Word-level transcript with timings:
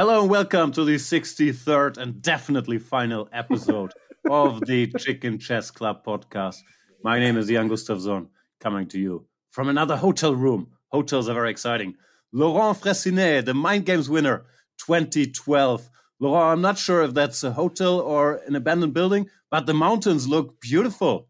Hello 0.00 0.22
and 0.22 0.30
welcome 0.30 0.72
to 0.72 0.82
the 0.82 0.94
63rd 0.94 1.98
and 1.98 2.22
definitely 2.22 2.78
final 2.78 3.28
episode 3.34 3.92
of 4.30 4.64
the 4.64 4.90
Chicken 4.92 5.38
Chess 5.38 5.70
Club 5.70 6.02
podcast. 6.02 6.56
My 7.04 7.18
name 7.18 7.36
is 7.36 7.48
Jan 7.48 7.68
Gustafsson, 7.68 8.28
coming 8.60 8.86
to 8.86 8.98
you 8.98 9.26
from 9.50 9.68
another 9.68 9.98
hotel 9.98 10.34
room. 10.34 10.68
Hotels 10.88 11.28
are 11.28 11.34
very 11.34 11.50
exciting. 11.50 11.96
Laurent 12.32 12.80
Fressinet, 12.80 13.44
the 13.44 13.52
Mind 13.52 13.84
Games 13.84 14.08
winner 14.08 14.46
2012. 14.86 15.90
Laurent, 16.18 16.52
I'm 16.54 16.62
not 16.62 16.78
sure 16.78 17.02
if 17.02 17.12
that's 17.12 17.44
a 17.44 17.52
hotel 17.52 18.00
or 18.00 18.40
an 18.46 18.56
abandoned 18.56 18.94
building, 18.94 19.28
but 19.50 19.66
the 19.66 19.74
mountains 19.74 20.26
look 20.26 20.58
beautiful. 20.62 21.28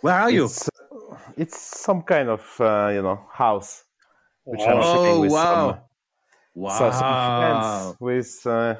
Where 0.00 0.14
are 0.14 0.30
you? 0.30 0.46
It's, 0.46 0.70
it's 1.36 1.60
some 1.60 2.00
kind 2.00 2.30
of 2.30 2.58
uh, 2.58 2.88
you 2.94 3.02
know 3.02 3.20
house, 3.30 3.84
which 4.44 4.62
oh, 4.62 4.66
I'm 4.66 4.96
sitting 4.96 5.20
with 5.20 5.32
wow. 5.32 5.70
some 5.72 5.80
Wow. 6.54 6.78
So 6.78 6.90
some 6.90 7.38
friends 7.38 7.96
with 8.00 8.46
uh, 8.46 8.76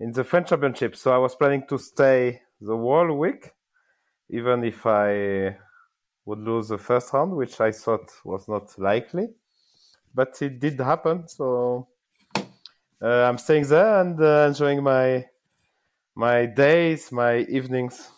in 0.00 0.12
the 0.12 0.24
French 0.24 0.48
Championship. 0.48 0.96
So 0.96 1.12
I 1.12 1.18
was 1.18 1.34
planning 1.36 1.64
to 1.68 1.78
stay 1.78 2.42
the 2.60 2.76
whole 2.76 3.12
week, 3.16 3.52
even 4.28 4.64
if 4.64 4.84
I 4.86 5.56
would 6.24 6.40
lose 6.40 6.68
the 6.68 6.78
first 6.78 7.12
round, 7.12 7.32
which 7.32 7.60
I 7.60 7.72
thought 7.72 8.10
was 8.24 8.48
not 8.48 8.76
likely. 8.78 9.28
But 10.14 10.40
it 10.42 10.58
did 10.58 10.80
happen. 10.80 11.28
So 11.28 11.88
uh, 13.00 13.24
I'm 13.24 13.38
staying 13.38 13.66
there 13.68 14.00
and 14.00 14.20
uh, 14.20 14.46
enjoying 14.48 14.82
my 14.82 15.26
my 16.16 16.46
days, 16.46 17.12
my 17.12 17.38
evenings, 17.42 18.10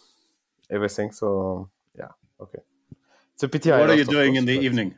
everything. 0.70 1.12
So 1.12 1.68
yeah, 1.96 2.08
okay. 2.40 2.60
It's 3.34 3.42
a 3.42 3.48
pity. 3.48 3.70
What 3.70 3.90
are 3.90 3.94
you 3.94 4.04
doing 4.04 4.36
in 4.36 4.46
the 4.46 4.58
evening? 4.58 4.94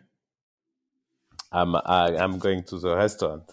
I'm 1.50 1.74
I, 1.74 2.16
I'm 2.16 2.38
going 2.38 2.62
to 2.64 2.78
the 2.78 2.96
restaurant. 2.96 3.52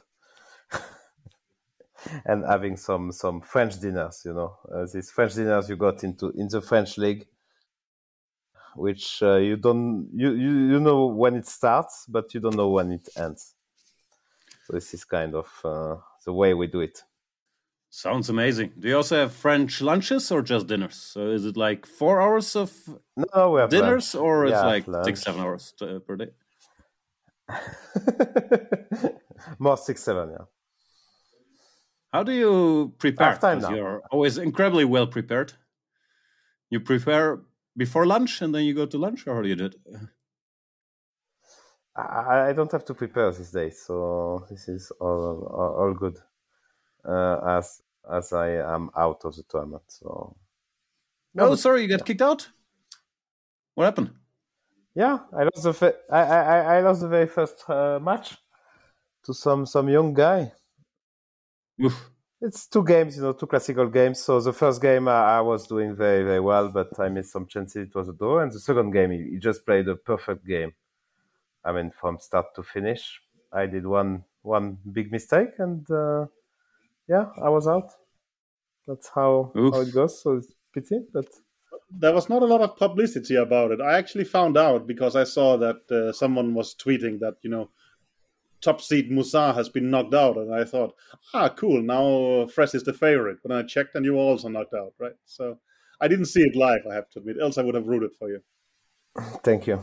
And 2.26 2.46
having 2.46 2.78
some 2.78 3.12
some 3.12 3.42
French 3.42 3.80
dinners. 3.80 4.22
You 4.26 4.34
know, 4.34 4.58
uh, 4.74 4.86
these 4.92 5.12
French 5.12 5.36
dinners 5.36 5.70
you 5.70 5.76
got 5.76 6.04
into 6.04 6.30
in 6.32 6.48
the 6.48 6.62
French 6.62 6.98
league, 6.98 7.28
which 8.76 9.22
uh, 9.22 9.38
you 9.38 9.58
don't 9.58 10.10
you, 10.14 10.34
you 10.34 10.52
you 10.72 10.80
know 10.80 11.08
when 11.08 11.36
it 11.36 11.48
starts, 11.48 12.06
but 12.08 12.34
you 12.34 12.40
don't 12.40 12.56
know 12.56 12.70
when 12.70 12.92
it 12.92 13.08
ends. 13.18 13.56
So 14.66 14.74
this 14.74 14.94
is 14.94 15.04
kind 15.04 15.36
of 15.36 15.48
uh, 15.64 15.98
the 16.26 16.34
way 16.34 16.54
we 16.54 16.68
do 16.68 16.82
it. 16.82 17.04
Sounds 17.94 18.30
amazing. 18.30 18.72
Do 18.80 18.88
you 18.88 18.96
also 18.96 19.18
have 19.18 19.34
French 19.34 19.82
lunches 19.82 20.32
or 20.32 20.42
just 20.42 20.68
dinners? 20.68 20.96
So 20.96 21.32
is 21.32 21.46
it 21.46 21.58
like 21.58 21.86
four 21.86 22.22
hours 22.22 22.56
of 22.56 22.72
no, 23.18 23.52
we 23.52 23.60
have 23.60 23.70
dinners, 23.70 24.16
lunch. 24.16 24.24
or 24.24 24.46
it's 24.46 24.54
yeah, 24.54 24.66
like 24.66 24.88
lunch. 24.88 25.06
six, 25.06 25.24
seven 25.24 25.42
hours 25.42 25.74
per 25.78 26.16
day? 26.16 26.30
More 29.60 29.76
six, 29.76 30.04
seven, 30.04 30.30
yeah. 30.32 30.46
How 32.12 32.24
do 32.24 32.34
you 32.34 32.94
prepare? 32.98 33.38
You're 33.76 34.02
always 34.12 34.38
incredibly 34.38 34.86
well 34.86 35.08
prepared. 35.08 35.54
You 36.70 36.80
prepare 36.82 37.42
before 37.78 38.06
lunch 38.06 38.42
and 38.42 38.54
then 38.54 38.64
you 38.64 38.74
go 38.74 38.86
to 38.86 38.98
lunch, 38.98 39.28
or 39.28 39.36
how 39.36 39.42
do 39.42 39.48
you 39.48 39.56
do 39.56 39.66
it? 39.66 39.76
I, 41.96 42.50
I 42.50 42.54
don't 42.54 42.72
have 42.72 42.86
to 42.86 42.94
prepare 42.94 43.32
these 43.32 43.52
days, 43.52 43.82
so 43.86 44.46
this 44.50 44.68
is 44.68 44.92
all 45.00 45.48
all, 45.52 45.76
all 45.80 45.94
good. 45.94 46.18
Uh, 47.04 47.58
as 47.58 47.82
as 48.10 48.34
I 48.34 48.50
am 48.76 48.90
out 48.98 49.22
of 49.24 49.36
the 49.36 49.44
tournament, 49.44 49.84
so. 49.88 50.36
No, 51.34 51.50
oh, 51.50 51.56
sorry, 51.56 51.84
you 51.84 51.88
got 51.88 52.06
kicked 52.06 52.22
out. 52.22 52.50
What 53.76 53.86
happened? 53.86 54.12
Yeah, 54.96 55.20
I 55.34 55.44
lost 55.44 55.64
the 55.64 55.96
I, 56.10 56.20
I 56.20 56.78
I 56.78 56.82
lost 56.82 57.02
the 57.02 57.08
very 57.08 57.28
first 57.28 57.64
uh, 57.70 58.00
match 58.02 58.38
to 59.24 59.34
some 59.34 59.66
some 59.66 59.88
young 59.88 60.14
guy 60.14 60.52
Oof. 61.84 62.12
It's 62.44 62.66
two 62.66 62.84
games, 62.84 63.18
you 63.18 63.22
know, 63.22 63.34
two 63.34 63.46
classical 63.46 63.88
games. 63.88 64.20
So 64.20 64.42
the 64.42 64.52
first 64.52 64.82
game 64.82 65.08
uh, 65.08 65.12
I 65.12 65.42
was 65.42 65.68
doing 65.68 65.96
very, 65.96 66.24
very 66.24 66.40
well, 66.40 66.70
but 66.70 67.00
I 67.00 67.08
missed 67.10 67.32
some 67.32 67.46
chances. 67.46 67.88
It 67.88 67.94
was 67.94 68.10
a 68.10 68.14
draw. 68.14 68.40
And 68.40 68.52
the 68.52 68.60
second 68.60 68.92
game, 68.92 69.12
he, 69.12 69.34
he 69.34 69.38
just 69.38 69.64
played 69.64 69.88
a 69.88 69.96
perfect 69.96 70.48
game. 70.48 70.74
I 71.64 71.72
mean, 71.72 71.92
from 71.92 72.18
start 72.18 72.48
to 72.56 72.64
finish, 72.64 73.22
I 73.52 73.68
did 73.68 73.86
one 73.86 74.24
one 74.42 74.78
big 74.92 75.12
mistake, 75.12 75.60
and 75.60 75.90
uh, 75.92 76.26
yeah, 77.08 77.26
I 77.40 77.50
was 77.50 77.68
out. 77.68 77.92
That's 78.88 79.08
how, 79.10 79.52
how 79.54 79.82
it 79.82 79.94
goes. 79.94 80.22
So 80.24 80.38
it's 80.38 80.52
pity, 80.74 81.02
but 81.14 81.26
there 81.92 82.14
was 82.14 82.30
not 82.30 82.42
a 82.42 82.46
lot 82.46 82.62
of 82.62 82.76
publicity 82.78 83.36
about 83.36 83.72
it. 83.72 83.82
I 83.82 83.98
actually 83.98 84.24
found 84.24 84.58
out 84.58 84.88
because 84.88 85.16
I 85.16 85.26
saw 85.26 85.58
that 85.58 85.92
uh, 85.92 86.12
someone 86.12 86.56
was 86.56 86.74
tweeting 86.74 87.20
that 87.20 87.36
you 87.44 87.50
know 87.52 87.70
top 88.62 88.82
seed 88.82 89.12
Moussard 89.12 89.56
has 89.56 89.70
been 89.70 89.90
knocked 89.90 90.14
out, 90.14 90.38
and 90.38 90.54
I 90.54 90.64
thought, 90.64 90.96
ah, 91.34 91.50
cool. 91.50 91.82
Now 91.82 92.48
Fresh 92.48 92.76
is 92.76 92.84
the 92.84 92.94
favorite. 92.94 93.40
But 93.44 93.52
I 93.52 93.64
checked, 93.64 93.96
and 93.96 94.06
you 94.06 94.14
were 94.14 94.20
also 94.20 94.48
knocked 94.48 94.74
out, 94.74 94.94
right? 95.00 95.16
So 95.26 95.58
I 96.00 96.08
didn't 96.08 96.26
see 96.26 96.42
it 96.42 96.56
live. 96.56 96.82
I 96.90 96.96
have 96.96 97.10
to 97.12 97.20
admit. 97.20 97.38
Else 97.42 97.58
I 97.58 97.64
would 97.64 97.76
have 97.76 97.88
rooted 97.88 98.12
for 98.18 98.30
you. 98.30 98.42
Thank 99.44 99.68
you. 99.68 99.82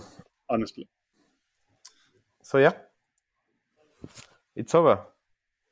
Honestly. 0.49 0.89
So 2.43 2.59
yeah, 2.59 2.72
it's 4.56 4.75
over. 4.75 5.00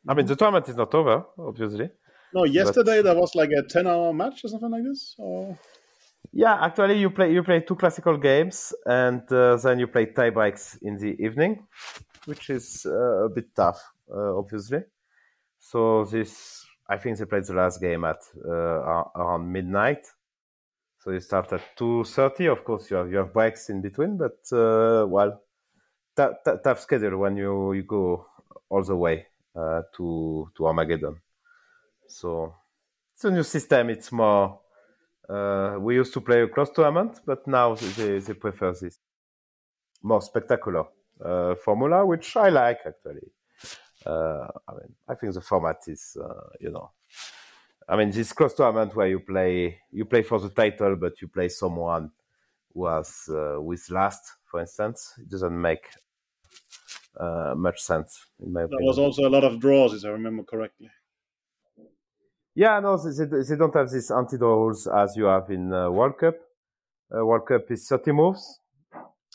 I 0.06 0.14
mean, 0.14 0.26
the 0.26 0.36
tournament 0.36 0.68
is 0.68 0.76
not 0.76 0.94
over, 0.94 1.24
obviously. 1.38 1.90
No, 2.34 2.44
yesterday 2.44 2.98
but... 2.98 3.04
there 3.04 3.20
was 3.20 3.34
like 3.34 3.50
a 3.50 3.62
ten-hour 3.62 4.12
match 4.12 4.44
or 4.44 4.48
something 4.48 4.70
like 4.70 4.84
this. 4.84 5.14
Or... 5.16 5.58
Yeah, 6.32 6.58
actually, 6.60 6.98
you 6.98 7.08
play 7.10 7.32
you 7.32 7.42
play 7.42 7.60
two 7.60 7.76
classical 7.76 8.18
games, 8.18 8.74
and 8.84 9.22
uh, 9.32 9.56
then 9.56 9.78
you 9.78 9.86
play 9.86 10.06
tie 10.06 10.30
breaks 10.30 10.76
in 10.82 10.98
the 10.98 11.16
evening 11.18 11.66
which 12.26 12.50
is 12.50 12.86
uh, 12.86 13.24
a 13.24 13.28
bit 13.28 13.54
tough, 13.54 13.82
uh, 14.12 14.36
obviously. 14.36 14.82
So 15.58 16.04
this, 16.04 16.64
I 16.88 16.96
think 16.98 17.18
they 17.18 17.24
played 17.24 17.44
the 17.44 17.54
last 17.54 17.80
game 17.80 18.04
at 18.04 18.22
uh, 18.44 19.04
around 19.16 19.50
midnight. 19.50 20.06
So 20.98 21.12
you 21.12 21.20
start 21.20 21.52
at 21.52 21.62
two 21.76 22.04
thirty. 22.04 22.46
Of 22.46 22.64
course, 22.64 22.90
you 22.90 22.96
have 22.96 23.10
you 23.10 23.18
have 23.18 23.32
breaks 23.32 23.70
in 23.70 23.80
between, 23.80 24.16
but 24.16 24.38
well, 24.50 25.40
t- 26.16 26.24
t- 26.44 26.52
tough 26.62 26.80
schedule 26.80 27.18
when 27.18 27.36
you 27.36 27.72
you 27.72 27.84
go 27.84 28.26
all 28.68 28.82
the 28.82 28.96
way 28.96 29.26
to 29.54 30.50
to 30.56 30.66
Armageddon. 30.66 31.20
So 32.08 32.54
it's 33.14 33.24
a 33.24 33.30
new 33.30 33.44
system. 33.44 33.90
It's 33.90 34.10
more. 34.12 34.60
Uh, 35.28 35.76
we 35.80 35.96
used 35.96 36.12
to 36.12 36.20
play 36.20 36.42
a 36.42 36.48
close 36.48 36.70
tournament, 36.70 37.20
but 37.26 37.46
now 37.48 37.74
they, 37.74 38.20
they 38.20 38.34
prefer 38.34 38.72
this 38.72 39.00
more 40.02 40.22
spectacular 40.22 40.84
formula, 41.64 42.04
which 42.04 42.36
I 42.36 42.48
like 42.48 42.80
actually. 42.86 43.32
Uh, 44.06 44.46
I 44.68 44.72
mean, 44.72 44.94
I 45.08 45.14
think 45.14 45.34
the 45.34 45.40
format 45.40 45.78
is, 45.88 46.16
uh, 46.22 46.48
you 46.60 46.70
know, 46.70 46.92
I 47.88 47.96
mean, 47.96 48.10
this 48.10 48.32
close 48.32 48.54
tournament 48.54 48.94
where 48.94 49.08
you 49.08 49.20
play 49.20 49.78
you 49.90 50.04
play 50.04 50.22
for 50.22 50.38
the 50.38 50.50
title, 50.50 50.96
but 50.96 51.20
you 51.20 51.28
play 51.28 51.48
someone 51.48 52.10
who 52.72 52.86
has 52.86 53.28
uh, 53.28 53.60
with 53.60 53.88
last, 53.90 54.22
for 54.44 54.60
instance. 54.60 55.14
It 55.18 55.28
doesn't 55.28 55.60
make 55.60 55.86
uh, 57.18 57.54
much 57.56 57.80
sense 57.80 58.26
in 58.40 58.52
my 58.52 58.62
opinion. 58.62 58.78
There 58.80 58.86
was 58.86 58.98
also 58.98 59.28
a 59.28 59.30
lot 59.30 59.44
of 59.44 59.58
draws, 59.60 59.94
if 59.94 60.04
I 60.04 60.10
remember 60.10 60.44
correctly. 60.44 60.90
Yeah, 62.54 62.80
no, 62.80 62.96
they, 62.96 63.26
they 63.26 63.56
don't 63.56 63.74
have 63.74 63.90
these 63.90 64.10
anti-draw 64.10 64.54
rules 64.54 64.86
as 64.86 65.16
you 65.16 65.24
have 65.24 65.50
in 65.50 65.72
uh, 65.72 65.90
World 65.90 66.16
Cup. 66.18 66.36
World 67.10 67.46
Cup 67.46 67.70
is 67.70 67.86
30 67.86 68.12
moves, 68.12 68.60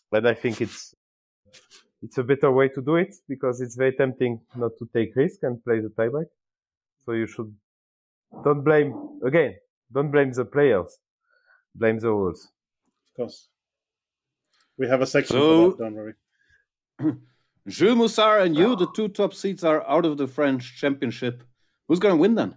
but 0.09 0.25
I 0.25 0.33
think 0.33 0.59
it's 0.59 0.93
it's 2.01 2.17
a 2.17 2.23
better 2.23 2.51
way 2.51 2.67
to 2.69 2.81
do 2.81 2.95
it 2.95 3.15
because 3.27 3.61
it's 3.61 3.75
very 3.75 3.93
tempting 3.93 4.41
not 4.55 4.71
to 4.79 4.89
take 4.93 5.15
risk 5.15 5.39
and 5.43 5.63
play 5.63 5.79
the 5.79 5.89
tieback. 5.89 6.25
So 7.05 7.13
you 7.13 7.27
should 7.27 7.53
don't 8.43 8.63
blame 8.63 9.19
again. 9.23 9.55
Don't 9.91 10.11
blame 10.11 10.31
the 10.31 10.45
players. 10.45 10.97
Blame 11.75 11.99
the 11.99 12.09
rules. 12.09 12.51
Of 13.11 13.17
course. 13.17 13.49
We 14.77 14.87
have 14.87 15.01
a 15.01 15.05
section 15.07 15.35
so, 15.35 15.71
for 15.71 15.77
that, 15.77 15.83
don't 15.83 15.95
worry. 15.95 16.13
Jules 17.67 17.97
Moussard 17.97 18.45
and 18.45 18.55
you, 18.55 18.75
the 18.75 18.87
two 18.95 19.07
top 19.09 19.33
seeds, 19.33 19.63
are 19.63 19.87
out 19.87 20.05
of 20.05 20.17
the 20.17 20.27
French 20.27 20.77
championship. 20.77 21.43
Who's 21.87 21.99
going 21.99 22.15
to 22.15 22.21
win 22.21 22.35
then? 22.35 22.55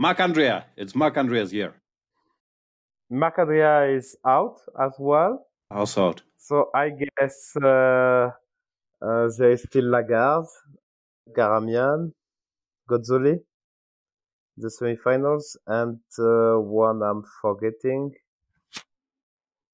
Marc'Andria. 0.00 0.64
It's 0.76 0.92
Marc'Andria's 0.92 1.52
year. 1.52 1.74
Marc'Andria 3.10 3.96
is 3.96 4.16
out 4.24 4.58
as 4.80 4.92
well. 4.98 5.46
Out? 5.72 6.22
So 6.38 6.70
I 6.74 6.90
guess 6.90 7.56
uh, 7.56 8.30
uh, 9.00 9.28
there 9.38 9.52
is 9.52 9.62
still 9.62 9.90
Lagarde, 9.90 10.48
Gharamian, 11.36 12.12
Gozzoli, 12.88 13.40
the 14.56 14.68
semifinals, 14.68 15.56
and 15.66 16.00
uh, 16.18 16.60
one 16.60 17.02
I'm 17.02 17.22
forgetting. 17.40 18.12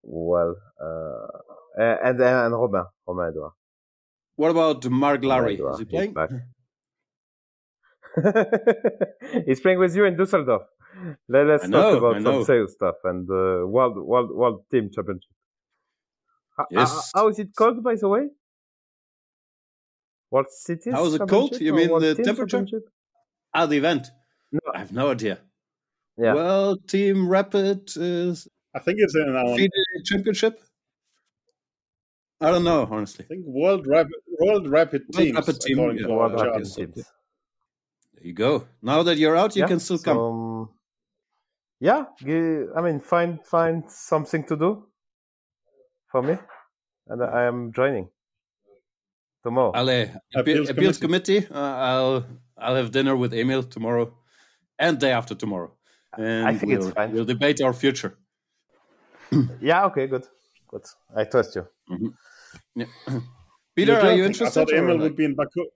Well, 0.03 0.57
uh, 0.81 1.27
and 1.79 2.21
and 2.21 2.53
Robin, 2.55 2.85
Romain 3.07 3.29
Edouard. 3.29 3.53
What 4.37 4.51
about 4.51 4.89
Marc 4.89 5.25
Lary? 5.25 5.57
Is 5.57 5.79
he 5.81 5.85
playing? 5.85 6.15
He's 9.47 9.61
playing 9.61 9.79
with 9.79 9.95
you 9.97 10.05
in 10.05 10.17
Dusseldorf. 10.17 10.63
Let, 11.29 11.49
us 11.49 11.69
talk 11.69 11.99
about 11.99 12.23
some 12.23 12.45
sales 12.45 12.73
stuff 12.73 12.97
and 13.05 13.29
uh, 13.31 13.67
world 13.67 13.97
world 13.99 14.31
world 14.35 14.63
team 14.71 14.91
championship. 14.93 15.31
Yes. 16.71 17.11
How, 17.15 17.23
how 17.23 17.29
is 17.29 17.39
it 17.39 17.55
called, 17.55 17.83
by 17.83 17.95
the 17.95 18.09
way? 18.09 18.29
World 20.31 20.51
Cities. 20.51 20.93
How 20.93 21.05
is 21.07 21.15
it 21.15 21.19
cold? 21.29 21.53
Championship 21.53 21.61
You 21.63 21.75
mean 21.75 22.01
the 22.01 22.15
temperature? 22.15 22.59
Championship? 22.59 22.89
Ah, 23.55 23.67
the 23.67 23.77
event. 23.77 24.11
No. 24.53 24.61
I 24.75 24.79
have 24.79 24.93
no 24.93 25.11
idea. 25.11 25.39
Yeah. 26.17 26.35
Well, 26.35 26.77
Team 26.77 27.29
Rapid 27.29 27.91
is 27.97 28.49
I 28.75 28.81
think 28.81 28.99
it's 29.01 29.15
in 29.15 29.35
our. 29.35 29.55
I 29.55 29.69
Championship. 30.05 30.61
I 32.41 32.51
don't 32.51 32.65
know, 32.65 32.87
honestly. 32.91 33.25
I 33.25 33.29
think 33.29 33.47
World 33.47 33.87
Rapid 33.87 34.13
World 34.39 34.69
Rapid 34.69 35.03
World 35.13 35.25
Teams. 35.25 35.37
Rapid 35.37 35.61
Team, 35.61 35.79
yeah. 35.79 36.07
World 36.07 36.33
Rapid 36.33 36.53
charts. 36.53 36.75
Teams. 36.77 36.95
There 36.95 37.05
you 38.27 38.33
go. 38.33 38.67
Now 38.83 39.03
that 39.03 39.17
you're 39.17 39.37
out, 39.37 39.57
you 39.57 39.63
Yeah, 39.63 39.69
can 39.69 39.81
still 39.81 39.99
so, 39.99 40.05
come. 40.05 40.19
um, 40.19 40.69
yeah, 41.81 42.05
I 42.77 42.81
mean, 42.83 43.01
find 43.01 43.45
find 43.47 43.91
something 43.91 44.45
to 44.47 44.57
do 44.57 44.88
for 46.11 46.23
me, 46.23 46.37
and 47.09 47.23
I 47.23 47.45
am 47.45 47.73
joining 47.73 48.09
tomorrow. 49.43 49.73
Ale, 49.75 50.11
Appeals 50.35 50.35
appeals, 50.35 50.71
appeals 50.71 50.99
committee. 50.99 51.47
Uh, 51.51 51.59
I'll 51.59 52.27
I'll 52.57 52.77
have 52.77 52.91
dinner 52.91 53.17
with 53.17 53.33
Emil 53.35 53.63
tomorrow, 53.63 54.15
and 54.79 54.99
day 54.99 55.13
after 55.13 55.35
tomorrow, 55.35 55.73
and 56.17 56.59
think 56.59 56.73
it's 56.73 56.85
we'll, 56.85 56.95
fine. 56.95 57.13
we'll 57.13 57.25
debate 57.25 57.61
our 57.61 57.73
future. 57.73 58.19
yeah, 59.61 59.85
okay, 59.87 60.07
good, 60.07 60.27
good. 60.69 60.85
I 61.15 61.25
trust 61.25 61.57
you. 61.57 61.67
Yeah. 62.75 62.87
Peter, 63.77 63.93
You're 63.93 64.13
you 64.13 64.25
interested? 64.25 64.61
I 64.61 64.65
thought 64.65 64.75
Emil 64.75 64.99
would 64.99 65.17
be 65.17 65.25
in 65.25 65.35
Baku. 65.35 65.67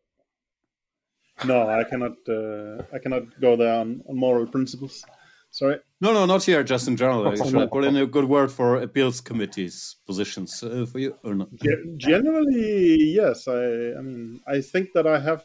No, 1.45 1.69
I 1.69 1.85
cannot. 1.85 2.17
Uh, 2.29 2.83
I 2.93 2.99
cannot 2.99 3.41
go 3.41 3.57
there 3.57 3.81
on, 3.81 4.03
on 4.09 4.17
moral 4.17 4.47
principles. 4.47 5.05
Sorry. 5.53 5.77
No, 6.01 6.15
no, 6.15 6.25
not 6.25 6.43
here. 6.43 6.65
Just 6.65 6.89
in 6.89 6.97
general. 6.97 7.27
Uh, 7.29 7.37
Should 7.37 7.57
I 7.57 7.67
put 7.67 7.85
in 7.85 7.95
a 7.97 8.07
good 8.07 8.25
word 8.25 8.51
for 8.51 8.77
appeals 8.77 9.21
committees 9.21 9.97
positions 10.07 10.63
uh, 10.63 10.87
for 10.91 10.99
you 10.99 11.15
or 11.23 11.35
not? 11.35 11.49
Ge- 11.57 11.97
Generally, 11.99 12.97
yes. 13.21 13.47
I, 13.47 13.93
I 13.99 14.01
mean, 14.01 14.41
I 14.49 14.63
think 14.63 14.89
that 14.95 15.07
I 15.07 15.21
have 15.21 15.45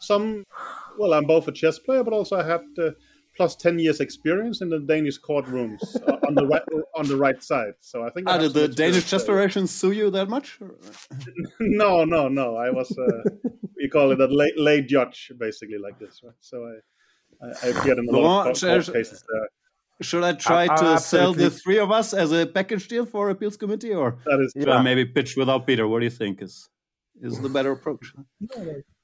some. 0.00 0.44
Well, 0.98 1.14
I'm 1.14 1.24
both 1.24 1.46
a 1.46 1.52
chess 1.52 1.78
player, 1.78 2.02
but 2.02 2.12
also 2.12 2.36
I 2.36 2.42
had 2.44 2.62
uh, 2.78 2.90
plus 3.36 3.54
ten 3.54 3.78
years 3.78 4.00
experience 4.00 4.60
in 4.60 4.70
the 4.70 4.80
Danish 4.80 5.20
courtrooms 5.20 5.80
uh, 6.08 6.16
on 6.26 6.34
the 6.34 6.46
right 6.46 6.62
on 6.96 7.06
the 7.06 7.16
right 7.16 7.40
side. 7.40 7.74
So 7.80 8.02
I 8.04 8.10
think. 8.10 8.28
I 8.28 8.32
Ah, 8.32 8.40
have 8.40 8.52
did 8.52 8.54
the 8.54 8.68
Danish 8.74 9.08
chess 9.08 9.24
federation 9.24 9.68
sue 9.68 9.92
you 9.92 10.10
that 10.10 10.28
much? 10.28 10.58
no, 11.60 12.04
no, 12.04 12.26
no. 12.28 12.56
I 12.56 12.70
was. 12.70 12.90
Uh, 12.98 13.30
we 13.76 13.88
call 13.88 14.10
it 14.10 14.20
a 14.20 14.26
lay, 14.26 14.52
lay 14.56 14.82
judge, 14.82 15.30
basically, 15.38 15.78
like 15.78 15.98
this, 16.00 16.20
right? 16.24 16.34
So 16.40 16.56
I. 16.66 16.74
I, 17.42 17.46
I 17.66 17.70
appeared 17.70 17.98
in 17.98 18.08
a 18.08 18.12
lot 18.12 18.20
Laurent, 18.22 18.56
of 18.56 18.60
court, 18.60 18.84
court 18.84 18.88
uh, 18.88 18.92
cases 18.92 19.24
there. 19.30 19.48
Should 20.02 20.24
I 20.24 20.32
try 20.32 20.66
Uh, 20.66 20.76
to 20.76 20.86
uh, 20.94 20.96
sell 20.98 21.32
the 21.32 21.50
three 21.50 21.78
of 21.78 21.90
us 21.90 22.12
as 22.12 22.32
a 22.32 22.46
package 22.46 22.88
deal 22.88 23.06
for 23.06 23.30
appeals 23.30 23.56
committee, 23.56 23.94
or 23.94 24.18
That 24.26 24.40
is 24.44 24.52
should 24.52 24.66
Yeah. 24.68 24.78
I 24.78 24.82
maybe 24.82 25.04
pitch 25.04 25.36
without 25.36 25.66
Peter? 25.66 25.86
What 25.86 26.00
do 26.00 26.04
you 26.04 26.16
think 26.22 26.42
is 26.42 26.68
is 27.22 27.40
the 27.40 27.48
better 27.48 27.72
approach? 27.72 28.12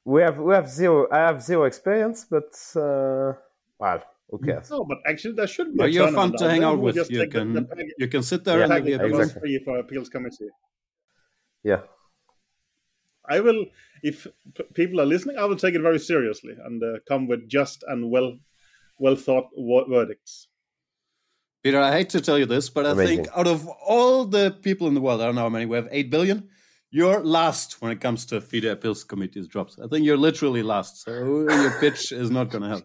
We 0.04 0.22
have 0.22 0.38
we 0.38 0.52
have 0.54 0.68
zero. 0.68 1.06
I 1.12 1.18
have 1.28 1.42
zero 1.42 1.62
experience, 1.64 2.26
but 2.34 2.50
uh, 2.74 3.34
well, 3.78 4.00
who 4.30 4.38
cares? 4.46 4.68
No, 4.70 4.84
but 4.84 4.98
actually, 5.10 5.34
there 5.34 5.46
should 5.54 5.68
be. 5.76 5.84
A 5.84 5.86
you're 5.86 6.12
fun 6.20 6.32
to 6.38 6.44
hang 6.52 6.64
out 6.64 6.80
with. 6.80 6.96
You 6.96 7.04
take 7.04 7.30
the- 7.32 7.38
can 7.38 7.52
the 7.54 7.62
you 8.02 8.08
can 8.08 8.22
sit 8.22 8.40
there 8.44 8.58
Yeah, 8.58 8.64
and 8.64 8.72
package 8.72 8.98
give 8.98 9.00
the 9.00 9.08
goes 9.08 9.32
for 9.64 9.78
appeals 9.78 10.08
committee. 10.08 10.50
Yeah, 11.62 11.80
I 13.28 13.40
will, 13.40 13.66
if 14.02 14.26
p- 14.54 14.64
people 14.74 15.00
are 15.00 15.06
listening, 15.06 15.36
I 15.38 15.44
will 15.44 15.56
take 15.56 15.74
it 15.74 15.82
very 15.82 15.98
seriously 15.98 16.54
and 16.64 16.82
uh, 16.82 16.98
come 17.06 17.26
with 17.28 17.48
just 17.48 17.84
and 17.86 18.10
well, 18.10 18.36
well 18.98 19.16
thought 19.16 19.48
wo- 19.54 19.84
verdicts. 19.88 20.48
Peter, 21.62 21.78
I 21.80 21.92
hate 21.92 22.08
to 22.10 22.20
tell 22.20 22.38
you 22.38 22.46
this, 22.46 22.70
but 22.70 22.86
I 22.86 22.94
think 22.94 23.28
out 23.36 23.46
of 23.46 23.68
all 23.68 24.24
the 24.24 24.50
people 24.62 24.88
in 24.88 24.94
the 24.94 25.00
world, 25.00 25.20
I 25.20 25.26
don't 25.26 25.34
know 25.34 25.42
how 25.42 25.48
many, 25.50 25.66
we 25.66 25.76
have 25.76 25.88
8 25.90 26.10
billion. 26.10 26.48
You're 26.90 27.22
last 27.22 27.80
when 27.82 27.92
it 27.92 28.00
comes 28.00 28.24
to 28.26 28.40
FIDE 28.40 28.64
appeals 28.64 29.04
committee's 29.04 29.46
drops. 29.46 29.78
I 29.78 29.86
think 29.86 30.04
you're 30.06 30.16
literally 30.16 30.62
last. 30.62 31.02
So 31.04 31.12
your 31.48 31.70
pitch 31.78 32.10
is 32.12 32.30
not 32.30 32.48
going 32.50 32.62
to 32.62 32.68
help. 32.68 32.84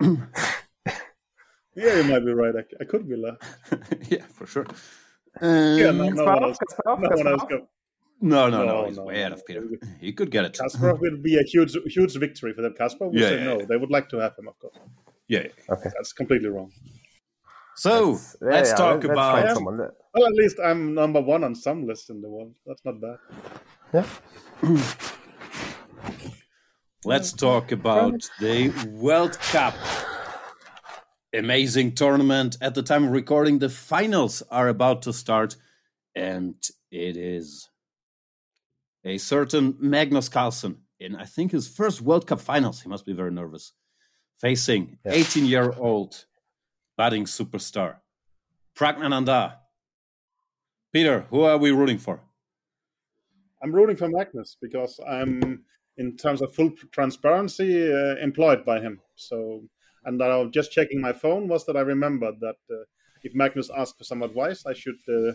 Yeah, 1.76 1.96
you 1.96 2.04
might 2.04 2.20
be 2.24 2.32
right. 2.32 2.54
I, 2.54 2.62
I 2.80 2.84
could 2.84 3.08
be 3.08 3.16
left. 3.16 3.42
yeah, 4.08 4.22
for 4.32 4.46
sure. 4.46 4.66
Yeah, 5.42 5.88
Um, 5.88 5.98
no, 5.98 6.08
no 6.10 6.24
one 6.24 6.44
else. 6.44 6.58
No 6.86 6.94
one 6.94 7.26
else 7.26 7.42
Kasparov? 7.42 7.48
go. 7.48 7.68
No, 8.20 8.48
no, 8.48 8.64
no, 8.64 8.82
No, 8.82 8.86
He's 8.86 8.96
no, 8.96 9.04
way 9.04 9.14
ahead 9.20 9.30
no. 9.32 9.36
of 9.36 9.46
Peter. 9.46 9.62
He 10.00 10.12
could 10.12 10.30
get 10.30 10.44
it. 10.44 10.52
Kasparov 10.60 11.00
will 11.04 11.16
be 11.22 11.36
a 11.38 11.42
huge, 11.42 11.76
huge 11.86 12.16
victory 12.16 12.52
for 12.54 12.62
them. 12.62 12.74
Kasparov 12.78 13.12
would 13.12 13.20
Yeah, 13.20 13.28
say 13.28 13.38
yeah, 13.38 13.44
no. 13.44 13.58
yeah. 13.60 13.66
They 13.66 13.76
would 13.76 13.90
like 13.90 14.08
to 14.10 14.18
have 14.18 14.36
him, 14.38 14.48
of 14.48 14.58
course. 14.58 14.76
Yeah. 15.28 15.40
yeah. 15.44 15.74
Okay. 15.74 15.90
That's 15.96 16.12
completely 16.12 16.48
wrong. 16.48 16.70
So 17.76 18.10
Let's- 18.12 18.36
yeah, 18.40 18.48
let's 18.50 18.70
yeah, 18.70 18.76
talk 18.76 18.94
let's 19.02 19.12
about. 19.12 19.42
find 19.42 19.54
someone. 19.54 19.78
Let- 19.78 19.90
Well, 20.14 20.26
at 20.26 20.34
least 20.34 20.56
I'm 20.64 20.94
number 20.94 21.20
one 21.20 21.42
on 21.44 21.54
some 21.54 21.86
list 21.86 22.08
in 22.10 22.20
the 22.22 22.28
world. 22.28 22.54
That's 22.66 22.84
not 22.84 23.00
bad. 23.00 23.18
Yeah. 23.92 24.06
Let's 27.06 27.32
talk 27.32 27.70
about 27.72 28.30
the 28.40 28.70
World 28.92 29.38
Cup. 29.52 29.74
Amazing 31.34 31.94
tournament. 31.96 32.56
At 32.62 32.74
the 32.74 32.82
time 32.82 33.04
of 33.04 33.10
recording, 33.10 33.58
the 33.58 33.68
finals 33.68 34.42
are 34.50 34.68
about 34.68 35.02
to 35.02 35.12
start, 35.12 35.56
and 36.14 36.54
it 36.90 37.16
is 37.16 37.68
a 39.04 39.18
certain 39.18 39.76
Magnus 39.78 40.28
Carlsen 40.28 40.78
in, 40.98 41.14
I 41.16 41.24
think, 41.24 41.52
his 41.52 41.68
first 41.68 42.00
World 42.00 42.26
Cup 42.26 42.40
finals. 42.40 42.82
He 42.82 42.88
must 42.88 43.04
be 43.06 43.12
very 43.12 43.30
nervous, 43.30 43.72
facing 44.38 44.98
Yeah. 45.04 45.12
18 45.12 45.46
year 45.46 45.72
old 45.78 46.24
budding 46.96 47.24
superstar 47.24 47.96
Praggnanandhaa. 48.74 49.58
Peter, 50.92 51.26
who 51.30 51.42
are 51.42 51.58
we 51.58 51.70
rooting 51.70 51.98
for? 51.98 52.20
I'm 53.62 53.74
rooting 53.74 53.96
for 53.96 54.08
Magnus 54.08 54.56
because 54.60 55.00
I'm, 55.06 55.64
in 55.96 56.16
terms 56.16 56.42
of 56.42 56.54
full 56.54 56.70
transparency, 56.92 57.90
uh, 57.92 58.16
employed 58.16 58.64
by 58.64 58.80
him. 58.80 59.00
So, 59.16 59.62
and 60.04 60.22
I 60.22 60.36
was 60.36 60.50
just 60.52 60.70
checking 60.72 61.00
my 61.00 61.12
phone 61.12 61.48
was 61.48 61.64
that 61.66 61.76
I 61.76 61.80
remembered 61.80 62.38
that 62.40 62.56
uh, 62.70 62.84
if 63.22 63.34
Magnus 63.34 63.70
asked 63.76 63.96
for 63.98 64.04
some 64.04 64.22
advice, 64.22 64.66
I 64.66 64.74
should 64.74 65.00
uh, 65.08 65.32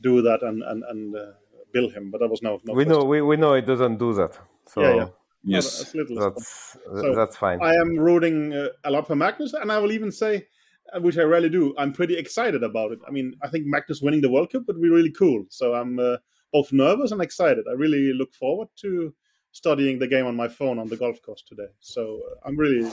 do 0.00 0.22
that 0.22 0.42
and 0.42 0.62
and 0.62 0.82
and 0.84 1.16
uh, 1.16 1.32
bill 1.72 1.88
him. 1.90 2.10
But 2.10 2.20
that 2.20 2.28
was 2.28 2.42
no. 2.42 2.60
no 2.64 2.74
we 2.74 2.84
know 2.84 3.04
we, 3.04 3.22
we 3.22 3.36
know 3.36 3.54
it 3.54 3.66
doesn't 3.66 3.98
do 3.98 4.12
that. 4.14 4.38
So 4.66 4.80
Yeah, 4.82 4.94
yeah. 4.94 5.08
Yes. 5.44 5.80
As 5.80 5.94
little 5.94 6.18
as 6.18 6.34
that's 6.34 6.76
So, 6.84 7.14
that's 7.14 7.36
fine. 7.36 7.58
I 7.62 7.74
am 7.74 7.96
rooting 7.98 8.52
uh, 8.52 8.68
a 8.84 8.90
lot 8.90 9.06
for 9.06 9.16
Magnus, 9.16 9.54
and 9.54 9.70
I 9.70 9.78
will 9.78 9.92
even 9.92 10.10
say, 10.10 10.46
uh, 10.92 11.00
which 11.00 11.16
I 11.16 11.22
rarely 11.22 11.48
do, 11.48 11.74
I'm 11.78 11.92
pretty 11.92 12.16
excited 12.16 12.62
about 12.62 12.92
it. 12.92 12.98
I 13.06 13.10
mean, 13.10 13.34
I 13.42 13.48
think 13.48 13.64
Magnus 13.66 14.02
winning 14.02 14.20
the 14.20 14.30
World 14.30 14.50
Cup 14.50 14.64
would 14.66 14.82
be 14.82 14.88
really 14.88 15.12
cool. 15.12 15.44
So 15.48 15.74
I'm 15.74 15.98
uh, 15.98 16.16
both 16.52 16.72
nervous 16.72 17.12
and 17.12 17.22
excited. 17.22 17.64
I 17.70 17.74
really 17.74 18.12
look 18.12 18.34
forward 18.34 18.68
to 18.82 19.14
studying 19.52 19.98
the 19.98 20.06
game 20.06 20.26
on 20.26 20.36
my 20.36 20.48
phone 20.48 20.78
on 20.78 20.88
the 20.88 20.96
golf 20.96 21.22
course 21.22 21.42
today. 21.42 21.68
So 21.80 22.20
uh, 22.30 22.46
I'm 22.46 22.56
really 22.56 22.90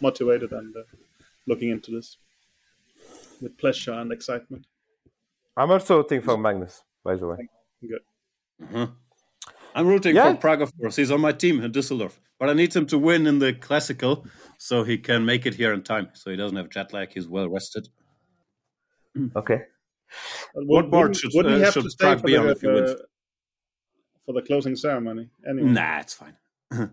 motivated 0.00 0.52
and 0.52 0.74
uh, 0.76 0.82
looking 1.46 1.70
into 1.70 1.90
this 1.90 2.16
with 3.40 3.56
pleasure 3.58 3.92
and 3.92 4.12
excitement. 4.12 4.66
I'm 5.56 5.70
also 5.70 5.98
rooting 5.98 6.22
for 6.22 6.38
Magnus, 6.38 6.84
by 7.04 7.16
the 7.16 7.26
way. 7.26 7.48
Good. 7.80 8.00
Uh-huh. 8.62 8.86
I'm 9.74 9.86
rooting 9.86 10.16
Yeah. 10.16 10.32
for 10.32 10.38
Pragg, 10.40 10.62
of 10.62 10.72
course. 10.78 10.96
He's 10.96 11.10
on 11.10 11.20
my 11.20 11.32
team 11.32 11.60
in 11.62 11.70
Düsseldorf. 11.72 12.18
But 12.38 12.48
I 12.48 12.52
need 12.52 12.74
him 12.74 12.86
to 12.86 12.98
win 12.98 13.26
in 13.26 13.38
the 13.40 13.52
Classical 13.52 14.24
so 14.58 14.84
he 14.84 14.96
can 14.98 15.24
make 15.24 15.44
it 15.46 15.54
here 15.54 15.72
in 15.72 15.82
time. 15.82 16.08
So 16.14 16.30
he 16.30 16.36
doesn't 16.36 16.56
have 16.56 16.68
jet 16.70 16.92
lag. 16.92 17.12
He's 17.12 17.26
well 17.28 17.48
rested. 17.48 17.88
Okay. 19.36 19.62
What 20.54 20.90
board 20.90 21.16
should, 21.16 21.32
wouldn't 21.34 21.56
uh, 21.56 21.64
have 21.64 21.74
should 21.74 21.84
to 21.84 21.96
Pragg 21.98 22.20
for 22.20 22.26
be 22.26 22.32
the, 22.34 22.40
on 22.40 22.48
if 22.48 22.60
he 22.60 22.68
wins? 22.68 22.90
uh, 22.92 22.96
for 24.24 24.32
the 24.34 24.42
closing 24.42 24.76
ceremony? 24.76 25.28
Anyway, 25.48 25.68
Nah, 25.70 25.98
it's 26.00 26.14
fine. 26.14 26.36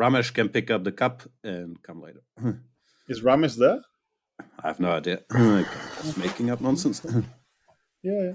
Ramesh 0.00 0.32
can 0.34 0.48
pick 0.48 0.70
up 0.70 0.84
the 0.84 0.92
cup 0.92 1.22
and 1.44 1.80
come 1.82 2.02
later. 2.02 2.22
is 3.08 3.22
Ramesh 3.22 3.56
there? 3.56 3.80
I 4.62 4.68
have 4.68 4.80
no 4.80 4.90
idea. 4.92 5.20
I'm 5.30 5.64
just 6.02 6.18
making 6.18 6.50
up 6.50 6.60
nonsense. 6.60 7.02
Yeah, 8.02 8.12
yeah. 8.22 8.32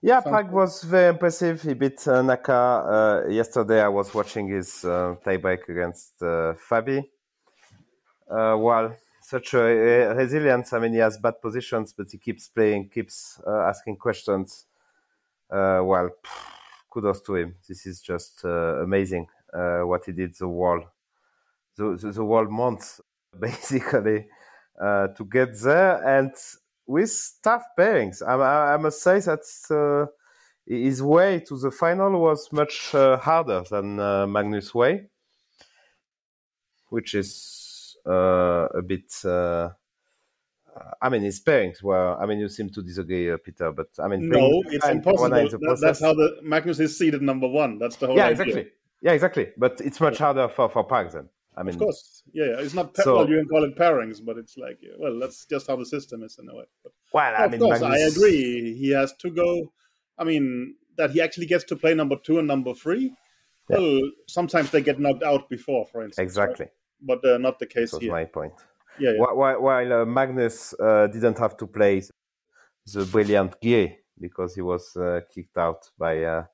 Yeah, 0.00 0.20
Pragg 0.20 0.52
was 0.52 0.84
very 0.84 1.08
impressive. 1.08 1.60
He 1.62 1.74
beat 1.74 2.06
uh, 2.06 2.22
Naka. 2.22 2.52
Uh, 2.52 3.28
yesterday, 3.28 3.82
I 3.82 3.88
was 3.88 4.14
watching 4.14 4.46
his 4.46 4.84
uh, 4.84 5.16
tiebreak 5.24 5.68
against 5.68 6.22
uh, 6.22 6.54
Fabi. 6.54 7.04
Uh, 8.30 8.56
well, 8.58 8.96
such 9.20 9.54
a, 9.54 10.14
resilience. 10.14 10.72
I 10.72 10.78
mean, 10.78 10.92
he 10.92 11.00
has 11.00 11.18
bad 11.18 11.42
positions, 11.42 11.92
but 11.92 12.06
he 12.12 12.18
keeps 12.18 12.48
playing, 12.48 12.90
keeps 12.90 13.40
uh, 13.44 13.62
asking 13.62 13.96
questions. 13.96 14.66
Uh, 15.50 15.80
well, 15.82 16.10
kudos 16.90 17.20
to 17.22 17.34
him. 17.34 17.56
This 17.68 17.84
is 17.84 18.00
just 18.00 18.44
uh, 18.44 18.82
amazing 18.82 19.26
uh, 19.52 19.80
what 19.80 20.04
he 20.04 20.12
did. 20.12 20.34
The 20.36 20.46
world, 20.46 20.84
the, 21.76 21.96
the, 21.96 22.12
the 22.12 22.24
world 22.24 22.50
month, 22.52 23.00
basically, 23.40 24.28
uh, 24.80 25.08
to 25.08 25.24
get 25.24 25.58
there 25.60 26.02
and 26.06 26.32
with 26.88 27.38
tough 27.42 27.64
pairings. 27.78 28.22
I, 28.26 28.34
I, 28.34 28.74
I 28.74 28.76
must 28.78 29.00
say 29.02 29.20
that 29.20 29.44
uh, 29.70 30.10
his 30.66 31.02
way 31.02 31.40
to 31.40 31.56
the 31.58 31.70
final 31.70 32.20
was 32.20 32.50
much 32.50 32.92
uh, 32.94 33.18
harder 33.18 33.62
than 33.70 34.00
uh, 34.00 34.26
Magnus' 34.26 34.74
way, 34.74 35.08
which 36.88 37.14
is 37.14 37.96
uh, 38.06 38.66
a 38.74 38.82
bit. 38.82 39.12
Uh, 39.24 39.70
I 41.02 41.08
mean, 41.08 41.22
his 41.22 41.40
pairings 41.40 41.82
were. 41.82 42.16
I 42.20 42.24
mean, 42.26 42.38
you 42.38 42.48
seem 42.48 42.70
to 42.70 42.82
disagree, 42.82 43.30
uh, 43.30 43.36
Peter, 43.36 43.70
but 43.72 43.88
I 43.98 44.08
mean, 44.08 44.28
No, 44.28 44.62
it's 44.66 44.88
impossible. 44.88 45.48
That- 45.48 45.78
that's 45.80 46.00
how 46.00 46.14
the 46.14 46.38
Magnus 46.42 46.80
is 46.80 46.96
seeded 46.96 47.20
number 47.22 47.48
one. 47.48 47.78
That's 47.78 47.96
the 47.96 48.06
whole 48.06 48.16
Yeah, 48.16 48.28
idea. 48.28 48.32
exactly. 48.44 48.70
Yeah, 49.00 49.12
exactly. 49.12 49.48
But 49.56 49.80
it's 49.80 50.00
much 50.00 50.18
harder 50.18 50.48
for 50.48 50.68
for 50.68 50.84
Pragg 50.84 51.10
then. 51.12 51.28
I 51.58 51.62
mean, 51.64 51.74
of 51.74 51.80
course, 51.80 52.22
yeah, 52.32 52.44
yeah. 52.44 52.60
It's 52.60 52.74
not 52.74 52.94
pa- 52.94 53.02
So- 53.02 53.16
well, 53.16 53.28
you 53.28 53.36
can 53.36 53.48
call 53.48 53.64
it 53.64 53.76
pairings, 53.76 54.24
but 54.24 54.38
it's 54.38 54.56
like 54.56 54.78
well, 54.98 55.18
that's 55.18 55.44
just 55.46 55.66
how 55.66 55.76
the 55.76 55.84
system 55.86 56.22
is 56.22 56.38
in 56.38 56.48
a 56.48 56.54
way. 56.54 56.64
But 56.82 56.92
well, 57.12 57.34
I 57.36 57.44
of 57.44 57.50
mean, 57.50 57.60
course, 57.60 57.82
I 57.82 57.98
agree. 57.98 58.74
He 58.74 58.90
has 58.90 59.12
to 59.18 59.30
go. 59.30 59.72
I 60.16 60.24
mean, 60.24 60.76
that 60.96 61.10
he 61.10 61.20
actually 61.20 61.46
gets 61.46 61.64
to 61.64 61.76
play 61.76 61.94
number 61.94 62.16
two 62.16 62.38
and 62.38 62.46
number 62.46 62.74
three. 62.74 63.12
Well, 63.68 64.00
sometimes 64.26 64.70
they 64.70 64.82
get 64.82 64.98
knocked 64.98 65.22
out 65.22 65.48
before, 65.50 65.86
for 65.86 66.02
instance. 66.02 66.24
Exactly. 66.24 66.66
right? 66.66 66.72
But 67.20 67.24
uh, 67.24 67.38
not 67.38 67.58
the 67.58 67.66
case 67.66 67.90
That 67.90 68.02
here. 68.02 68.12
my 68.12 68.24
point. 68.24 68.54
Yeah, 68.98 69.10
yeah. 69.10 69.18
While, 69.32 69.60
while, 69.60 69.92
uh, 69.92 70.04
Magnus 70.04 70.74
uh, 70.80 71.06
didn't 71.06 71.38
have 71.38 71.56
to 71.58 71.66
play 71.66 72.02
the 72.92 73.04
brilliant 73.04 73.60
Guy 73.62 73.98
because 74.18 74.54
he 74.54 74.62
was 74.62 74.96
uh, 74.96 75.20
kicked 75.32 75.56
out 75.58 75.88
by 75.98 76.24
uh, 76.24 76.44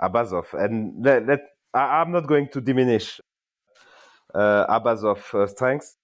Abasov. 0.00 0.52
And 0.54 1.04
let, 1.04 1.26
let, 1.26 1.40
I, 1.74 2.00
I'm 2.00 2.10
not 2.10 2.26
going 2.26 2.48
to 2.48 2.60
diminish 2.60 3.20
uh, 4.36 4.80
of 5.04 5.34
uh, 5.34 5.46
strengths, 5.46 5.96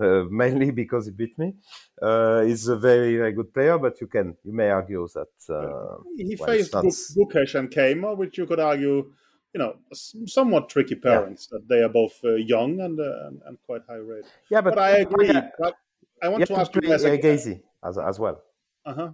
uh, 0.00 0.24
mainly 0.30 0.70
because 0.70 1.06
he 1.06 1.12
beat 1.12 1.38
me. 1.38 1.54
Uh, 2.00 2.42
he's 2.42 2.68
a 2.68 2.76
very, 2.76 3.16
very 3.16 3.32
good 3.32 3.52
player, 3.52 3.78
but 3.78 4.00
you 4.00 4.06
can 4.06 4.36
you 4.44 4.52
may 4.52 4.70
argue 4.70 5.06
that 5.14 5.34
uh, 5.54 5.96
he 6.16 6.36
well, 6.38 6.48
faced 6.48 6.72
not- 6.74 6.84
Gukesh 6.84 7.54
and 7.54 7.70
Keymer, 7.70 8.16
which 8.16 8.38
you 8.38 8.46
could 8.46 8.60
argue, 8.60 9.12
you 9.54 9.58
know, 9.58 9.76
somewhat 9.92 10.68
tricky 10.68 10.94
pairings. 10.94 11.48
That 11.50 11.68
they 11.68 11.82
are 11.82 11.88
both 11.88 12.18
uh, 12.24 12.34
young 12.34 12.80
and, 12.80 12.98
uh, 13.00 13.30
and 13.46 13.58
quite 13.66 13.82
high 13.88 13.96
rated. 13.96 14.30
yeah, 14.50 14.60
but, 14.60 14.74
But 14.74 14.82
I 14.82 14.90
agree. 14.98 15.28
Yeah, 15.28 15.50
But 15.58 15.74
I 16.22 16.28
want 16.28 16.46
to 16.46 16.58
ask 16.58 16.72
to 16.72 16.80
you 16.82 16.88
guys 16.90 17.04
a- 17.04 17.12
uh, 17.12 17.88
as, 17.88 17.98
as 17.98 18.18
well. 18.18 18.42
uh-huh, 18.86 19.10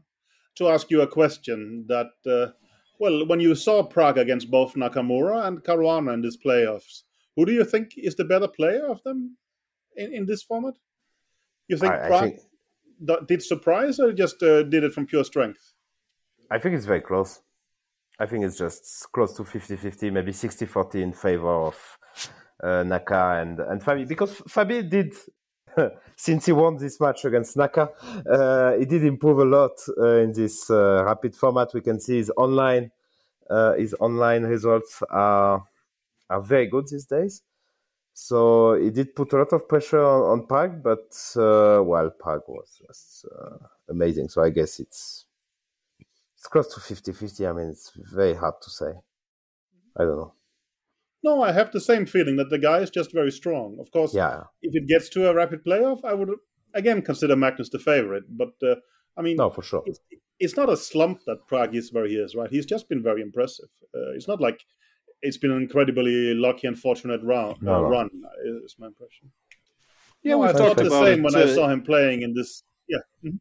to 0.57 0.69
ask 0.69 0.91
you 0.91 1.03
a 1.03 1.07
question 1.07 1.85
that, 1.89 2.13
uh, 2.27 2.53
well, 2.99 3.27
when 3.27 3.41
you 3.41 3.55
saw 3.55 3.83
Pragg 3.83 4.19
against 4.19 4.51
both 4.51 4.75
Nakamura 4.75 5.47
and 5.47 5.63
Caruana 5.65 6.15
in 6.15 6.23
these 6.23 6.37
playoffs, 6.37 7.03
who 7.37 7.47
do 7.47 7.53
you 7.53 7.65
think 7.65 7.95
is 7.97 8.17
the 8.17 8.25
better 8.25 8.49
player 8.49 8.87
of 8.87 9.03
them 9.03 9.37
in, 9.97 10.15
in 10.15 10.27
this 10.27 10.43
format? 10.43 10.75
You 11.69 11.79
think 11.79 11.93
I, 11.93 12.05
I 12.05 12.09
Pragg 12.09 12.23
think 12.37 12.41
did 13.27 13.43
surprise 13.43 13.99
or 13.99 14.13
just 14.13 14.43
uh, 14.43 14.63
did 14.63 14.85
it 14.85 14.93
from 14.93 15.07
pure 15.07 15.25
strength? 15.25 15.73
I 16.51 16.59
think 16.59 16.75
it's 16.75 16.87
very 16.87 17.01
close. 17.01 17.41
I 18.19 18.27
think 18.27 18.45
it's 18.45 18.57
just 18.57 19.07
close 19.13 19.33
to 19.35 19.43
50-50, 19.43 20.13
maybe 20.13 20.31
60-40 20.31 20.95
in 21.03 21.13
favor 21.13 21.49
of 21.49 21.99
uh, 22.63 22.85
Naka 22.85 23.41
and, 23.41 23.59
and 23.59 23.83
Fabi. 23.83 24.07
Because 24.07 24.33
Fabi 24.43 24.89
did, 24.89 25.15
since 26.17 26.47
he 26.47 26.53
won 26.53 26.77
this 26.77 27.01
match 27.01 27.25
against 27.25 27.57
Naka, 27.57 27.91
uh, 28.31 28.77
he 28.79 28.85
did 28.85 29.05
improve 29.05 29.39
a 29.39 29.45
lot 29.45 29.73
uh, 29.99 30.19
in 30.19 30.33
this 30.33 30.71
uh, 30.71 31.03
rapid 31.05 31.35
format. 31.35 31.75
We 31.75 31.81
can 31.81 31.99
see 31.99 32.17
his 32.19 32.31
online, 32.37 32.93
uh, 33.51 33.73
his 33.73 33.95
online 33.99 34.45
results 34.45 35.03
are 35.11 35.65
are 36.31 36.43
very 36.43 36.67
good 36.67 36.87
these 36.89 37.07
days. 37.07 37.43
So 38.13 38.75
he 38.75 38.91
did 38.91 39.17
put 39.17 39.33
a 39.33 39.39
lot 39.39 39.53
of 39.53 39.69
pressure 39.69 40.05
on, 40.05 40.23
on 40.23 40.47
Pragg, 40.47 40.83
but 40.83 41.13
uh, 41.37 41.83
well, 41.83 42.11
Pragg 42.11 42.43
was 42.47 42.81
just 42.87 43.27
uh, 43.27 43.57
amazing. 43.89 44.29
So 44.29 44.43
I 44.43 44.51
guess 44.51 44.79
it's 44.79 45.27
it's 46.37 46.47
close 46.47 46.73
to 46.75 46.81
50-50. 46.81 47.49
I 47.49 47.53
mean, 47.53 47.69
it's 47.71 47.91
very 48.13 48.35
hard 48.35 48.55
to 48.63 48.71
say. 48.71 48.93
I 49.99 50.05
don't 50.05 50.17
know. 50.17 50.35
No, 51.25 51.43
I 51.43 51.53
have 51.53 51.73
the 51.73 51.81
same 51.81 52.05
feeling 52.07 52.37
that 52.37 52.51
the 52.51 52.59
guy 52.59 52.79
is 52.81 52.91
just 52.91 53.13
very 53.13 53.31
strong. 53.33 53.79
Of 53.81 53.91
course, 53.91 54.15
Yeah, 54.15 54.45
if 54.63 54.75
it 54.75 54.87
gets 54.87 55.09
to 55.11 55.29
a 55.31 55.35
rapid 55.35 55.65
playoff, 55.65 56.05
I 56.05 56.13
would 56.15 56.31
again 56.75 57.01
consider 57.03 57.35
Magnus 57.35 57.71
the 57.71 57.79
favorite. 57.79 58.25
But 58.29 58.53
uh, 58.63 58.77
I 59.17 59.23
mean, 59.23 59.37
no, 59.37 59.51
for 59.51 59.63
sure. 59.63 59.83
it's, 59.87 60.01
it's 60.39 60.57
not 60.57 60.69
a 60.69 60.77
slump 60.77 61.21
that 61.27 61.47
Pragg 61.49 61.75
is 61.75 61.93
where 61.93 62.07
he 62.07 62.17
is, 62.17 62.35
right? 62.35 62.51
He's 62.51 62.67
just 62.67 62.89
been 62.89 63.03
very 63.03 63.23
impressive. 63.23 63.71
Uh, 63.95 64.13
it's 64.15 64.29
not 64.29 64.41
like 64.41 64.61
it's 65.25 65.37
been 65.37 65.51
an 65.51 65.63
incredibly 65.63 66.35
lucky 66.35 66.67
and 66.67 66.79
fortunate 66.79 67.21
round, 67.23 67.61
No, 67.63 67.75
uh, 67.75 67.81
no. 67.81 67.89
run. 67.89 68.11
Is 68.65 68.77
my 68.79 68.87
impression. 68.89 69.33
Yeah, 70.23 70.33
No, 70.33 70.39
we've 70.39 70.51
I 70.51 70.53
talked 70.53 70.65
thought 70.77 70.77
the 70.77 70.87
about 70.87 71.05
same 71.07 71.19
it. 71.21 71.23
when 71.25 71.35
I 71.37 71.43
uh, 71.43 71.55
saw 71.55 71.69
him 71.69 71.83
playing 71.83 72.23
in 72.23 72.35
this. 72.35 72.63
Yeah, 72.89 72.99
mhm. 73.25 73.39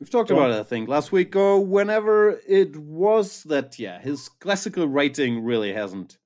We've 0.00 0.10
talked 0.10 0.28
Go 0.30 0.36
about 0.36 0.50
on. 0.52 0.56
it, 0.56 0.60
I 0.60 0.64
think, 0.64 0.88
last 0.88 1.10
week 1.12 1.34
or 1.34 1.64
whenever 1.64 2.40
it 2.46 2.76
was 2.76 3.42
that, 3.44 3.78
yeah, 3.78 4.00
his 4.00 4.28
classical 4.28 4.86
rating 4.86 5.42
really 5.42 5.72
hasn't 5.72 6.18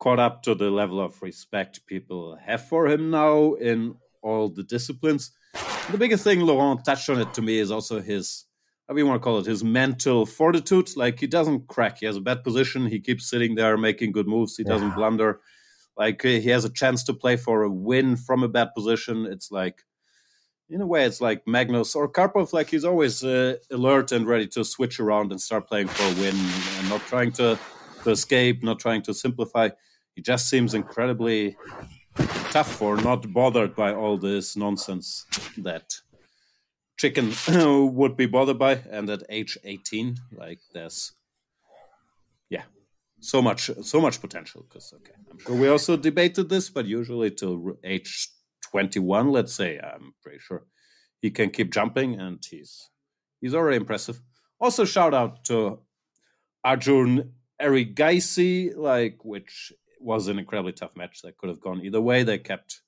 caught 0.00 0.18
up 0.18 0.42
to 0.44 0.54
the 0.54 0.70
level 0.70 1.00
of 1.00 1.20
respect 1.22 1.86
people 1.86 2.36
have 2.44 2.66
for 2.66 2.88
him 2.88 3.10
now 3.10 3.54
in 3.54 3.94
all 4.22 4.48
the 4.48 4.64
disciplines. 4.64 5.30
The 5.92 5.98
biggest 5.98 6.24
thing, 6.24 6.40
Laurent 6.40 6.84
touched 6.84 7.08
on 7.08 7.20
it 7.20 7.32
to 7.34 7.42
me, 7.42 7.58
is 7.58 7.70
also 7.70 8.00
his, 8.00 8.46
how 8.90 8.94
do 8.94 9.00
you 9.00 9.06
want 9.06 9.22
to 9.22 9.24
call 9.24 9.38
it, 9.38 9.46
his 9.46 9.62
mental 9.62 10.26
fortitude. 10.26 10.90
Like, 10.96 11.20
he 11.20 11.28
doesn't 11.28 11.68
crack. 11.68 11.98
He 12.00 12.06
has 12.06 12.16
a 12.16 12.20
bad 12.20 12.42
position. 12.42 12.86
He 12.86 12.98
keeps 12.98 13.30
sitting 13.30 13.54
there 13.54 13.76
making 13.76 14.10
good 14.10 14.26
moves. 14.26 14.56
He 14.56 14.64
doesn't 14.64 14.96
blunder. 14.96 15.40
Like, 15.96 16.22
he 16.22 16.48
has 16.48 16.64
a 16.64 16.72
chance 16.72 17.04
to 17.04 17.14
play 17.14 17.36
for 17.36 17.62
a 17.62 17.70
win 17.70 18.16
from 18.16 18.42
a 18.42 18.48
bad 18.48 18.74
position. 18.74 19.26
It's 19.26 19.52
like, 19.52 19.82
in 20.68 20.80
a 20.80 20.86
way, 20.88 21.04
it's 21.04 21.20
like 21.20 21.46
Magnus 21.46 21.94
or 21.94 22.10
Karpov. 22.10 22.52
Like 22.52 22.68
he's 22.68 22.84
always 22.84 23.22
uh, 23.22 23.58
alert 23.70 24.10
and 24.10 24.26
ready 24.26 24.48
to 24.48 24.64
switch 24.64 24.98
around 24.98 25.30
and 25.30 25.40
start 25.40 25.68
playing 25.68 25.86
for 25.86 26.02
a 26.02 26.20
win, 26.20 26.34
and 26.34 26.88
not 26.88 27.00
trying 27.02 27.30
to, 27.32 27.56
to 28.02 28.10
escape, 28.10 28.64
not 28.64 28.80
trying 28.80 29.02
to 29.02 29.14
simplify. 29.14 29.68
He 30.16 30.22
just 30.22 30.48
seems 30.48 30.74
incredibly 30.74 31.56
tough 32.50 32.82
or 32.82 32.96
not 32.96 33.32
bothered 33.32 33.76
by 33.76 33.94
all 33.94 34.18
this 34.18 34.56
nonsense 34.56 35.26
that 35.58 35.94
Chicken 37.00 37.32
would 37.94 38.14
be 38.14 38.26
bothered 38.26 38.58
by. 38.58 38.74
And 38.90 39.08
at 39.08 39.22
age 39.30 39.56
eighteen, 39.64 40.18
like 40.36 40.60
there's, 40.74 41.12
yeah, 42.50 42.64
so 43.20 43.40
much, 43.40 43.70
so 43.82 44.02
much 44.02 44.20
potential. 44.20 44.66
Because 44.68 44.92
okay, 44.96 45.14
I'm 45.30 45.38
sure 45.38 45.56
we 45.56 45.68
also 45.68 45.96
debated 45.96 46.50
this, 46.50 46.68
but 46.68 46.84
usually 46.84 47.30
till 47.30 47.78
age 47.82 48.28
21, 48.70 49.32
let's 49.32 49.54
say, 49.54 49.78
I'm 49.78 50.12
pretty 50.22 50.40
sure 50.40 50.66
he 51.22 51.30
can 51.30 51.48
keep 51.48 51.72
jumping 51.72 52.20
and 52.20 52.38
he's 52.44 52.90
he's 53.40 53.54
already 53.54 53.78
impressive. 53.78 54.20
Also, 54.60 54.84
shout 54.84 55.14
out 55.14 55.42
to 55.46 55.78
Arjun 56.62 57.32
Erigaisi, 57.62 58.76
like 58.76 59.24
which 59.24 59.72
was 60.00 60.28
an 60.28 60.38
incredibly 60.38 60.72
tough 60.72 60.94
match 60.96 61.22
that 61.22 61.38
could 61.38 61.48
have 61.48 61.62
gone 61.62 61.80
either 61.82 62.00
way. 62.00 62.24
They 62.24 62.36
kept 62.36 62.82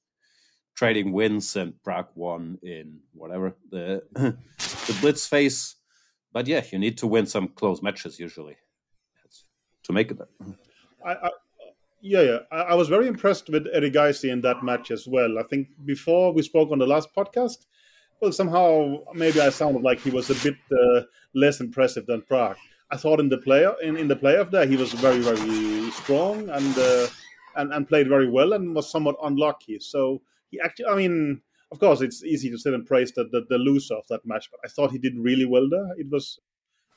trading 0.75 1.12
wins 1.12 1.57
and 1.57 1.81
Pragg 1.83 2.07
won 2.14 2.59
in 2.62 3.00
whatever 3.14 3.55
the 3.71 4.02
the 4.14 4.99
blitz 5.00 5.26
phase. 5.26 5.76
But 6.33 6.47
yeah, 6.47 6.64
you 6.71 6.79
need 6.79 6.99
to 6.99 7.07
win 7.07 7.26
some 7.26 7.49
close 7.49 7.83
matches 7.83 8.19
usually 8.19 8.57
to 9.85 9.93
make 9.93 10.11
it. 10.11 10.19
I, 11.05 11.12
I, 11.12 11.31
yeah, 12.00 12.23
yeah. 12.23 12.38
I, 12.50 12.61
I 12.62 12.75
was 12.75 12.88
very 12.88 13.07
impressed 13.07 13.49
with 13.49 13.67
Erigaisi 13.67 14.31
in 14.31 14.41
that 14.43 14.62
match 14.62 14.91
as 14.91 15.07
well. 15.07 15.38
I 15.38 15.43
think 15.45 15.69
before 15.85 16.33
we 16.33 16.43
spoke 16.43 16.71
on 16.71 16.79
the 16.79 16.87
last 16.87 17.14
podcast, 17.14 17.67
well, 18.21 18.33
somehow 18.33 18.99
maybe 19.14 19.41
I 19.41 19.50
sounded 19.50 19.83
like 19.83 20.00
he 20.00 20.11
was 20.11 20.31
a 20.31 20.35
bit 20.43 20.57
uh, 20.73 21.02
less 21.35 21.61
impressive 21.61 22.07
than 22.07 22.23
Pragg. 22.23 22.57
I 22.91 22.97
thought 22.97 23.21
in 23.21 23.29
the 23.29 23.38
player 23.38 23.75
in, 23.83 23.97
in 23.97 24.07
the 24.07 24.17
playoff 24.17 24.50
there 24.50 24.67
he 24.67 24.76
was 24.76 24.93
very 24.93 25.21
very 25.21 25.91
strong 25.93 26.50
and 26.50 26.79
uh, 26.79 27.07
and 27.57 27.73
and 27.73 27.88
played 27.88 28.09
very 28.09 28.29
well 28.29 28.52
and 28.52 28.75
was 28.75 28.91
somewhat 28.91 29.17
unlucky. 29.23 29.79
So 29.81 30.23
he 30.53 30.61
actually, 30.61 30.87
I 30.87 30.95
mean, 30.95 31.43
of 31.73 31.81
course, 31.81 32.03
it's 32.03 32.23
easy 32.23 32.51
to 32.51 32.59
sit 32.59 32.75
and 32.75 32.87
praise 32.87 33.11
the, 33.13 33.25
the, 33.25 33.45
the 33.49 33.59
loser 33.59 33.95
of 33.95 34.05
that 34.11 34.25
match, 34.25 34.49
but 34.51 34.61
I 34.65 34.69
thought 34.69 34.93
he 34.93 34.99
did 34.99 35.15
really 35.19 35.47
well 35.47 35.69
there. 35.69 35.89
It 35.97 36.09
was, 36.11 36.39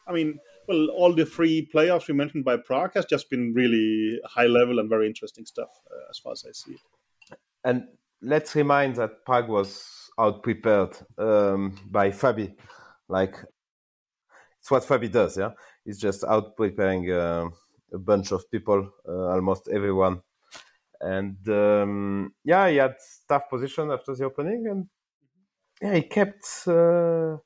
I 0.08 0.12
mean, 0.12 0.38
well, 0.68 0.90
all 0.90 1.14
the 1.16 1.26
three 1.26 1.68
playoffs 1.74 2.08
we 2.08 2.14
mentioned 2.14 2.46
by 2.46 2.58
Pragg 2.58 2.92
has 2.96 3.06
just 3.06 3.30
been 3.30 3.54
really 3.54 4.20
high 4.26 4.48
level 4.48 4.80
and 4.80 4.90
very 4.90 5.08
interesting 5.08 5.46
stuff 5.46 5.70
uh, 5.90 6.10
as 6.10 6.20
far 6.20 6.34
as 6.34 6.46
I 6.48 6.52
see 6.52 6.74
it. 6.74 7.40
And 7.64 7.88
let's 8.22 8.54
remind 8.54 8.98
that 8.98 9.26
Pragg 9.26 9.48
was 9.48 10.12
out 10.20 10.44
prepared 10.44 10.98
um, 11.18 11.80
by 11.90 12.10
Fabi. 12.10 12.56
Like 13.08 13.36
it's 14.60 14.72
what 14.72 14.84
Fabi 14.84 15.12
does. 15.12 15.38
Yeah, 15.38 15.52
he's 15.86 16.00
just 16.00 16.24
out 16.24 16.58
preparing 16.58 17.12
uh, 17.12 17.48
a 17.94 18.00
bunch 18.00 18.32
of 18.32 18.50
people, 18.52 18.90
uh, 19.08 19.30
almost 19.30 19.70
everyone. 19.72 20.22
And 21.02 21.38
um, 21.50 22.34
yeah, 22.44 22.70
he 22.70 22.78
had 22.78 22.96
tough 23.28 23.50
position 23.50 23.92
after 23.92 24.16
the 24.16 24.25
opening, 24.25 24.68
and 24.68 24.88
yeah, 25.82 25.96
he 25.96 26.02
kept 26.04 26.46
uh, 26.68 27.38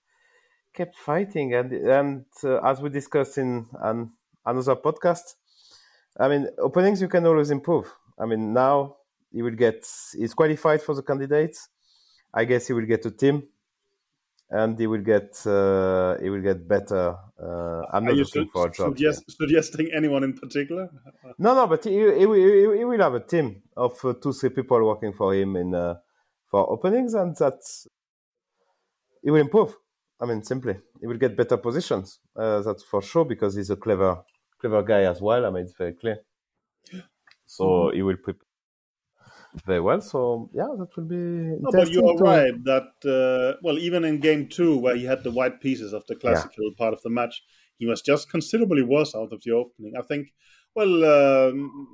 kept 0.74 0.96
fighting. 0.98 1.53
And 1.53 1.72
and 1.74 2.25
uh, 2.44 2.60
as 2.62 2.82
we 2.82 2.89
discussed 2.89 3.38
in 3.38 3.65
an, 3.82 4.12
another 4.46 4.75
podcast, 4.75 5.36
I 6.20 6.27
mean, 6.27 6.48
openings 6.60 7.01
you 7.01 7.08
can 7.08 7.25
always 7.25 7.51
improve. 7.51 7.94
I 8.20 8.25
mean, 8.25 8.53
now 8.53 8.98
he 9.32 9.41
will 9.41 9.56
get 9.56 9.86
he's 10.18 10.34
qualified 10.34 10.82
for 10.82 10.96
the 10.96 11.03
candidates. 11.03 11.70
I 12.34 12.46
guess 12.46 12.68
he 12.68 12.74
will 12.74 12.86
get 12.86 13.06
a 13.06 13.12
team, 13.12 13.44
and 14.51 14.77
he 14.79 14.88
will 14.88 15.01
get 15.03 15.46
uh, 15.48 16.18
he 16.22 16.29
will 16.29 16.41
get 16.41 16.68
better. 16.68 17.18
Uh, 17.41 17.84
I'm 17.94 18.06
not 18.08 18.18
looking 18.18 18.46
su- 18.46 18.50
for 18.53 18.68
a 18.68 18.72
job. 18.72 18.98
suggest, 18.98 19.32
suggesting 19.32 19.91
anyone 19.94 20.24
in 20.24 20.34
particular? 20.34 20.89
No, 21.38 21.53
no, 21.56 21.68
but 21.68 21.84
he, 21.86 21.91
he, 21.94 22.25
will- 22.25 22.34
he, 22.74 22.77
he 22.79 22.86
will 22.86 23.00
have 23.00 23.13
a 23.13 23.20
team 23.25 23.63
of 23.75 24.03
uh, 24.06 24.13
two, 24.13 24.34
three 24.34 24.50
people 24.50 24.84
working 24.86 25.13
for 25.13 25.34
him 25.34 25.56
in 25.56 25.74
uh, 25.74 25.96
for 26.50 26.70
openings, 26.70 27.13
and 27.13 27.36
that's 27.36 27.88
he 29.22 29.32
will 29.32 29.39
improve. 29.41 29.75
I 30.20 30.25
mean, 30.25 30.44
simply, 30.44 30.77
he 31.00 31.08
will 31.08 31.18
get 31.18 31.38
better 31.38 31.56
positions. 31.58 32.20
Uh, 32.36 32.62
that's 32.62 32.84
for 32.84 33.01
sure 33.01 33.24
because 33.25 33.56
he's 33.56 33.70
a 33.70 33.77
clever, 33.77 34.24
clever 34.60 34.84
guy 34.84 35.03
as 35.03 35.22
well. 35.22 35.46
I 35.46 35.50
mean, 35.50 35.63
it's 35.63 35.74
very 35.74 35.94
clear. 35.94 36.20
So 37.46 37.65
Mm-hmm. 37.65 37.94
he 37.94 38.01
will 38.01 38.15
prepare 38.18 38.48
very 39.65 39.82
well. 39.82 40.01
So 40.01 40.50
yeah, 40.53 40.68
that 40.77 40.96
will 40.96 41.06
be. 41.06 41.15
No, 41.15 41.72
but 41.72 41.89
you 41.89 42.08
are 42.08 42.18
to- 42.18 42.24
right 42.24 42.63
that 42.65 42.91
uh, 43.06 43.60
well, 43.63 43.77
even 43.77 44.03
in 44.06 44.20
game 44.20 44.48
two, 44.48 44.77
where 44.77 44.96
he 44.96 45.06
had 45.06 45.24
the 45.24 45.32
white 45.32 45.62
pieces 45.62 45.94
of 45.94 46.06
the 46.08 46.15
classical 46.15 46.72
part 46.77 46.94
of 46.94 47.01
the 47.01 47.10
match, 47.10 47.44
he 47.77 47.86
was 47.86 48.01
just 48.01 48.29
considerably 48.29 48.84
worse 48.84 49.15
out 49.15 49.34
of 49.34 49.41
the 49.44 49.51
opening. 49.51 49.94
I 49.98 50.01
think. 50.01 50.34
Well, 50.75 51.03
um, 51.03 51.88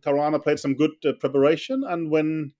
Caruana 0.00 0.42
played 0.42 0.58
some 0.58 0.74
good 0.74 0.92
uh, 1.04 1.12
preparation, 1.20 1.84
and 1.86 2.10
when 2.10 2.52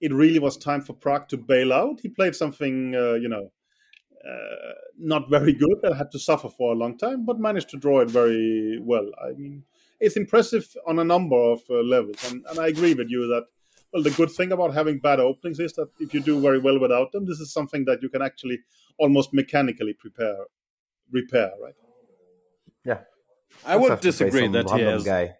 it 0.00 0.12
really 0.12 0.40
was 0.40 0.56
time 0.56 0.82
for 0.82 0.94
Pragg 0.94 1.28
to 1.28 1.36
bail 1.36 1.72
out, 1.72 2.00
he 2.00 2.08
played 2.08 2.34
something, 2.34 2.94
uh, 2.94 3.14
you 3.14 3.28
know, 3.28 3.52
uh, 4.28 4.72
not 4.98 5.30
very 5.30 5.52
good 5.52 5.78
and 5.84 5.94
had 5.94 6.10
to 6.10 6.18
suffer 6.18 6.48
for 6.48 6.72
a 6.72 6.76
long 6.76 6.98
time, 6.98 7.24
but 7.24 7.38
managed 7.38 7.70
to 7.70 7.76
draw 7.76 8.00
it 8.00 8.10
very 8.10 8.80
well. 8.82 9.08
I 9.24 9.32
mean, 9.32 9.64
it's 10.00 10.16
impressive 10.16 10.66
on 10.86 10.98
a 10.98 11.04
number 11.04 11.36
of 11.36 11.60
uh, 11.70 11.74
levels, 11.74 12.16
and, 12.28 12.44
and 12.50 12.58
I 12.58 12.66
agree 12.66 12.94
with 12.94 13.08
you 13.08 13.28
that 13.28 13.46
well, 13.92 14.02
the 14.02 14.10
good 14.10 14.30
thing 14.30 14.52
about 14.52 14.72
having 14.74 14.98
bad 14.98 15.20
openings 15.20 15.60
is 15.60 15.72
that 15.74 15.88
if 16.00 16.14
you 16.14 16.20
do 16.20 16.40
very 16.40 16.58
well 16.58 16.78
without 16.78 17.12
them, 17.12 17.26
this 17.26 17.40
is 17.40 17.52
something 17.52 17.84
that 17.86 18.02
you 18.02 18.08
can 18.08 18.22
actually 18.22 18.58
almost 18.98 19.32
mechanically 19.34 19.92
prepare, 19.94 20.36
repair, 21.10 21.50
right? 21.62 21.74
Yeah, 22.84 23.00
I 23.64 23.74
Just 23.74 23.80
would 23.82 23.90
have 23.90 24.00
to 24.00 24.12
play 24.12 24.30
disagree 24.30 24.48
that 24.48 24.70
he 24.70 24.80
has 24.80 25.04
guy. 25.04 25.36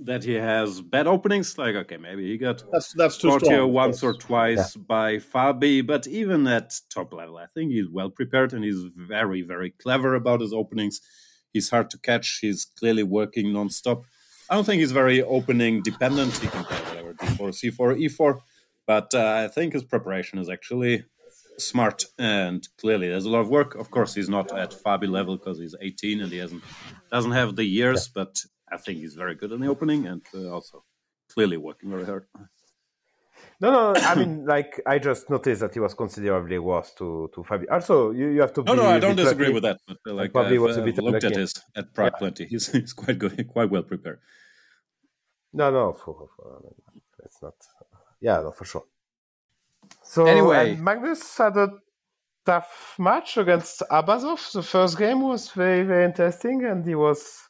that 0.00 0.22
he 0.24 0.34
has 0.34 0.80
bad 0.80 1.06
openings. 1.06 1.56
Like, 1.58 1.74
okay, 1.74 1.96
maybe 1.96 2.28
he 2.30 2.38
got 2.38 2.62
That's 2.70 2.92
that's 2.92 3.16
too 3.18 3.28
caught 3.28 3.40
strong. 3.40 3.54
here 3.54 3.66
once 3.66 4.02
or 4.02 4.14
course. 4.14 4.24
twice 4.24 4.76
by 4.76 5.16
Fabi, 5.16 5.84
but 5.86 6.06
even 6.06 6.46
at 6.46 6.74
top 6.90 7.12
level, 7.12 7.36
I 7.38 7.46
think 7.46 7.72
he's 7.72 7.88
well 7.90 8.10
prepared 8.10 8.52
and 8.52 8.64
he's 8.64 8.82
very, 8.96 9.42
very 9.42 9.70
clever 9.70 10.14
about 10.14 10.40
his 10.40 10.52
openings. 10.52 11.00
He's 11.52 11.70
hard 11.70 11.90
to 11.90 11.98
catch. 11.98 12.38
He's 12.40 12.64
clearly 12.64 13.02
working 13.02 13.46
nonstop. 13.46 14.04
I 14.50 14.54
don't 14.54 14.64
think 14.64 14.80
he's 14.80 14.92
very 14.92 15.22
opening 15.22 15.82
dependent. 15.82 16.36
He 16.36 16.46
can 16.48 16.64
play 16.64 16.78
d4, 17.18 17.72
c4, 17.72 18.08
e4, 18.08 18.40
but 18.86 19.14
uh, 19.14 19.44
I 19.44 19.48
think 19.48 19.72
his 19.72 19.84
preparation 19.84 20.38
is 20.38 20.48
actually 20.48 21.04
smart 21.58 22.04
and 22.18 22.68
clearly 22.78 23.08
there's 23.08 23.24
a 23.24 23.30
lot 23.30 23.40
of 23.40 23.48
work. 23.48 23.74
Of 23.74 23.90
course, 23.90 24.14
he's 24.14 24.28
not 24.28 24.56
at 24.56 24.70
Fabi 24.70 25.08
level 25.08 25.36
because 25.36 25.58
he's 25.58 25.74
18 25.80 26.20
and 26.20 26.32
he 26.32 26.38
hasn't 26.38 26.62
doesn't 27.10 27.32
have 27.32 27.56
the 27.56 27.64
years, 27.64 28.08
but 28.08 28.40
I 28.70 28.76
think 28.76 28.98
he's 29.00 29.14
very 29.14 29.34
good 29.34 29.52
in 29.52 29.60
the 29.60 29.68
opening 29.68 30.06
and 30.06 30.22
uh, 30.34 30.50
also 30.50 30.84
clearly 31.32 31.56
working 31.56 31.90
very 31.90 32.04
hard. 32.04 32.26
No, 33.60 33.70
no. 33.70 34.00
I 34.00 34.14
mean, 34.14 34.44
like 34.54 34.80
I 34.86 34.98
just 34.98 35.28
noticed 35.30 35.60
that 35.60 35.74
he 35.74 35.80
was 35.80 35.94
considerably 35.94 36.58
worse 36.58 36.92
to 36.94 37.30
to 37.34 37.42
Fabi. 37.42 37.66
Also, 37.70 38.12
you, 38.12 38.28
you 38.28 38.40
have 38.40 38.52
to. 38.54 38.62
No, 38.62 38.74
no, 38.74 38.86
I 38.86 39.00
don't 39.00 39.16
disagree 39.16 39.46
lucky. 39.46 39.54
with 39.54 39.62
that. 39.64 39.78
But 39.86 39.98
uh, 40.06 40.14
like 40.14 40.32
probably 40.32 40.56
I've 40.56 40.62
was 40.62 40.76
a 40.76 40.82
uh, 40.82 40.84
bit 40.84 40.98
looked 40.98 41.24
at 41.24 41.36
his 41.36 41.54
at 41.76 41.92
Pragg 41.94 42.14
plenty. 42.18 42.46
He's, 42.50 42.68
he's 42.68 42.92
quite 42.92 43.18
good, 43.18 43.48
quite 43.48 43.70
well 43.70 43.82
prepared. 43.82 44.20
No, 45.52 45.70
no, 45.70 45.92
for, 45.92 46.28
for 46.36 46.60
it's 47.42 47.42
not. 47.42 47.54
Yeah, 48.20 48.40
no, 48.40 48.52
for 48.52 48.64
sure. 48.64 48.84
So 50.02 50.26
Anyway. 50.26 50.72
and 50.72 50.82
Magnus 50.82 51.36
had 51.36 51.56
a 51.56 51.68
tough 52.44 52.94
match 52.98 53.36
against 53.36 53.82
Abasov. 53.90 54.52
The 54.52 54.62
first 54.62 54.98
game 54.98 55.22
was 55.22 55.50
very, 55.50 55.82
very 55.84 56.04
interesting, 56.04 56.64
and 56.64 56.84
he 56.84 56.94
was 56.94 57.48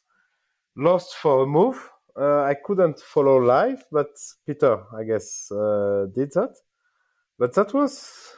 lost 0.75 1.15
for 1.15 1.43
a 1.43 1.47
move. 1.47 1.89
Uh, 2.15 2.41
I 2.43 2.53
couldn't 2.53 2.99
follow 2.99 3.37
live, 3.37 3.83
but 3.91 4.09
Peter, 4.45 4.83
I 4.95 5.03
guess, 5.03 5.49
uh, 5.51 6.07
did 6.13 6.31
that. 6.33 6.53
But 7.37 7.53
that 7.53 7.73
was, 7.73 8.33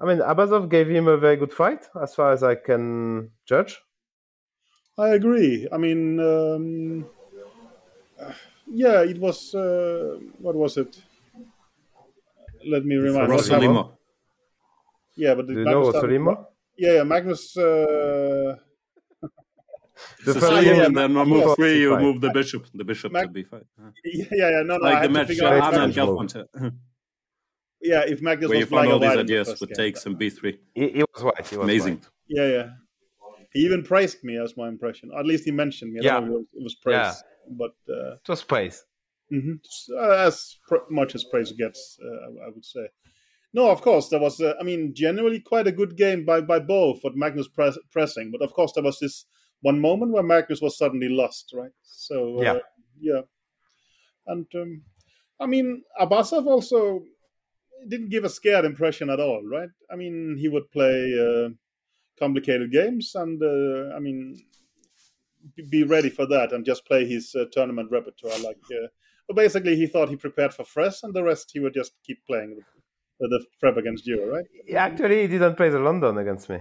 I 0.00 0.04
mean, 0.06 0.18
Abasov 0.18 0.68
gave 0.70 0.88
him 0.88 1.08
a 1.08 1.16
very 1.16 1.36
good 1.36 1.52
fight, 1.52 1.86
as 2.00 2.14
far 2.14 2.32
as 2.32 2.42
I 2.42 2.54
can 2.54 3.30
judge. 3.46 3.80
I 4.96 5.08
agree. 5.08 5.66
I 5.72 5.76
mean, 5.76 6.20
um, 6.20 7.06
yeah, 8.66 9.02
it 9.02 9.18
was. 9.18 9.54
Uh, 9.54 10.18
what 10.38 10.54
was 10.54 10.76
it? 10.76 11.00
Let 12.66 12.84
me 12.84 12.96
remind. 12.96 13.30
Rossolimo. 13.30 13.74
What 13.74 13.76
happened? 13.76 13.98
Yeah, 15.16 15.34
but 15.34 15.46
Do 15.46 15.54
did 15.54 15.58
you 15.60 15.64
know 15.64 15.78
Magnus 15.80 15.88
start- 15.96 16.04
Rossolimo? 16.10 16.46
Yeah, 16.76 16.92
yeah, 16.94 17.02
Magnus. 17.04 17.56
Uh, 17.56 18.56
The 20.26 20.32
So 20.34 20.40
first 20.40 20.66
yeah, 20.66 20.72
yeah, 20.74 20.86
and 20.86 20.96
then 20.96 21.16
on 21.16 21.28
Magnus 21.28 21.46
move 21.46 21.56
three, 21.56 21.78
you 21.80 21.90
c5. 21.92 22.00
move 22.02 22.20
the 22.20 22.30
bishop, 22.30 22.66
the 22.74 22.84
bishop 22.84 23.12
Mag- 23.12 23.32
to 23.32 23.42
b5. 23.44 23.52
Uh, 23.54 23.90
yeah, 24.04 24.24
yeah, 24.32 24.50
yeah, 24.50 24.62
no, 24.62 24.76
no. 24.78 24.86
I 24.86 24.90
Like 24.90 24.92
the 24.92 24.98
had 24.98 25.02
to 25.02 25.08
match 25.10 25.26
figure 25.28 25.44
uh, 25.44 25.50
out 25.50 25.74
Anna 25.74 25.84
and 25.84 25.96
Magnus- 25.96 26.30
strange 26.30 26.44
move. 26.54 26.62
Galfond, 26.62 26.72
Yeah, 27.82 28.02
if 28.06 28.22
Magnus 28.22 28.48
where 28.48 28.58
you 28.58 28.64
was 28.64 28.70
found 28.70 28.88
all 28.90 28.98
these 28.98 29.08
white 29.08 29.18
in 29.20 29.26
the 29.26 29.32
ideas 29.34 29.48
first 29.50 29.60
with 29.60 29.72
takes 29.74 30.06
and 30.06 30.18
b3. 30.18 30.58
He, 30.74 30.88
he 30.90 31.04
was 31.14 31.22
white. 31.22 31.46
He 31.46 31.56
was 31.56 31.64
Amazing. 31.64 31.94
white. 31.96 32.08
Yeah, 32.28 32.46
yeah. 32.48 32.68
He 33.52 33.60
even 33.60 33.82
praised 33.84 34.24
me 34.24 34.36
as 34.38 34.56
my 34.56 34.66
impression. 34.68 35.10
At 35.16 35.26
least 35.26 35.44
he 35.44 35.52
mentioned 35.52 35.92
me. 35.92 36.00
Yeah. 36.02 36.14
don't 36.14 36.30
know 36.30 36.36
if 36.38 36.40
it 36.40 36.40
was, 36.40 36.46
it 36.54 36.62
was 36.64 36.74
praise, 36.76 37.22
but 37.48 37.74
uh, 37.88 38.14
It 38.14 38.28
was 38.28 38.42
praise. 38.42 38.84
mhm. 39.32 39.58
as 40.26 40.56
pr- 40.68 40.88
much 40.90 41.14
as 41.14 41.24
praise 41.24 41.52
gets, 41.52 41.98
uh, 42.02 42.06
I- 42.26 42.46
I 42.46 42.48
would 42.50 42.64
say. 42.64 42.88
No, 43.52 43.70
of 43.70 43.80
course 43.82 44.08
there 44.08 44.20
was. 44.20 44.40
Uh, 44.40 44.54
I 44.60 44.64
mean, 44.64 44.94
generally 44.94 45.40
quite 45.40 45.66
a 45.68 45.72
good 45.80 45.96
game 45.96 46.24
by 46.24 46.40
by 46.40 46.58
both. 46.58 47.00
But 47.02 47.16
Magnus 47.16 47.48
press, 47.48 47.78
pressing, 47.92 48.30
but 48.32 48.42
of 48.42 48.52
course 48.52 48.72
there 48.72 48.82
was 48.84 48.98
this 48.98 49.26
one 49.62 49.80
moment 49.80 50.12
where 50.12 50.24
Magnus 50.24 50.60
was 50.60 50.76
suddenly 50.76 51.08
lost, 51.08 51.52
right? 51.54 51.72
So 51.82 52.38
uh, 52.38 52.42
Yeah. 52.42 52.58
yeah, 53.00 53.22
and 54.26 54.46
um, 54.54 54.82
I 55.38 55.46
mean 55.46 55.82
Abasov 56.00 56.46
also 56.46 57.04
didn't 57.88 58.08
give 58.10 58.24
a 58.24 58.30
scared 58.30 58.64
impression 58.64 59.08
at 59.10 59.20
all, 59.20 59.42
right? 59.46 59.68
I 59.92 59.96
mean, 59.96 60.36
he 60.38 60.48
would 60.48 60.70
play 60.72 61.14
uh, 61.26 61.48
complicated 62.18 62.72
games, 62.72 63.14
and 63.14 63.40
uh, 63.42 63.94
I 63.94 64.00
mean, 64.00 64.42
be- 65.70 65.84
ready 65.84 66.10
for 66.10 66.26
that, 66.26 66.52
and 66.52 66.64
just 66.64 66.84
play 66.86 67.06
his 67.06 67.34
uh, 67.34 67.44
tournament 67.52 67.90
repertoire. 67.90 68.38
Like, 68.38 68.58
uh, 68.70 68.88
but 69.28 69.36
basically, 69.36 69.76
he 69.76 69.86
thought 69.86 70.08
he 70.08 70.16
prepared 70.16 70.52
for 70.54 70.64
Fres, 70.64 71.02
and 71.02 71.14
the 71.14 71.22
rest 71.22 71.50
he 71.52 71.60
would 71.60 71.74
just 71.74 71.92
keep 72.06 72.24
playing 72.26 72.62
the, 73.20 73.28
the 73.28 73.44
Freb 73.60 73.76
against 73.78 74.06
you, 74.06 74.24
right? 74.30 74.44
Actually, 74.76 75.22
he 75.22 75.28
didn't 75.28 75.56
play 75.56 75.68
the 75.70 75.78
London 75.78 76.18
against 76.18 76.48
me. 76.48 76.58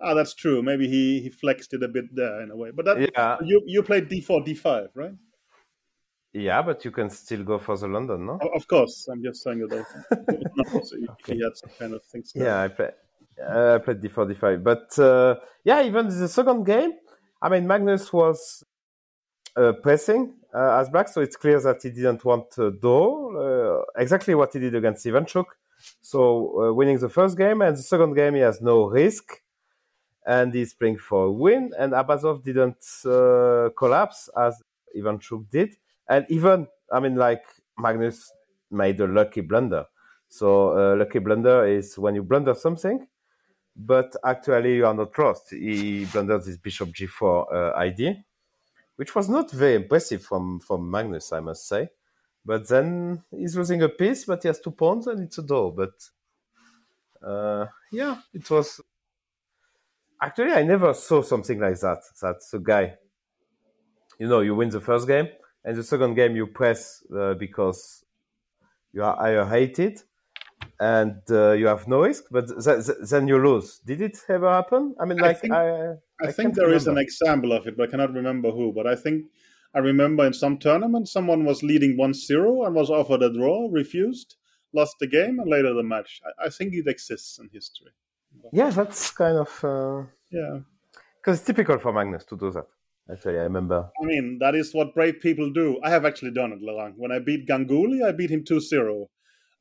Ah, 0.00 0.14
that's 0.14 0.34
true. 0.34 0.62
Maybe 0.62 0.88
he 0.88 1.20
he 1.20 1.30
flexed 1.30 1.72
it 1.72 1.82
a 1.82 1.88
bit 1.88 2.14
there 2.14 2.42
in 2.42 2.50
a 2.50 2.56
way, 2.56 2.70
but 2.70 2.84
that 2.84 2.98
Yeah, 3.00 3.38
you 3.44 3.62
you 3.66 3.82
played 3.82 4.08
D4, 4.08 4.44
D5, 4.44 4.88
right? 4.94 5.14
yeah, 6.32 6.60
but 6.62 6.84
you 6.84 6.90
can 6.90 7.08
still 7.08 7.42
go 7.44 7.58
for 7.58 7.76
the 7.78 7.88
London, 7.88 8.26
no? 8.26 8.34
Of 8.54 8.68
course, 8.68 9.08
I'm 9.10 9.22
just 9.22 9.42
saying 9.42 9.60
that. 9.60 9.86
so 10.84 10.96
he, 11.00 11.08
he 11.34 11.42
had 11.42 11.56
some 11.56 11.70
kind 11.78 11.94
of 11.94 12.04
things. 12.04 12.32
there. 12.34 12.44
Yeah, 12.46 12.62
I 12.62 12.68
play. 12.68 12.90
Uh, 13.42 13.74
I 13.74 13.78
played 13.78 14.00
D4, 14.02 14.34
D5, 14.34 14.62
but 14.64 14.98
uh, 14.98 15.36
yeah, 15.64 15.82
even 15.82 16.08
the 16.08 16.28
second 16.28 16.64
game, 16.64 16.92
I 17.40 17.48
mean, 17.48 17.66
Magnus 17.66 18.12
was 18.12 18.64
uh, 19.56 19.72
pressing 19.82 20.34
uh, 20.54 20.78
as 20.80 20.88
black, 20.88 21.08
so 21.08 21.20
it's 21.20 21.36
clear 21.36 21.60
that 21.60 21.82
he 21.82 21.90
didn't 21.90 22.24
want 22.24 22.58
uh, 22.58 22.70
Dor, 22.70 23.80
uh, 23.80 23.82
exactly 23.96 24.34
what 24.34 24.52
he 24.52 24.58
did 24.58 24.74
against 24.74 25.04
Ivanchuk. 25.06 25.46
So 26.00 26.68
uh, 26.68 26.72
winning 26.72 26.98
the 26.98 27.08
first 27.08 27.36
game 27.36 27.60
and 27.60 27.76
the 27.76 27.82
second 27.82 28.14
game, 28.14 28.34
he 28.34 28.40
has 28.40 28.60
no 28.60 28.86
risk, 28.86 29.42
and 30.26 30.52
he's 30.52 30.74
playing 30.74 30.98
for 30.98 31.26
a 31.26 31.32
win. 31.32 31.72
And 31.78 31.92
Abasov 31.92 32.42
didn't 32.42 32.82
collapse 33.76 34.28
as 34.36 34.62
Ivanchuk 34.96 35.50
did, 35.50 35.76
and 36.08 36.24
even 36.28 36.66
I 36.92 37.00
mean, 37.00 37.16
like 37.16 37.44
Magnus 37.78 38.32
made 38.70 39.00
a 39.00 39.06
lucky 39.06 39.40
blunder. 39.40 39.84
So 40.28 40.76
uh, 40.76 40.96
lucky 40.96 41.18
blunder 41.18 41.66
is 41.66 41.98
when 41.98 42.14
you 42.14 42.22
blunder 42.22 42.54
something, 42.54 43.06
but 43.76 44.16
actually 44.24 44.76
you 44.76 44.86
are 44.86 44.94
not 44.94 45.16
lost. 45.18 45.50
He 45.50 46.06
blundered 46.06 46.44
this 46.44 46.56
bishop 46.56 46.90
g4 46.90 47.52
uh, 47.52 47.76
ID, 47.76 48.24
which 48.96 49.14
was 49.14 49.28
not 49.28 49.50
very 49.50 49.74
impressive 49.74 50.22
from 50.22 50.60
from 50.60 50.90
Magnus, 50.90 51.32
I 51.32 51.40
must 51.40 51.68
say. 51.68 51.90
But 52.44 52.68
then 52.68 53.24
he's 53.30 53.56
losing 53.56 53.82
a 53.82 53.88
piece, 53.88 54.24
but 54.24 54.42
he 54.42 54.48
has 54.48 54.60
two 54.60 54.70
pawns 54.70 55.06
and 55.08 55.20
it's 55.20 55.38
a 55.38 55.42
door. 55.42 55.74
But 55.74 56.08
uh, 57.22 57.66
yeah, 57.92 58.20
it 58.32 58.48
was. 58.50 58.80
Actually, 60.22 60.52
I 60.52 60.62
never 60.62 60.94
saw 60.94 61.20
something 61.20 61.58
like 61.60 61.78
that. 61.80 61.98
That's 62.22 62.54
a 62.54 62.58
guy. 62.58 62.94
You 64.18 64.28
know, 64.28 64.40
you 64.40 64.54
win 64.54 64.70
the 64.70 64.80
first 64.80 65.06
game, 65.06 65.28
and 65.62 65.76
the 65.76 65.82
second 65.82 66.14
game 66.14 66.36
you 66.36 66.46
press 66.46 67.04
uh, 67.14 67.34
because 67.34 68.04
you 68.92 69.02
are 69.02 69.14
higher 69.16 69.44
hated, 69.44 70.02
and 70.80 71.16
uh, 71.30 71.52
you 71.52 71.66
have 71.66 71.86
no 71.88 72.02
risk. 72.02 72.24
But 72.30 72.48
th- 72.48 72.86
th- 72.86 72.98
then 73.10 73.28
you 73.28 73.38
lose. 73.38 73.78
Did 73.84 74.00
it 74.00 74.18
ever 74.28 74.50
happen? 74.50 74.94
I 75.00 75.04
mean, 75.04 75.18
I 75.22 75.28
like 75.28 75.40
think- 75.40 75.52
I, 75.54 75.92
I, 76.20 76.28
I 76.28 76.32
think 76.32 76.54
there 76.54 76.72
is 76.72 76.86
an 76.86 76.98
example 76.98 77.52
of 77.52 77.66
it, 77.66 77.76
but 77.76 77.88
I 77.88 77.90
cannot 77.90 78.12
remember 78.12 78.50
who. 78.50 78.72
But 78.72 78.86
I 78.86 78.94
think 78.96 79.26
I 79.74 79.80
remember 79.80 80.24
in 80.26 80.32
some 80.32 80.58
tournament 80.58 81.08
someone 81.08 81.44
was 81.44 81.62
leading 81.62 81.96
1-0 81.98 82.66
and 82.66 82.74
was 82.74 82.90
offered 82.90 83.22
a 83.22 83.32
draw, 83.32 83.68
refused, 83.70 84.36
lost 84.72 84.96
the 85.00 85.06
game, 85.06 85.38
and 85.40 85.50
later 85.50 85.74
the 85.74 85.82
match. 85.82 86.20
I, 86.24 86.46
I 86.46 86.48
think 86.48 86.72
it 86.74 86.86
exists 86.86 87.38
in 87.38 87.48
history. 87.52 87.92
yeah, 88.52 88.70
that's 88.70 89.10
kind 89.10 89.36
of 89.38 89.48
because 89.54 90.06
Yeah, 90.30 90.58
because 91.20 91.38
it's 91.38 91.46
typical 91.46 91.78
for 91.78 91.92
Magnus 91.92 92.24
to 92.26 92.36
do 92.36 92.50
that. 92.52 92.66
Actually, 93.10 93.38
I 93.38 93.42
remember. 93.42 93.88
I 94.02 94.04
mean 94.06 94.38
that 94.40 94.54
is 94.54 94.74
what 94.74 94.94
brave 94.94 95.20
people 95.20 95.52
do. 95.52 95.78
I 95.84 95.90
have 95.90 96.04
actually 96.04 96.32
done 96.32 96.52
it, 96.52 96.60
Laurent. 96.60 96.94
When 96.98 97.12
I 97.12 97.18
beat 97.20 97.46
Ganguly, 97.46 98.02
I 98.04 98.12
beat 98.12 98.30
him 98.30 98.42
2-0. 98.42 99.06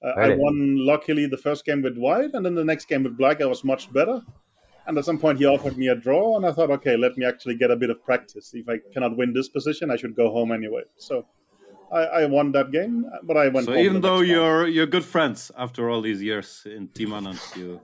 Uh, 0.04 0.10
I 0.20 0.36
won 0.36 0.78
luckily 0.86 1.26
the 1.26 1.38
first 1.38 1.66
game 1.66 1.82
with 1.82 1.98
white, 1.98 2.32
and 2.34 2.46
then 2.46 2.54
the 2.56 2.66
next 2.66 2.86
game 2.88 3.04
with 3.04 3.18
black, 3.18 3.42
I 3.42 3.46
was 3.46 3.64
much 3.64 3.92
better. 3.92 4.22
And 4.88 4.98
at 5.00 5.06
some 5.06 5.18
point, 5.18 5.40
he 5.40 5.46
offered 5.46 5.78
me 5.78 5.88
a 5.88 5.96
draw, 5.96 6.36
and 6.38 6.46
I 6.46 6.52
thought, 6.52 6.70
okay, 6.70 6.96
let 6.96 7.18
me 7.18 7.26
actually 7.26 7.56
get 7.56 7.72
a 7.72 7.76
bit 7.76 7.90
of 7.90 8.04
practice. 8.04 8.52
If 8.54 8.70
I 8.70 8.78
cannot 8.94 9.18
win 9.18 9.34
this 9.34 9.50
position, 9.50 9.90
I 9.90 9.96
should 9.96 10.16
go 10.16 10.30
home 10.32 10.52
anyway. 10.52 10.84
So 10.98 11.26
I, 11.92 12.02
I 12.22 12.26
won 12.26 12.52
that 12.52 12.72
game, 12.72 13.06
but 13.24 13.36
I 13.36 13.48
went. 13.48 13.66
So 13.66 13.72
home 13.74 13.84
even 13.84 14.02
though 14.02 14.22
you're 14.22 14.68
you're 14.68 14.86
good 14.86 15.06
friends 15.06 15.52
after 15.58 15.90
all 15.90 16.02
these 16.02 16.22
years 16.22 16.62
in 16.66 16.90
Team 16.90 17.10
Anand, 17.10 17.40
you 17.56 17.82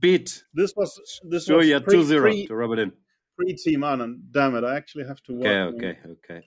beat 0.00 0.42
this 0.52 0.72
was 0.76 1.00
this 1.22 1.46
was 1.48 1.64
Julia 1.66 1.80
pre, 1.80 1.96
2-0 1.98 2.20
pre, 2.20 2.46
to 2.48 2.54
rub 2.56 2.72
it 2.72 2.78
in. 2.80 2.92
pre 3.36 3.54
team 3.54 3.82
Anand. 3.82 4.14
Damn 4.32 4.56
it! 4.56 4.64
I 4.64 4.74
actually 4.76 5.06
have 5.06 5.22
to. 5.24 5.32
Okay, 5.38 5.64
work. 5.64 5.74
okay, 5.76 5.98
okay. 6.10 6.40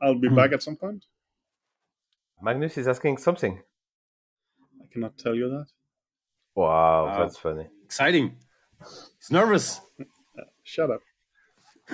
I'll 0.00 0.14
Hmm. 0.14 0.20
be 0.20 0.28
back 0.28 0.52
at 0.52 0.62
some 0.62 0.76
point. 0.76 1.04
Magnus 2.42 2.78
is 2.78 2.88
asking 2.88 3.18
something. 3.18 3.60
I 4.82 4.86
cannot 4.92 5.18
tell 5.18 5.34
you 5.34 5.48
that. 5.50 5.66
Wow, 6.54 7.06
Wow. 7.06 7.18
that's 7.20 7.36
funny. 7.38 7.66
Exciting. 7.84 8.36
He's 9.18 9.30
nervous. 9.30 9.80
Shut 10.62 10.90
up. 10.90 11.00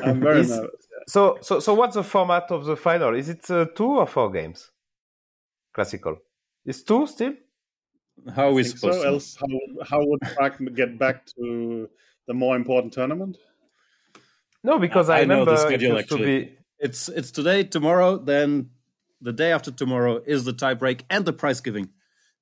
I'm 0.02 0.20
very 0.20 0.40
Is- 0.40 0.50
nervous. 0.50 0.88
So, 1.06 1.36
so, 1.42 1.60
so, 1.60 1.74
what's 1.74 1.94
the 1.96 2.02
format 2.02 2.50
of 2.50 2.64
the 2.64 2.76
final? 2.76 3.14
Is 3.14 3.28
it 3.28 3.50
uh, 3.50 3.66
two 3.74 3.98
or 3.98 4.06
four 4.06 4.30
games? 4.30 4.70
Classical. 5.74 6.16
It's 6.64 6.82
two 6.82 7.06
still. 7.06 7.34
How 8.34 8.48
are 8.48 8.52
we 8.54 8.62
I 8.62 8.64
think 8.64 8.78
supposed 8.78 8.98
so. 8.98 9.02
to? 9.02 9.08
Else, 9.08 9.36
how, 9.38 9.84
how 9.84 10.06
would 10.06 10.20
Pragg 10.20 10.74
get 10.74 10.98
back 10.98 11.26
to 11.36 11.90
the 12.26 12.32
more 12.32 12.56
important 12.56 12.94
tournament? 12.94 13.36
No, 14.62 14.78
because 14.78 15.10
I, 15.10 15.20
I 15.20 15.24
know 15.24 15.44
the 15.44 15.50
remember 15.50 15.54
it 15.54 15.58
schedule, 15.68 15.96
used 15.96 16.08
to 16.08 16.14
actually. 16.14 16.44
be. 16.44 16.58
It's 16.78 17.08
it's 17.10 17.30
today, 17.30 17.64
tomorrow, 17.64 18.16
then 18.16 18.70
the 19.24 19.32
day 19.32 19.52
after 19.52 19.70
tomorrow 19.70 20.22
is 20.26 20.44
the 20.44 20.52
tie 20.52 20.74
break 20.74 21.04
and 21.10 21.24
the 21.24 21.32
prize 21.32 21.60
giving. 21.60 21.88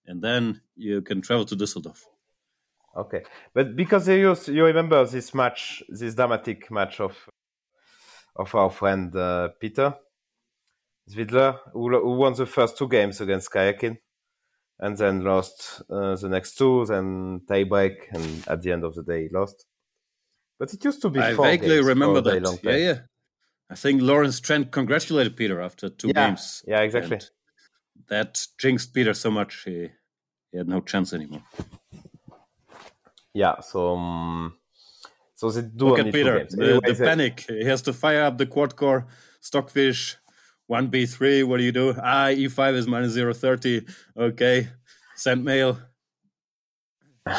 And 0.05 0.21
then 0.21 0.61
you 0.77 1.01
can 1.01 1.23
travel 1.23 1.45
to 1.47 1.57
Düsseldorf. 1.57 2.01
Okay, 2.95 3.23
but 3.55 3.75
because 3.75 4.07
you 4.09 4.37
you 4.49 4.65
remember 4.65 5.07
this 5.07 5.33
match, 5.33 5.83
this 5.89 6.15
dramatic 6.15 6.71
match 6.71 7.01
of 7.01 7.17
of 8.37 8.55
our 8.55 8.71
friend 8.71 9.15
uh, 9.17 9.49
Peter 9.61 9.95
Svidler, 11.09 11.59
who, 11.73 11.89
who 11.89 12.17
won 12.17 12.35
the 12.35 12.47
first 12.47 12.77
two 12.77 12.89
games 12.89 13.21
against 13.21 13.51
Karjakin, 13.51 13.97
and 14.79 14.97
then 14.99 15.25
lost 15.25 15.83
uh, 15.89 16.17
the 16.17 16.29
next 16.29 16.57
two, 16.57 16.85
then 16.85 17.41
tie 17.49 17.65
break, 17.65 18.09
and 18.11 18.45
at 18.47 18.61
the 18.61 18.73
end 18.73 18.85
of 18.85 18.95
the 18.95 19.03
day, 19.03 19.23
he 19.23 19.29
lost. 19.33 19.65
But 20.59 20.75
it 20.75 20.85
used 20.85 21.01
to 21.03 21.11
be. 21.11 21.21
I 21.21 21.35
vaguely 21.35 21.81
remember 21.81 22.21
that. 22.21 22.43
long 22.43 22.59
Yeah, 22.63 22.77
yeah. 22.77 22.99
I 23.73 23.75
think 23.75 24.03
Lawrence 24.03 24.39
Trent 24.39 24.71
congratulated 24.71 25.35
Peter 25.35 25.61
after 25.63 25.89
two 25.89 26.09
Yeah, 26.09 26.27
games. 26.29 26.63
yeah, 26.69 26.81
exactly. 26.83 27.17
and 27.17 27.31
That 28.09 28.47
jinxed 28.61 28.93
Peter 28.93 29.15
so 29.15 29.31
much 29.31 29.63
he, 29.65 29.89
he 30.51 30.59
had 30.59 30.69
no 30.69 30.81
chance 30.83 31.15
anymore. 31.15 31.43
Yeah, 33.33 33.61
so 33.61 33.97
um, 33.97 34.59
so 35.35 35.51
they 35.51 35.63
do 35.63 35.87
Look 35.87 35.99
at 36.01 36.13
Peter, 36.13 36.47
the, 36.51 36.63
Anyway, 36.65 36.81
the 36.87 36.93
they- 36.93 37.05
panic. 37.07 37.45
He 37.49 37.65
has 37.65 37.81
to 37.83 37.93
fire 37.95 38.25
up 38.25 38.37
the 38.37 38.45
quad 38.47 38.77
core, 38.77 39.07
stockfish, 39.41 40.17
1b3. 40.71 41.45
What 41.49 41.57
do 41.57 41.65
you 41.65 41.73
do? 41.73 41.95
Ah, 41.99 42.27
e5 42.29 42.75
is 42.75 42.87
minus 42.87 43.15
030. 43.17 43.87
Okay, 44.17 44.69
send 45.17 45.45
mail. 45.45 45.79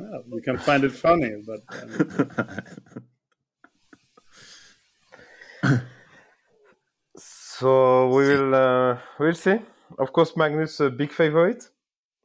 Well, 0.00 0.22
you 0.32 0.42
can 0.42 0.58
find 0.58 0.84
it 0.84 0.92
funny, 0.92 1.32
but 1.44 1.60
um, 1.82 2.62
So 7.58 8.08
we 8.10 8.22
will 8.28 8.54
uh, 8.54 8.98
we'll 9.18 9.34
see. 9.34 9.58
Of 9.98 10.12
course, 10.12 10.36
Magnus 10.36 10.78
a 10.78 10.90
big 10.90 11.10
favorite, 11.10 11.68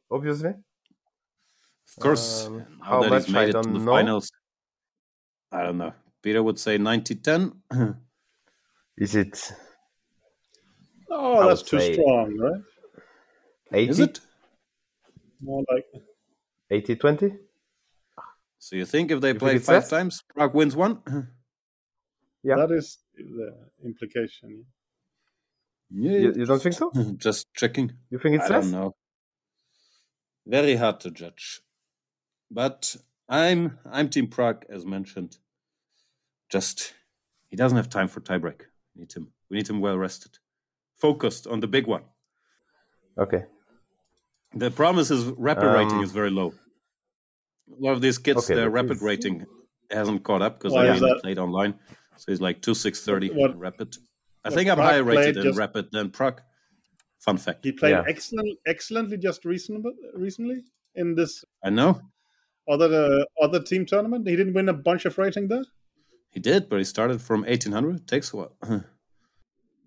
obviously. 0.08 0.50
Of 0.50 1.96
course, 1.98 2.46
Um, 2.46 2.66
how 2.80 3.02
much, 3.02 3.24
he's 3.24 3.34
I 3.34 3.40
made 3.40 3.48
it 3.48 3.52
to 3.54 3.58
don't 3.58 3.72
the 3.74 3.80
know. 3.80 3.92
finals. 3.92 4.30
I 5.50 5.62
don't 5.64 5.78
know. 5.78 5.92
Peter 6.22 6.40
would 6.40 6.60
say 6.60 6.78
90 6.78 7.16
10. 7.16 7.52
Is 8.96 9.16
it 9.16 9.52
oh, 11.10 11.42
I 11.42 11.46
that's 11.48 11.62
too 11.62 11.80
strong, 11.80 12.36
right? 12.38 12.62
80? 13.72 13.90
Is 13.90 13.98
it? 13.98 14.20
More 15.40 15.64
like 15.68 15.86
80 16.70 16.94
20? 16.94 17.32
So 18.60 18.76
you 18.76 18.86
think 18.86 19.10
if 19.10 19.20
they 19.20 19.32
You 19.32 19.38
play 19.40 19.58
five 19.58 19.74
less? 19.82 19.90
times, 19.90 20.22
Pragg 20.32 20.54
wins 20.54 20.76
one? 20.76 21.02
Yeah. 22.44 22.56
that 22.56 22.70
is 22.72 22.98
the 23.16 23.56
implication. 23.82 24.66
Yeah. 25.90 26.18
You, 26.18 26.32
you 26.36 26.44
don't 26.46 26.60
think 26.62 26.74
so? 26.74 26.90
Just 27.16 27.52
checking. 27.54 27.92
You 28.10 28.18
think 28.18 28.36
it's 28.36 28.50
I 28.50 28.56
less? 28.56 28.64
don't 28.64 28.72
know. 28.80 28.94
Very 30.46 30.76
hard 30.76 31.00
to 31.00 31.10
judge. 31.10 31.60
But 32.50 32.96
I'm 33.28 33.78
I'm 33.90 34.08
Team 34.08 34.28
Pragg, 34.28 34.66
as 34.68 34.84
mentioned. 34.84 35.38
Just 36.50 36.94
he 37.48 37.56
doesn't 37.56 37.76
have 37.76 37.88
time 37.88 38.08
for 38.08 38.20
tiebreak. 38.20 38.60
We 38.94 39.00
need 39.00 39.12
him. 39.12 39.28
We 39.50 39.56
need 39.56 39.68
him 39.68 39.80
well 39.80 39.96
rested, 39.98 40.38
focused 40.96 41.46
on 41.46 41.60
the 41.60 41.66
big 41.66 41.86
one. 41.86 42.02
Okay. 43.18 43.44
The 44.54 44.70
problem 44.70 45.00
is 45.00 45.08
his 45.08 45.24
rapid 45.24 45.66
rating 45.66 45.98
Um, 45.98 46.04
is 46.04 46.12
very 46.12 46.30
low. 46.30 46.52
A 47.70 47.82
lot 47.82 47.92
of 47.92 48.00
these 48.02 48.18
kids, 48.18 48.44
Okay, 48.44 48.54
their 48.54 48.70
rapid 48.70 48.92
he's- 48.98 49.02
rating 49.02 49.46
hasn't 49.90 50.22
caught 50.22 50.42
up 50.42 50.58
because 50.58 50.72
they 50.74 50.88
is 50.90 51.00
mainly 51.00 51.14
that? 51.14 51.22
played 51.22 51.38
online. 51.38 51.74
So 52.16 52.30
he's 52.30 52.40
like 52.40 52.60
two 52.62 52.74
six 52.74 53.04
thirty 53.04 53.28
What- 53.30 53.58
rapid. 53.58 53.96
I 54.44 54.50
think 54.50 54.68
I'm 54.70 54.76
Pragg 54.76 54.90
higher 54.90 55.04
rated 55.04 55.22
played 55.24 55.36
in 55.38 55.42
just- 55.44 55.58
rapid 55.58 55.90
than 55.92 56.10
Pragg. 56.10 56.40
Fun 57.20 57.38
fact. 57.38 57.64
He 57.64 57.72
played 57.72 57.92
Yeah. 57.92 58.04
excellent, 58.06 58.58
excellently 58.66 59.16
just 59.16 59.44
recent, 59.46 59.84
recently 60.14 60.62
in 60.94 61.14
this 61.14 61.44
I 61.62 61.70
know 61.70 62.00
other 62.68 62.90
uh, 62.92 63.24
other 63.44 63.60
team 63.62 63.86
tournament. 63.86 64.28
He 64.28 64.36
didn't 64.36 64.52
win 64.54 64.68
a 64.68 64.74
bunch 64.74 65.04
of 65.06 65.16
rating 65.18 65.48
there. 65.48 65.64
he 66.30 66.40
did, 66.40 66.68
but 66.68 66.78
he 66.78 66.84
started 66.84 67.20
from 67.22 67.44
eighteen 67.46 67.72
hundred. 67.72 68.06
Takes 68.06 68.32
a 68.32 68.36
while. 68.38 68.56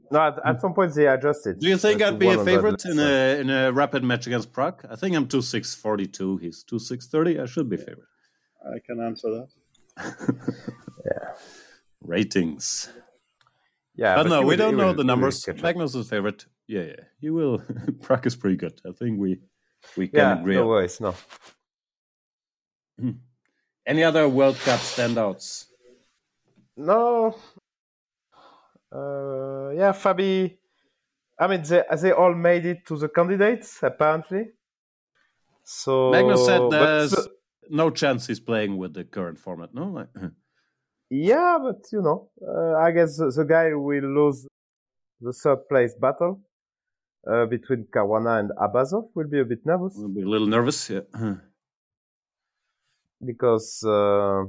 No, 0.10 0.22
at, 0.22 0.40
at 0.46 0.62
some 0.62 0.74
point 0.74 0.94
they 0.94 1.06
adjusted. 1.06 1.60
Do 1.60 1.68
you 1.68 1.78
think 1.78 2.02
I'd 2.02 2.18
be 2.18 2.30
a 2.30 2.42
favorite 2.42 2.86
in 2.86 2.98
a 2.98 3.42
in 3.42 3.50
a 3.50 3.74
rapid 3.74 4.06
match 4.06 4.26
against 4.26 4.54
Pragg? 4.54 4.76
I 4.90 4.96
think 4.96 5.18
I'm 5.18 5.28
two 5.28 5.42
six 5.42 5.76
forty 5.76 6.08
two. 6.08 6.38
He's 6.38 6.64
two 6.64 6.80
six 6.80 7.08
thirty. 7.08 7.38
I 7.38 7.46
should 7.46 7.70
be 7.70 7.76
favorite. 7.76 8.08
I 8.66 8.80
can 8.86 9.02
answer 9.02 9.28
that. 9.38 9.50
Yeah. 11.06 11.34
Ratings. 12.02 12.90
Yeah, 13.98 14.16
but, 14.16 14.28
no, 14.28 14.42
we 14.44 14.56
don't 14.56 14.78
know 14.78 14.94
the 14.94 15.04
numbers. 15.04 15.48
Magnus 15.62 15.96
is 15.96 16.08
favorite. 16.08 16.46
Yeah, 16.68 16.84
yeah. 16.84 17.04
He 17.20 17.30
will. 17.32 17.58
Pragg 18.02 18.26
is 18.28 18.36
pretty 18.36 18.56
good. 18.56 18.80
I 18.88 18.92
think 18.92 19.20
we 19.20 19.42
we 19.98 20.08
can 20.08 20.20
Yeah, 20.20 20.40
agree. 20.40 20.56
no 20.56 20.68
worries. 20.68 21.02
No. 21.02 21.16
Any 23.86 24.04
other 24.04 24.28
World 24.30 24.58
Cup 24.60 24.80
standouts? 24.80 25.66
No. 26.76 27.36
Uh, 28.92 29.70
yeah, 29.76 29.94
Fabi. 29.94 30.58
I 31.40 31.48
mean, 31.48 31.64
they 31.64 31.84
they 32.02 32.12
all 32.12 32.34
made 32.36 32.66
it 32.66 32.86
to 32.88 32.98
the 32.98 33.10
candidates 33.10 33.80
apparently. 33.82 34.52
So 35.64 36.12
Magnus 36.12 36.46
said 36.46 36.62
there's 36.70 37.12
the- 37.12 37.32
no 37.70 37.90
chance 37.90 38.28
he's 38.28 38.40
playing 38.40 38.78
with 38.78 38.94
the 38.94 39.04
current 39.04 39.38
format. 39.40 39.74
No, 39.74 39.86
like, 39.88 40.08
yeah, 41.10 41.58
but 41.62 41.86
you 41.92 42.02
know, 42.02 42.30
uh, 42.42 42.78
I 42.78 42.92
guess 42.92 43.18
the, 43.18 43.32
the 43.32 43.44
guy 43.44 43.74
will 43.74 44.02
lose 44.02 44.48
the 45.22 45.34
third 45.34 45.68
place 45.70 45.96
battle 45.96 46.42
uh, 47.30 47.46
between 47.46 47.86
Caruana 47.86 48.40
and 48.40 48.52
Abasov. 48.58 49.10
Will 49.16 49.28
be 49.28 49.40
a 49.40 49.46
bit 49.46 49.66
nervous 49.66 49.94
we'll 49.98 50.10
be 50.10 50.22
a 50.22 50.28
little 50.28 50.48
nervous. 50.48 50.90
Yeah. 50.90 51.02
because 53.26 53.84
uh, 53.84 54.46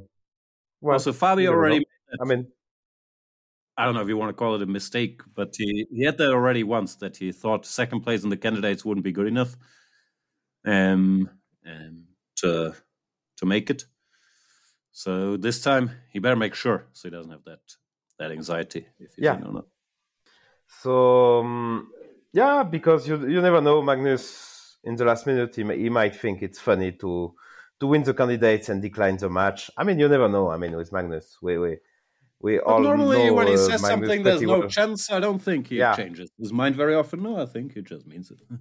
well, 0.80 0.94
also, 0.94 1.12
Fabi 1.12 1.42
you 1.42 1.50
never 1.50 1.56
already. 1.56 1.86
I 2.20 2.24
mean, 2.24 2.46
I 3.76 3.84
don't 3.84 3.94
know 3.94 4.00
if 4.00 4.08
you 4.08 4.16
want 4.16 4.30
to 4.30 4.34
call 4.34 4.56
it 4.56 4.62
a 4.62 4.66
mistake, 4.66 5.20
but 5.34 5.54
he, 5.56 5.86
he 5.92 6.04
had 6.04 6.18
that 6.18 6.32
already 6.32 6.64
once 6.64 6.96
that 6.96 7.16
he 7.16 7.30
thought 7.30 7.64
second 7.64 8.00
place 8.00 8.24
in 8.24 8.30
the 8.30 8.36
candidates 8.36 8.84
wouldn't 8.84 9.04
be 9.04 9.12
good 9.12 9.26
enough 9.26 9.56
um, 10.64 11.30
um, 11.66 12.04
to 12.36 12.74
to 13.36 13.46
make 13.46 13.70
it. 13.70 13.84
So 14.92 15.36
this 15.36 15.60
time 15.62 15.90
he 16.12 16.18
better 16.18 16.36
make 16.36 16.54
sure 16.54 16.86
so 16.92 17.08
he 17.08 17.14
doesn't 17.14 17.30
have 17.30 17.44
that 17.44 17.60
that 18.18 18.32
anxiety 18.32 18.86
if 18.98 19.14
he's 19.14 19.24
Yeah. 19.24 19.36
in 19.36 19.44
or 19.44 19.52
not. 19.52 19.66
So 20.82 21.40
um, 21.40 21.90
yeah, 22.32 22.62
because 22.62 23.08
you 23.08 23.16
you 23.28 23.40
never 23.40 23.60
know, 23.60 23.82
Magnus. 23.82 24.56
In 24.84 24.94
the 24.96 25.04
last 25.04 25.26
minute, 25.26 25.54
he, 25.56 25.64
he 25.76 25.90
might 25.90 26.14
think 26.14 26.40
it's 26.42 26.60
funny 26.60 26.92
to 26.92 27.34
to 27.80 27.86
win 27.86 28.02
the 28.02 28.14
candidates 28.14 28.68
and 28.68 28.80
decline 28.82 29.16
the 29.16 29.28
match. 29.28 29.70
I 29.76 29.84
mean, 29.84 29.98
you 29.98 30.08
never 30.08 30.28
know. 30.28 30.50
I 30.50 30.56
mean, 30.56 30.76
with 30.76 30.92
Magnus, 30.92 31.36
we 31.42 31.58
we 31.58 31.78
we 32.40 32.56
But 32.58 32.64
all 32.66 32.80
normally, 32.80 33.26
know, 33.26 33.34
when 33.34 33.46
he 33.48 33.54
uh, 33.54 33.56
says 33.56 33.80
something, 33.80 34.22
there's 34.22 34.42
no 34.42 34.66
chance. 34.68 35.10
I 35.10 35.20
don't 35.20 35.40
think 35.40 35.68
he 35.68 35.76
Yeah. 35.78 35.94
changes 35.96 36.30
his 36.38 36.52
mind 36.52 36.76
very 36.76 36.94
often. 36.94 37.22
No, 37.22 37.40
I 37.40 37.46
think 37.46 37.74
he 37.74 37.82
just 37.82 38.06
means 38.06 38.30
it. 38.30 38.38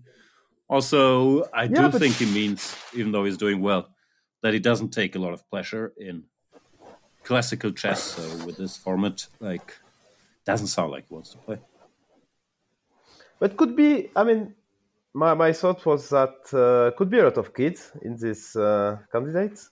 Also, 0.69 1.43
I 1.53 1.63
Yeah, 1.63 1.83
do 1.83 1.89
but- 1.91 2.01
think 2.01 2.15
he 2.15 2.25
means, 2.25 2.75
even 2.93 3.11
though 3.13 3.23
he's 3.23 3.37
doing 3.37 3.61
well, 3.61 3.87
that 4.41 4.53
he 4.53 4.59
doesn't 4.59 4.89
take 4.89 5.15
a 5.15 5.19
lot 5.19 5.33
of 5.33 5.47
pleasure 5.49 5.93
in 5.97 6.23
classical 7.23 7.71
chess. 7.71 8.01
So 8.03 8.45
with 8.45 8.57
this 8.57 8.77
format, 8.77 9.27
like, 9.39 9.73
doesn't 10.45 10.67
sound 10.67 10.91
like 10.91 11.07
he 11.07 11.13
wants 11.13 11.31
to 11.31 11.37
play. 11.37 11.59
But 13.39 13.57
could 13.57 13.75
be. 13.75 14.09
I 14.15 14.23
mean, 14.23 14.55
my 15.13 15.33
my 15.33 15.53
thought 15.53 15.85
was 15.85 16.09
that 16.09 16.37
uh, 16.53 16.97
could 16.97 17.09
be 17.09 17.19
a 17.19 17.23
lot 17.23 17.37
of 17.37 17.53
kids 17.53 17.91
in 18.01 18.15
these 18.15 18.55
uh, 18.55 18.97
candidates. 19.11 19.69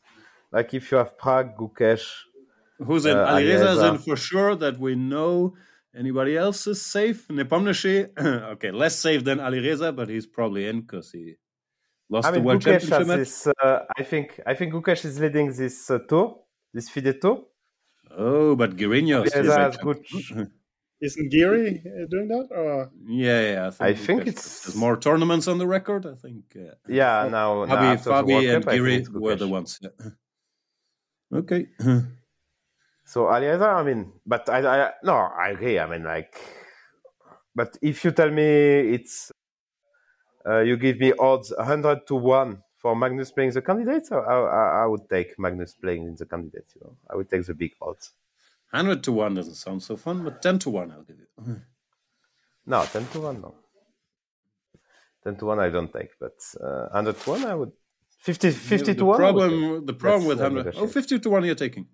Like 0.51 0.73
if 0.73 0.91
you 0.91 0.97
have 0.97 1.17
Pragg, 1.17 1.57
Gukesh, 1.57 2.05
Who's 2.79 3.05
in? 3.05 3.17
Uh, 3.17 3.27
Alireza 3.27 3.75
is 3.75 3.81
in 3.81 3.97
for 3.99 4.17
sure 4.17 4.55
that 4.55 4.79
we 4.79 4.95
know. 4.95 5.55
Anybody 5.95 6.35
else 6.35 6.67
is 6.67 6.81
safe? 6.81 7.25
Nepomniachtchi, 7.29 8.17
okay, 8.53 8.71
less 8.71 8.99
safe 8.99 9.23
than 9.23 9.39
Alireza, 9.39 9.95
but 9.95 10.09
he's 10.09 10.25
probably 10.25 10.67
in 10.67 10.81
because 10.81 11.11
he 11.11 11.35
lost 12.09 12.27
I 12.27 12.31
mean, 12.31 12.41
the 12.41 12.47
World 12.47 12.61
Gukesh 12.61 12.79
Championship 12.89 13.07
match. 13.07 13.17
this. 13.19 13.47
Uh, 13.47 13.79
I 13.97 14.03
think 14.03 14.39
I 14.45 14.53
think 14.53 14.73
Gukesh 14.73 15.05
is 15.05 15.19
leading 15.19 15.51
this 15.53 15.89
uh, 15.89 15.99
tour, 15.99 16.39
this 16.73 16.89
FIDE 16.89 17.19
tour. 17.21 17.43
Oh, 18.17 18.55
but 18.55 18.75
Guerino 18.77 19.25
is 19.25 19.33
Alireza 19.33 19.71
the 19.71 19.77
good. 19.83 20.51
Isn't 21.01 21.29
Giri 21.29 21.81
uh, 21.85 22.05
doing 22.09 22.29
that? 22.29 22.47
Or 22.51 22.89
Yeah, 23.07 23.41
yeah. 23.41 23.71
I 23.81 23.91
Gukesh 23.93 23.97
think 24.05 24.21
it's- 24.27 24.63
There's 24.63 24.75
more 24.77 24.95
tournaments 24.97 25.47
on 25.49 25.57
the 25.57 25.67
record. 25.67 26.05
I 26.05 26.15
think. 26.15 26.45
Uh, 26.55 26.73
Yeah, 26.87 27.27
now, 27.29 27.65
now 27.65 27.75
Fabi, 27.75 27.93
after 27.95 28.09
Fabi 28.11 28.55
and 28.55 28.63
Cup, 28.63 28.73
Giri 28.73 29.05
were 29.11 29.35
the 29.35 29.47
ones. 29.47 29.79
Yeah. 29.81 29.89
Okay. 31.39 31.67
So 33.07 33.25
Alireza, 33.25 33.67
I 33.75 33.83
mean, 33.83 34.13
but 34.25 34.49
I, 34.49 34.59
I 34.65 34.91
no, 35.03 35.13
I 35.13 35.49
agree. 35.49 35.77
I 35.77 35.85
mean, 35.85 36.03
like, 36.03 36.33
but 37.53 37.77
if 37.81 38.03
you 38.03 38.09
tell 38.11 38.31
me 38.31 38.41
it's, 38.95 39.31
you 40.45 40.77
give 40.77 40.99
me 40.99 41.13
odds 41.19 41.53
hundred 41.57 42.05
to 42.07 42.15
one 42.15 42.61
for 42.77 42.95
Magnus 42.95 43.31
playing 43.31 43.51
the 43.51 43.61
candidates, 43.61 44.11
I, 44.11 44.17
I, 44.17 44.83
I 44.83 44.85
would 44.85 45.09
take 45.09 45.39
Magnus 45.39 45.73
playing 45.73 46.03
in 46.03 46.15
the 46.15 46.25
candidates. 46.25 46.75
You 46.75 46.81
know, 46.83 46.95
I 47.09 47.15
would 47.15 47.29
take 47.29 47.43
the 47.45 47.53
big 47.55 47.73
odds. 47.81 48.11
100 48.71 49.03
to 49.03 49.11
1 49.11 49.33
doesn't 49.35 49.55
sound 49.55 49.81
so 49.81 49.95
fun, 49.95 50.23
but 50.23 50.41
10 50.41 50.59
to 50.59 50.69
1 50.69 50.91
I'll 50.91 51.01
give 51.01 51.17
you. 51.17 51.61
No, 52.67 52.83
ten 52.85 53.05
to 53.07 53.19
one, 53.19 53.41
no. 53.41 53.53
Ten 55.23 55.35
to 55.37 55.45
one, 55.45 55.59
I 55.59 55.69
don't 55.69 55.91
take, 55.93 56.17
but 56.19 56.33
uh, 56.59 56.89
hundred 56.89 57.19
to 57.19 57.29
one, 57.29 57.45
I 57.45 57.53
would. 57.53 57.71
50, 58.19 58.49
50 58.51 58.85
the 58.85 58.95
to 58.95 59.05
one. 59.05 59.21
Would 59.21 59.27
take. 59.27 59.35
problem, 59.35 59.85
the 59.85 59.93
problem 59.93 60.27
with 60.27 60.39
uh, 60.39 60.49
100. 60.49 60.75
Oh, 60.77 60.87
50 60.87 61.19
to 61.19 61.29
1 61.29 61.45
you're 61.45 61.55
taking. 61.55 61.85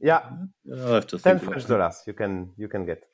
Yeah, 0.00 0.22
I'll 0.72 0.94
have 0.94 1.06
to 1.08 1.18
ten 1.18 1.38
think. 1.38 1.42
about 1.42 1.52
French 1.52 1.66
dollars. 1.68 2.02
You 2.06 2.12
can 2.12 2.50
you 2.56 2.68
can 2.68 2.84
get. 2.84 3.04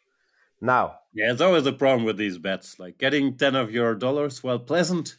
Now, 0.64 1.00
Yeah, 1.12 1.30
it's 1.32 1.40
always 1.40 1.66
a 1.66 1.72
problem 1.72 2.04
with 2.04 2.16
these 2.16 2.38
bets. 2.38 2.78
Like 2.80 2.98
getting 2.98 3.36
10 3.36 3.54
of 3.54 3.70
your 3.70 3.94
dollars, 3.94 4.42
well, 4.42 4.58
pleasant. 4.58 5.16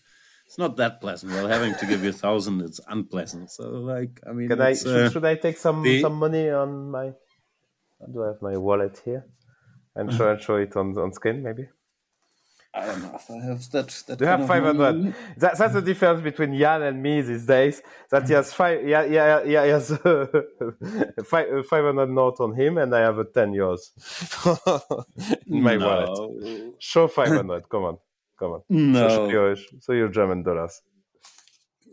It's 0.48 0.58
not 0.58 0.76
that 0.78 1.00
pleasant. 1.02 1.32
Well, 1.32 1.48
having 1.48 1.74
to 1.76 1.86
give 1.86 2.04
you 2.04 2.10
a 2.10 2.20
thousand, 2.26 2.62
it's 2.62 2.80
unpleasant. 2.88 3.50
So, 3.52 3.70
like, 3.70 4.20
I 4.28 4.32
mean, 4.34 4.50
can 4.50 4.60
I 4.62 4.74
should, 4.74 5.06
uh, 5.06 5.10
should 5.10 5.26
I 5.26 5.36
take 5.36 5.58
some 5.58 5.82
the- 5.84 6.02
some 6.02 6.16
money 6.26 6.50
on 6.50 6.92
my? 6.92 7.14
Do 8.12 8.24
I 8.24 8.28
have 8.28 8.42
my 8.42 8.58
wallet 8.58 9.02
here? 9.06 9.24
And 9.96 10.12
show 10.12 10.36
show 10.38 10.58
it 10.58 10.76
on 10.76 10.98
on 10.98 11.14
screen 11.14 11.42
maybe. 11.42 11.70
I 12.76 12.86
don't 12.88 13.02
know 13.04 13.16
if 13.16 13.32
I 13.32 13.38
have 13.46 13.72
that. 13.72 14.18
you 14.20 14.26
have 14.28 14.46
five 14.48 14.64
hundred? 14.64 15.16
That, 15.38 15.58
that's 15.58 15.74
the 15.74 15.82
difference 15.82 16.22
between 16.22 16.58
Jan 16.58 16.82
and 16.82 17.02
me 17.02 17.22
these 17.22 17.46
days. 17.46 17.82
That 18.12 18.28
he 18.28 18.34
has 18.34 18.54
five. 18.54 18.86
Yeah, 18.86 19.06
yeah, 19.06 19.44
yeah. 19.44 19.64
He 19.64 19.72
has 19.72 19.92
uh, 19.92 20.26
five 21.26 21.66
five 21.68 21.86
hundred 21.86 22.10
note 22.10 22.40
on 22.40 22.54
him, 22.54 22.78
and 22.78 22.94
I 22.94 23.00
have 23.00 23.18
a 23.18 23.24
ten 23.24 23.54
euros 23.54 23.92
in 25.48 25.62
my 25.62 25.78
wallet. 25.78 26.10
No. 26.10 26.74
Show 26.80 27.08
five 27.08 27.30
hundred. 27.30 27.70
Come 27.70 27.84
on, 27.86 27.98
come 28.38 28.52
on. 28.52 28.62
No. 28.68 29.08
So, 29.08 29.30
your, 29.30 29.56
show 29.56 29.94
your 29.94 30.10
German 30.10 30.44
dollars. 30.44 30.82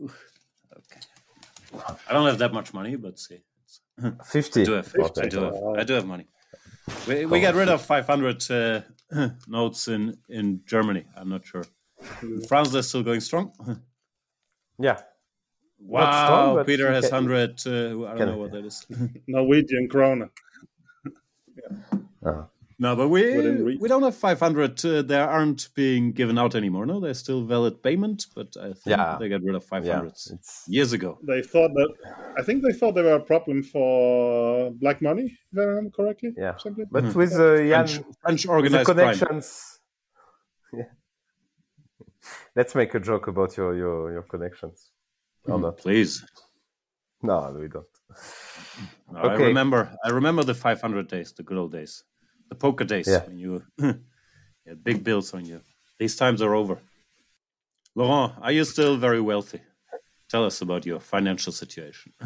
Okay. 0.03 1.01
I 2.09 2.13
don't 2.13 2.27
have 2.27 2.39
that 2.39 2.53
much 2.53 2.75
money, 2.75 2.97
but 2.97 3.21
see. 3.21 3.39
Fifty. 4.25 4.63
I 4.63 4.65
do 4.65 4.73
have, 4.73 4.95
I 5.17 5.29
do 5.29 5.41
have, 5.41 5.55
I 5.79 5.85
do 5.85 5.95
have 5.95 6.07
money. 6.07 6.27
We, 7.07 7.27
we 7.27 7.41
got 7.41 7.55
rid 7.55 7.69
of 7.69 7.81
500 7.81 8.51
uh, 8.51 8.81
notes 9.49 9.89
in, 9.89 10.17
in 10.29 10.63
Germany. 10.67 11.05
I'm 11.17 11.29
not 11.29 11.47
sure. 11.47 11.65
In 12.23 12.43
France, 12.47 12.71
they're 12.71 12.83
still 12.83 13.03
going 13.03 13.21
strong. 13.21 13.53
Yeah. 14.79 15.01
Wow, 15.79 16.25
strong, 16.55 16.65
Peter 16.65 16.91
has 16.91 17.09
can- 17.11 17.27
100. 17.27 17.61
Uh, 17.67 18.05
I 18.07 18.17
don't 18.17 18.27
know 18.29 18.37
what 18.39 18.53
that 18.53 18.65
is. 18.65 18.85
Norwegian 19.29 19.89
krona. 19.89 20.31
Uh, 22.25 22.45
no, 22.83 22.97
but 22.97 23.09
we 23.09 23.77
we 23.83 23.89
don't 23.89 24.03
have 24.03 24.17
500. 24.17 24.85
Uh, 24.85 25.03
they 25.03 25.17
aren't 25.17 25.69
being 25.75 26.13
given 26.13 26.37
out 26.37 26.55
anymore. 26.55 26.85
No, 26.85 26.99
they're 26.99 27.15
still 27.15 27.45
valid 27.45 27.83
payment, 27.83 28.27
but 28.35 28.57
I 28.57 28.73
think 28.73 28.87
Yeah. 28.95 29.17
they 29.21 29.29
got 29.29 29.43
rid 29.43 29.55
of 29.55 29.65
yeah. 29.85 30.03
years 30.67 30.93
ago. 30.93 31.11
They 31.23 31.43
thought 31.43 31.73
that. 31.75 31.91
I 32.37 32.43
think 32.43 32.65
they 32.65 32.73
thought 32.73 32.93
they 32.97 33.03
were 33.11 33.21
a 33.25 33.27
problem 33.33 33.63
for 33.63 34.73
black 34.73 35.01
money, 35.01 35.27
if 35.53 35.59
I 35.59 35.63
remember 35.63 35.91
correctly. 35.91 36.31
Yeah. 36.37 36.57
Simply. 36.57 36.85
but 36.91 37.05
Mhm. 37.05 37.15
with 37.15 37.33
uh, 37.35 37.57
Jan, 37.57 37.87
French, 37.87 37.93
French 38.23 38.43
with 38.43 38.43
the 38.47 38.53
organized 38.53 38.87
crime. 38.87 38.99
connections. 38.99 39.79
Yeah. 40.79 40.91
Let's 42.57 42.75
make 42.75 42.95
a 42.95 43.01
joke 43.01 43.27
about 43.29 43.57
your 43.59 43.71
your, 43.83 44.13
your 44.17 44.23
connections. 44.23 44.91
Or 45.45 45.59
not? 45.59 45.77
Please. 45.85 46.25
No, 47.23 47.37
we 47.61 47.69
don't. 47.69 47.87
No, 49.13 49.19
I 49.21 49.35
remember. 49.35 49.81
I 50.05 50.11
remember 50.11 50.43
the 50.45 50.55
500 50.55 51.09
days, 51.09 51.33
the 51.33 51.43
good 51.43 51.59
old 51.59 51.73
days, 51.73 52.05
the 52.53 52.59
poker 52.59 52.85
days 52.85 53.09
Yeah. 53.09 53.25
when 53.27 53.39
you 53.39 53.63
had 54.69 54.85
big 54.85 55.03
bills 55.03 55.35
on 55.35 55.45
you. 55.47 55.61
These 55.99 56.17
times 56.17 56.43
are 56.43 56.55
over. 56.55 56.77
Laurent, 57.95 58.33
are 58.43 58.53
you 58.53 58.65
still 58.65 58.97
very 58.97 59.21
wealthy? 59.21 59.61
Tell 60.29 60.45
us 60.45 60.63
about 60.63 60.87
your 60.87 61.01
financial 61.01 61.53
situation. 61.53 62.13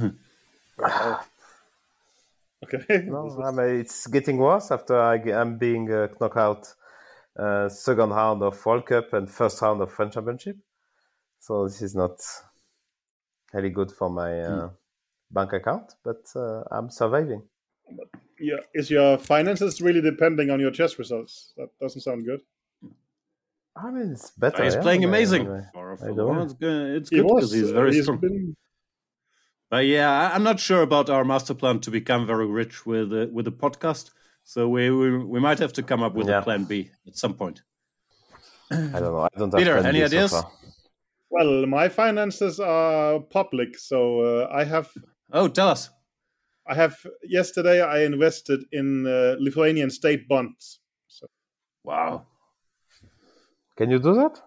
Okay. 2.64 2.82
No, 3.14 3.20
I 3.44 3.50
mean, 3.50 3.80
it's 3.80 4.06
getting 4.06 4.38
worse 4.38 4.70
after 4.70 4.94
I, 4.98 5.16
I'm 5.40 5.58
being 5.58 5.92
uh, 5.92 6.08
knocked 6.20 6.38
out 6.38 6.74
uh, 7.38 7.68
second 7.68 8.10
round 8.10 8.42
of 8.42 8.64
World 8.66 8.86
Cup 8.86 9.12
and 9.12 9.30
first 9.30 9.60
round 9.62 9.80
of 9.82 9.92
French 9.92 10.14
Championship. 10.14 10.56
So 11.38 11.68
this 11.68 11.82
is 11.82 11.94
not 11.94 12.16
really 13.52 13.70
good 13.70 13.92
for 13.92 14.08
my 14.10 14.40
uh, 14.40 14.70
bank 15.30 15.52
account, 15.52 15.94
but 16.02 16.22
uh, 16.34 16.62
I'm 16.70 16.88
surviving. 16.90 17.42
Yeah. 18.38 18.56
Is 18.74 18.90
your 18.90 19.18
finances 19.18 19.80
really 19.80 20.00
depending 20.00 20.50
on 20.50 20.60
your 20.60 20.70
chess 20.70 20.98
results? 20.98 21.52
That 21.56 21.68
doesn't 21.80 22.02
sound 22.02 22.24
good. 22.26 22.40
I 23.76 23.90
mean, 23.90 24.12
it's 24.12 24.30
better. 24.30 24.64
he's 24.64 24.74
yeah, 24.74 24.80
playing 24.82 25.04
I- 25.04 25.08
amazing. 25.08 25.42
anyway. 25.42 25.62
For, 25.72 25.96
for 25.96 26.04
I 26.04 26.08
don't 26.08 26.16
Laurent, 26.16 26.44
it's 26.50 26.54
good, 26.54 26.96
it's 26.96 27.10
good 27.10 27.22
because 27.24 27.42
was. 27.42 27.52
he's 27.52 27.70
uh, 27.70 27.74
very 27.74 27.92
he's 27.94 28.04
strong. 28.04 28.18
been- 28.18 28.56
But 29.70 29.84
yeah, 29.86 30.10
I- 30.10 30.34
I'm 30.34 30.42
not 30.42 30.58
sure 30.60 30.82
about 30.82 31.10
our 31.10 31.24
master 31.24 31.54
plan 31.54 31.80
to 31.80 31.90
become 31.90 32.26
very 32.26 32.46
rich 32.46 32.86
with 32.86 33.12
uh, 33.12 33.26
with 33.32 33.44
the 33.44 33.52
podcast. 33.52 34.10
So 34.44 34.68
we, 34.68 34.90
we 34.90 35.18
we 35.18 35.40
might 35.40 35.58
have 35.58 35.72
to 35.74 35.82
come 35.82 36.02
up 36.02 36.14
with 36.14 36.28
Yeah. 36.28 36.38
a 36.38 36.42
plan 36.42 36.64
B 36.64 36.90
at 37.06 37.16
some 37.16 37.34
point. 37.34 37.62
I 38.70 38.76
don't 38.76 39.12
know. 39.14 39.28
I 39.34 39.38
don't 39.38 39.52
have 39.52 39.58
Peter, 39.58 39.74
plan 39.80 39.86
any 39.86 39.98
B 40.00 40.08
so 40.08 40.16
ideas? 40.16 40.30
far. 40.32 40.50
Well, 41.30 41.66
my 41.66 41.88
finances 41.88 42.60
are 42.60 43.18
public, 43.20 43.76
so 43.78 44.20
uh, 44.20 44.48
I 44.52 44.64
have 44.64 44.88
Oh, 45.32 45.48
tell 45.48 45.68
us. 45.68 45.90
I 46.68 46.74
have 46.74 47.06
yesterday 47.22 47.80
I 47.82 48.02
invested 48.04 48.64
in 48.72 49.06
uh, 49.06 49.36
Lithuanian 49.38 49.90
state 49.90 50.28
bonds. 50.28 50.80
So 51.08 51.26
Wow. 51.84 52.26
Can 53.76 53.90
you 53.90 53.98
do 53.98 54.12
that? 54.14 54.42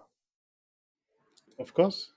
of 1.58 1.72
course, 1.74 2.12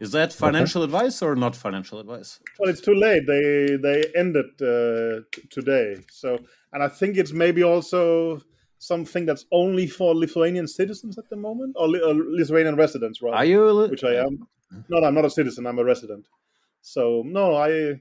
Is 0.00 0.10
that 0.12 0.32
financial 0.32 0.82
advice 0.82 1.22
or 1.22 1.36
not 1.36 1.54
financial 1.54 1.98
advice? 2.00 2.40
well, 2.58 2.70
it's 2.70 2.80
too 2.80 2.94
late. 2.94 3.26
They 3.26 3.76
they 3.76 4.04
ended 4.14 4.46
uh, 4.60 5.22
t- 5.32 5.46
today. 5.50 5.96
So, 6.10 6.38
and 6.72 6.82
I 6.82 6.88
think 6.88 7.16
it's 7.16 7.32
maybe 7.32 7.62
also 7.62 8.40
something 8.78 9.26
that's 9.26 9.44
only 9.52 9.86
for 9.86 10.14
Lithuanian 10.14 10.66
citizens 10.66 11.18
at 11.18 11.28
the 11.28 11.36
moment, 11.36 11.76
or 11.78 11.88
li- 11.88 12.02
uh, 12.02 12.14
Lithuanian 12.14 12.76
residents, 12.76 13.22
rather. 13.22 13.36
Are 13.36 13.44
you? 13.44 13.88
which 13.88 14.04
I 14.04 14.14
am. 14.16 14.48
No, 14.88 15.04
I'm 15.04 15.14
not 15.14 15.24
a 15.24 15.30
citizen. 15.30 15.66
I'm 15.66 15.78
a 15.78 15.84
resident. 15.84 16.26
So 16.82 17.22
no, 17.26 17.56
I 17.56 18.00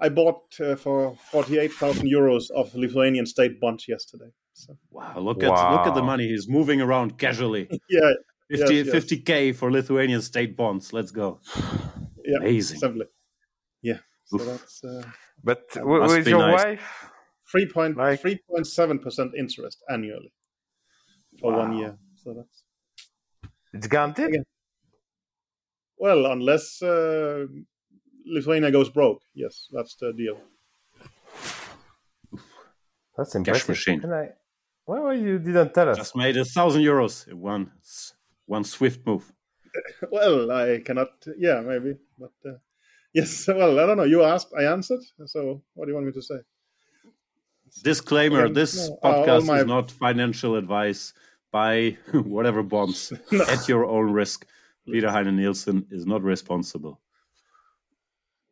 I 0.00 0.08
bought 0.08 0.42
uh, 0.60 0.76
for 0.76 1.14
forty 1.30 1.58
eight 1.58 1.72
thousand 1.72 2.08
euros 2.08 2.50
of 2.50 2.74
Lithuanian 2.74 3.26
state 3.26 3.60
bonds 3.60 3.86
yesterday. 3.88 4.30
So 4.54 4.76
Wow! 4.90 5.18
Look 5.18 5.42
at 5.42 5.50
look 5.50 5.86
at 5.86 5.94
the 5.94 6.02
money. 6.02 6.28
He's 6.28 6.48
moving 6.48 6.80
around 6.80 7.18
casually. 7.18 7.68
yeah, 7.88 8.12
50, 8.50 8.74
Yes, 8.74 8.86
yes. 8.86 9.04
50k 9.04 9.54
for 9.54 9.70
Lithuanian 9.70 10.20
state 10.22 10.56
bonds. 10.56 10.92
Let's 10.92 11.10
go. 11.12 11.40
yeah, 12.24 12.38
Amazing. 12.38 12.78
simply. 12.78 13.06
Yeah. 13.82 13.98
So 14.24 14.36
Oof. 14.40 14.46
that's 14.46 14.82
uh, 14.84 15.02
But 15.44 15.68
That 15.70 15.80
w- 15.80 16.02
with 16.02 16.26
your 16.28 16.38
nice. 16.40 16.64
wife, 16.64 17.10
three 17.50 17.66
point 17.66 17.96
Like- 17.96 18.20
three 18.20 18.38
point 18.50 18.66
seven 18.66 18.98
percent 18.98 19.32
interest 19.38 19.82
annually 19.88 20.32
for 21.40 21.52
one 21.52 21.76
year. 21.78 21.96
So 22.16 22.34
that's 22.34 22.64
it's 23.72 23.86
guaranteed. 23.86 24.26
Again. 24.28 24.44
well, 25.96 26.26
unless 26.26 26.82
uh, 26.82 27.46
Lithuania 28.30 28.70
goes 28.70 28.88
broke. 28.90 29.22
Yes, 29.34 29.68
that's 29.72 29.94
the 29.96 30.12
deal. 30.12 30.36
That's 33.16 33.34
impressive. 33.34 33.68
machine. 33.68 34.00
Can 34.00 34.12
I? 34.12 34.28
Well, 34.86 35.12
you 35.14 35.38
didn't 35.38 35.74
tell 35.74 35.88
us. 35.88 35.96
Just 35.98 36.16
made 36.16 36.36
a 36.36 36.44
thousand 36.44 36.82
euros 36.82 37.28
in 37.28 37.40
one 37.40 37.70
one 38.46 38.64
swift 38.64 39.06
move. 39.06 39.30
Well, 40.10 40.50
I 40.50 40.80
cannot. 40.84 41.10
Yeah, 41.38 41.60
maybe, 41.60 41.96
but 42.18 42.32
uh, 42.44 42.54
yes. 43.12 43.46
Well, 43.58 43.78
I 43.78 43.86
don't 43.86 43.96
know. 43.98 44.04
You 44.14 44.22
asked, 44.24 44.52
I 44.58 44.64
answered. 44.64 45.00
So, 45.26 45.62
what 45.74 45.84
do 45.84 45.90
you 45.90 45.94
want 45.94 46.06
me 46.06 46.12
to 46.12 46.22
say? 46.22 46.38
Disclaimer: 47.84 48.44
Again, 48.44 48.54
This 48.54 48.88
no, 48.88 48.98
uh, 49.02 49.12
podcast 49.26 49.46
my- 49.46 49.60
is 49.60 49.66
not 49.66 49.90
financial 49.92 50.56
advice. 50.56 51.12
Buy 51.52 51.98
whatever 52.12 52.62
bonds 52.62 53.12
at 53.48 53.68
your 53.68 53.84
own 53.84 54.12
risk. 54.12 54.46
Peter 54.90 55.10
Heine 55.10 55.36
Nielsen 55.36 55.86
is 55.90 56.04
not 56.06 56.22
responsible. 56.22 57.00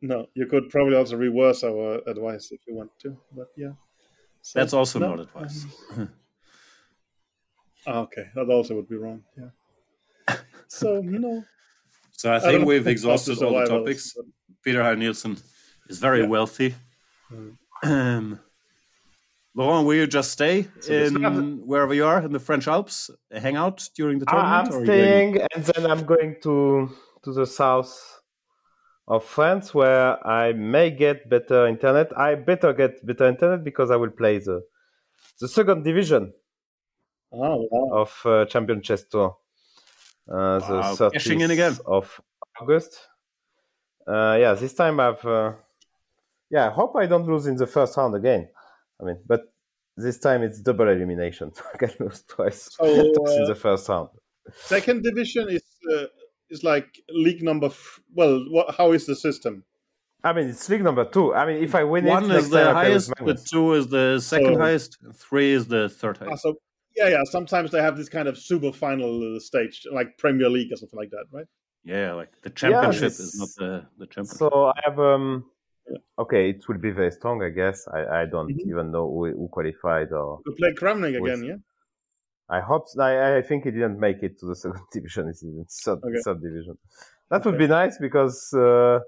No, 0.01 0.27
you 0.33 0.45
could 0.45 0.69
probably 0.69 0.95
also 0.95 1.17
reverse 1.17 1.63
our 1.63 1.99
advice 2.07 2.51
if 2.51 2.61
you 2.67 2.75
want 2.75 2.91
to, 2.99 3.17
but 3.35 3.47
yeah. 3.57 3.71
So, 4.41 4.59
That's 4.59 4.73
also 4.73 4.99
no, 4.99 5.15
not 5.15 5.19
advice. 5.19 5.65
Um, 5.97 6.09
okay, 7.87 8.25
that 8.35 8.49
also 8.49 8.75
would 8.75 8.87
be 8.87 8.95
wrong. 8.95 9.23
Yeah. 9.37 10.37
So 10.71 11.01
no. 11.01 11.43
So 12.11 12.31
I 12.31 12.39
think 12.39 12.61
I 12.61 12.63
we've 12.63 12.85
exhausted 12.85 13.41
all 13.41 13.59
the 13.59 13.65
topics. 13.65 14.13
But... 14.15 14.25
Peter 14.61 14.83
Heine 14.83 14.99
Nielsen 14.99 15.35
is 15.87 15.97
very 15.97 16.21
yeah. 16.21 16.27
wealthy. 16.27 16.75
Mm. 17.31 17.57
Um, 17.81 18.39
Laurent, 19.55 19.87
will 19.87 19.95
you 19.95 20.05
just 20.05 20.31
stay 20.31 20.67
so 20.79 20.93
in 20.93 21.65
wherever 21.65 21.93
you 21.93 22.05
are 22.05 22.21
in 22.21 22.31
the 22.31 22.39
French 22.39 22.67
Alps, 22.67 23.09
hang 23.31 23.55
out 23.55 23.89
during 23.95 24.19
the 24.19 24.25
tournament? 24.27 24.73
I'm 24.73 24.85
staying, 24.85 25.41
and 25.55 25.63
then 25.65 25.89
I'm 25.89 26.05
going 26.05 26.35
to 26.43 26.91
to 27.23 27.33
the 27.33 27.47
south 27.47 28.18
of 29.09 29.25
France, 29.25 29.73
where 29.73 30.25
I 30.25 30.53
may 30.53 30.91
get 30.91 31.29
better 31.29 31.67
internet. 31.67 32.15
I 32.17 32.35
better 32.35 32.71
get 32.73 33.05
better 33.05 33.27
internet 33.27 33.63
because 33.63 33.89
I 33.91 33.95
will 33.95 34.11
play 34.11 34.37
the 34.37 34.61
the 35.39 35.47
second 35.47 35.83
division 35.83 36.33
oh, 37.31 37.67
wow. 37.71 38.01
of 38.01 38.21
uh, 38.25 38.45
Champion 38.45 38.81
Chess 38.81 39.03
Tour. 39.03 39.35
Uh, 40.31 40.59
the 40.59 40.73
wow. 40.73 40.95
30th 40.95 41.41
in 41.41 41.51
again. 41.51 41.77
of 41.85 42.21
August. 42.61 42.99
Uh, 44.07 44.37
yeah, 44.39 44.53
this 44.53 44.73
time 44.73 44.99
I've. 44.99 45.25
Uh, 45.25 45.53
yeah, 46.51 46.67
I 46.67 46.71
hope 46.71 46.95
I 46.95 47.05
don't 47.05 47.27
lose 47.27 47.47
in 47.47 47.55
the 47.55 47.67
first 47.67 47.97
round 47.97 48.15
again. 48.15 48.49
I 49.01 49.05
mean, 49.05 49.19
but 49.25 49.51
this 49.97 50.19
time 50.19 50.43
it's 50.43 50.59
double 50.59 50.87
elimination. 50.87 51.53
So 51.53 51.63
I 51.73 51.77
can 51.77 51.91
lose 51.99 52.23
twice, 52.27 52.69
so, 52.71 52.85
in 52.85 53.45
the 53.45 53.57
first 53.59 53.89
round. 53.89 54.09
Second 54.55 55.03
division 55.03 55.49
is 55.49 55.63
uh, 55.91 56.05
is 56.49 56.63
like 56.63 56.99
league 57.09 57.43
number. 57.43 57.67
F- 57.67 57.99
well, 58.13 58.45
what, 58.49 58.75
how 58.75 58.91
is 58.91 59.05
the 59.05 59.15
system? 59.15 59.63
I 60.23 60.33
mean, 60.33 60.47
it's 60.49 60.67
league 60.69 60.83
number 60.83 61.05
two. 61.05 61.33
I 61.33 61.45
mean, 61.45 61.63
if 61.63 61.75
I 61.75 61.83
win 61.83 62.05
one 62.05 62.29
it, 62.29 62.37
is 62.37 62.49
the 62.49 62.73
highest, 62.73 63.13
but 63.23 63.45
two 63.45 63.73
is 63.73 63.87
the 63.87 64.19
second 64.19 64.55
so, 64.55 64.59
highest, 64.59 64.97
three 65.15 65.51
is 65.51 65.67
the 65.67 65.87
third 65.89 66.17
ah, 66.21 66.25
highest. 66.25 66.43
so 66.43 66.55
yeah, 66.95 67.07
yeah. 67.07 67.23
Sometimes 67.23 67.71
they 67.71 67.81
have 67.81 67.95
this 67.95 68.09
kind 68.09 68.27
of 68.27 68.37
super 68.37 68.71
final 68.71 69.39
stage, 69.39 69.87
like 69.91 70.17
Premier 70.17 70.49
League 70.49 70.73
or 70.73 70.75
something 70.75 70.99
like 70.99 71.11
that, 71.11 71.25
right? 71.31 71.45
Yeah, 71.85 72.13
like 72.13 72.31
the 72.41 72.49
championship 72.49 73.01
yeah, 73.01 73.07
is 73.07 73.39
not 73.39 73.49
the 73.57 73.85
the 73.97 74.07
championship. 74.07 74.37
So 74.37 74.65
I 74.75 74.79
have 74.83 74.99
um. 74.99 75.45
Okay, 76.19 76.51
it 76.51 76.67
will 76.67 76.77
be 76.77 76.91
very 76.91 77.11
strong, 77.11 77.41
I 77.41 77.49
guess. 77.49 77.87
I, 77.87 78.21
I 78.21 78.25
don't 78.25 78.47
mm-hmm. 78.47 78.69
even 78.69 78.91
know 78.91 79.09
who, 79.09 79.25
who 79.31 79.47
qualified 79.47 80.11
or. 80.11 80.39
To 80.45 80.51
play 80.51 80.71
Kramnik 80.73 81.17
again, 81.17 81.43
yeah. 81.43 81.55
I 82.49 82.61
hope. 82.61 82.87
I, 82.99 83.37
I 83.37 83.41
think 83.41 83.65
he 83.65 83.71
didn't 83.71 83.99
make 83.99 84.23
it 84.23 84.39
to 84.39 84.47
the 84.47 84.55
second 84.63 84.81
division. 84.91 85.27
He's 85.27 85.43
in 85.43 85.65
sub, 85.67 85.99
okay. 86.03 86.19
subdivision. 86.21 86.77
That 87.29 87.45
would 87.45 87.57
be 87.57 87.67
nice 87.67 87.97
because 87.99 88.51
uh, 88.53 88.99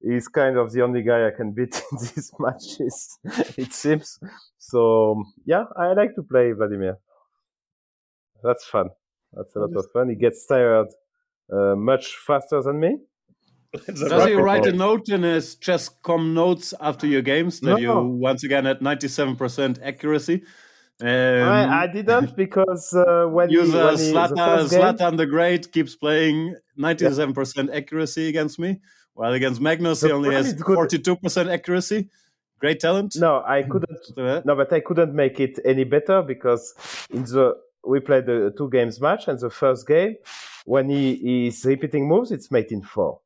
he's 0.00 0.28
kind 0.28 0.56
of 0.56 0.72
the 0.72 0.82
only 0.82 1.02
guy 1.02 1.26
I 1.26 1.30
can 1.30 1.52
beat 1.52 1.82
in 1.92 1.98
these 1.98 2.32
matches. 2.38 3.18
it 3.58 3.72
seems. 3.72 4.18
So 4.58 5.22
yeah, 5.44 5.64
I 5.76 5.92
like 5.92 6.14
to 6.14 6.22
play 6.22 6.52
Vladimir. 6.52 6.96
That's 8.42 8.64
fun. 8.64 8.88
That's 9.32 9.54
a 9.54 9.60
lot 9.60 9.76
of 9.76 9.86
fun. 9.92 10.08
He 10.08 10.16
gets 10.16 10.46
tired 10.46 10.88
uh, 11.52 11.76
much 11.76 12.16
faster 12.26 12.62
than 12.62 12.80
me. 12.80 12.96
Does 13.86 14.24
he 14.24 14.34
write 14.34 14.66
a 14.66 14.72
note 14.72 15.08
in 15.10 15.22
his 15.22 15.54
chess.com 15.54 16.34
notes 16.34 16.74
after 16.80 17.06
your 17.06 17.22
games 17.22 17.60
that 17.60 17.70
no. 17.70 17.76
you 17.76 17.94
once 17.94 18.42
again 18.42 18.66
at 18.66 18.80
97% 18.80 19.78
accuracy? 19.80 20.42
Um, 21.02 21.08
I, 21.08 21.82
I, 21.82 21.86
didn't 21.86 22.36
because 22.44 22.92
uh, 22.92 23.26
when 23.26 23.48
user 23.50 23.72
he, 23.72 23.84
when 23.84 23.96
Zlatan, 23.96 24.68
the 24.68 24.76
Zlatan 24.76 25.16
the 25.16 25.26
Great 25.26 25.72
keeps 25.72 25.96
playing 25.96 26.56
97% 26.78 27.68
yeah. 27.68 27.74
accuracy 27.74 28.28
against 28.28 28.58
me, 28.58 28.80
while 29.14 29.32
against 29.32 29.60
Magnus 29.60 30.00
the 30.00 30.08
he 30.08 30.12
only 30.12 30.34
has 30.34 30.54
42% 30.54 31.52
accuracy. 31.52 32.08
Great 32.58 32.80
talent. 32.80 33.16
No, 33.16 33.42
I 33.46 33.62
couldn't. 33.70 34.44
no, 34.44 34.54
but 34.54 34.72
I 34.72 34.80
couldn't 34.80 35.14
make 35.14 35.40
it 35.40 35.58
any 35.64 35.84
better 35.84 36.22
because 36.22 36.74
in 37.10 37.24
the 37.24 37.54
we 37.82 37.98
played 38.00 38.26
the 38.26 38.52
two 38.58 38.68
games 38.68 39.00
match, 39.00 39.26
and 39.26 39.38
the 39.38 39.48
first 39.48 39.86
game 39.86 40.16
when 40.64 40.88
he 40.88 41.46
is 41.46 41.64
repeating 41.64 42.06
moves, 42.06 42.30
it's 42.30 42.50
made 42.50 42.70
in 42.70 42.82
four. 42.82 43.20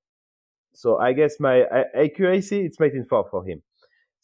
So 0.72 0.98
I 0.98 1.12
guess 1.12 1.38
my 1.38 1.64
accuracy 1.94 2.64
it's 2.64 2.80
made 2.80 2.94
in 2.94 3.04
four 3.04 3.26
for 3.30 3.44
him. 3.44 3.62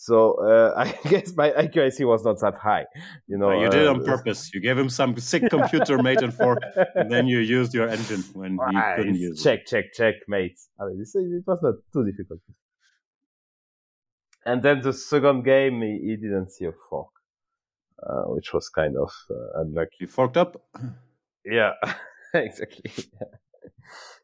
So 0.00 0.32
uh, 0.40 0.72
I 0.84 1.08
guess 1.10 1.36
my 1.36 1.50
accuracy 1.52 2.06
was 2.06 2.24
not 2.24 2.40
that 2.40 2.54
high. 2.54 2.86
You 3.26 3.36
know, 3.36 3.52
you 3.52 3.68
did 3.68 3.82
it 3.82 3.86
on 3.86 4.00
uh, 4.00 4.04
purpose. 4.04 4.50
You 4.54 4.60
gave 4.60 4.78
him 4.78 4.88
some 4.88 5.14
sick 5.18 5.50
computer 5.50 6.02
made 6.02 6.22
in 6.22 6.30
four, 6.30 6.58
and 6.94 7.12
then 7.12 7.26
you 7.26 7.40
used 7.40 7.74
your 7.74 7.86
engine 7.86 8.24
when 8.32 8.52
he 8.52 8.80
couldn't 8.96 9.16
use 9.16 9.42
check, 9.42 9.60
it. 9.60 9.66
Check, 9.66 9.92
check, 9.92 10.14
check, 10.14 10.14
mate. 10.26 10.58
I 10.80 10.86
mean, 10.86 11.02
it 11.02 11.44
was 11.46 11.60
not 11.62 11.74
too 11.92 12.10
difficult. 12.10 12.40
And 14.46 14.62
then 14.62 14.80
the 14.80 14.94
second 14.94 15.44
game, 15.44 15.82
he, 15.82 15.98
he 16.02 16.16
didn't 16.16 16.50
see 16.50 16.64
a 16.64 16.72
fork, 16.72 17.10
uh, 18.02 18.22
which 18.32 18.54
was 18.54 18.70
kind 18.70 18.96
of 18.96 19.12
uh, 19.30 19.60
unlucky. 19.60 19.96
He 19.98 20.06
forked 20.06 20.38
up. 20.38 20.62
Yeah, 21.44 21.72
exactly. 22.32 22.90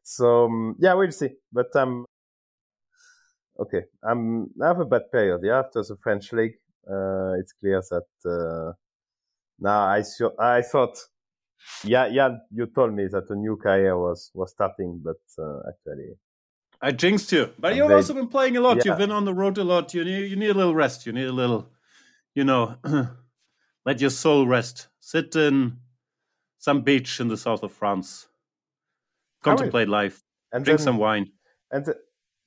so 0.03 0.47
um, 0.47 0.77
yeah, 0.79 0.95
we'll 0.95 1.13
see. 1.13 1.33
But 1.53 1.77
um, 1.77 2.07
okay, 3.61 3.83
I'm 4.03 4.51
I 4.63 4.69
have 4.69 4.81
a 4.81 4.85
bad 4.85 5.11
period. 5.13 5.41
Yeah, 5.43 5.59
after 5.59 5.83
the 5.83 5.97
French 5.97 6.33
league, 6.33 6.57
uh, 6.91 7.33
it's 7.39 7.53
clear 7.53 7.83
that 7.91 8.09
uh, 8.25 8.73
now 9.59 9.81
I 9.81 10.03
I 10.39 10.63
thought, 10.63 10.99
yeah, 11.85 12.07
yeah, 12.07 12.37
you 12.51 12.67
told 12.67 12.95
me 12.95 13.07
that 13.09 13.31
a 13.31 13.35
new 13.35 13.57
career 13.57 13.99
was 13.99 14.31
was 14.35 14.51
starting, 14.51 15.03
but 15.03 15.21
uh, 15.39 15.61
actually. 15.69 16.17
I 16.83 16.93
jinxed 16.93 17.33
you, 17.33 17.51
but 17.59 17.75
you've 17.75 17.91
also 17.91 18.13
been 18.13 18.29
playing 18.29 18.59
a 18.59 18.61
lot. 18.61 18.77
Yeah. 18.77 18.83
You've 18.85 18.99
been 18.99 19.11
on 19.11 19.25
the 19.25 19.33
road 19.33 19.57
a 19.57 19.65
lot. 19.65 19.95
You 19.95 20.05
need 20.05 20.31
you 20.31 20.37
need 20.37 20.51
a 20.51 20.55
little 20.55 20.75
rest. 20.75 21.07
You 21.07 21.13
need 21.13 21.27
a 21.27 21.33
little, 21.33 21.71
you 22.35 22.45
know, 22.45 22.77
let 23.87 24.01
your 24.01 24.11
soul 24.11 24.47
rest. 24.47 24.89
Sit 25.01 25.35
in 25.37 25.79
some 26.59 26.83
beach 26.83 27.19
in 27.19 27.29
the 27.29 27.37
south 27.37 27.63
of 27.63 27.73
France. 27.73 28.29
Contemplate 29.43 29.89
life. 29.89 30.23
And 30.53 30.65
drink 30.65 30.81
then, 30.81 30.85
some 30.85 30.99
wine. 30.99 31.33
And 31.71 31.95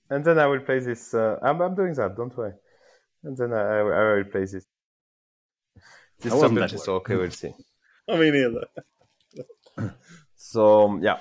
and 0.09 0.23
then 0.23 0.39
I 0.39 0.47
will 0.47 0.59
play 0.59 0.79
this. 0.79 1.13
Uh, 1.13 1.37
I'm, 1.41 1.61
I'm 1.61 1.75
doing 1.75 1.93
that. 1.93 2.15
Don't 2.15 2.35
worry. 2.35 2.53
And 3.23 3.37
then 3.37 3.53
I, 3.53 3.79
I 3.79 4.13
will 4.15 4.23
play 4.25 4.41
this. 4.41 4.65
This 6.19 6.33
subject 6.33 6.73
is 6.73 6.87
okay. 6.87 7.15
We'll 7.15 7.31
see. 7.43 7.53
I 8.09 8.17
mean, 8.17 8.35
either. 8.35 9.93
so 10.35 10.85
um, 10.85 11.03
yeah. 11.03 11.19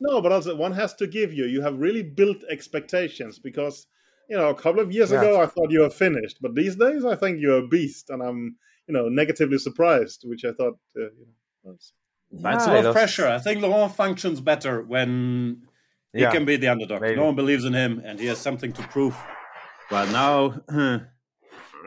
No, 0.00 0.20
but 0.20 0.32
also 0.32 0.54
one 0.54 0.72
has 0.72 0.94
to 0.94 1.06
give 1.06 1.32
you. 1.32 1.44
You 1.46 1.62
have 1.62 1.78
really 1.78 2.02
built 2.02 2.38
expectations 2.50 3.38
because 3.38 3.86
you 4.28 4.36
know 4.36 4.48
a 4.48 4.54
couple 4.54 4.80
of 4.80 4.92
years 4.92 5.10
yeah. 5.10 5.20
ago 5.20 5.40
I 5.40 5.46
thought 5.46 5.70
you 5.70 5.80
were 5.80 5.90
finished, 5.90 6.38
but 6.40 6.54
these 6.54 6.76
days 6.76 7.04
I 7.04 7.16
think 7.16 7.40
you're 7.40 7.58
a 7.58 7.68
beast, 7.68 8.10
and 8.10 8.22
I'm 8.22 8.56
you 8.86 8.94
know 8.94 9.08
negatively 9.08 9.58
surprised, 9.58 10.22
which 10.24 10.44
I 10.44 10.52
thought 10.52 10.78
uh, 10.96 11.00
you 11.00 11.26
know. 11.26 11.70
Was... 11.72 11.92
Yeah, 12.30 12.54
it's 12.56 12.66
a 12.66 12.74
lot 12.74 12.86
of 12.86 12.94
pressure. 12.94 13.26
I 13.26 13.38
think 13.38 13.62
Laurent 13.62 13.94
functions 13.94 14.40
better 14.40 14.82
when 14.82 15.62
he 16.12 16.22
yeah, 16.22 16.30
can 16.30 16.44
be 16.44 16.56
the 16.56 16.68
underdog. 16.68 17.00
Maybe. 17.00 17.16
No 17.16 17.26
one 17.26 17.34
believes 17.36 17.64
in 17.64 17.72
him, 17.72 18.02
and 18.04 18.18
he 18.18 18.26
has 18.26 18.38
something 18.38 18.72
to 18.72 18.82
prove. 18.88 19.16
Well, 19.90 20.06
now, 20.08 20.60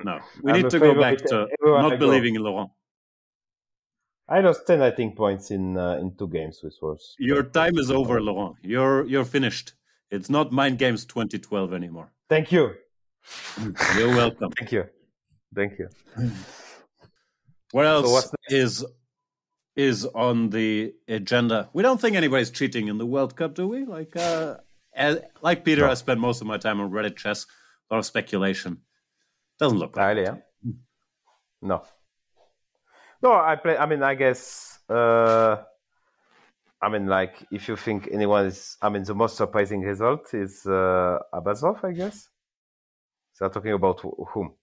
no, 0.04 0.20
we 0.44 0.52
I'm 0.52 0.62
need 0.62 0.72
to 0.72 0.80
go 0.80 1.00
back 1.00 1.18
to 1.26 1.48
not 1.62 2.00
believing 2.00 2.36
in 2.36 2.44
Laurent. 2.44 2.72
I 4.28 4.40
lost 4.40 4.66
ten, 4.66 4.82
I 4.82 4.92
think, 4.92 5.16
points 5.16 5.52
in 5.52 5.78
uh, 5.78 5.98
in 5.98 6.16
two 6.18 6.28
games, 6.28 6.60
which 6.64 6.76
was 6.82 7.16
your 7.20 7.44
time 7.44 7.78
is 7.78 7.92
over, 7.92 8.22
Laurent. 8.22 8.56
You're 8.62 9.06
you're 9.06 9.26
finished. 9.26 9.74
It's 10.10 10.30
not 10.30 10.52
Mind 10.52 10.78
Games 10.78 11.06
2012 11.06 11.74
anymore. 11.74 12.12
Thank 12.30 12.52
you. 12.52 12.76
You're 13.98 14.10
welcome. 14.10 14.52
Thank 14.60 14.72
you. 14.74 14.86
Thank 15.56 15.80
you. 15.80 15.90
What 17.72 17.86
else 17.86 18.26
so 18.26 18.36
is 18.50 18.86
is 19.76 20.06
on 20.06 20.50
the 20.50 20.94
agenda. 21.08 21.70
We 21.74 21.84
don't 21.84 22.00
think 22.00 22.16
anybody's 22.16 22.52
cheating 22.52 22.88
in 22.88 22.98
the 22.98 23.06
World 23.06 23.36
Cup, 23.36 23.56
do 23.56 23.68
we? 23.68 23.86
Like, 23.86 24.16
uh, 24.16 24.58
as, 24.94 25.20
like 25.42 25.64
Peter, 25.64 25.84
no. 25.84 25.92
I 25.92 25.94
spend 25.94 26.20
most 26.20 26.42
of 26.42 26.48
my 26.48 26.58
time 26.58 26.82
on 26.82 26.92
Reddit 26.92 27.16
chess. 27.16 27.46
A 27.90 27.94
lot 27.94 28.00
of 28.00 28.06
speculation. 28.06 28.82
Doesn't 29.60 29.78
look 29.78 29.96
like 29.96 30.16
really, 30.16 30.24
yeah. 30.24 30.36
No. 31.62 31.84
No, 33.22 33.34
I 33.34 33.56
play. 33.56 33.78
I 33.78 33.86
mean, 33.86 34.02
I 34.02 34.16
guess. 34.16 34.80
Uh, 34.90 35.58
I 36.82 36.90
mean, 36.90 37.06
like, 37.06 37.46
if 37.52 37.68
you 37.68 37.76
think 37.76 38.10
anyone 38.12 38.48
is, 38.48 38.78
I 38.82 38.90
mean, 38.90 39.04
the 39.04 39.14
most 39.14 39.38
surprising 39.38 39.82
result 39.82 40.34
is 40.34 40.66
uh, 40.66 41.20
Abasov, 41.32 41.84
I 41.84 41.92
guess. 41.92 42.30
So, 43.34 43.46
are 43.46 43.50
talking 43.50 43.74
about 43.74 44.00
whom 44.02 44.54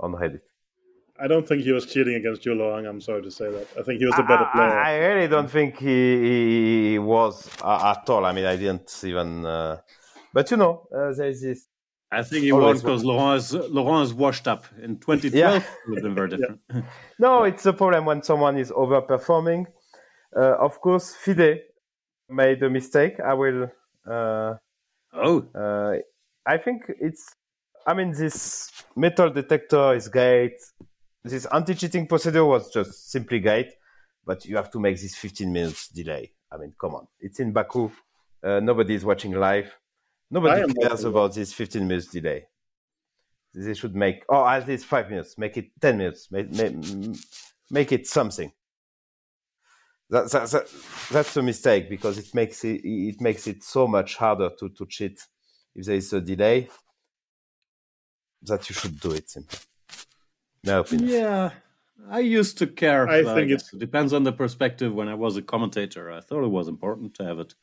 on 0.00 0.12
Reddit? 0.12 0.40
I 1.22 1.28
don't 1.28 1.46
think 1.46 1.62
he 1.62 1.70
was 1.70 1.86
cheating 1.86 2.14
against 2.14 2.42
Zhu 2.42 2.56
Long. 2.56 2.84
I'm 2.84 3.00
sorry 3.00 3.22
to 3.22 3.30
say 3.30 3.48
that. 3.48 3.68
I 3.78 3.82
think 3.82 4.00
he 4.00 4.06
was 4.06 4.18
a 4.18 4.24
better 4.24 4.44
I, 4.44 4.52
player. 4.52 4.78
I, 4.80 4.96
really 4.96 5.28
don't 5.28 5.48
think 5.48 5.78
he, 5.78 6.90
he 6.90 6.98
was 6.98 7.48
uh, 7.62 7.94
at 7.96 8.10
all. 8.10 8.24
I 8.24 8.32
mean, 8.32 8.44
I 8.44 8.56
didn't 8.56 8.90
even. 9.04 9.46
Uh, 9.46 9.78
but 10.32 10.50
you 10.50 10.56
know, 10.56 10.88
uh, 10.92 11.12
there's 11.12 11.40
this. 11.40 11.68
I 12.10 12.24
think 12.24 12.42
he 12.42 12.50
won 12.50 12.76
because 12.76 13.04
Laurent 13.04 13.38
is, 13.38 13.52
Laurent 13.52 14.04
is 14.04 14.12
washed 14.12 14.48
up. 14.48 14.64
In 14.82 14.98
2012, 14.98 15.34
yeah. 15.34 15.56
it 15.58 15.64
would 15.86 16.02
been 16.02 16.14
very 16.14 16.28
different. 16.30 16.60
yeah. 16.74 16.82
No, 17.20 17.44
it's 17.44 17.64
a 17.66 17.72
problem 17.72 18.04
when 18.04 18.24
someone 18.24 18.58
is 18.58 18.72
overperforming. 18.72 19.66
Uh, 20.36 20.56
of 20.58 20.80
course, 20.80 21.14
Fide 21.14 21.60
made 22.28 22.60
a 22.64 22.68
mistake. 22.68 23.20
I 23.20 23.34
will. 23.34 23.70
Uh, 24.04 24.54
oh. 25.14 25.46
Uh, 25.54 25.98
I 26.44 26.58
think 26.58 26.82
it's. 27.00 27.24
I 27.86 27.94
mean, 27.94 28.10
this 28.10 28.72
metal 28.96 29.30
detector 29.30 29.94
is 29.94 30.08
great. 30.08 30.56
This 31.24 31.46
anti-cheating 31.46 32.06
procedure 32.08 32.44
was 32.44 32.70
just 32.72 33.10
simply 33.10 33.38
great, 33.38 33.72
but 34.24 34.44
you 34.44 34.56
have 34.56 34.70
to 34.72 34.80
make 34.80 35.00
this 35.00 35.14
15 35.14 35.52
minutes 35.52 35.88
delay. 35.88 36.32
I 36.50 36.56
mean, 36.56 36.74
come 36.78 36.94
on, 36.94 37.06
it's 37.20 37.38
in 37.38 37.52
Baku. 37.52 37.90
Uh, 38.42 38.60
nobody 38.60 38.94
is 38.94 39.04
watching 39.04 39.32
live. 39.32 39.72
Nobody 40.30 40.72
cares 40.74 41.04
about 41.04 41.34
this 41.34 41.52
15 41.52 41.86
minutes 41.86 42.08
delay. 42.08 42.46
They 43.54 43.74
should 43.74 43.94
make, 43.94 44.24
oh, 44.28 44.46
at 44.46 44.66
least 44.66 44.86
five 44.86 45.10
minutes. 45.10 45.36
Make 45.38 45.56
it 45.58 45.70
10 45.80 45.98
minutes. 45.98 46.28
Make, 46.30 46.50
make, 46.50 46.74
make 47.70 47.92
it 47.92 48.06
something. 48.06 48.50
That, 50.08 50.30
that, 50.30 50.50
that, 50.50 50.68
that's 51.10 51.36
a 51.36 51.42
mistake 51.42 51.88
because 51.88 52.18
it 52.18 52.34
makes 52.34 52.64
it, 52.64 52.80
it 52.84 53.20
makes 53.20 53.46
it 53.46 53.62
so 53.62 53.86
much 53.86 54.16
harder 54.16 54.50
to, 54.58 54.68
to 54.70 54.86
cheat 54.86 55.20
if 55.74 55.86
there 55.86 55.96
is 55.96 56.12
a 56.12 56.20
delay 56.20 56.68
that 58.42 58.68
you 58.68 58.74
should 58.74 58.98
do 59.00 59.12
it 59.12 59.30
simply. 59.30 59.58
My 60.64 60.74
opinion. 60.74 61.08
Yeah, 61.08 61.50
I 62.08 62.20
used 62.20 62.58
to 62.58 62.66
care. 62.66 63.08
I 63.08 63.22
think 63.24 63.48
guess 63.48 63.72
it 63.72 63.78
depends 63.78 64.12
on 64.12 64.22
the 64.22 64.32
perspective. 64.32 64.94
When 64.94 65.08
I 65.08 65.14
was 65.14 65.36
a 65.36 65.42
commentator, 65.42 66.10
I 66.10 66.20
thought 66.20 66.44
it 66.44 66.48
was 66.48 66.68
important 66.68 67.14
to 67.14 67.24
have 67.24 67.38
it 67.40 67.54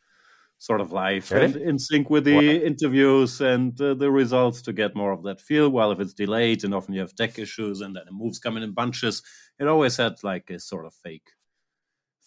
sort 0.57 0.81
of 0.81 0.91
live 0.91 1.31
Really? 1.31 1.45
and 1.45 1.55
in 1.55 1.79
sync 1.79 2.09
with 2.09 2.25
the 2.25 2.35
Why? 2.35 2.43
interviews 2.43 3.39
and 3.39 3.79
uh, 3.81 3.93
the 3.93 4.11
results 4.11 4.61
to 4.63 4.73
get 4.73 4.95
more 4.95 5.13
of 5.13 5.23
that 5.23 5.39
feel. 5.39 5.69
While 5.69 5.91
if 5.93 6.01
it's 6.01 6.13
delayed 6.13 6.65
and 6.65 6.73
often 6.73 6.93
you 6.93 6.99
have 6.99 7.15
tech 7.15 7.39
issues 7.39 7.79
and 7.79 7.95
then 7.95 8.03
the 8.05 8.11
moves 8.11 8.39
coming 8.39 8.63
in 8.63 8.73
bunches, 8.73 9.23
it 9.57 9.67
always 9.67 9.95
had 9.95 10.21
like 10.23 10.49
a 10.49 10.59
sort 10.59 10.85
of 10.85 10.93
fake. 10.93 11.29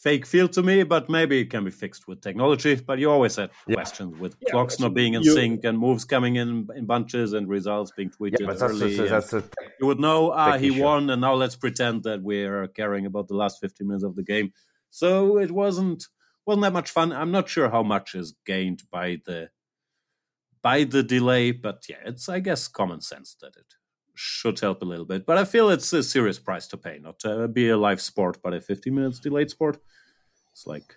Fake 0.03 0.27
feel 0.27 0.49
to 0.49 0.63
me, 0.65 0.83
but 0.83 1.09
maybe 1.09 1.39
it 1.43 1.49
can 1.51 1.65
be 1.65 1.71
fixed 1.71 2.09
with 2.09 2.21
technology. 2.21 2.75
But 2.75 2.99
you 2.99 3.09
always 3.09 3.37
had 3.37 3.51
Yeah. 3.69 3.75
questions 3.77 4.19
with 4.19 4.35
Yeah, 4.41 4.51
clocks 4.51 4.81
not 4.81 4.95
being 4.95 5.15
in 5.15 5.23
you- 5.23 5.33
sync 5.33 5.65
and 5.65 5.79
moves 5.79 6.05
coming 6.05 6.35
in 6.43 6.69
in 6.75 6.87
bunches 6.87 7.33
and 7.35 7.49
results 7.49 7.93
being 7.97 8.11
tweeted 8.11 8.41
Yeah, 8.41 8.47
but 8.49 8.59
that's, 8.59 8.73
early. 8.73 8.99
a, 8.99 9.09
that's 9.09 9.33
a 9.33 9.45
you 9.81 9.87
would 9.87 10.01
know 10.01 10.33
ah 10.33 10.59
he 10.59 10.69
Technician. 10.71 10.85
won 10.85 11.11
and 11.11 11.21
now 11.21 11.35
let's 11.35 11.55
pretend 11.57 12.03
that 12.03 12.21
we're 12.23 12.67
caring 12.81 13.07
about 13.07 13.29
the 13.29 13.37
last 13.43 13.61
15 13.61 13.87
minutes 13.87 14.05
of 14.05 14.17
the 14.17 14.25
game 14.25 14.53
so 14.91 15.39
it 15.39 15.53
wasn't 15.53 16.01
wasn't 16.47 16.63
that 16.67 16.73
much 16.73 16.91
fun 16.91 17.13
i'm 17.13 17.31
not 17.39 17.49
sure 17.49 17.69
how 17.71 17.83
much 17.95 18.15
is 18.23 18.35
gained 18.45 18.83
by 18.91 19.09
the 19.27 19.51
by 20.63 20.85
the 20.85 21.03
delay 21.03 21.53
but 21.53 21.79
yeah 21.89 22.03
it's 22.11 22.29
i 22.29 22.39
guess 22.41 22.67
common 22.69 23.01
sense 23.01 23.37
that 23.41 23.55
it 23.57 23.71
should 24.15 24.59
help 24.61 24.83
a 24.83 24.85
little 24.85 25.05
bit 25.05 25.25
but 25.27 25.39
i 25.39 25.45
feel 25.45 25.71
it's 25.71 25.93
a 25.93 26.03
serious 26.03 26.39
price 26.39 26.67
to 26.67 26.77
pay 26.77 26.99
not 26.99 27.19
to 27.19 27.49
be 27.49 27.69
a 27.69 27.77
live 27.77 28.01
sport 28.01 28.39
but 28.43 28.53
a 28.55 28.61
15 28.61 28.95
minutes 28.95 29.19
delayed 29.19 29.51
sport 29.51 29.79
it's 30.53 30.67
like 30.67 30.97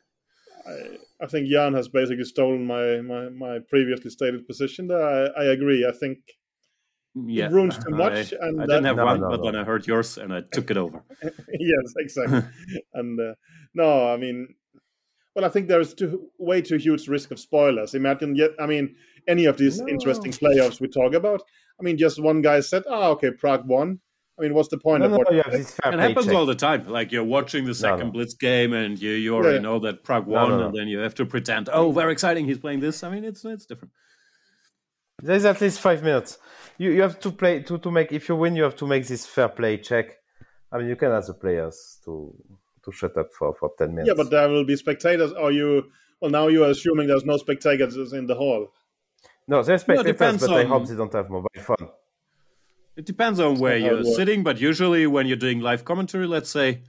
I, 0.67 0.97
I 1.21 1.27
think 1.27 1.47
Jan 1.47 1.75
has 1.75 1.87
basically 1.87 2.23
stolen 2.23 2.65
my, 2.65 2.99
my, 3.01 3.29
my 3.29 3.59
previously 3.59 4.09
stated 4.09 4.47
position 4.47 4.87
there. 4.87 4.99
I, 4.99 5.41
I 5.41 5.43
agree. 5.51 5.85
I 5.87 5.91
think 5.91 6.17
yeah 7.13 7.47
ruins 7.49 7.77
too 7.77 7.91
much, 7.91 8.33
I, 8.33 8.47
and 8.47 8.61
I 8.61 8.65
didn't 8.65 8.85
have 8.85 8.97
No, 8.97 9.05
one 9.05 9.21
no, 9.21 9.29
but 9.29 9.37
no. 9.37 9.45
then 9.45 9.55
i 9.55 9.63
heard 9.63 9.85
yours 9.87 10.17
and 10.17 10.33
i 10.33 10.41
took 10.51 10.69
it 10.71 10.77
over 10.77 11.03
yes, 11.21 11.93
exactly. 11.97 12.41
and 12.93 13.19
uh, 13.19 13.35
no, 13.73 14.11
I 14.11 14.17
mean, 14.17 14.55
well, 15.35 15.45
I 15.45 15.49
think 15.49 15.67
there's 15.67 15.93
too, 15.93 16.29
way 16.37 16.61
too 16.61 16.77
huge 16.77 17.07
risk 17.07 17.31
of 17.31 17.39
spoilers. 17.39 17.93
Imagine, 17.93 18.35
yet, 18.35 18.51
I 18.59 18.65
mean, 18.65 18.95
any 19.27 19.45
of 19.45 19.57
these 19.57 19.79
No. 19.79 19.87
interesting 19.87 20.31
playoffs 20.31 20.79
we 20.79 20.87
talk 20.87 21.13
about. 21.13 21.41
I 21.79 21.83
mean, 21.83 21.97
just 21.97 22.21
one 22.21 22.41
guy 22.41 22.59
said, 22.61 22.83
"Ah, 22.89 23.09
okay, 23.09 23.31
Pragg 23.31 23.65
won." 23.65 23.99
I 24.37 24.41
mean, 24.41 24.53
what's 24.53 24.67
the 24.67 24.77
point 24.77 24.99
no, 24.99 25.05
of 25.05 25.11
no, 25.11 25.17
what? 25.19 25.33
you 25.33 25.41
have 25.43 25.53
It 25.53 25.65
play 25.81 25.97
happens 25.97 26.25
check. 26.25 26.35
all 26.35 26.45
the 26.45 26.55
time. 26.55 26.87
Like 26.89 27.11
you're 27.13 27.23
watching 27.23 27.63
the 27.65 27.73
second 27.73 28.07
no. 28.07 28.11
Blitz 28.11 28.33
game, 28.33 28.73
and 28.73 29.01
you, 29.01 29.11
you 29.11 29.33
already 29.33 29.55
Yeah. 29.55 29.61
know 29.61 29.79
that 29.79 30.03
Pragg 30.03 30.27
No, 30.27 30.33
won, 30.33 30.49
no, 30.49 30.57
no. 30.57 30.65
and 30.67 30.75
then 30.75 30.87
you 30.89 30.99
have 30.99 31.15
to 31.15 31.25
pretend, 31.25 31.69
oh, 31.69 31.91
very 31.91 32.11
exciting, 32.11 32.45
he's 32.45 32.59
playing 32.59 32.81
this. 32.81 33.01
I 33.03 33.09
mean, 33.09 33.23
it's 33.23 33.45
it's 33.45 33.65
different. 33.65 33.93
There's 35.21 35.45
at 35.45 35.61
least 35.61 35.79
five 35.79 36.03
minutes. 36.03 36.37
You 36.77 36.91
you 36.91 37.01
have 37.01 37.19
to 37.21 37.31
play 37.31 37.61
to, 37.63 37.77
to 37.77 37.91
make 37.91 38.11
if 38.11 38.27
you 38.27 38.35
win 38.35 38.55
you 38.55 38.63
have 38.63 38.75
to 38.77 38.87
make 38.87 39.07
this 39.07 39.25
fair 39.25 39.47
play 39.47 39.77
check. 39.77 40.17
I 40.71 40.77
mean 40.79 40.87
you 40.87 40.97
can 40.97 41.11
ask 41.11 41.27
the 41.27 41.33
players 41.33 41.99
to 42.05 42.35
to 42.83 42.91
shut 42.91 43.17
up 43.17 43.31
for, 43.33 43.55
for 43.55 43.71
ten 43.77 43.95
minutes. 43.95 44.09
Yeah, 44.09 44.13
but 44.21 44.29
there 44.29 44.49
will 44.49 44.65
be 44.65 44.75
spectators. 44.75 45.31
Are 45.31 45.51
you? 45.51 45.83
Well, 46.19 46.31
now 46.31 46.47
you 46.47 46.63
are 46.65 46.69
assuming 46.71 47.07
there's 47.07 47.23
no 47.25 47.37
spectators 47.37 48.11
in 48.11 48.27
the 48.27 48.35
hall. 48.35 48.67
No, 49.47 49.61
there's 49.63 49.67
No, 49.67 49.73
it 49.75 49.79
spectators, 49.79 50.11
depends 50.13 50.47
but 50.47 50.53
I 50.55 50.63
on- 50.63 50.67
hope 50.69 50.87
they 50.87 50.95
don't 50.95 51.13
have 51.13 51.29
mobile 51.29 51.49
phone. 51.61 51.89
It 52.95 53.05
depends 53.05 53.39
on 53.41 53.59
where 53.59 53.77
you're 53.77 53.97
works. 53.97 54.15
sitting, 54.15 54.41
but 54.43 54.59
usually 54.61 55.05
when 55.05 55.27
you're 55.27 55.35
doing 55.35 55.59
live 55.59 55.83
commentary, 55.83 56.27
let's 56.27 56.49
say, 56.49 56.83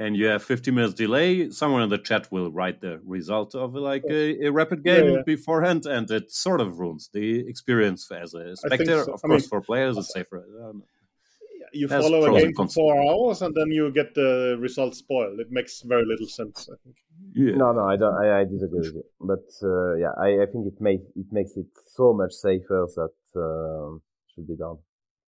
and 0.00 0.16
you 0.16 0.26
have 0.26 0.44
50 0.44 0.70
minutes 0.70 0.94
delay, 0.94 1.50
someone 1.50 1.82
in 1.82 1.88
the 1.88 1.98
chat 1.98 2.30
will 2.30 2.52
write 2.52 2.80
the 2.80 3.00
result 3.04 3.56
of 3.56 3.74
like 3.74 4.04
a, 4.08 4.46
a 4.46 4.50
rapid 4.52 4.84
game 4.84 5.14
yeah. 5.14 5.22
beforehand, 5.26 5.84
and 5.86 6.08
it 6.12 6.30
sort 6.30 6.60
of 6.60 6.78
ruins 6.78 7.10
the 7.12 7.40
experience 7.48 8.08
as 8.12 8.34
a 8.34 8.44
think 8.44 8.58
spectator. 8.58 9.02
so. 9.04 9.14
Of 9.14 9.20
I 9.24 9.28
course, 9.28 9.42
mean- 9.42 9.48
for 9.48 9.60
players, 9.60 9.96
it's 9.96 10.12
safer. 10.12 10.44
I 11.72 11.74
don't 11.74 11.80
know. 11.80 11.80
You 11.80 11.88
There's 11.88 12.04
follow 12.04 12.36
a 12.36 12.40
game 12.40 12.54
for 12.54 12.68
four 12.68 12.94
hours, 13.02 13.42
and 13.42 13.54
then 13.54 13.70
you 13.70 13.90
get 13.92 14.14
the 14.14 14.56
results 14.60 14.98
spoiled. 14.98 15.38
It 15.40 15.48
makes 15.50 15.82
very 15.82 16.04
little 16.06 16.26
sense. 16.28 16.68
I 16.72 16.76
think. 16.84 16.96
Yeah. 17.34 17.56
No, 17.56 17.72
no, 17.72 17.84
I 17.84 17.96
don't. 17.96 18.14
I, 18.14 18.40
I 18.40 18.44
disagree 18.44 18.80
with 18.80 18.94
you. 18.94 19.04
But 19.20 19.46
uh, 19.62 19.94
yeah, 19.96 20.12
I, 20.18 20.42
I 20.42 20.46
think 20.50 20.66
it 20.66 20.80
makes 20.80 21.04
it 21.16 21.26
makes 21.32 21.56
it 21.56 21.66
so 21.94 22.12
much 22.12 22.32
safer 22.32 22.86
that 22.96 23.16
um 23.36 24.02
should 24.34 24.46
be 24.46 24.56
done. 24.56 24.78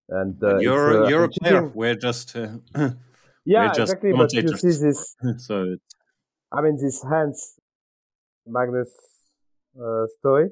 And 0.09 0.35
uh, 0.43 0.55
And 0.55 0.61
you're 0.61 1.03
uh, 1.05 1.09
you're 1.09 1.25
a 1.25 1.29
cheating- 1.29 1.47
player. 1.47 1.67
We're 1.73 1.95
just 1.95 2.35
uh, 2.35 2.57
Yeah, 3.45 3.67
we're 3.67 3.67
just 3.69 3.79
exactly. 3.93 4.11
But 4.13 4.33
you 4.33 4.47
see 4.57 4.85
this. 4.87 5.15
so 5.47 5.63
it's 5.73 5.95
I 6.51 6.61
mean, 6.61 6.77
this 6.81 7.01
Hans 7.03 7.59
Magnus 8.45 8.91
uh, 9.81 10.05
story. 10.19 10.49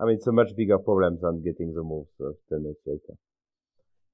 I 0.00 0.04
mean, 0.04 0.16
it's 0.16 0.26
a 0.26 0.32
much 0.32 0.48
bigger 0.56 0.78
problem 0.78 1.18
than 1.22 1.42
getting 1.44 1.72
the 1.74 1.82
moves 1.82 2.10
uh, 2.20 2.32
ten 2.48 2.62
minutes 2.64 2.80
later. 2.86 3.14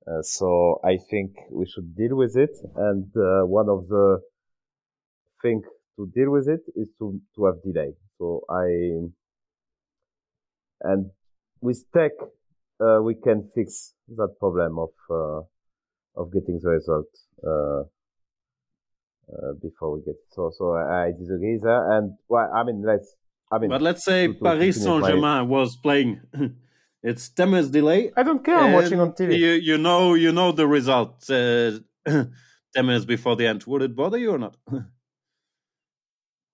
Uh, 0.08 0.22
so 0.22 0.80
I 0.84 0.96
think 1.10 1.36
we 1.50 1.66
should 1.66 1.94
deal 1.94 2.16
with 2.16 2.34
it, 2.36 2.56
and 2.76 3.04
uh, 3.16 3.44
one 3.44 3.68
of 3.68 3.88
the 3.88 4.20
things 5.42 5.64
to 5.96 6.06
deal 6.14 6.30
with 6.30 6.48
it 6.48 6.60
is 6.76 6.88
to 6.98 7.20
to 7.34 7.44
have 7.46 7.62
delay. 7.62 7.92
So 8.18 8.42
I 8.48 8.66
and 10.82 11.10
with 11.60 11.84
tech 11.92 12.12
uh, 12.80 13.00
we 13.02 13.14
can 13.16 13.50
fix 13.54 13.94
that 14.16 14.36
problem 14.38 14.78
of 14.78 14.90
uh, 15.10 15.40
of 16.20 16.32
getting 16.32 16.58
the 16.62 16.70
result. 16.70 17.08
Uh, 17.46 17.82
uh, 19.30 19.52
before 19.60 19.92
we 19.94 20.00
get 20.04 20.16
so 20.30 20.50
so 20.56 20.72
I, 20.72 21.08
I 21.08 21.12
disagree 21.12 21.58
there 21.62 21.92
and 21.98 22.16
well 22.28 22.50
I 22.54 22.64
mean 22.64 22.82
let's 22.82 23.14
I 23.52 23.58
mean 23.58 23.68
But 23.68 23.82
let's 23.82 24.02
say 24.04 24.26
to- 24.28 24.32
to 24.34 24.40
Paris 24.40 24.82
Saint 24.82 25.04
Germain 25.04 25.48
was 25.48 25.76
playing. 25.76 26.20
it's 27.02 27.28
10 27.30 27.50
minutes 27.50 27.68
delay. 27.68 28.12
I 28.16 28.22
don't 28.22 28.44
care 28.44 28.58
I'm 28.58 28.72
watching 28.72 29.00
on 29.00 29.12
TV 29.12 29.38
You 29.38 29.52
you 29.52 29.78
know 29.78 30.14
you 30.14 30.32
know 30.32 30.52
the 30.52 30.66
result 30.66 31.28
uh, 31.30 31.78
10 32.06 32.30
minutes 32.86 33.04
before 33.04 33.36
the 33.36 33.46
end. 33.46 33.64
Would 33.64 33.82
it 33.82 33.94
bother 33.96 34.18
you 34.18 34.32
or 34.32 34.38
not? 34.38 34.56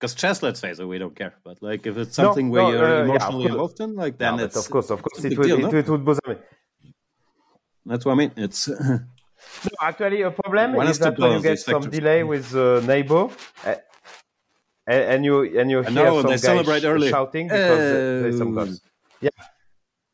Because 0.01 0.15
chess, 0.17 0.43
let's 0.43 0.61
face 0.61 0.79
it, 0.81 0.85
we 0.87 0.99
don't 0.99 1.17
care. 1.17 1.35
But 1.45 1.63
like 1.63 1.87
if 1.87 1.97
it's 1.97 2.19
No, 2.19 2.25
something 2.27 2.51
where 2.51 2.63
no, 2.65 2.71
you're 2.73 2.85
uh, 2.85 3.05
emotionally 3.05 3.43
course. 3.45 3.53
involved 3.53 3.81
in, 3.81 3.95
like 3.95 4.19
then 4.19 4.37
but 4.37 4.45
it's 4.45 4.57
of 4.57 4.69
course 4.69 4.91
of 4.91 5.01
course 5.03 5.25
a 5.25 5.29
it 5.29 5.39
would, 5.39 5.47
deal, 5.47 5.59
it, 5.59 5.73
no? 5.73 5.79
it 5.79 5.89
would 5.89 6.05
bother 6.05 6.21
me 6.29 6.37
that's 7.87 8.05
what 8.05 8.13
I 8.13 8.15
mean. 8.17 8.33
It's 8.37 8.69
no, 8.69 8.99
actually 9.81 10.23
a 10.23 10.31
problem 10.31 10.75
One 10.75 10.87
has 10.87 10.97
is 10.97 11.01
that 11.01 11.19
when 11.19 11.33
you 11.33 11.43
get 11.43 11.59
some 11.59 11.83
factors. 11.83 11.99
delay 12.01 12.23
with 12.23 12.51
the 12.51 12.83
neighbor 12.87 13.29
uh, 13.65 13.75
and, 14.87 15.03
and 15.13 15.25
you 15.25 15.59
and 15.59 15.71
you 15.71 15.81
I 15.85 15.91
hear 15.91 16.05
know, 16.05 16.21
some 16.23 16.31
they 16.31 16.65
guys 16.65 17.09
sh- 17.09 17.11
shouting 17.11 17.47
because 17.49 17.79
there- 17.93 18.23
there's 18.23 18.39
some 18.39 18.59
Oh. 18.59 18.65
guys. 18.65 18.81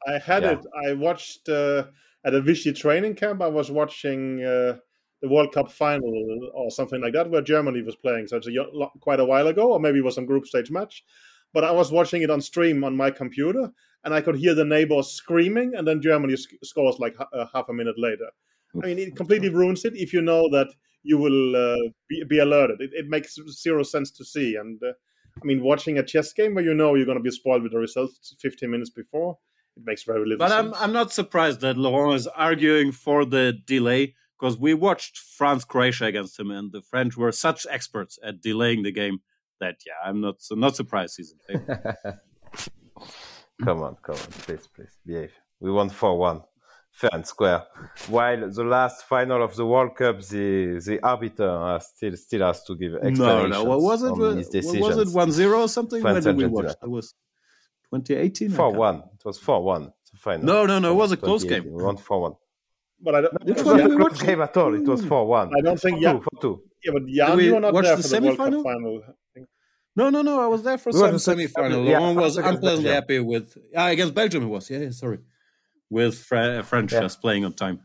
I 0.06 0.18
had 0.18 0.42
Yeah. 0.42 0.52
it. 0.52 0.66
I 0.86 0.92
watched 0.94 1.48
uh, 1.48 1.86
at 2.24 2.34
a 2.34 2.40
Vichy 2.40 2.72
training 2.72 3.14
camp. 3.14 3.42
I 3.42 3.48
was 3.48 3.70
watching 3.70 4.42
uh, 4.44 4.78
the 5.22 5.28
World 5.28 5.52
Cup 5.52 5.70
final 5.70 6.50
or 6.54 6.70
something 6.70 7.00
like 7.00 7.12
that, 7.12 7.30
where 7.30 7.42
Germany 7.42 7.82
was 7.82 7.96
playing. 7.96 8.26
So 8.28 8.36
it's 8.38 8.48
a, 8.48 8.52
quite 9.00 9.20
a 9.20 9.24
while 9.24 9.46
ago, 9.48 9.72
or 9.72 9.80
maybe 9.80 9.98
it 9.98 10.04
was 10.04 10.14
some 10.14 10.26
group 10.26 10.46
stage 10.46 10.70
match. 10.70 11.04
But 11.52 11.64
I 11.64 11.72
was 11.72 11.90
watching 11.90 12.22
it 12.22 12.30
on 12.30 12.40
stream 12.40 12.84
on 12.84 12.96
my 12.96 13.10
computer, 13.10 13.70
and 14.04 14.14
I 14.14 14.20
could 14.20 14.36
hear 14.36 14.54
the 14.54 14.64
neighbors 14.64 15.08
screaming, 15.08 15.74
and 15.74 15.86
then 15.86 16.00
Germany 16.00 16.36
sc- 16.36 16.54
scores 16.62 16.98
like 16.98 17.16
ha- 17.16 17.28
uh, 17.34 17.46
half 17.52 17.68
a 17.68 17.72
minute 17.72 17.98
later. 17.98 18.30
I 18.82 18.86
mean, 18.86 18.98
it 19.00 19.16
completely 19.16 19.48
ruins 19.48 19.84
it 19.84 19.96
if 19.96 20.12
you 20.12 20.22
know 20.22 20.48
that 20.50 20.68
you 21.02 21.18
will 21.18 21.56
uh, 21.56 21.88
be, 22.08 22.22
be 22.24 22.38
alerted. 22.38 22.80
It, 22.80 22.90
it 22.92 23.08
makes 23.08 23.36
zero 23.50 23.82
sense 23.82 24.12
to 24.12 24.24
see. 24.24 24.54
And 24.54 24.80
uh, 24.82 24.92
I 25.42 25.44
mean, 25.44 25.60
watching 25.62 25.98
a 25.98 26.04
chess 26.04 26.32
game 26.32 26.54
where 26.54 26.62
you 26.64 26.72
know 26.72 26.94
you're 26.94 27.04
going 27.06 27.18
to 27.18 27.22
be 27.22 27.32
spoiled 27.32 27.64
with 27.64 27.72
the 27.72 27.78
results 27.78 28.34
15 28.40 28.70
minutes 28.70 28.90
before, 28.90 29.36
it 29.80 29.86
makes 29.86 30.02
very 30.04 30.20
little 30.20 30.38
But 30.38 30.50
sense. 30.50 30.76
I'm 30.76 30.82
I'm 30.82 30.92
not 30.92 31.12
surprised 31.12 31.60
that 31.60 31.76
Laurent 31.76 32.14
is 32.16 32.26
arguing 32.26 32.92
for 32.92 33.24
the 33.24 33.52
delay 33.66 34.14
because 34.38 34.58
we 34.58 34.72
watched 34.74 35.18
France 35.18 35.64
Croatia 35.64 36.06
against 36.06 36.38
him, 36.40 36.50
and 36.50 36.72
the 36.72 36.82
French 36.82 37.16
were 37.16 37.32
such 37.32 37.66
experts 37.70 38.18
at 38.22 38.40
delaying 38.40 38.82
the 38.82 38.92
game 38.92 39.18
that 39.60 39.76
yeah, 39.86 39.98
I'm 40.08 40.20
not 40.20 40.36
so 40.42 40.54
not 40.54 40.76
surprised 40.76 41.16
he's 41.16 41.32
in 41.34 41.38
favor. 41.58 41.96
come 43.64 43.82
on 43.82 43.96
come 44.02 44.14
on 44.16 44.30
please 44.44 44.66
please 44.74 44.98
behave 45.06 45.32
we 45.60 45.70
won 45.70 45.90
4-1 45.90 46.42
fair 46.92 47.10
and 47.12 47.26
square 47.26 47.62
while 48.08 48.50
the 48.50 48.64
last 48.64 49.04
final 49.04 49.42
of 49.44 49.54
the 49.56 49.66
World 49.66 49.94
Cup 49.96 50.20
the 50.22 50.80
the 50.84 50.98
arbiter 51.02 51.48
uh, 51.48 51.78
still 51.78 52.16
still 52.16 52.46
has 52.46 52.64
to 52.64 52.74
give 52.76 52.92
no, 52.92 52.98
explanations 53.08 53.50
no. 53.50 53.62
no, 53.62 53.64
What 53.64 53.80
was 53.82 54.02
it? 54.02 54.12
on 54.12 54.18
What 54.18 54.36
was 54.36 54.48
decisions. 54.48 54.96
it? 55.12 55.14
One 55.14 55.30
zero 55.30 55.60
or 55.62 55.68
something? 55.68 56.00
France 56.00 56.24
when 56.24 56.36
did 56.36 56.36
we 56.38 56.44
Argentina. 56.44 56.68
watch? 56.68 56.76
That 56.80 56.88
was 56.90 57.14
2018. 57.92 58.50
4 58.50 58.72
1. 58.72 58.96
It 58.96 59.24
was 59.24 59.38
four 59.38 59.62
one. 59.62 59.92
final. 60.16 60.44
No, 60.44 60.66
no, 60.66 60.78
no. 60.78 60.92
It 60.92 60.96
was 60.96 61.12
a 61.12 61.16
close 61.16 61.44
game. 61.44 61.64
We 61.70 61.82
won 61.82 61.96
four 61.96 62.20
one. 62.22 62.32
But 63.02 63.14
I 63.14 63.20
don't, 63.22 63.34
It 63.34 63.44
Which 63.48 63.56
was 63.58 63.66
one 63.66 63.76
not 63.78 63.86
a 63.86 63.88
we 63.88 63.96
close 63.96 64.12
watch? 64.12 64.26
game 64.26 64.40
at 64.42 64.56
all. 64.56 64.74
It 64.74 64.84
was 64.84 65.04
four 65.04 65.26
one. 65.26 65.50
I 65.56 65.60
don't 65.60 65.80
think 65.80 65.96
For 65.98 66.02
yeah, 66.02 66.12
two, 66.12 66.20
for 66.20 66.40
two. 66.42 66.62
yeah, 66.84 66.92
but 66.92 67.02
Jan, 67.06 67.36
we 67.36 67.44
you 67.46 67.54
were 67.54 67.60
not 67.60 67.74
there 67.74 67.96
the 67.96 68.02
for 68.02 68.08
the 68.08 68.20
World 68.26 68.38
Cup 68.38 68.62
final. 68.62 69.02
No, 69.96 70.08
no, 70.10 70.22
no. 70.22 70.40
I 70.40 70.46
was 70.46 70.62
there 70.62 70.78
for 70.78 70.90
We 70.92 70.98
some 70.98 71.12
the 71.12 71.18
semi-final. 71.18 71.84
yeah, 71.84 71.98
one 71.98 72.14
was 72.16 72.36
unpleasantly 72.36 72.84
Belgium. 72.84 72.92
happy 72.94 73.18
with 73.18 73.56
ah, 73.76 73.88
against 73.88 74.14
Belgium. 74.14 74.42
It 74.44 74.46
was 74.46 74.70
yeah, 74.70 74.78
yeah 74.78 74.90
sorry, 74.90 75.18
with 75.90 76.16
Fre- 76.18 76.62
French 76.62 76.92
Yeah. 76.92 77.00
just 77.00 77.20
playing 77.20 77.44
on 77.44 77.54
time. 77.54 77.80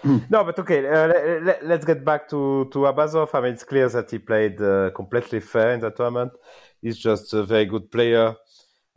No, 0.30 0.44
but 0.44 0.56
okay. 0.60 0.86
Uh, 0.86 1.08
let, 1.08 1.66
let, 1.66 1.78
us 1.80 1.84
get 1.84 2.04
back 2.04 2.28
to 2.30 2.68
to 2.72 2.78
Abasov. 2.90 3.30
I 3.34 3.40
mean, 3.40 3.54
it's 3.54 3.64
clear 3.64 3.88
that 3.88 4.08
he 4.08 4.18
played 4.18 4.60
uh, 4.60 4.90
completely 4.94 5.40
fair 5.40 5.72
in 5.72 5.80
the 5.80 5.90
tournament. 5.90 6.32
He's 6.80 6.96
just 6.96 7.34
a 7.34 7.42
very 7.42 7.64
good 7.64 7.90
player, 7.90 8.36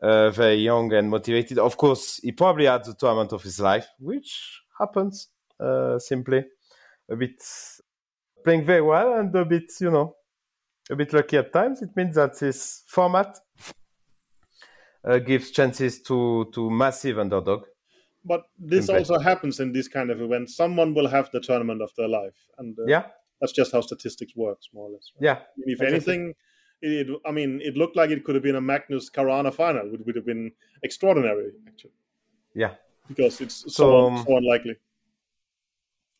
uh, 0.02 0.30
very 0.32 0.56
young 0.56 0.92
and 0.94 1.10
motivated. 1.10 1.58
Of 1.60 1.78
course, 1.78 2.20
he 2.24 2.32
probably 2.32 2.66
had 2.66 2.84
the 2.86 2.94
tournament 2.96 3.32
of 3.34 3.44
his 3.44 3.60
life, 3.60 3.88
which 4.00 4.62
happens 4.80 5.30
uh, 5.60 6.00
simply 6.00 6.46
a 7.10 7.16
bit 7.16 7.42
playing 8.44 8.66
very 8.66 8.82
well 8.82 9.14
and 9.20 9.36
a 9.36 9.46
bit, 9.46 9.72
you 9.80 9.92
know, 9.92 10.16
a 10.90 10.96
bit 10.96 11.14
lucky 11.14 11.38
at 11.38 11.54
times. 11.54 11.82
It 11.82 11.96
means 11.96 12.16
that 12.16 12.40
this 12.40 12.84
format 12.88 13.38
uh, 15.04 15.20
gives 15.20 15.52
chances 15.52 16.02
to 16.04 16.50
to 16.54 16.70
massive 16.70 17.20
underdog. 17.20 17.66
But 18.24 18.44
this 18.60 18.86
Simply. 18.86 19.00
also 19.00 19.20
happens 19.20 19.60
in 19.60 19.72
this 19.74 19.88
kind 19.88 20.12
of 20.12 20.22
event. 20.22 20.50
Someone 20.50 20.94
will 20.94 21.08
have 21.08 21.32
the 21.32 21.40
tournament 21.40 21.82
of 21.82 21.92
their 21.98 22.08
life, 22.08 22.38
and 22.58 22.78
uh, 22.78 22.84
Yeah, 22.88 23.06
that's 23.40 23.52
just 23.54 23.72
how 23.72 23.82
statistics 23.82 24.36
works, 24.36 24.70
more 24.74 24.88
or 24.90 24.92
less. 24.92 25.12
yeah. 25.20 25.40
If 25.58 25.82
Exactly. 25.82 25.88
anything, 25.88 26.34
it, 26.82 27.22
I 27.26 27.32
mean, 27.32 27.62
it 27.62 27.76
looked 27.78 27.96
like 27.96 28.10
it 28.10 28.24
could 28.24 28.36
have 28.36 28.44
been 28.44 28.56
a 28.56 28.62
Magnus 28.62 29.10
Caruana 29.10 29.54
final, 29.54 29.90
which 29.92 30.02
would 30.06 30.16
have 30.16 30.26
been 30.26 30.52
extraordinary, 30.84 31.54
actually, 31.68 31.94
Yeah, 32.54 32.76
because 33.08 33.42
it's 33.42 33.66
so, 33.76 33.96
So, 33.96 34.08
um, 34.08 34.28
so 34.28 34.38
unlikely. 34.38 34.78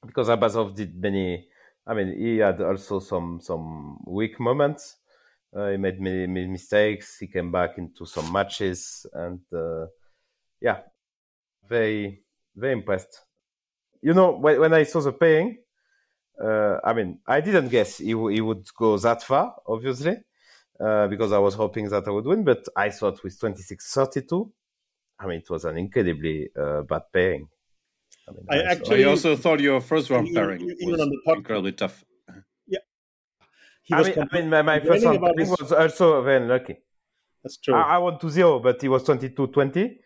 because 0.06 0.30
Abasov 0.30 0.76
did 0.76 0.96
many. 0.96 1.48
I 1.86 1.94
mean, 1.94 2.18
he 2.18 2.38
had 2.38 2.62
also 2.62 3.00
some 3.00 3.40
some 3.42 4.00
weak 4.08 4.40
moments. 4.40 4.98
Uh, 5.54 5.70
he 5.72 5.78
made 5.78 6.00
many, 6.00 6.28
many 6.28 6.48
mistakes. 6.48 7.18
He 7.20 7.28
came 7.28 7.52
back 7.52 7.78
into 7.78 8.06
some 8.06 8.32
matches, 8.32 9.06
and 9.14 9.42
uh, 9.54 9.88
yeah, 10.62 10.82
very 11.68 12.24
very 12.56 12.74
impressed. 12.74 13.22
You 14.02 14.14
know, 14.14 14.32
when, 14.38 14.60
when 14.60 14.74
I 14.74 14.84
saw 14.84 15.02
the 15.02 15.14
paying, 15.14 15.64
uh, 16.42 16.80
I 16.84 16.94
mean, 16.94 17.22
I 17.28 17.42
didn't 17.42 17.70
guess 17.70 17.98
he, 17.98 18.12
w- 18.14 18.34
he 18.36 18.42
would 18.42 18.66
go 18.76 18.98
that 18.98 19.24
far, 19.24 19.56
obviously, 19.68 20.18
uh, 20.84 21.08
because 21.08 21.32
I 21.32 21.38
was 21.40 21.54
hoping 21.56 21.90
that 21.90 22.08
I 22.08 22.12
would 22.12 22.26
win. 22.26 22.44
But 22.44 22.66
I 22.76 22.90
thought 22.90 23.24
with 23.24 23.40
26-32, 23.40 24.50
I 25.20 25.28
mean, 25.28 25.40
it 25.40 25.50
was 25.50 25.66
an 25.66 25.78
incredibly 25.78 26.50
uh, 26.60 26.82
bad 26.82 27.04
pairing. 27.14 27.48
I 28.28 28.32
mean, 28.32 28.46
I 28.50 28.56
saw- 28.58 28.70
actually- 28.72 29.04
I 29.06 29.08
also 29.10 29.36
thought 29.36 29.60
your 29.60 29.82
first 29.82 30.10
round 30.10 30.28
Even- 30.28 30.36
pairing 30.42 30.62
even 30.62 30.92
was 30.92 31.02
on 31.02 31.10
the 31.10 31.20
pod- 31.26 31.38
incredibly 31.38 31.72
tough. 31.74 32.04
He 33.84 33.96
I 33.96 33.98
was 34.00 34.08
mean, 34.10 34.20
I 34.32 34.36
mean, 34.40 34.50
my, 34.50 34.62
my 34.62 34.80
first 34.80 35.04
complaining 35.04 35.22
round 35.22 35.36
pairing 35.36 35.50
his- 35.50 35.60
was 35.60 35.72
also 35.72 36.22
very 36.22 36.46
lucky. 36.48 36.78
That's 37.44 37.58
true. 37.58 37.74
I, 37.74 37.96
I 37.96 37.98
won 37.98 38.18
2-0, 38.20 38.62
but 38.62 38.80
he 38.82 38.88
was 38.88 39.04
22-20. 39.04 39.98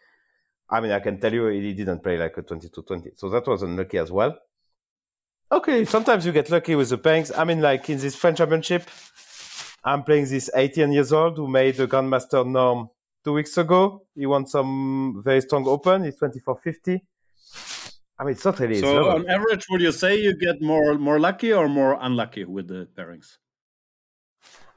I 0.70 0.80
mean, 0.80 0.92
I 0.92 1.00
can 1.00 1.20
tell 1.20 1.34
you 1.34 1.48
he 1.48 1.74
didn't 1.74 2.02
play 2.02 2.18
like 2.18 2.38
a 2.38 2.42
22-20. 2.42 3.20
So 3.20 3.30
that 3.30 3.46
was 3.46 3.62
unlucky 3.64 3.98
as 3.98 4.12
well. 4.12 4.38
Okay, 5.52 5.84
sometimes 5.86 6.26
you 6.26 6.32
get 6.32 6.50
lucky 6.50 6.74
with 6.76 6.90
the 6.90 6.98
pairings. 6.98 7.38
I 7.38 7.44
mean, 7.44 7.62
like 7.62 7.90
in 7.90 7.98
this 8.00 8.16
French 8.16 8.38
Championship, 8.38 8.84
I'm 9.86 10.04
playing 10.04 10.28
this 10.28 10.50
18 10.54 10.92
years 10.92 11.14
old 11.14 11.38
who 11.38 11.48
made 11.48 11.78
the 11.78 11.88
Grandmaster 11.88 12.46
norm 12.46 12.90
two 13.24 13.34
weeks 13.34 13.56
ago. 13.58 14.02
He 14.16 14.26
won 14.26 14.48
some 14.48 15.22
very 15.24 15.42
strong 15.42 15.68
open. 15.68 16.04
He's 16.04 16.20
24-50. 16.20 17.02
I 18.18 18.24
mean, 18.24 18.32
it's 18.32 18.44
not 18.44 18.60
really 18.60 18.80
So 18.80 19.10
on 19.10 19.30
average, 19.30 19.66
would 19.70 19.82
you 19.82 19.92
say 19.92 20.20
you 20.20 20.36
get 20.36 20.62
more 20.62 20.98
more 20.98 21.20
lucky 21.20 21.52
or 21.54 21.68
more 21.68 21.98
unlucky 22.02 22.46
with 22.46 22.68
the 22.70 22.88
pairings? 22.98 23.38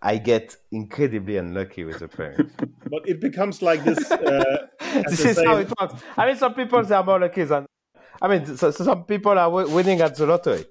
I 0.03 0.19
get 0.19 0.57
incredibly 0.71 1.37
unlucky 1.37 1.85
with 1.85 2.01
the 2.01 2.09
pairing. 2.09 2.51
but 2.91 3.09
it 3.09 3.21
becomes 3.21 3.63
like 3.63 3.85
this. 3.85 4.11
Uh, 4.11 4.67
this 5.09 5.23
the 5.23 5.29
is 5.31 5.39
how 5.39 5.57
it 5.57 5.73
works. 5.81 6.03
I 6.17 6.27
mean, 6.27 6.37
some 6.37 6.55
people 6.55 6.83
they 6.83 6.95
are 6.95 7.05
more 7.05 7.21
lucky 7.21 7.45
than. 7.45 7.67
I 8.21 8.29
mean, 8.29 8.45
so, 8.57 8.73
so 8.73 8.85
some 8.85 9.05
people 9.05 9.33
are 9.33 9.51
wi- 9.51 9.73
winning 9.73 10.01
at 10.01 10.17
the 10.17 10.27
lottery. 10.27 10.65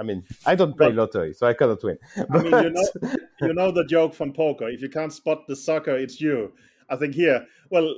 I 0.00 0.02
mean, 0.02 0.24
I 0.46 0.54
don't 0.54 0.76
play 0.76 0.88
But- 0.88 0.94
lottery, 0.96 1.32
so 1.34 1.46
I 1.46 1.54
cannot 1.54 1.82
win. 1.84 1.98
I 2.16 2.38
mean, 2.42 2.52
you 2.64 2.70
know, 2.76 2.88
you 3.42 3.54
know 3.54 3.70
the 3.70 3.84
joke 3.84 4.14
from 4.14 4.32
poker. 4.32 4.68
If 4.68 4.80
you 4.80 4.88
can't 4.88 5.12
spot 5.12 5.46
the 5.46 5.54
sucker, 5.56 5.94
it's 6.04 6.20
you. 6.20 6.52
I 6.88 6.96
think 6.96 7.14
here, 7.14 7.46
well, 7.70 7.88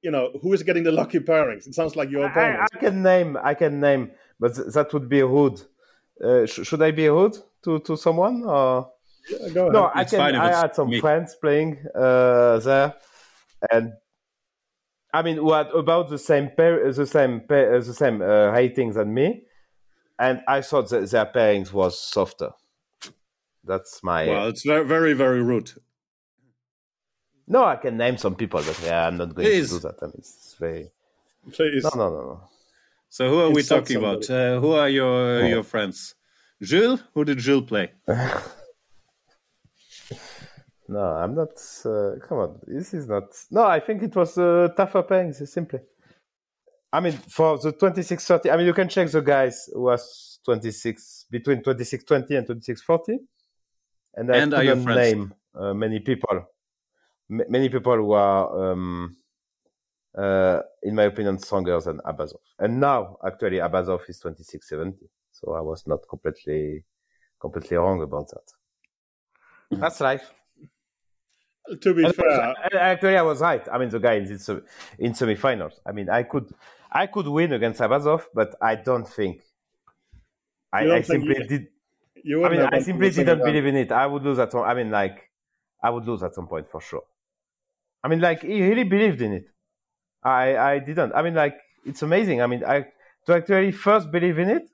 you 0.00 0.10
know, 0.10 0.30
who 0.42 0.52
is 0.52 0.62
getting 0.62 0.82
the 0.84 0.92
lucky 0.92 1.20
pairings? 1.20 1.66
It 1.68 1.74
sounds 1.74 1.94
like 1.94 2.10
your 2.10 2.24
I, 2.26 2.30
opponent. 2.30 2.68
I 2.74 2.78
can 2.78 3.02
name, 3.02 3.36
I 3.50 3.54
can 3.54 3.78
name, 3.80 4.10
but 4.40 4.54
th- 4.56 4.68
that 4.74 4.92
would 4.94 5.08
be 5.08 5.20
a 5.20 5.28
hood. 5.28 5.60
Uh, 6.24 6.46
sh- 6.46 6.64
should 6.66 6.82
I 6.82 6.90
be 6.90 7.06
a 7.06 7.12
hood 7.12 7.36
to, 7.64 7.78
to 7.80 7.96
someone? 7.96 8.42
Or 8.44 8.90
Yeah, 9.30 9.48
go 9.50 9.60
ahead. 9.62 9.72
no, 9.74 9.90
I 9.94 10.04
can. 10.04 10.18
fine 10.18 10.34
I 10.36 10.50
had 10.62 10.74
some 10.74 10.88
me. 10.90 11.00
friends 11.00 11.36
playing 11.44 11.70
uh, 11.94 12.58
there, 12.60 12.94
and 13.70 13.92
I 15.14 15.20
mean, 15.22 15.44
what 15.44 15.68
about 15.76 16.08
the 16.08 16.18
same 16.18 16.50
pair, 16.56 16.90
the 16.92 17.06
same 17.06 17.40
pair, 17.48 17.78
the 17.80 17.94
same 17.94 18.22
uh, 18.22 18.50
ratings 18.50 18.94
than 18.96 19.12
me, 19.14 19.42
and 20.26 20.34
I 20.56 20.58
thought 20.68 20.88
that 20.90 21.10
their 21.10 21.26
pairings 21.26 21.72
was 21.72 21.94
softer. 22.14 22.50
That's 23.70 23.92
my. 24.02 24.20
Well, 24.26 24.48
it's 24.52 24.64
very, 24.72 24.84
very, 24.94 25.12
very 25.24 25.42
rude. 25.42 25.70
no, 27.54 27.60
I 27.64 27.76
can 27.76 27.96
name 28.04 28.16
some 28.24 28.34
people, 28.42 28.60
but 28.68 28.78
yeah, 28.84 29.06
I'm 29.06 29.16
not 29.16 29.34
going 29.34 29.46
Please. 29.48 29.68
to 29.70 29.74
do 29.76 29.80
that. 29.86 29.96
I 30.02 30.06
mean, 30.06 30.14
it's 30.18 30.56
very. 30.58 30.84
Please. 31.56 31.82
No, 31.84 31.90
no, 32.02 32.06
no, 32.16 32.20
no. 32.32 32.40
So 33.16 33.28
who 33.30 33.38
are 33.44 33.50
we 33.50 33.60
Insult 33.60 33.80
talking 33.80 33.96
about? 34.02 34.22
Uh, 34.30 34.58
who 34.62 34.70
are 34.82 34.88
your 34.98 35.18
Oh. 35.42 35.46
your 35.54 35.64
friends? 35.72 36.14
Jules? 36.70 37.00
Who 37.14 37.24
did 37.24 37.38
Jules 37.38 37.66
play? 37.72 37.86
No, 40.88 41.00
I'm 41.22 41.34
not. 41.34 41.54
Uh, 41.84 42.16
come 42.26 42.38
on, 42.38 42.60
this 42.66 42.92
is 42.92 43.06
not. 43.08 43.24
No, 43.50 43.64
I 43.64 43.80
think 43.80 44.02
it 44.02 44.14
was 44.14 44.36
uh, 44.36 44.68
tougher 44.76 45.02
pairings, 45.02 45.46
simply. 45.48 45.80
I 46.92 47.00
mean, 47.00 47.12
for 47.12 47.58
the 47.58 47.72
2630, 47.72 48.50
I 48.50 48.56
mean, 48.56 48.66
you 48.66 48.74
can 48.74 48.88
check 48.88 49.10
the 49.10 49.20
guys 49.22 49.68
who 49.72 49.82
was 49.82 50.38
26 50.44 51.26
between 51.30 51.62
2620 51.62 52.36
and 52.36 52.46
2640, 52.46 53.18
and 54.14 54.30
I 54.30 54.42
And 54.42 54.52
are 54.54 54.62
couldn't 54.64 54.82
friends? 54.84 55.14
name 55.14 55.34
uh, 55.54 55.74
many 55.74 56.00
people. 56.00 56.46
M- 57.30 57.46
many 57.48 57.68
people 57.70 57.96
who 57.96 58.12
are, 58.12 58.72
um, 58.72 59.16
uh, 60.16 60.60
in 60.82 60.94
my 60.94 61.04
opinion, 61.04 61.38
stronger 61.38 61.80
than 61.80 61.98
Abasov. 62.00 62.40
And 62.58 62.80
now, 62.80 63.16
actually, 63.26 63.58
Abasov 63.58 64.08
is 64.08 64.18
2670, 64.20 65.08
so 65.30 65.52
I 65.52 65.60
was 65.60 65.86
not 65.86 66.00
completely, 66.08 66.84
completely 67.40 67.76
wrong 67.78 68.02
about 68.02 68.28
that. 68.30 68.52
That's 69.70 70.00
life. 70.00 70.32
To 71.80 71.94
be 71.94 72.04
And 72.04 72.14
fair, 72.14 72.26
also, 72.30 72.54
actually, 72.74 73.16
I 73.16 73.22
was 73.22 73.40
right. 73.40 73.66
I 73.72 73.78
mean, 73.78 73.88
the 73.88 74.00
guy 74.00 74.14
in 74.14 74.38
semi 74.38 74.60
in 74.98 75.12
semifinals. 75.12 75.74
I 75.86 75.92
mean, 75.92 76.10
I 76.10 76.24
could, 76.24 76.52
I 76.92 77.06
could 77.08 77.26
win 77.26 77.52
against 77.52 77.80
Abasov, 77.80 78.26
but 78.34 78.54
I 78.60 78.76
don't 78.76 79.08
think. 79.08 79.42
I, 80.72 80.84
don't 80.84 80.92
I 80.92 81.02
think 81.02 81.06
simply 81.24 81.36
you- 81.38 81.48
did. 81.48 81.68
you 82.24 82.44
I 82.44 82.48
mean, 82.50 82.60
I 82.60 82.78
simply 82.80 83.10
didn't 83.10 83.38
believe 83.44 83.66
in 83.66 83.76
it. 83.76 83.92
I 83.92 84.06
would 84.06 84.22
lose 84.22 84.38
at 84.38 84.52
some. 84.52 84.62
I 84.62 84.74
mean, 84.74 84.90
like, 84.90 85.30
I 85.82 85.90
would 85.90 86.06
lose 86.06 86.22
at 86.22 86.34
some 86.34 86.46
point 86.48 86.68
for 86.68 86.80
sure. 86.80 87.04
I 88.04 88.08
mean, 88.08 88.20
like, 88.20 88.42
he 88.42 88.62
really 88.68 88.84
believed 88.84 89.22
in 89.22 89.32
it. 89.32 89.46
I, 90.22 90.56
I 90.56 90.78
didn't. 90.78 91.12
I 91.14 91.22
mean, 91.22 91.34
like, 91.34 91.58
it's 91.84 92.02
amazing. 92.02 92.42
I 92.42 92.46
mean, 92.46 92.64
I 92.64 92.86
to 93.26 93.34
actually 93.34 93.72
first 93.72 94.10
believe 94.10 94.38
in 94.38 94.50
it. 94.50 94.70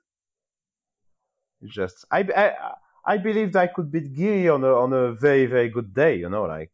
Just, 1.65 2.05
I, 2.11 2.19
I, 2.35 2.73
I 3.05 3.17
believed 3.17 3.55
I 3.55 3.67
could 3.67 3.91
beat 3.91 4.13
Giri 4.13 4.47
on 4.49 4.63
a 4.63 4.73
on 4.73 4.93
a 4.93 5.11
very 5.13 5.45
very 5.45 5.69
good 5.69 5.93
day. 5.93 6.15
You 6.15 6.29
know, 6.29 6.43
like, 6.43 6.71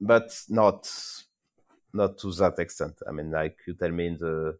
but 0.00 0.30
not, 0.48 0.88
not 1.92 2.18
to 2.18 2.32
that 2.32 2.58
extent. 2.58 2.94
I 3.08 3.12
mean, 3.12 3.30
like, 3.30 3.56
you 3.66 3.74
tell 3.74 3.90
me 3.90 4.06
in 4.08 4.18
the, 4.18 4.58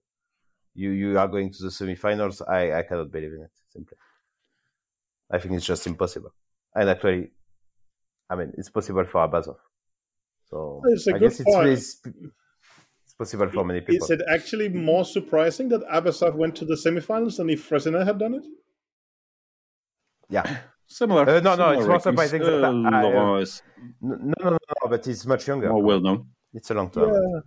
you 0.74 0.90
you 0.90 1.18
are 1.18 1.28
going 1.28 1.52
to 1.52 1.62
the 1.62 1.68
semifinals. 1.70 2.42
I 2.48 2.78
I 2.78 2.82
cannot 2.82 3.10
believe 3.10 3.32
in 3.32 3.42
it. 3.42 3.50
Simply. 3.70 3.96
I 5.30 5.38
think 5.38 5.54
it's 5.54 5.66
just 5.66 5.86
impossible. 5.86 6.32
And 6.74 6.88
actually, 6.90 7.30
I 8.28 8.34
mean, 8.36 8.52
it's 8.58 8.68
possible 8.70 9.04
for 9.04 9.26
Abasov. 9.28 9.56
So 10.48 10.82
It's 10.86 11.06
a 11.06 11.10
I 11.14 11.18
good 11.18 11.30
guess 11.30 11.40
it's, 11.40 11.56
really, 11.56 11.72
it's 13.04 13.14
possible 13.16 13.48
for 13.48 13.64
many 13.64 13.80
people. 13.80 14.04
Is 14.04 14.10
it 14.10 14.22
actually 14.28 14.68
more 14.68 15.04
surprising 15.04 15.68
that 15.68 15.82
Abasov 15.88 16.34
went 16.34 16.56
to 16.56 16.64
the 16.64 16.74
semifinals 16.74 17.36
than 17.36 17.48
if 17.50 17.68
Fressinet 17.68 18.04
had 18.04 18.18
done 18.18 18.34
it? 18.34 18.44
Yeah. 20.28 20.58
Similar. 20.86 21.28
Uh, 21.28 21.40
no, 21.40 21.54
no, 21.54 21.70
it's 21.70 21.86
more 21.86 21.98
rankings. 21.98 22.02
surprising 22.02 22.42
that 22.42 22.64
Uh, 22.64 22.68
I- 22.68 23.02
I, 23.04 23.40
uh, 23.40 23.44
No, 24.00 24.16
no, 24.16 24.50
no, 24.50 24.50
no, 24.50 24.88
but 24.88 25.06
he's 25.06 25.24
much 25.26 25.46
younger. 25.46 25.68
more 25.68 25.82
well 25.82 26.00
known. 26.00 26.26
It's 26.54 26.70
a 26.70 26.74
long 26.74 26.90
term. 26.90 27.42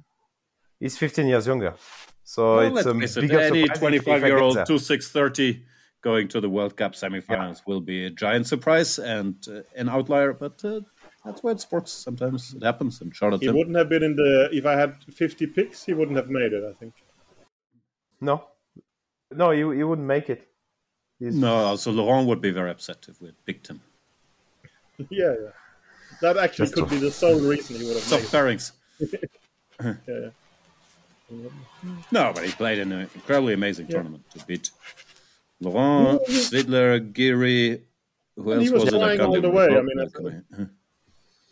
He's 0.80 0.98
15 0.98 1.28
years 1.28 1.48
younger. 1.48 1.76
So 2.24 2.56
Well, 2.58 2.78
it's 2.78 2.86
a 2.88 2.94
face 2.94 3.18
it, 3.18 3.22
bigger 3.22 3.40
any 3.40 3.62
surprise 3.68 3.78
if- 3.94 4.02
if 4.02 4.08
I 4.08 4.20
25 4.20 4.22
get 4.22 4.28
year 4.28 4.38
old 4.40 4.56
there. 4.58 4.66
2630 4.66 5.66
going 6.02 6.28
to 6.30 6.42
the 6.42 6.50
World 6.50 6.76
Cup 6.76 6.94
semifinals 6.94 7.62
will 7.66 7.80
be 7.82 8.06
a 8.06 8.10
giant 8.10 8.48
surprise 8.48 9.00
and 9.00 9.36
uh, 9.48 9.62
an 9.76 9.88
outlier, 9.90 10.34
but 10.34 10.64
uh, 10.66 10.82
that's 11.24 11.42
why 11.44 11.52
it 11.52 11.62
sports 11.62 11.92
Sometimes 11.92 12.54
it 12.54 12.64
happens. 12.64 13.00
And 13.02 13.16
shout 13.16 13.34
out 13.34 13.42
He 13.42 13.50
wouldn't 13.50 13.76
have 13.78 13.88
been 13.90 14.04
in 14.04 14.16
the. 14.16 14.50
If 14.52 14.66
I 14.66 14.74
had 14.74 14.96
50 15.14 15.48
picks, 15.48 15.84
he 15.86 15.94
wouldn't 15.94 16.18
have 16.18 16.30
made 16.30 16.52
it. 16.54 16.64
I 16.70 16.74
think. 16.74 16.94
No, 18.20 18.48
no, 19.32 19.52
you 19.52 19.72
you 19.74 19.88
wouldn't 19.88 20.08
make 20.08 20.30
it. 20.30 20.48
He's- 21.20 21.34
No, 21.36 21.54
also 21.56 21.92
Laurent 21.92 22.28
would 22.28 22.42
be 22.42 22.52
very 22.52 22.72
upset 22.72 23.06
if 23.10 23.22
we 23.22 23.28
had 23.28 23.46
picked 23.46 23.68
him. 23.68 23.82
yeah, 25.10 25.34
yeah. 25.44 25.50
That 26.22 26.36
actually 26.38 26.66
Just 26.66 26.74
could 26.76 26.86
to- 26.90 26.96
be 26.96 26.98
the 27.00 27.12
sole 27.12 27.40
reason 27.40 27.78
he 27.78 27.86
would 27.86 27.96
have 27.96 28.04
Soft 28.04 28.24
made 28.24 28.40
pairings. 28.40 28.70
it. 28.72 28.76
Yeah, 29.00 29.94
yeah. 30.08 30.30
No, 32.12 32.32
but 32.34 32.46
he 32.46 32.52
played 32.52 32.80
in 32.80 32.92
an 32.92 33.10
incredibly 33.16 33.54
amazing 33.54 33.88
Yeah. 33.88 33.94
tournament 33.96 34.24
to 34.32 34.46
beat 34.46 34.70
Laurent, 35.60 36.22
Yeah, 36.28 36.34
yeah. 36.36 36.42
Svidler, 36.42 37.14
Giri. 37.14 37.84
Who 38.36 38.52
And 38.52 38.62
else 38.62 38.64
he 38.68 38.74
was 38.74 38.84
was 38.86 38.94
it? 38.94 38.98
I 38.98 39.00
flying 39.00 39.22
all 39.22 39.42
the 39.42 39.50
way. 39.50 39.66
I 39.66 39.82
mean, 39.82 39.98
Like, 39.98 40.12
that's- 40.12 40.60
uh, 40.60 40.66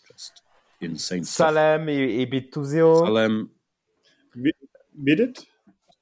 Just 0.07 0.41
insane. 0.81 1.23
Salem, 1.23 1.87
he, 1.87 2.17
he 2.17 2.25
beat 2.25 2.51
2-0. 2.51 3.05
Salem, 3.05 3.49
Did 4.35 5.19
it? 5.19 5.45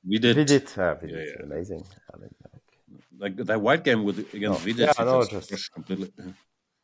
we 0.08 0.18
did. 0.20 0.36
Vidit, 0.36 0.78
ah, 0.78 0.94
Vidit, 0.96 1.16
Yeah, 1.18 1.34
yeah. 1.38 1.44
amazing. 1.46 1.84
I 2.14 2.18
mean, 2.18 2.30
like, 2.42 3.38
Like 3.38 3.46
that 3.48 3.62
white 3.62 3.84
game 3.84 4.04
with 4.04 4.20
against 4.34 4.60
No. 4.60 4.66
Vidit. 4.66 4.88
Yeah, 4.88 4.94
he 4.98 5.04
no, 5.04 5.26
just 5.26 5.50
just- 5.50 5.72
completely. 5.74 6.12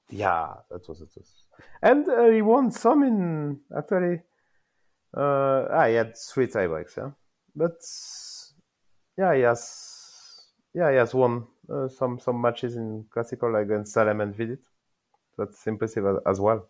yeah, 0.10 0.53
that 0.70 0.88
was 0.88 1.01
it. 1.01 1.10
Was. 1.16 1.30
And 1.82 2.08
uh, 2.10 2.30
he 2.36 2.41
won 2.41 2.72
some 2.72 3.03
in 3.03 3.60
actually. 3.78 4.22
Uh, 5.16 5.68
ah, 5.72 5.88
he 5.88 5.95
had 5.95 6.18
three 6.18 6.47
tiebreaks, 6.47 6.97
yeah. 6.97 7.11
But 7.55 7.78
yeah, 9.18 9.36
he 9.36 9.41
has. 9.41 9.61
Yeah, 10.74 10.91
he 10.91 10.97
has 10.97 11.13
won 11.13 11.47
uh, 11.70 11.88
some 11.88 12.20
some 12.20 12.41
matches 12.41 12.76
in 12.76 13.05
classical 13.09 13.55
against 13.55 13.93
Salem 13.93 14.20
and 14.22 14.36
Vidit. 14.36 14.59
That's 15.38 15.66
impressive 15.68 16.05
as, 16.05 16.18
as 16.26 16.39
well. 16.39 16.68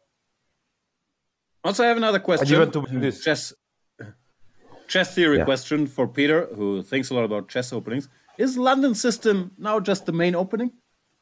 Also, 1.64 1.84
I 1.84 1.88
have 1.88 1.98
another 1.98 2.20
question. 2.20 2.56
even 2.56 2.70
to 2.72 2.82
win 2.82 3.00
this. 3.02 3.24
Chess, 3.24 3.54
chess 4.88 5.16
theory 5.16 5.38
Yeah. 5.38 5.46
question 5.46 5.88
for 5.88 6.08
Peter, 6.08 6.48
who 6.56 6.84
thinks 6.84 7.10
a 7.10 7.16
lot 7.16 7.24
about 7.24 7.50
chess 7.50 7.74
openings. 7.74 8.08
Is 8.38 8.58
London 8.58 8.94
system 8.94 9.52
now 9.58 9.80
just 9.80 10.06
the 10.06 10.12
main 10.12 10.36
opening? 10.36 10.72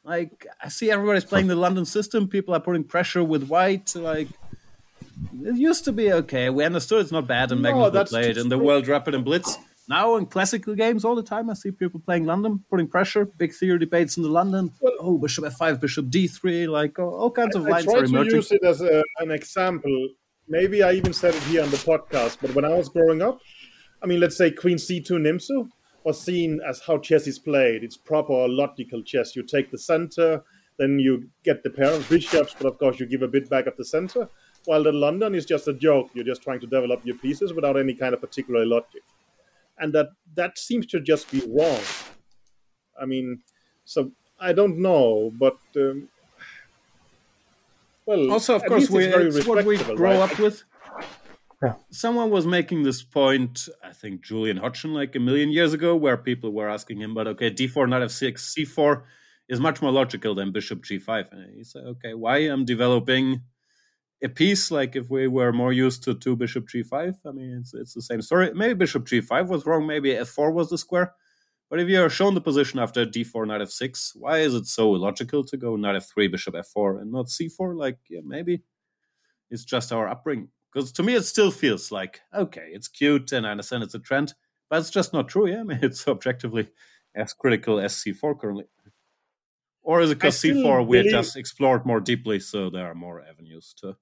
Like, 0.02 0.46
I 0.62 0.68
see 0.68 0.90
everybody's 0.90 1.24
playing 1.24 1.46
the 1.46 1.56
London 1.56 1.86
system. 1.86 2.28
People 2.28 2.52
are 2.54 2.60
putting 2.60 2.84
pressure 2.84 3.24
with 3.24 3.44
white. 3.48 3.94
Like, 3.96 4.28
it 5.42 5.56
used 5.56 5.84
to 5.84 5.92
be 5.92 6.12
okay. 6.12 6.50
We 6.50 6.64
understood 6.64 7.00
it's 7.02 7.12
not 7.12 7.26
bad, 7.26 7.52
and 7.52 7.62
No, 7.62 7.68
Magnus 7.68 7.84
would 7.84 7.92
that's 7.94 8.10
play 8.10 8.30
it 8.30 8.38
in 8.38 8.48
the 8.48 8.56
true. 8.56 8.66
World 8.66 8.88
Rapid 8.88 9.14
and 9.14 9.24
Blitz. 9.24 9.56
Now 9.88 10.16
in 10.16 10.26
classical 10.26 10.74
games, 10.74 11.04
all 11.04 11.14
the 11.14 11.22
time, 11.22 11.50
I 11.50 11.54
see 11.54 11.70
people 11.70 12.00
playing 12.00 12.24
London, 12.24 12.64
putting 12.70 12.88
pressure. 12.88 13.26
Big 13.26 13.52
theory 13.52 13.78
debates 13.78 14.16
in 14.16 14.22
the 14.22 14.30
London. 14.30 14.72
Well- 14.80 14.94
oh, 15.00 15.18
Bishop 15.18 15.44
F5, 15.44 15.80
Bishop 15.80 16.06
D3, 16.06 16.68
like 16.68 16.98
all, 16.98 17.14
all 17.14 17.30
kinds 17.30 17.54
of 17.54 17.66
I 17.66 17.70
lines 17.70 17.84
try 17.84 17.94
are 17.94 17.98
to 17.98 18.04
emerging. 18.04 18.34
use 18.36 18.50
it 18.52 18.64
as 18.64 18.80
a, 18.80 19.02
an 19.18 19.30
example. 19.30 20.08
Maybe 20.48 20.82
I 20.82 20.92
even 20.92 21.12
said 21.12 21.34
it 21.34 21.42
here 21.44 21.62
on 21.62 21.70
the 21.70 21.76
podcast, 21.76 22.38
but 22.40 22.54
when 22.54 22.64
I 22.64 22.70
was 22.70 22.88
growing 22.88 23.20
up, 23.22 23.40
I 24.02 24.06
mean, 24.06 24.20
let's 24.20 24.36
say 24.36 24.50
Queen 24.50 24.76
C2 24.78 25.10
Nimzo 25.10 25.68
was 26.04 26.20
seen 26.20 26.60
as 26.66 26.80
how 26.86 26.98
chess 26.98 27.26
is 27.26 27.38
played. 27.38 27.82
It's 27.84 27.96
proper 27.96 28.46
logical 28.48 29.02
chess. 29.02 29.34
You 29.36 29.42
take 29.42 29.70
the 29.70 29.78
center, 29.78 30.42
then 30.78 30.98
you 30.98 31.28
get 31.44 31.62
the 31.62 31.70
pair 31.70 31.92
of 31.92 32.08
bishops, 32.08 32.54
but 32.58 32.66
of 32.68 32.78
course 32.78 33.00
you 33.00 33.06
give 33.06 33.22
a 33.22 33.28
bit 33.28 33.48
back 33.48 33.66
of 33.66 33.76
the 33.76 33.84
center. 33.84 34.28
While 34.66 34.82
the 34.84 34.92
London 34.92 35.34
is 35.34 35.44
just 35.44 35.68
a 35.68 35.72
joke. 35.74 36.10
You're 36.14 36.24
just 36.24 36.42
trying 36.42 36.60
to 36.60 36.66
develop 36.66 37.04
your 37.04 37.16
pieces 37.16 37.52
without 37.52 37.76
any 37.76 37.94
kind 37.94 38.14
of 38.14 38.20
particular 38.20 38.64
logic. 38.64 39.02
And 39.78 39.92
that 39.92 40.08
that 40.36 40.58
seems 40.58 40.86
to 40.86 41.00
just 41.00 41.30
be 41.30 41.42
wrong. 41.48 41.80
I 43.00 43.06
mean, 43.06 43.42
so 43.84 44.12
I 44.38 44.52
don't 44.52 44.78
know, 44.78 45.32
but 45.38 45.58
um, 45.76 46.08
well, 48.06 48.30
also 48.30 48.56
of 48.56 48.64
course 48.66 48.90
we, 48.90 49.04
it's 49.04 49.14
very 49.14 49.28
it's 49.28 49.46
what 49.46 49.64
we 49.64 49.78
grow 49.78 50.20
right? 50.20 50.30
up 50.30 50.38
with 50.38 50.62
Yeah. 51.62 51.74
someone 51.90 52.30
was 52.30 52.46
making 52.46 52.82
this 52.82 53.02
point 53.02 53.68
i 53.82 53.92
think 53.92 54.20
julian 54.20 54.58
hodgson 54.58 54.92
like 54.92 55.16
a 55.16 55.20
million 55.20 55.50
years 55.50 55.72
ago 55.72 55.96
where 55.96 56.18
people 56.18 56.52
were 56.52 56.68
asking 56.68 57.00
him 57.00 57.14
but 57.14 57.26
okay 57.26 57.50
d4 57.50 57.88
knight 57.88 58.02
f6 58.02 58.34
c4 58.54 59.02
is 59.48 59.60
much 59.60 59.80
more 59.80 59.90
logical 59.90 60.34
than 60.34 60.52
bishop 60.52 60.84
g5 60.84 61.32
and 61.32 61.56
he 61.56 61.64
said 61.64 61.84
okay 61.84 62.12
why 62.12 62.38
i'm 62.38 62.64
developing 62.66 63.40
a 64.22 64.28
piece 64.28 64.70
like 64.70 64.96
if 64.96 65.10
we 65.10 65.26
were 65.26 65.52
more 65.52 65.72
used 65.72 66.02
to 66.04 66.14
two 66.14 66.36
bishop 66.36 66.66
g5 66.68 67.14
i 67.26 67.30
mean 67.32 67.58
it's, 67.60 67.74
it's 67.74 67.94
the 67.94 68.02
same 68.02 68.22
story 68.22 68.52
maybe 68.54 68.74
bishop 68.74 69.04
g5 69.06 69.48
was 69.48 69.66
wrong 69.66 69.86
maybe 69.86 70.10
f4 70.10 70.52
was 70.52 70.70
the 70.70 70.78
square 70.78 71.14
but 71.68 71.80
if 71.80 71.88
you're 71.88 72.08
shown 72.08 72.34
the 72.34 72.40
position 72.40 72.78
after 72.78 73.04
d4 73.04 73.46
knight 73.46 73.60
f6 73.60 74.12
why 74.16 74.38
is 74.38 74.54
it 74.54 74.66
so 74.66 74.94
illogical 74.94 75.44
to 75.44 75.56
go 75.56 75.76
knight 75.76 75.96
f3 75.96 76.30
bishop 76.30 76.54
f4 76.54 77.02
and 77.02 77.12
not 77.12 77.26
c4 77.26 77.76
like 77.76 77.98
yeah, 78.08 78.20
maybe 78.24 78.62
it's 79.50 79.64
just 79.64 79.92
our 79.92 80.08
upbringing. 80.08 80.48
Because 80.72 80.92
to 80.92 81.02
me, 81.02 81.14
it 81.14 81.24
still 81.24 81.50
feels 81.50 81.92
like, 81.92 82.20
okay, 82.34 82.68
it's 82.72 82.88
cute 82.88 83.32
and 83.32 83.46
I 83.46 83.52
understand 83.52 83.84
it's 83.84 83.94
a 83.94 84.00
trend, 84.00 84.34
but 84.68 84.80
it's 84.80 84.90
just 84.90 85.12
not 85.12 85.28
true. 85.28 85.46
Yeah, 85.46 85.60
I 85.60 85.64
mean, 85.64 85.78
it's 85.82 86.06
objectively 86.08 86.68
as 87.14 87.32
critical 87.32 87.78
as 87.78 87.94
C4 87.94 88.38
currently. 88.38 88.64
Or 89.84 90.00
is 90.00 90.10
it 90.10 90.14
because 90.18 90.40
C4 90.40 90.82
we 90.86 90.98
believe- 90.98 91.10
just 91.12 91.36
explored 91.36 91.84
more 91.86 92.00
deeply, 92.00 92.40
so 92.40 92.70
there 92.70 92.86
are 92.86 92.94
more 92.94 93.22
avenues 93.22 93.74
to 93.80 93.96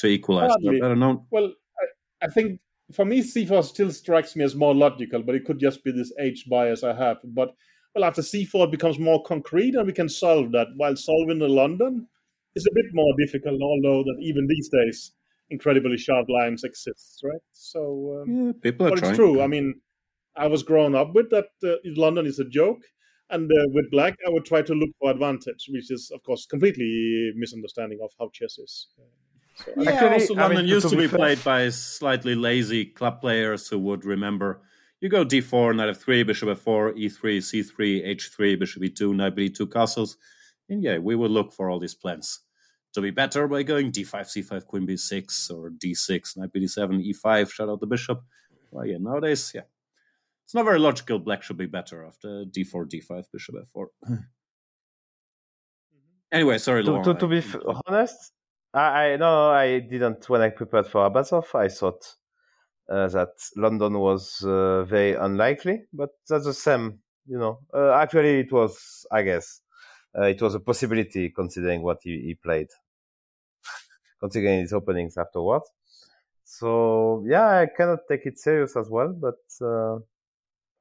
to 0.00 0.06
equalize? 0.08 0.50
I 0.50 0.78
don't 0.78 0.98
know. 0.98 1.26
Well, 1.30 1.52
I, 1.80 2.26
I 2.26 2.28
think 2.28 2.60
for 2.92 3.04
me, 3.04 3.22
C4 3.22 3.64
still 3.64 3.90
strikes 3.92 4.34
me 4.36 4.44
as 4.44 4.54
more 4.56 4.74
logical, 4.74 5.22
but 5.22 5.34
it 5.36 5.44
could 5.44 5.58
just 5.60 5.82
be 5.84 5.92
this 5.92 6.12
age 6.20 6.46
bias 6.50 6.82
I 6.82 6.94
have. 6.94 7.18
But 7.24 7.54
well, 7.94 8.04
after 8.04 8.22
C4, 8.22 8.64
it 8.66 8.70
becomes 8.72 8.98
more 8.98 9.22
concrete, 9.22 9.74
and 9.76 9.86
we 9.86 9.92
can 9.92 10.08
solve 10.08 10.50
that. 10.52 10.66
While 10.76 10.96
solving 10.96 11.38
the 11.38 11.48
London 11.48 12.08
is 12.56 12.66
a 12.66 12.74
bit 12.74 12.86
more 12.92 13.14
difficult, 13.24 13.60
although 13.62 14.02
that 14.02 14.16
even 14.20 14.46
these 14.48 14.68
days, 14.68 15.12
incredibly 15.50 15.96
sharp 15.96 16.28
lines 16.28 16.64
exist, 16.64 17.20
right? 17.22 17.40
So, 17.52 18.22
um, 18.22 18.46
Yeah, 18.46 18.52
people 18.60 18.86
are 18.86 18.90
but 18.90 18.98
trying. 18.98 19.10
it's 19.12 19.16
true. 19.18 19.40
I 19.42 19.46
mean, 19.46 19.80
I 20.36 20.46
was 20.48 20.62
grown 20.62 20.94
up 20.94 21.14
with 21.14 21.30
that. 21.30 21.48
Uh, 21.62 21.76
London 21.84 22.26
is 22.26 22.38
a 22.40 22.44
joke. 22.44 22.82
And 23.32 23.50
uh, 23.50 23.64
with 23.74 23.90
black, 23.90 24.16
I 24.26 24.30
would 24.30 24.44
try 24.44 24.62
to 24.62 24.74
look 24.74 24.90
for 25.00 25.10
advantage, 25.10 25.66
which 25.70 25.90
is, 25.90 26.10
of 26.14 26.22
course, 26.22 26.46
completely 26.46 27.32
misunderstanding 27.34 27.98
of 28.02 28.10
how 28.18 28.28
chess 28.32 28.58
is. 28.58 28.88
So 29.54 29.72
I 29.78 29.84
Yeah, 29.84 29.90
Actually, 29.92 30.14
also 30.14 30.34
I 30.34 30.48
London 30.48 30.64
mean, 30.66 30.74
used 30.74 30.82
to 30.84 30.90
to 30.90 30.96
be 30.96 31.02
be 31.02 31.08
fair- 31.08 31.18
played 31.18 31.44
by 31.44 31.68
slightly 31.70 32.34
lazy 32.34 32.84
club 32.84 33.20
players 33.20 33.68
who 33.68 33.78
would 33.80 34.04
remember 34.04 34.62
you 35.00 35.08
go 35.08 35.24
d4, 35.24 35.74
knight 35.74 35.88
f3, 35.90 36.24
bishop 36.24 36.48
f4, 36.50 36.92
e3, 36.96 37.40
c3, 37.40 38.06
h3, 38.06 38.56
bishop 38.58 38.82
e2, 38.82 39.12
knight 39.12 39.34
b2 39.34 39.66
castles. 39.66 40.16
And 40.68 40.82
yeah, 40.82 40.98
we 40.98 41.16
would 41.16 41.30
look 41.32 41.52
for 41.52 41.68
all 41.70 41.80
these 41.80 41.94
plans 41.94 42.40
to 42.94 43.00
be 43.00 43.10
better 43.10 43.48
by 43.48 43.62
going 43.64 43.90
d5, 43.90 44.28
c5, 44.28 44.66
queen 44.66 44.86
b6, 44.86 45.50
or 45.50 45.70
d6, 45.70 46.36
knight 46.36 46.52
b7, 46.52 47.00
e5, 47.02 47.50
shut 47.50 47.68
out 47.68 47.80
the 47.80 47.86
bishop. 47.86 48.22
Well, 48.70 48.86
yeah, 48.86 48.98
nowadays, 49.00 49.52
yeah. 49.54 49.62
It's 50.52 50.54
not 50.54 50.66
very 50.66 50.80
logical 50.80 51.18
black 51.18 51.42
should 51.42 51.56
be 51.56 51.64
better 51.64 52.04
after 52.04 52.44
d4, 52.44 52.84
d5, 52.86 53.24
bishop 53.32 53.54
f4. 53.74 53.86
anyway, 56.30 56.58
sorry, 56.58 56.84
to, 56.84 56.90
Laurent. 56.90 57.06
to, 57.06 57.14
to 57.14 57.26
be 57.26 57.36
I- 57.38 57.70
f- 57.70 57.80
honest, 57.86 58.32
I, 58.74 58.80
I 59.12 59.16
no, 59.16 59.48
I 59.50 59.78
didn't. 59.78 60.28
When 60.28 60.42
I 60.42 60.50
prepared 60.50 60.88
for 60.88 61.08
Abasov, 61.08 61.54
I 61.54 61.68
thought 61.68 62.04
uh, 62.86 63.08
that 63.08 63.30
London 63.56 63.98
was 63.98 64.44
uh, 64.44 64.84
very 64.84 65.14
unlikely, 65.14 65.84
but 65.90 66.10
that's 66.28 66.44
the 66.44 66.52
same. 66.52 66.98
You 67.24 67.38
know, 67.38 67.60
uh, 67.72 67.92
actually, 67.92 68.40
it 68.40 68.52
was. 68.52 69.06
I 69.10 69.22
guess 69.22 69.62
uh, 70.14 70.24
it 70.24 70.42
was 70.42 70.54
a 70.54 70.60
possibility 70.60 71.30
considering 71.30 71.80
what 71.82 72.00
he, 72.02 72.20
he 72.26 72.34
played, 72.34 72.68
considering 74.20 74.60
his 74.60 74.74
openings 74.74 75.16
afterwards. 75.16 75.72
So 76.44 77.24
yeah, 77.26 77.60
I 77.60 77.66
cannot 77.74 78.00
take 78.06 78.26
it 78.26 78.38
serious 78.38 78.76
as 78.76 78.90
well, 78.90 79.14
but 79.18 79.40
uh, 79.66 80.00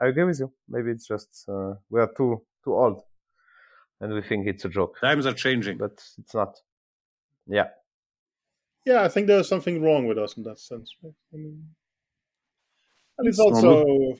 I 0.02 0.08
agree 0.08 0.24
with 0.26 0.39
you. 0.39 0.52
Maybe 0.68 0.91
it's 0.91 1.08
just 1.08 1.45
uh, 1.47 1.76
we 1.89 2.02
are 2.02 2.12
too 2.18 2.43
too 2.64 2.74
old, 2.76 3.04
and 3.99 4.14
we 4.14 4.22
think 4.22 4.47
it's 4.47 4.66
a 4.66 4.70
joke, 4.70 4.99
Times 4.99 5.26
are 5.26 5.34
changing. 5.34 5.78
but 5.78 6.04
it's 6.18 6.34
not. 6.34 6.58
Yeah. 7.47 7.70
Yeah, 8.86 9.04
I 9.04 9.10
think 9.10 9.28
there's 9.28 9.47
something 9.47 9.82
wrong 9.82 10.08
with 10.08 10.18
us 10.18 10.38
in 10.38 10.43
that 10.43 10.60
sense. 10.60 10.95
Right? 11.04 11.14
I 11.34 11.38
mean, 11.38 11.76
and 13.18 13.28
it's 13.28 13.39
It's 13.39 13.64
also 13.64 14.18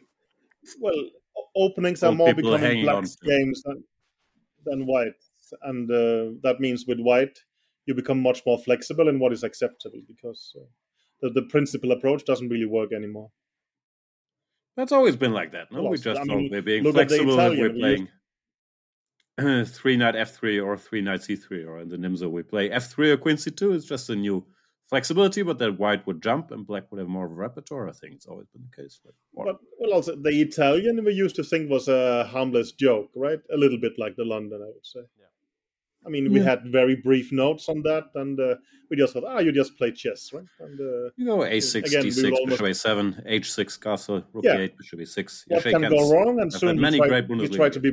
well, 0.80 1.10
o- 1.38 1.50
openings 1.56 2.04
are 2.04 2.10
Old 2.10 2.18
more 2.18 2.34
becoming 2.34 2.82
black 2.84 3.04
games 3.24 3.64
than 3.64 3.84
than 4.66 4.86
white, 4.86 5.22
and 5.64 5.90
uh, 5.92 6.38
that 6.44 6.60
means 6.60 6.86
with 6.88 7.00
white 7.00 7.38
you 7.88 7.96
become 7.96 8.22
much 8.22 8.44
more 8.46 8.60
flexible 8.60 9.08
in 9.10 9.20
what 9.20 9.34
is 9.34 9.44
acceptable 9.44 10.02
because 10.08 10.54
uh, 10.56 10.66
the, 11.22 11.30
the 11.32 11.48
principal 11.50 11.92
approach 11.92 12.24
doesn't 12.26 12.50
really 12.50 12.68
work 12.68 12.94
anymore. 12.94 13.32
That's 14.82 14.92
always 14.92 15.16
been 15.16 15.32
like 15.32 15.52
that. 15.52 15.72
No, 15.72 15.84
we 15.84 15.98
just 15.98 16.08
I 16.08 16.24
thought 16.24 16.38
mean, 16.38 16.50
we're 16.52 16.64
being 16.64 16.84
look 16.84 16.98
at 16.98 17.08
the 17.08 17.18
flexible 17.18 17.40
if 17.40 17.60
we're 17.60 17.70
playing 17.70 18.08
three 19.68 19.96
knight 19.96 20.16
f3 20.16 20.66
or 20.66 20.76
three 20.76 21.02
knight 21.02 21.20
c3, 21.20 21.68
or 21.68 21.78
in 21.82 21.90
the 21.90 21.98
Nimzo 21.98 22.32
we 22.32 22.42
play 22.42 22.68
f3 22.70 23.10
or 23.10 23.18
queen 23.18 23.36
c2. 23.36 23.76
It's 23.76 23.86
just 23.86 24.10
a 24.10 24.16
new 24.16 24.44
flexibility, 24.90 25.44
but 25.44 25.60
that 25.60 25.78
white 25.78 26.08
would 26.08 26.24
jump 26.24 26.50
and 26.50 26.66
black 26.66 26.92
would 26.92 26.98
have 26.98 27.08
more 27.08 27.28
of 27.28 27.32
a 27.32 27.36
repertoire. 27.36 27.90
I 27.90 27.92
think 27.92 28.16
it's 28.16 28.26
always 28.26 28.48
been 28.48 28.64
the 28.72 28.82
case. 28.82 29.00
But 29.06 29.14
well, 29.34 29.60
also 29.94 30.16
the 30.16 30.42
Italian 30.42 31.06
we 31.06 31.14
used 31.14 31.36
to 31.36 31.44
think 31.44 31.70
was 31.70 31.88
a 31.88 32.24
harmless 32.24 32.72
joke, 32.72 33.12
right? 33.16 33.40
A 33.54 33.58
little 33.58 33.80
bit 33.80 34.00
like 34.00 34.16
the 34.16 34.26
London, 34.26 34.64
I 34.64 34.66
would 34.66 34.88
say. 34.88 35.02
I 36.06 36.10
mean, 36.10 36.34
we 36.34 36.40
had 36.40 36.64
very 36.66 36.96
brief 36.96 37.32
notes 37.32 37.70
on 37.70 37.84
that, 37.84 38.06
and 38.16 38.40
uh, 38.40 38.56
we 38.90 38.98
just 38.98 39.14
thought, 39.14 39.24
ah, 39.28 39.38
you 39.40 39.52
just 39.52 39.78
play 39.78 39.92
chess, 39.92 40.32
right? 40.34 40.44
And 40.60 40.80
uh, 40.80 41.10
You 41.16 41.26
go 41.28 41.38
a6, 41.40 41.76
Again, 41.86 42.04
d6, 42.06 42.24
will 42.24 42.34
almost- 42.40 42.62
bishop 42.64 42.66
a7, 42.88 43.28
h6 43.30 43.80
castle, 43.82 44.24
rook 44.34 44.44
Yeah. 44.44 44.58
e8, 44.58 44.78
bishop 44.78 45.00
e6. 45.00 45.44
You 45.50 45.56
what 45.56 45.64
shake 45.64 45.74
can 45.74 45.84
hands. 45.84 45.94
go 45.96 46.12
wrong? 46.12 46.40
And 46.42 46.52
I've 46.52 46.60
soon 46.60 46.70
had 46.70 46.76
you 46.78 46.82
many 46.82 46.98
try, 46.98 47.08
great 47.08 47.30
you 47.30 47.48
try 47.50 47.70
to 47.70 47.80
be. 47.80 47.90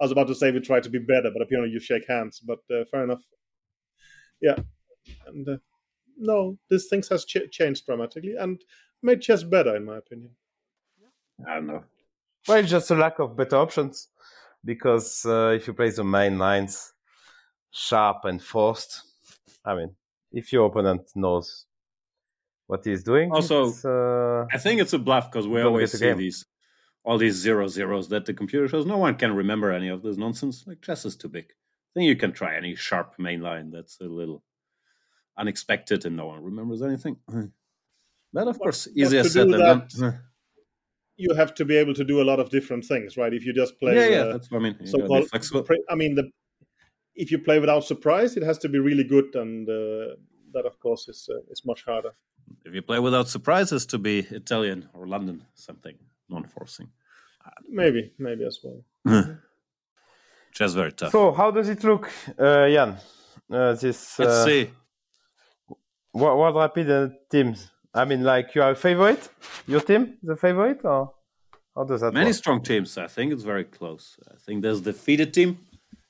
I 0.00 0.04
was 0.04 0.10
about 0.10 0.26
to 0.26 0.34
say 0.34 0.50
we 0.50 0.58
try 0.58 0.80
to 0.80 0.90
be 0.90 0.98
better, 0.98 1.30
but 1.32 1.40
apparently 1.42 1.72
you 1.72 1.78
shake 1.78 2.08
hands. 2.08 2.40
But 2.40 2.58
uh, 2.74 2.84
fair 2.90 3.04
enough. 3.04 3.22
Yeah, 4.40 4.56
and 5.28 5.48
uh, 5.48 5.56
no, 6.18 6.58
this 6.68 6.88
things 6.88 7.08
has 7.10 7.24
ch- 7.24 7.48
changed 7.52 7.86
dramatically 7.86 8.34
and 8.36 8.60
made 9.04 9.20
chess 9.22 9.44
better, 9.44 9.76
in 9.76 9.84
my 9.84 9.98
opinion. 9.98 10.30
I 11.46 11.54
don't 11.54 11.68
know. 11.68 11.84
Well, 12.48 12.58
it's 12.58 12.70
just 12.70 12.90
a 12.90 12.96
lack 12.96 13.20
of 13.20 13.36
better 13.36 13.54
options 13.56 14.08
because 14.64 15.24
uh, 15.26 15.52
if 15.56 15.66
you 15.66 15.72
play 15.74 15.90
the 15.90 16.04
main 16.04 16.38
lines 16.38 16.92
sharp 17.70 18.24
and 18.24 18.42
forced, 18.42 19.02
I 19.64 19.74
mean, 19.74 19.94
if 20.32 20.52
your 20.52 20.66
opponent 20.66 21.02
knows 21.14 21.66
what 22.66 22.84
he's 22.84 23.02
doing, 23.02 23.30
Also, 23.32 23.68
it's, 23.68 23.84
uh, 23.84 24.44
I 24.52 24.58
think 24.58 24.80
it's 24.80 24.92
a 24.92 24.98
bluff 24.98 25.30
because 25.30 25.46
we 25.48 25.60
always 25.62 25.92
see 25.92 25.98
game. 25.98 26.18
these 26.18 26.44
all 27.04 27.18
these 27.18 27.34
zero 27.34 27.66
zeros 27.66 28.08
that 28.10 28.24
the 28.26 28.32
computer 28.34 28.68
shows. 28.68 28.86
No 28.86 28.96
one 28.98 29.16
can 29.16 29.34
remember 29.34 29.72
any 29.72 29.88
of 29.88 30.02
this 30.02 30.16
nonsense. 30.16 30.64
Like 30.66 30.80
chess 30.82 31.04
is 31.04 31.16
too 31.16 31.28
big. 31.28 31.46
I 31.46 31.90
think 31.94 32.06
you 32.08 32.16
can 32.16 32.32
try 32.32 32.56
any 32.56 32.74
sharp 32.76 33.14
main 33.18 33.40
line 33.42 33.70
that's 33.70 33.98
a 34.00 34.04
little 34.04 34.42
unexpected 35.36 36.06
and 36.06 36.16
no 36.16 36.26
one 36.26 36.42
remembers 36.44 36.80
anything. 36.82 37.16
But 38.32 38.46
of 38.48 38.58
But- 38.58 38.58
course, 38.58 38.86
but 38.86 38.96
easier 38.96 39.24
said 39.24 39.48
than 39.50 39.60
done. 39.60 39.88
You 41.16 41.34
have 41.34 41.54
to 41.54 41.64
be 41.64 41.76
able 41.76 41.94
to 41.94 42.04
do 42.04 42.20
a 42.20 42.24
lot 42.24 42.40
of 42.40 42.50
different 42.50 42.84
things, 42.84 43.16
right? 43.16 43.32
If 43.32 43.44
you 43.44 43.52
just 43.52 43.78
play, 43.78 43.94
yeah, 43.94 44.08
yeah, 44.08 44.22
uh, 44.22 44.32
that's 44.32 44.50
what 44.50 44.60
I 44.60 44.62
mean. 44.62 44.76
You 44.80 44.86
so-called. 44.86 45.66
pre- 45.66 45.84
I 45.88 45.94
mean, 45.94 46.14
the 46.14 46.30
if 47.14 47.30
you 47.30 47.38
play 47.38 47.58
without 47.58 47.84
surprise, 47.84 48.36
it 48.36 48.42
has 48.42 48.58
to 48.58 48.68
be 48.68 48.78
really 48.78 49.04
good, 49.04 49.34
and 49.34 49.68
uh, 49.68 50.16
that, 50.54 50.64
of 50.64 50.78
course, 50.80 51.08
is 51.08 51.28
uh, 51.30 51.40
is 51.50 51.62
much 51.64 51.84
harder. 51.84 52.12
If 52.64 52.74
you 52.74 52.82
play 52.82 52.98
without 52.98 53.28
surprises, 53.28 53.86
to 53.86 53.98
be 53.98 54.20
Italian 54.30 54.88
or 54.94 55.06
London, 55.06 55.44
something 55.54 55.96
non-forcing. 56.28 56.88
Maybe, 57.68 58.12
maybe 58.18 58.44
as 58.44 58.60
well. 58.62 58.84
Chess 60.52 60.74
very 60.74 60.92
tough. 60.92 61.12
so 61.12 61.32
how 61.32 61.50
does 61.50 61.68
it 61.68 61.82
look, 61.82 62.10
uh, 62.38 62.68
Jan? 62.68 62.96
Uh, 63.50 63.74
this 63.74 64.18
Let's 64.18 64.44
see. 64.44 64.70
What, 66.12 66.36
World 66.36 66.56
Rapid 66.56 66.90
uh, 66.90 67.08
teams. 67.30 67.70
I 67.94 68.04
mean, 68.04 68.22
like 68.22 68.54
you 68.54 68.62
are 68.62 68.70
a 68.70 68.74
favorite? 68.76 69.28
Your 69.66 69.80
team, 69.80 70.18
the 70.22 70.36
favorite, 70.36 70.80
or 70.84 71.12
how 71.76 71.84
does 71.84 72.00
that 72.00 72.14
Many 72.14 72.26
work? 72.26 72.34
strong 72.36 72.62
teams. 72.62 72.96
I 72.98 73.06
think 73.06 73.32
it's 73.32 73.42
very 73.42 73.64
close. 73.64 74.16
I 74.30 74.36
think 74.44 74.62
there's 74.62 74.82
the 74.82 74.92
FIDE 74.92 75.32
team, 75.32 75.58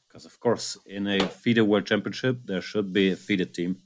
because 0.09 0.25
of 0.25 0.39
course, 0.39 0.79
in 0.87 1.07
a 1.07 1.19
FIDE 1.27 1.61
World 1.63 1.87
Championship, 1.87 2.39
there 2.45 2.61
should 2.61 2.93
be 2.93 3.11
a 3.11 3.17
FIDE 3.17 3.53
team. 3.53 3.77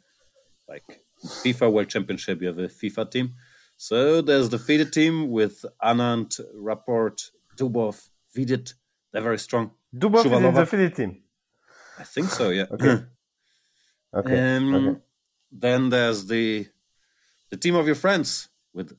Like 0.68 1.00
FIFA 1.24 1.72
World 1.72 1.88
Championship, 1.88 2.40
you 2.42 2.48
have 2.48 2.58
a 2.58 2.68
FIFA 2.68 3.10
team. 3.10 3.34
So 3.78 4.20
there's 4.20 4.48
the 4.50 4.58
FIDE 4.58 4.92
team 4.92 5.30
with 5.30 5.64
Anand, 5.82 6.40
Rapport, 6.54 7.14
Dubov, 7.56 8.08
Vidit. 8.34 8.74
They're 9.12 9.22
very 9.22 9.38
strong. 9.38 9.70
Dubov 9.94 10.26
is 10.26 10.32
in 10.32 10.54
the 10.54 10.66
Philly 10.66 10.90
team. 10.90 11.22
I 11.98 12.04
think 12.04 12.28
so. 12.28 12.50
Yeah. 12.50 12.66
Okay. 12.70 13.04
Okay. 14.14 14.56
Um, 14.56 14.74
okay. 14.74 15.00
Then 15.52 15.90
there's 15.90 16.26
the 16.26 16.66
the 17.50 17.56
team 17.56 17.74
of 17.74 17.86
your 17.86 17.94
friends 17.94 18.48
with 18.74 18.96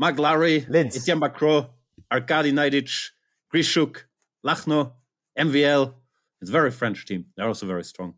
Maglari, 0.00 0.68
Linz. 0.68 0.96
Etienne 0.96 1.20
Bacrot, 1.20 1.68
Arkady 2.12 2.52
Naiditsch, 2.52 3.10
Grischuk, 3.52 4.02
Lachno, 4.44 4.92
MVL. 5.38 5.94
It's 6.40 6.50
a 6.50 6.52
very 6.52 6.70
French 6.70 7.06
team. 7.06 7.26
They're 7.36 7.46
also 7.46 7.66
very 7.66 7.84
strong. 7.84 8.14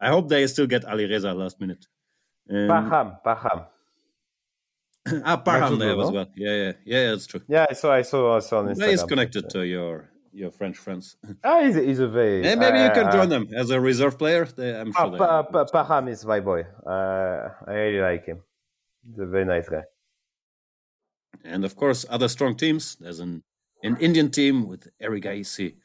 I 0.00 0.08
hope 0.08 0.28
they 0.28 0.46
still 0.46 0.66
get 0.66 0.84
Alireza 0.84 1.34
last 1.36 1.60
minute. 1.60 1.86
Um, 2.50 2.68
Parham, 2.68 3.16
Parham. 3.22 3.60
ah, 5.24 5.36
Parham 5.36 5.78
there 5.78 6.00
as 6.00 6.10
well. 6.10 6.26
Yeah, 6.36 6.54
yeah, 6.54 6.72
yeah, 6.84 7.10
that's 7.10 7.26
true. 7.26 7.42
Yeah, 7.48 7.66
I 7.68 7.74
saw, 7.74 7.92
I 7.92 8.02
saw, 8.02 8.36
I 8.36 8.40
saw 8.40 8.58
on 8.60 8.68
Instagram. 8.68 8.90
He's 8.90 9.02
connected 9.04 9.50
to 9.50 9.66
your 9.66 10.10
your 10.32 10.50
French 10.50 10.76
friends. 10.76 11.16
Ah, 11.44 11.62
he's, 11.62 11.74
he's 11.74 11.98
a 11.98 12.08
very. 12.08 12.46
And 12.46 12.60
maybe 12.60 12.78
you 12.78 12.84
uh, 12.84 12.94
can 12.94 13.10
join 13.10 13.26
uh, 13.26 13.26
them 13.26 13.48
as 13.54 13.70
a 13.70 13.80
reserve 13.80 14.18
player. 14.18 14.44
They, 14.44 14.78
I'm 14.78 14.92
sure 14.92 15.16
Pa- 15.16 15.64
Parham 15.64 16.08
is 16.08 16.24
my 16.24 16.40
boy. 16.40 16.66
Uh, 16.86 17.48
I 17.66 17.72
really 17.72 18.00
like 18.00 18.26
him. 18.26 18.42
He's 19.06 19.18
a 19.18 19.26
very 19.26 19.44
nice 19.44 19.68
guy. 19.68 19.82
And 21.44 21.64
of 21.64 21.76
course, 21.76 22.04
other 22.08 22.28
strong 22.28 22.56
teams. 22.56 22.96
There's 22.96 23.20
an, 23.20 23.42
an 23.82 23.96
Indian 24.00 24.30
team 24.30 24.68
with 24.68 24.88
Erigaisi. 25.02 25.76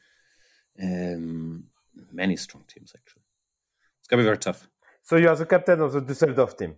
Um, 0.82 1.64
many 2.12 2.36
strong 2.36 2.64
teams, 2.68 2.92
actually. 2.96 3.22
It's 4.00 4.08
going 4.08 4.18
to 4.18 4.22
be 4.22 4.26
very 4.26 4.38
tough. 4.38 4.68
So 5.02 5.16
you 5.16 5.28
are 5.28 5.36
the 5.36 5.46
captain 5.46 5.80
of 5.80 5.92
the 5.92 6.02
Düsseldorf 6.02 6.58
team, 6.58 6.76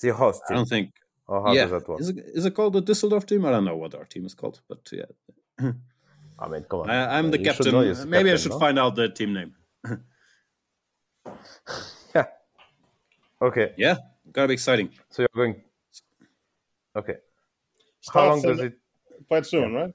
the 0.00 0.10
host 0.10 0.42
Team. 0.46 0.54
I 0.54 0.58
don't 0.58 0.68
think. 0.68 0.90
Or 1.26 1.42
how 1.42 1.52
yeah. 1.52 1.62
does 1.62 1.72
that 1.72 1.88
work? 1.88 2.00
Is 2.00 2.08
it, 2.08 2.18
is 2.18 2.44
it 2.44 2.54
called 2.54 2.72
the 2.72 2.82
Düsseldorf 2.82 3.26
team? 3.26 3.44
I 3.44 3.50
don't 3.50 3.64
know 3.64 3.76
what 3.76 3.94
our 3.94 4.04
team 4.04 4.24
is 4.26 4.34
called, 4.34 4.60
but 4.68 4.88
yeah. 4.92 5.72
I 6.38 6.48
mean, 6.48 6.64
come 6.64 6.80
on. 6.80 6.90
I, 6.90 7.18
I'm 7.18 7.30
the 7.30 7.38
You 7.38 7.44
captain. 7.44 7.74
you're 7.74 7.94
the 7.94 8.06
Maybe 8.06 8.32
I 8.32 8.36
should 8.36 8.52
no? 8.52 8.58
find 8.58 8.78
out 8.78 8.96
the 8.96 9.08
team 9.08 9.32
name. 9.34 9.54
Yeah. 12.14 12.26
Okay, 13.40 13.72
Yeah, 13.76 13.96
gotta 14.30 14.48
be 14.48 14.54
exciting. 14.54 14.90
so 15.10 15.22
you're 15.22 15.28
going. 15.34 15.62
Okay. 16.94 17.16
How 18.12 18.28
long 18.28 18.42
does 18.42 18.60
it? 18.60 18.74
Quite 19.28 19.46
soon, 19.46 19.72
right? 19.74 19.94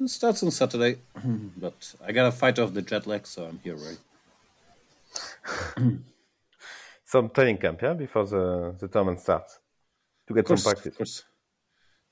It 0.00 0.08
starts 0.08 0.42
on 0.44 0.50
Saturday, 0.52 0.98
but 1.56 1.94
I 2.04 2.12
gotta 2.12 2.30
fight 2.32 2.58
off 2.58 2.72
the 2.72 2.82
jet 2.82 3.06
lag, 3.06 3.26
so 3.26 3.46
I'm 3.46 3.58
here 3.64 3.76
ready. 3.76 3.98
Some 7.04 7.30
training 7.30 7.56
camp, 7.58 7.80
yeah, 7.82 7.94
before 7.94 8.26
the 8.26 8.74
the 8.78 8.86
tournament 8.88 9.20
starts 9.20 9.58
to 10.26 10.34
get 10.34 10.40
Of 10.40 10.46
course, 10.46 10.62
some 10.62 10.72
of 10.72 10.76
practice. 10.76 10.96
course. 10.96 11.24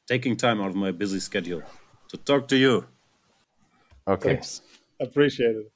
Taking 0.09 0.37
time 0.37 0.61
out 0.61 0.69
of 0.71 0.77
my 0.77 0.91
busy 0.93 1.21
schedule 1.21 1.63
to 2.09 2.17
talk 2.17 2.49
to 2.49 2.57
you. 2.57 2.87
Okay. 4.09 4.35
Thanks. 4.35 4.63
Appreciate 5.01 5.57
it. 5.57 5.73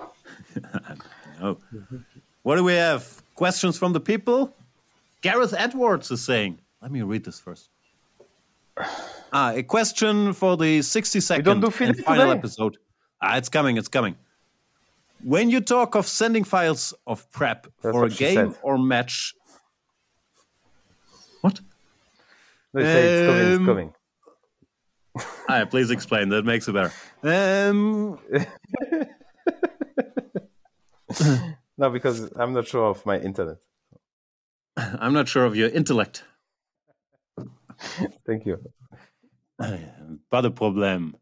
Oh. 1.42 1.58
What 2.42 2.56
do 2.56 2.64
we 2.64 2.74
have? 2.74 3.22
Questions 3.34 3.76
from 3.78 3.92
the 3.92 4.00
people? 4.00 4.54
Gareth 5.20 5.54
Edwards 5.56 6.10
is 6.10 6.22
saying. 6.22 6.58
Let 6.80 6.90
me 6.92 7.02
read 7.02 7.24
this 7.24 7.40
first. 7.40 7.68
Ah, 9.32 9.52
a 9.52 9.62
question 9.62 10.32
for 10.32 10.56
the 10.56 10.82
60 10.82 11.20
second 11.20 11.44
don't 11.44 11.60
do 11.60 11.70
Philip 11.70 11.96
final 11.98 12.26
today? 12.26 12.38
episode. 12.38 12.76
Ah, 13.22 13.36
it's 13.36 13.48
coming, 13.48 13.76
it's 13.76 13.88
coming. 13.88 14.16
When 15.22 15.48
you 15.50 15.60
talk 15.60 15.94
of 15.94 16.06
sending 16.06 16.44
files 16.44 16.92
of 17.06 17.30
prep 17.32 17.66
That's 17.82 17.92
for 17.94 18.00
a 18.00 18.02
what 18.02 18.12
she 18.12 18.18
game 18.24 18.52
said. 18.52 18.60
or 18.62 18.76
match. 18.78 19.34
What? 21.40 21.60
They 22.74 22.82
say 22.82 23.04
it's 23.06 23.26
coming. 23.26 23.48
It's 23.48 23.58
Um, 23.58 23.66
coming. 23.66 23.94
Ah, 25.48 25.64
please 25.64 25.90
explain. 25.90 26.28
That 26.30 26.44
makes 26.44 26.66
it 26.68 26.72
better. 26.72 26.92
Um, 27.22 28.18
No, 31.76 31.90
because 31.90 32.30
I'm 32.36 32.52
not 32.52 32.66
sure 32.66 32.84
of 32.88 33.04
my 33.04 33.18
internet. 33.18 33.58
I'm 34.76 35.12
not 35.12 35.28
sure 35.28 35.44
of 35.44 35.56
your 35.56 35.68
intellect. 35.68 36.24
Thank 38.26 38.46
you. 38.46 38.58
Pas 39.58 40.42
de 40.42 40.50
problème. 40.50 41.14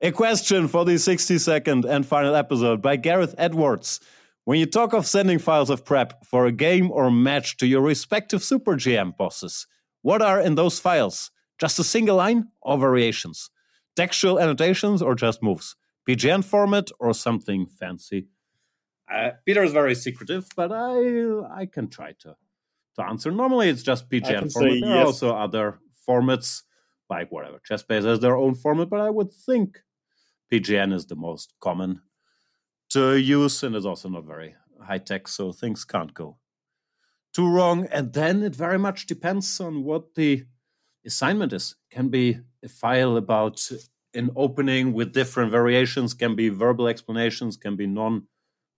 A 0.00 0.10
question 0.10 0.66
for 0.68 0.84
the 0.84 0.98
60 0.98 1.38
second 1.38 1.84
and 1.84 2.06
final 2.06 2.34
episode 2.34 2.80
by 2.80 2.96
Gareth 2.96 3.34
Edwards. 3.36 4.00
When 4.44 4.58
you 4.58 4.66
talk 4.66 4.94
of 4.94 5.06
sending 5.06 5.38
files 5.38 5.70
of 5.70 5.84
prep 5.84 6.24
for 6.24 6.46
a 6.46 6.52
game 6.52 6.90
or 6.90 7.10
match 7.10 7.56
to 7.58 7.66
your 7.66 7.82
respective 7.82 8.42
Super 8.42 8.76
GM 8.76 9.16
bosses, 9.16 9.66
what 10.02 10.22
are 10.22 10.40
in 10.40 10.54
those 10.54 10.80
files? 10.80 11.30
Just 11.58 11.78
a 11.78 11.84
single 11.84 12.16
line 12.16 12.48
or 12.62 12.78
variations? 12.78 13.50
Textual 13.94 14.40
annotations 14.40 15.02
or 15.02 15.14
just 15.14 15.42
moves? 15.42 15.76
PGN 16.08 16.42
format 16.42 16.88
or 16.98 17.12
something 17.12 17.66
fancy? 17.66 18.28
Uh, 19.12 19.30
Peter 19.44 19.62
is 19.64 19.72
very 19.72 19.94
secretive, 19.94 20.46
but 20.56 20.70
I 20.72 21.62
I 21.62 21.66
can 21.66 21.88
try 21.88 22.12
to 22.20 22.36
to 22.96 23.04
answer. 23.04 23.30
Normally, 23.30 23.68
it's 23.68 23.82
just 23.82 24.08
PGN 24.08 24.52
format. 24.52 24.80
There 24.80 24.96
are 24.96 25.06
also 25.06 25.34
other 25.34 25.78
formats 26.08 26.62
like 27.08 27.30
whatever. 27.32 27.60
ChessBase 27.68 28.04
has 28.04 28.20
their 28.20 28.36
own 28.36 28.54
format, 28.54 28.88
but 28.88 29.00
I 29.00 29.10
would 29.10 29.32
think 29.32 29.78
PGN 30.52 30.92
is 30.92 31.06
the 31.06 31.16
most 31.16 31.54
common 31.60 32.00
to 32.90 33.16
use 33.16 33.62
and 33.62 33.74
is 33.76 33.86
also 33.86 34.08
not 34.08 34.24
very 34.24 34.54
high 34.82 34.98
tech, 34.98 35.28
so 35.28 35.52
things 35.52 35.84
can't 35.84 36.14
go 36.14 36.38
too 37.32 37.48
wrong. 37.48 37.86
And 37.86 38.12
then 38.12 38.42
it 38.42 38.54
very 38.54 38.78
much 38.78 39.06
depends 39.06 39.60
on 39.60 39.84
what 39.84 40.14
the 40.14 40.44
assignment 41.06 41.52
is. 41.52 41.76
Can 41.90 42.08
be 42.08 42.38
a 42.62 42.68
file 42.68 43.16
about 43.16 43.70
an 44.14 44.30
opening 44.36 44.92
with 44.92 45.12
different 45.12 45.52
variations, 45.52 46.14
can 46.14 46.34
be 46.34 46.48
verbal 46.48 46.88
explanations, 46.88 47.56
can 47.56 47.76
be 47.76 47.86
non 47.86 48.26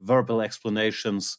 verbal 0.02 0.40
explanations, 0.40 1.38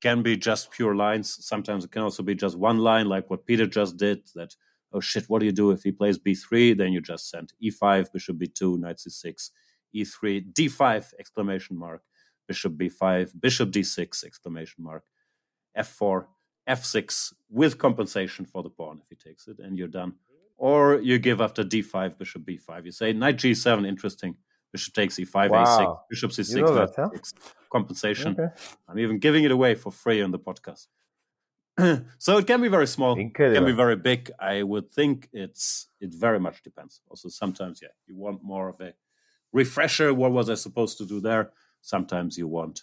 can 0.00 0.22
be 0.22 0.36
just 0.36 0.70
pure 0.70 0.94
lines. 0.94 1.38
Sometimes 1.40 1.84
it 1.84 1.90
can 1.90 2.02
also 2.02 2.22
be 2.22 2.34
just 2.34 2.56
one 2.56 2.78
line, 2.78 3.08
like 3.08 3.28
what 3.30 3.46
Peter 3.46 3.66
just 3.66 3.96
did 3.96 4.20
that 4.34 4.54
oh 4.92 5.00
shit, 5.00 5.24
what 5.28 5.40
do 5.40 5.46
you 5.46 5.52
do 5.52 5.70
if 5.70 5.82
he 5.82 5.92
plays 5.92 6.18
b3? 6.18 6.76
Then 6.76 6.92
you 6.92 7.00
just 7.00 7.30
send 7.30 7.52
e5, 7.62 8.12
bishop 8.12 8.38
b2, 8.38 8.78
knight 8.78 8.96
c6, 8.96 9.50
e3, 9.94 10.52
d5 10.52 11.14
exclamation 11.18 11.78
mark, 11.78 12.02
bishop 12.46 12.74
b5, 12.76 13.38
bishop 13.40 13.70
d6 13.70 14.24
exclamation 14.24 14.84
mark, 14.84 15.04
f4, 15.76 16.26
f6 16.68 17.32
with 17.50 17.78
compensation 17.78 18.44
for 18.44 18.62
the 18.62 18.70
pawn 18.70 19.00
if 19.02 19.08
he 19.08 19.16
takes 19.16 19.48
it, 19.48 19.58
and 19.58 19.78
you're 19.78 19.88
done. 19.88 20.14
Or 20.56 20.96
you 21.00 21.18
give 21.18 21.40
after 21.40 21.62
d5, 21.62 22.18
bishop 22.18 22.42
b5. 22.42 22.86
You 22.86 22.92
say 22.92 23.12
knight 23.12 23.36
g7, 23.36 23.86
interesting. 23.86 24.36
Bishop 24.72 24.94
takes 24.94 25.16
e5, 25.16 25.50
Wow. 25.50 25.64
a6, 25.64 25.98
bishop 26.10 26.30
c6, 26.32 26.56
You 26.56 26.62
know 26.62 26.74
that, 26.74 26.94
huh? 26.96 27.08
c6, 27.14 27.32
compensation. 27.70 28.32
Okay. 28.38 28.48
I'm 28.88 28.98
even 28.98 29.18
giving 29.18 29.44
it 29.44 29.50
away 29.50 29.74
for 29.74 29.90
free 29.90 30.22
on 30.22 30.30
the 30.30 30.38
podcast. 30.38 30.86
so 32.18 32.38
it 32.38 32.46
can 32.46 32.60
be 32.60 32.68
very 32.68 32.86
small, 32.86 33.16
it 33.16 33.34
can 33.34 33.64
be 33.64 33.72
very 33.72 33.96
big. 33.96 34.30
I 34.40 34.62
would 34.62 34.90
think 34.90 35.28
it's 35.32 35.88
it 36.00 36.12
very 36.12 36.40
much 36.40 36.62
depends. 36.62 37.00
Also, 37.08 37.28
sometimes 37.28 37.80
yeah, 37.80 37.88
you 38.06 38.16
want 38.16 38.42
more 38.42 38.68
of 38.68 38.80
a 38.80 38.94
refresher. 39.52 40.12
What 40.12 40.32
was 40.32 40.50
I 40.50 40.54
supposed 40.54 40.98
to 40.98 41.06
do 41.06 41.20
there? 41.20 41.52
Sometimes 41.80 42.36
you 42.36 42.48
want 42.48 42.82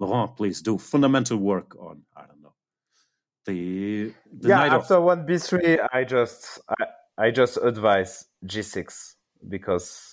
Laurent, 0.00 0.36
please 0.36 0.60
do 0.60 0.76
fundamental 0.76 1.38
work 1.38 1.76
on 1.78 2.02
I 2.16 2.26
don't 2.26 2.42
know 2.42 2.54
the 3.44 4.12
the 4.40 4.48
yeah, 4.48 4.56
night 4.56 4.72
of 4.72 4.82
after 4.82 5.00
one 5.00 5.26
b 5.26 5.38
three, 5.38 5.78
I 5.92 6.04
just 6.04 6.60
I, 6.68 6.84
I 7.18 7.30
just 7.30 7.56
advise 7.58 8.26
g 8.44 8.62
six 8.62 9.16
because 9.48 10.11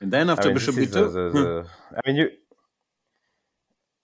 and 0.00 0.12
then 0.12 0.28
I 0.28 0.32
after 0.32 0.48
mean, 0.48 0.54
bishop 0.54 0.74
b2. 0.76 0.90
the- 0.90 1.08
the- 1.08 1.30
the- 1.30 1.66
I 1.96 2.00
mean 2.06 2.16
you. 2.16 2.30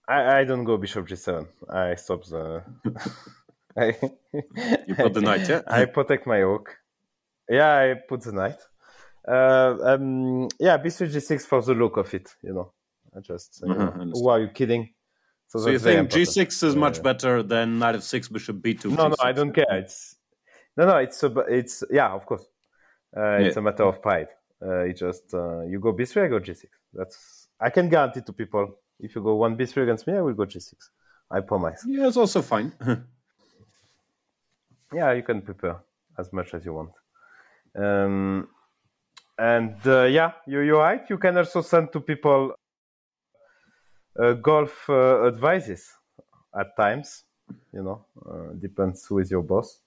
I, 0.08 0.40
I 0.40 0.44
don't 0.44 0.64
go 0.64 0.76
bishop 0.76 1.06
g7. 1.06 1.46
I 1.70 1.94
stop 1.94 2.24
the. 2.24 2.62
I, 3.76 3.94
You 4.86 4.94
put 4.94 5.14
the 5.14 5.20
knight, 5.28 5.48
yeah? 5.48 5.62
I 5.66 5.84
protect 5.86 6.26
my 6.26 6.38
rook. 6.38 6.76
Yeah, 7.48 7.72
I 7.74 7.94
put 8.08 8.22
the 8.22 8.32
knight. 8.32 8.58
Uh, 9.26 9.76
um, 9.82 10.48
yeah, 10.58 10.76
b3 10.78 11.08
g6 11.08 11.42
for 11.46 11.62
the 11.62 11.74
look 11.74 11.96
of 11.96 12.12
it. 12.12 12.34
You 12.42 12.52
know, 12.54 12.72
I 13.16 13.20
just. 13.20 13.62
Uh, 13.62 13.68
Mhm, 13.68 14.10
who 14.12 14.28
are 14.28 14.40
you 14.40 14.48
kidding? 14.48 14.92
so 15.46 15.68
you 15.68 15.78
think 15.78 16.10
g6 16.10 16.62
is 16.64 16.74
much 16.76 16.96
Yeah. 16.96 17.02
better 17.02 17.42
than 17.42 17.78
knight 17.78 17.94
of 17.94 18.02
6 18.02 18.28
bishop 18.28 18.56
b2 18.62 18.84
No, 18.96 19.08
no, 19.08 19.14
G6? 19.14 19.24
I 19.24 19.32
don't 19.32 19.52
care. 19.52 19.66
It's 19.70 20.16
no, 20.76 20.86
no. 20.86 20.96
It's 20.96 21.22
a, 21.22 21.28
it's 21.48 21.84
yeah, 21.90 22.08
of 22.12 22.26
course. 22.26 22.44
Uh, 23.16 23.38
It's 23.44 23.56
Yeah. 23.56 23.60
a 23.60 23.62
matter 23.62 23.84
of 23.84 24.02
pride. 24.02 24.28
Uh, 24.64 24.84
it 24.84 24.96
just 24.96 25.34
uh, 25.34 25.62
you 25.62 25.80
go 25.80 25.92
b3, 25.92 26.24
I 26.24 26.28
go 26.28 26.38
g6. 26.40 26.64
That's 26.92 27.48
I 27.60 27.70
can 27.70 27.88
guarantee 27.88 28.22
to 28.22 28.32
people. 28.32 28.78
If 29.00 29.14
you 29.16 29.22
go 29.22 29.34
one 29.34 29.56
b3 29.56 29.82
against 29.82 30.06
me, 30.06 30.14
I 30.14 30.20
will 30.20 30.34
go 30.34 30.44
g6. 30.44 30.74
I 31.30 31.40
promise. 31.40 31.82
yeah 31.88 32.06
it's 32.08 32.18
also 32.18 32.42
fine 32.42 32.72
Yeah, 34.92 35.12
you 35.12 35.22
can 35.22 35.40
prepare 35.40 35.82
as 36.18 36.32
much 36.32 36.54
as 36.54 36.64
you 36.64 36.74
want. 36.74 36.92
Um, 37.74 38.48
and 39.38 39.76
uh, 39.86 40.02
yeah, 40.04 40.32
you, 40.46 40.60
you're 40.60 40.78
right. 40.78 41.08
You 41.08 41.18
can 41.18 41.36
also 41.38 41.62
send 41.62 41.92
to 41.92 42.00
people 42.00 42.52
uh, 44.20 44.34
golf 44.34 44.88
uh, 44.88 45.26
advices 45.26 45.90
at 46.58 46.76
times. 46.76 47.24
You 47.72 47.82
know, 47.82 48.04
uh, 48.28 48.52
depends 48.60 49.06
who 49.06 49.18
is 49.18 49.30
your 49.30 49.42
boss. 49.42 49.80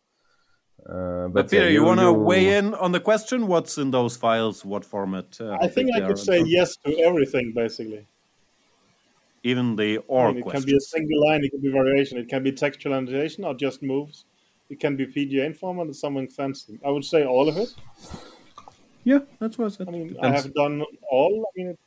Uh, 0.87 1.27
But 1.27 1.33
but 1.33 1.49
Peter, 1.49 1.63
yeah, 1.63 1.71
you, 1.71 1.83
want 1.83 1.99
to 1.99 2.13
weigh 2.13 2.57
in 2.57 2.75
on 2.75 2.91
the 2.91 2.99
question? 2.99 3.47
What's 3.47 3.77
in 3.77 3.89
those 3.89 4.15
files? 4.15 4.63
What 4.63 4.85
format? 4.85 5.41
Uh, 5.41 5.57
I 5.59 5.67
think 5.67 5.89
I 5.95 5.99
could 6.01 6.11
in? 6.11 6.17
say 6.17 6.43
yes 6.45 6.77
to 6.85 6.99
everything, 6.99 7.53
basically. 7.55 8.05
Even 9.43 9.75
the 9.75 9.97
I 9.97 10.01
or 10.07 10.31
mean, 10.31 10.43
it 10.43 10.49
can 10.49 10.63
be 10.63 10.75
a 10.75 10.79
single 10.79 11.27
line, 11.27 11.43
it 11.43 11.49
can 11.49 11.61
be 11.61 11.71
variation, 11.71 12.17
it 12.19 12.29
can 12.29 12.43
be 12.43 12.51
textual 12.51 12.95
annotation 12.95 13.43
or 13.43 13.55
just 13.55 13.81
moves. 13.81 14.25
It 14.69 14.79
can 14.79 14.95
be 14.95 15.05
PGN 15.05 15.55
format 15.55 15.85
and 15.85 15.95
something 15.95 16.27
fancy. 16.27 16.79
I 16.85 16.89
would 16.89 17.05
say 17.05 17.25
all 17.25 17.47
of 17.47 17.57
it. 17.57 17.69
Yeah, 19.03 19.19
that's 19.39 19.57
what 19.57 19.65
I 19.65 19.69
said. 19.69 19.87
I 19.87 19.91
mean, 19.91 20.17
I 20.21 20.29
have 20.29 20.51
done 20.53 20.83
all. 21.11 21.45
I 21.47 21.51
mean, 21.55 21.67
it, 21.69 21.79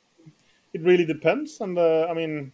it 0.72 0.82
really 0.82 1.05
depends. 1.05 1.61
And 1.61 1.76
uh, 1.76 2.07
I 2.09 2.14
mean, 2.14 2.53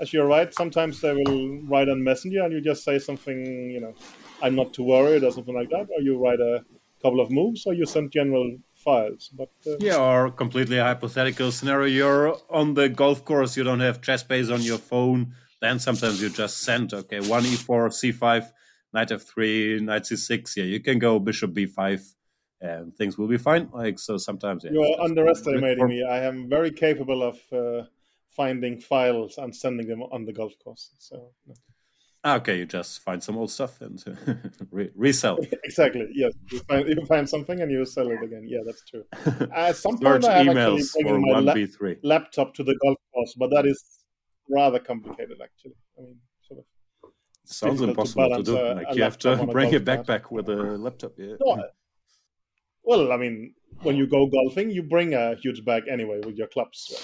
as 0.00 0.12
you're 0.12 0.26
right, 0.26 0.52
sometimes 0.52 1.00
they 1.00 1.12
will 1.12 1.60
write 1.62 1.88
on 1.88 2.02
Messenger 2.02 2.42
and 2.44 2.52
you 2.52 2.60
just 2.62 2.84
say 2.84 2.98
something, 2.98 3.70
you 3.70 3.80
know, 3.80 3.94
I'm 4.42 4.54
not 4.56 4.74
too 4.74 4.84
worried 4.84 5.24
or 5.24 5.30
something 5.30 5.54
like 5.54 5.70
that. 5.70 5.86
Or 5.96 6.02
you 6.02 6.18
write 6.18 6.40
a 6.40 6.64
couple 7.02 7.20
of 7.20 7.30
moves 7.30 7.66
or 7.66 7.74
you 7.74 7.86
send 7.86 8.10
general 8.12 8.58
files. 8.74 9.30
But 9.32 9.50
uh, 9.66 9.76
Yeah, 9.78 9.98
or 9.98 10.30
completely 10.30 10.78
hypothetical 10.78 11.52
scenario. 11.52 11.88
You're 11.88 12.36
on 12.50 12.74
the 12.74 12.88
golf 12.88 13.24
course, 13.24 13.56
you 13.56 13.64
don't 13.64 13.80
have 13.80 14.00
chess 14.02 14.22
base 14.22 14.50
on 14.50 14.62
your 14.62 14.78
phone. 14.78 15.34
Then 15.60 15.78
sometimes 15.78 16.20
you 16.20 16.28
just 16.28 16.58
send, 16.58 16.92
okay, 16.92 17.20
one 17.20 17.44
e4, 17.44 17.88
c5, 17.88 18.50
knight 18.92 19.08
f3, 19.10 19.80
knight 19.80 20.02
c6. 20.02 20.56
Yeah, 20.56 20.64
you 20.64 20.80
can 20.80 20.98
go 20.98 21.20
bishop 21.20 21.52
b5, 21.52 22.14
and 22.60 22.94
things 22.96 23.16
will 23.16 23.28
be 23.28 23.38
fine. 23.38 23.70
Like 23.72 23.98
so, 24.00 24.16
sometimes 24.16 24.64
yeah, 24.64 24.72
you're 24.72 25.00
underestimating 25.00 25.86
me. 25.86 26.04
I 26.04 26.24
am 26.24 26.48
very 26.48 26.72
capable 26.72 27.22
of 27.22 27.38
uh, 27.52 27.86
finding 28.30 28.80
files 28.80 29.38
and 29.38 29.54
sending 29.54 29.86
them 29.86 30.02
on 30.02 30.24
the 30.24 30.32
golf 30.32 30.52
course. 30.64 30.90
So, 30.98 31.30
Ah, 32.24 32.36
okay, 32.36 32.58
you 32.58 32.66
just 32.66 33.00
find 33.00 33.20
some 33.20 33.36
old 33.36 33.50
stuff 33.50 33.80
and 33.80 34.00
re- 34.70 34.90
resell. 34.94 35.38
exactly. 35.64 36.06
Yes. 36.14 36.32
You 36.52 36.60
find, 36.60 36.88
you 36.88 37.06
find 37.06 37.28
something 37.28 37.60
and 37.60 37.70
you 37.70 37.84
sell 37.84 38.10
it 38.10 38.22
again. 38.22 38.44
Yeah, 38.46 38.60
that's 38.64 38.84
true. 38.88 39.04
At 39.26 39.52
uh, 39.56 39.72
some 39.72 39.98
point, 39.98 40.24
I 40.24 40.44
have 40.44 40.56
actually 40.56 40.82
bringing 41.02 41.20
my 41.44 41.52
b3. 41.52 41.98
laptop 42.04 42.54
to 42.54 42.62
the 42.62 42.76
golf 42.80 42.98
course, 43.12 43.34
but 43.36 43.50
that 43.50 43.66
is 43.66 43.82
rather 44.48 44.78
complicated, 44.78 45.38
actually. 45.42 45.74
I 45.98 46.02
mean, 46.02 46.16
sort 46.46 46.60
of. 46.60 46.64
Sounds 47.44 47.80
difficult 47.80 48.06
to 48.10 48.22
impossible 48.22 48.36
to, 48.36 48.42
do. 48.44 48.56
a- 48.56 48.74
like 48.74 48.86
a 48.90 48.94
you 48.94 49.02
have 49.02 49.18
to 49.18 49.28
laptop 49.30 49.42
on 49.42 49.48
a 49.48 49.52
bring 49.52 49.74
a 49.74 49.80
cart. 49.80 50.06
backpack 50.06 50.30
with 50.30 50.48
a 50.48 50.54
laptop. 50.78 51.12
Yeah. 51.18 51.34
No, 51.40 51.52
uh, 51.54 51.62
well, 52.84 53.10
I 53.10 53.16
mean, 53.16 53.54
when 53.82 53.96
you 53.96 54.06
go 54.06 54.26
golfing, 54.26 54.70
you 54.70 54.84
bring 54.84 55.14
a 55.14 55.34
huge 55.34 55.64
bag 55.64 55.84
anyway 55.90 56.20
with 56.24 56.36
your 56.36 56.46
clubs. 56.48 56.94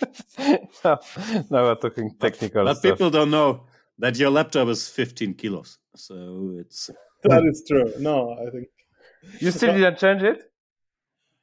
now, 0.84 0.98
now 1.50 1.62
we're 1.64 1.74
talking 1.76 2.14
technical 2.18 2.64
But 2.64 2.78
stuff. 2.78 2.92
people 2.92 3.10
don't 3.10 3.30
know 3.30 3.64
that 3.98 4.16
your 4.18 4.30
laptop 4.30 4.68
is 4.68 4.88
15 4.88 5.34
kilos. 5.34 5.78
So 5.96 6.54
it's 6.58 6.90
That 7.24 7.44
is 7.44 7.64
true. 7.66 7.92
No, 7.98 8.32
I 8.32 8.50
think 8.50 8.68
You 9.40 9.50
still 9.58 9.74
didn't 9.74 9.98
change 9.98 10.22
it? 10.22 10.50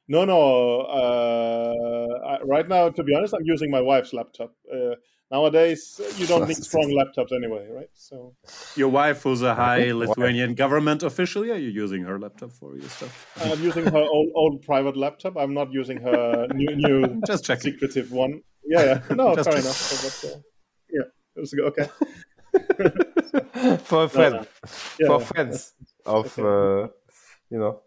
no, 0.08 0.24
no. 0.24 0.80
Uh, 0.82 2.26
I, 2.26 2.42
right 2.42 2.68
now, 2.68 2.88
to 2.90 3.02
be 3.02 3.14
honest, 3.14 3.34
I'm 3.34 3.44
using 3.44 3.70
my 3.70 3.80
wife's 3.80 4.12
laptop. 4.12 4.52
Uh, 4.72 4.94
nowadays, 5.30 6.00
you 6.16 6.26
don't 6.26 6.46
need 6.48 6.56
strong 6.56 6.88
laptops 6.90 7.32
anyway, 7.32 7.68
right? 7.70 7.90
So 7.94 8.34
your 8.76 8.88
wife, 8.88 9.22
who's 9.22 9.42
a 9.42 9.54
high 9.54 9.86
Why? 9.86 9.92
Lithuanian 9.92 10.54
government 10.54 11.02
official. 11.02 11.44
Yeah, 11.44 11.54
you're 11.54 11.70
using 11.84 12.02
her 12.02 12.18
laptop 12.18 12.52
for 12.52 12.76
your 12.76 12.88
stuff. 12.88 13.26
I'm 13.40 13.62
using 13.62 13.86
her 13.86 14.04
old, 14.16 14.30
old 14.34 14.62
private 14.62 14.96
laptop. 14.96 15.36
I'm 15.36 15.54
not 15.54 15.72
using 15.72 15.98
her 15.98 16.46
new, 16.54 16.76
new 16.76 17.20
Just 17.26 17.44
checking. 17.44 17.72
secretive 17.72 18.12
one. 18.12 18.42
Yeah, 18.64 18.84
yeah. 18.84 19.14
No, 19.14 19.34
Just 19.36 19.50
fair 19.50 19.58
enough. 19.58 20.22
But, 20.22 20.30
uh, 20.30 20.38
yeah, 20.90 21.08
it 21.36 21.40
was 21.40 21.54
okay. 21.70 21.88
For 23.84 24.04
a 24.04 24.08
friend. 24.08 24.34
no. 24.34 24.46
Yeah, 24.98 25.06
For 25.06 25.20
yeah. 25.20 25.26
friends 25.26 25.72
of, 26.04 26.38
uh, 26.38 26.88
you 27.50 27.58
know. 27.58 27.82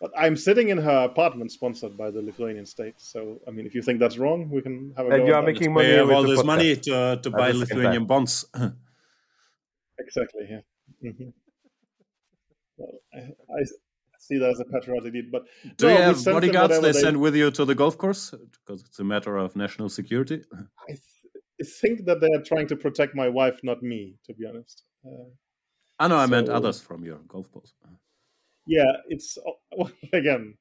But 0.00 0.12
I'm 0.16 0.36
sitting 0.36 0.68
in 0.68 0.78
her 0.78 1.04
apartment 1.04 1.50
sponsored 1.50 1.96
by 1.96 2.10
the 2.10 2.22
Lithuanian 2.22 2.66
state. 2.66 2.94
So, 2.98 3.40
I 3.48 3.50
mean, 3.50 3.66
if 3.66 3.74
you 3.74 3.82
think 3.82 3.98
that's 3.98 4.16
wrong, 4.16 4.48
we 4.48 4.62
can 4.62 4.92
have 4.96 5.06
a 5.06 5.10
And 5.10 5.22
go 5.22 5.26
you 5.26 5.34
are 5.34 5.42
making 5.42 5.74
We 5.74 5.82
money 5.82 5.96
have 5.96 6.06
with 6.06 6.16
all 6.16 6.22
the 6.22 6.28
this 6.28 6.40
podcast. 6.40 6.46
money 6.46 6.76
to, 6.76 7.20
to 7.22 7.30
buy 7.30 7.50
Lithuanian 7.50 8.02
time. 8.02 8.06
bonds. 8.06 8.44
Exactly, 10.00 10.46
yeah. 10.48 10.60
hmm 11.10 11.30
Well, 12.76 13.00
I, 13.12 13.18
I 13.18 13.62
see 14.20 14.38
that 14.38 14.50
as 14.50 14.60
a 14.60 14.64
patriotic 14.64 15.12
deed, 15.12 15.32
but 15.32 15.42
Do 15.76 15.86
no, 15.86 15.96
you 15.96 16.02
have 16.02 16.18
send 16.18 16.34
bodyguards 16.36 16.68
whatever 16.78 16.92
they 16.92 17.00
send 17.00 17.20
with 17.20 17.34
you 17.34 17.50
to 17.50 17.64
the 17.64 17.74
golf 17.74 17.98
course? 17.98 18.30
Because 18.30 18.82
it's 18.82 19.00
a 19.00 19.04
matter 19.04 19.36
of 19.36 19.56
national 19.56 19.88
security. 19.88 20.44
I, 20.52 20.86
th- 20.86 21.00
I 21.60 21.64
think 21.64 22.04
that 22.04 22.20
they 22.20 22.28
are 22.28 22.42
trying 22.42 22.68
to 22.68 22.76
protect 22.76 23.16
my 23.16 23.28
wife, 23.28 23.58
not 23.64 23.82
me, 23.82 24.14
to 24.26 24.34
be 24.34 24.46
honest. 24.46 24.84
Uh, 25.04 25.30
I 25.98 26.06
know 26.06 26.16
I 26.16 26.26
meant 26.26 26.48
others 26.48 26.80
from 26.80 27.04
your 27.04 27.18
golf 27.26 27.50
balls. 27.50 27.74
Yeah, 28.68 28.92
it's 29.08 29.38
again, 30.12 30.54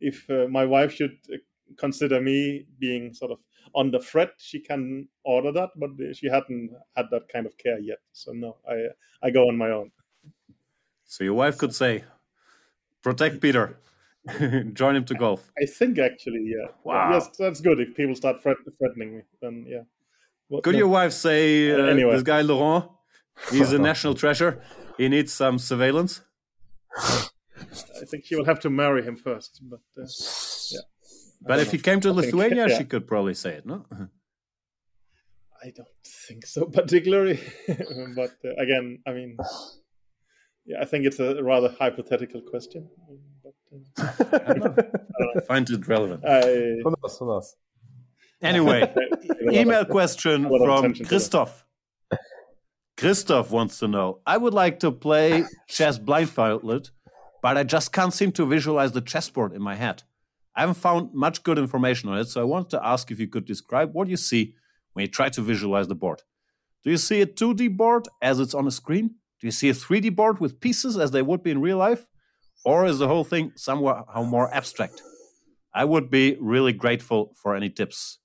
if 0.00 0.28
uh, 0.30 0.46
my 0.48 0.64
wife 0.64 0.92
should 0.92 1.16
uh, 1.32 1.36
consider 1.76 2.20
me 2.20 2.66
being 2.78 3.12
sort 3.14 3.32
of 3.32 3.38
on 3.74 3.90
the 3.90 3.98
threat, 3.98 4.30
she 4.38 4.60
can 4.60 5.08
order 5.24 5.50
that, 5.50 5.70
but 5.76 5.90
she 6.14 6.28
hadn't 6.28 6.70
had 6.96 7.06
that 7.10 7.28
kind 7.32 7.46
of 7.46 7.56
care 7.58 7.80
yet. 7.80 7.98
So 8.12 8.32
no, 8.32 8.56
I 8.68 8.76
I 9.26 9.30
go 9.30 9.48
on 9.48 9.56
my 9.56 9.70
own. 9.70 9.90
So 11.06 11.24
your 11.24 11.34
wife 11.34 11.58
could 11.58 11.74
say, 11.74 12.04
protect 13.02 13.40
Peter, 13.40 13.78
join 14.72 14.96
him 14.96 15.04
to 15.06 15.14
golf. 15.14 15.50
I 15.62 15.66
think 15.66 15.98
actually, 15.98 16.44
yeah. 16.44 16.68
Wow. 16.84 17.10
Yes, 17.12 17.28
that's 17.38 17.60
good. 17.60 17.80
If 17.80 17.94
people 17.94 18.14
start 18.14 18.42
threatening 18.42 19.16
me, 19.16 19.22
then 19.40 19.64
yeah. 19.68 19.82
What- 20.48 20.64
Could 20.64 20.74
no. 20.74 20.80
your 20.80 20.88
wife 20.88 21.12
say, 21.12 21.70
uh, 21.70 21.86
Anyway. 21.86 22.12
this 22.12 22.22
guy 22.22 22.42
Laurent, 22.42 22.90
he's 23.50 23.72
a 23.72 23.78
national 23.78 24.14
treasure, 24.14 24.62
he 24.98 25.08
needs 25.08 25.32
some 25.32 25.58
surveillance? 25.58 26.20
I 28.00 28.04
think 28.04 28.24
she 28.26 28.36
will 28.36 28.44
have 28.44 28.60
to 28.60 28.70
marry 28.70 29.02
him 29.02 29.16
first. 29.16 29.60
But 29.62 29.80
uh, 29.98 30.06
yeah. 30.70 30.80
But 31.42 31.56
don't 31.56 31.66
if 31.66 31.72
he 31.72 31.78
came 31.78 32.00
to 32.00 32.10
I 32.10 32.12
think- 32.12 32.34
Lithuania, 32.34 32.68
yeah. 32.68 32.78
she 32.78 32.84
could 32.84 33.06
probably 33.06 33.34
say 33.34 33.54
it, 33.54 33.66
no? 33.66 33.84
I 35.64 35.70
don't 35.74 35.88
think 36.26 36.46
so 36.46 36.66
particularly. 36.66 37.40
but 37.66 38.32
uh, 38.44 38.54
again, 38.58 38.98
I 39.06 39.12
mean, 39.12 39.36
yeah, 40.66 40.76
I 40.80 40.84
think 40.84 41.06
it's 41.06 41.20
a 41.20 41.42
rather 41.42 41.74
hypothetical 41.78 42.42
question. 42.42 42.88
But 43.42 43.54
I 45.36 45.40
find 45.40 45.68
it 45.70 45.88
relevant. 45.88 46.24
I, 46.26 46.42
Who 46.82 46.94
knows? 47.02 47.18
Who 47.18 47.26
knows? 47.26 47.56
Anyway, 48.42 48.92
email 49.50 49.86
question 49.86 50.44
a 50.44 50.48
lot 50.48 50.60
of 50.60 50.66
from 50.66 50.78
attention 50.78 50.94
to 50.96 51.02
that. 51.02 51.08
Christoph. 51.08 51.64
Christoph 52.96 53.50
wants 53.50 53.78
to 53.78 53.88
know 53.88 54.20
I 54.26 54.36
would 54.36 54.54
like 54.54 54.80
to 54.80 54.92
play 54.92 55.44
chess 55.66 55.98
blindfolded, 55.98 56.90
but 57.44 57.58
I 57.58 57.62
just 57.62 57.92
can't 57.92 58.14
seem 58.14 58.32
to 58.32 58.46
visualize 58.46 58.92
the 58.92 59.02
chessboard 59.02 59.52
in 59.52 59.60
my 59.60 59.74
head. 59.74 60.02
I 60.56 60.60
haven't 60.60 60.76
found 60.76 61.12
much 61.12 61.42
good 61.42 61.58
information 61.58 62.08
on 62.08 62.16
it, 62.16 62.28
so 62.28 62.40
I 62.40 62.44
wanted 62.44 62.70
to 62.70 62.86
ask 62.92 63.10
if 63.10 63.20
you 63.20 63.28
could 63.28 63.44
describe 63.44 63.92
what 63.92 64.08
you 64.08 64.16
see 64.16 64.54
when 64.94 65.02
you 65.02 65.08
try 65.08 65.28
to 65.28 65.42
visualize 65.42 65.86
the 65.86 65.94
board. 65.94 66.22
Do 66.84 66.90
you 66.90 66.96
see 66.96 67.20
a 67.20 67.26
2D 67.26 67.76
board 67.76 68.08
as 68.22 68.40
it's 68.40 68.54
on 68.54 68.66
a 68.66 68.70
screen? 68.70 69.08
Do 69.40 69.46
you 69.46 69.50
see 69.50 69.68
a 69.68 69.74
3D 69.74 70.16
board 70.16 70.40
with 70.40 70.58
pieces 70.58 70.96
as 70.96 71.10
they 71.10 71.20
would 71.20 71.42
be 71.42 71.50
in 71.50 71.60
real 71.60 71.76
life? 71.76 72.06
Or 72.64 72.86
is 72.86 72.98
the 72.98 73.08
whole 73.08 73.24
thing 73.24 73.52
somehow 73.56 74.22
more 74.22 74.48
abstract? 74.54 75.02
I 75.74 75.84
would 75.84 76.08
be 76.08 76.38
really 76.40 76.72
grateful 76.72 77.34
for 77.36 77.54
any 77.54 77.68
tips. 77.68 78.20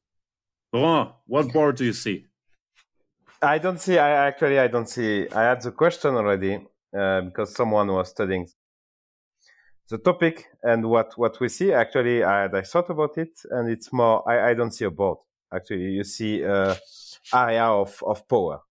Laurent, 0.72 1.12
what 1.26 1.52
board 1.52 1.76
do 1.76 1.84
you 1.84 1.92
see? 1.92 2.26
I 3.42 3.58
don't 3.58 3.82
see. 3.82 3.98
I 3.98 4.12
actually 4.28 4.60
I 4.60 4.68
don't 4.68 4.88
see. 4.88 5.28
I 5.30 5.42
had 5.42 5.62
the 5.62 5.74
question 5.74 6.16
already 6.16 6.66
uh, 6.98 7.20
because 7.20 7.54
someone 7.54 7.88
was 7.92 8.08
studying 8.08 8.48
the 9.90 9.98
topic 9.98 10.48
and 10.64 10.90
what 10.90 11.18
what 11.18 11.40
we 11.40 11.50
see. 11.50 11.74
Actually, 11.74 12.24
I, 12.24 12.46
I 12.46 12.62
thought 12.62 12.90
about 12.90 13.18
it, 13.18 13.40
and 13.52 13.70
it's 13.70 13.92
more. 13.92 14.28
I, 14.30 14.52
I 14.52 14.54
don't 14.54 14.72
see 14.72 14.86
a 14.86 14.92
board. 14.92 15.18
Actually, 15.54 15.92
you 15.92 16.04
see 16.04 16.46
uh, 16.46 16.76
area 17.34 17.66
of 17.66 18.02
of 18.06 18.28
power. 18.28 18.62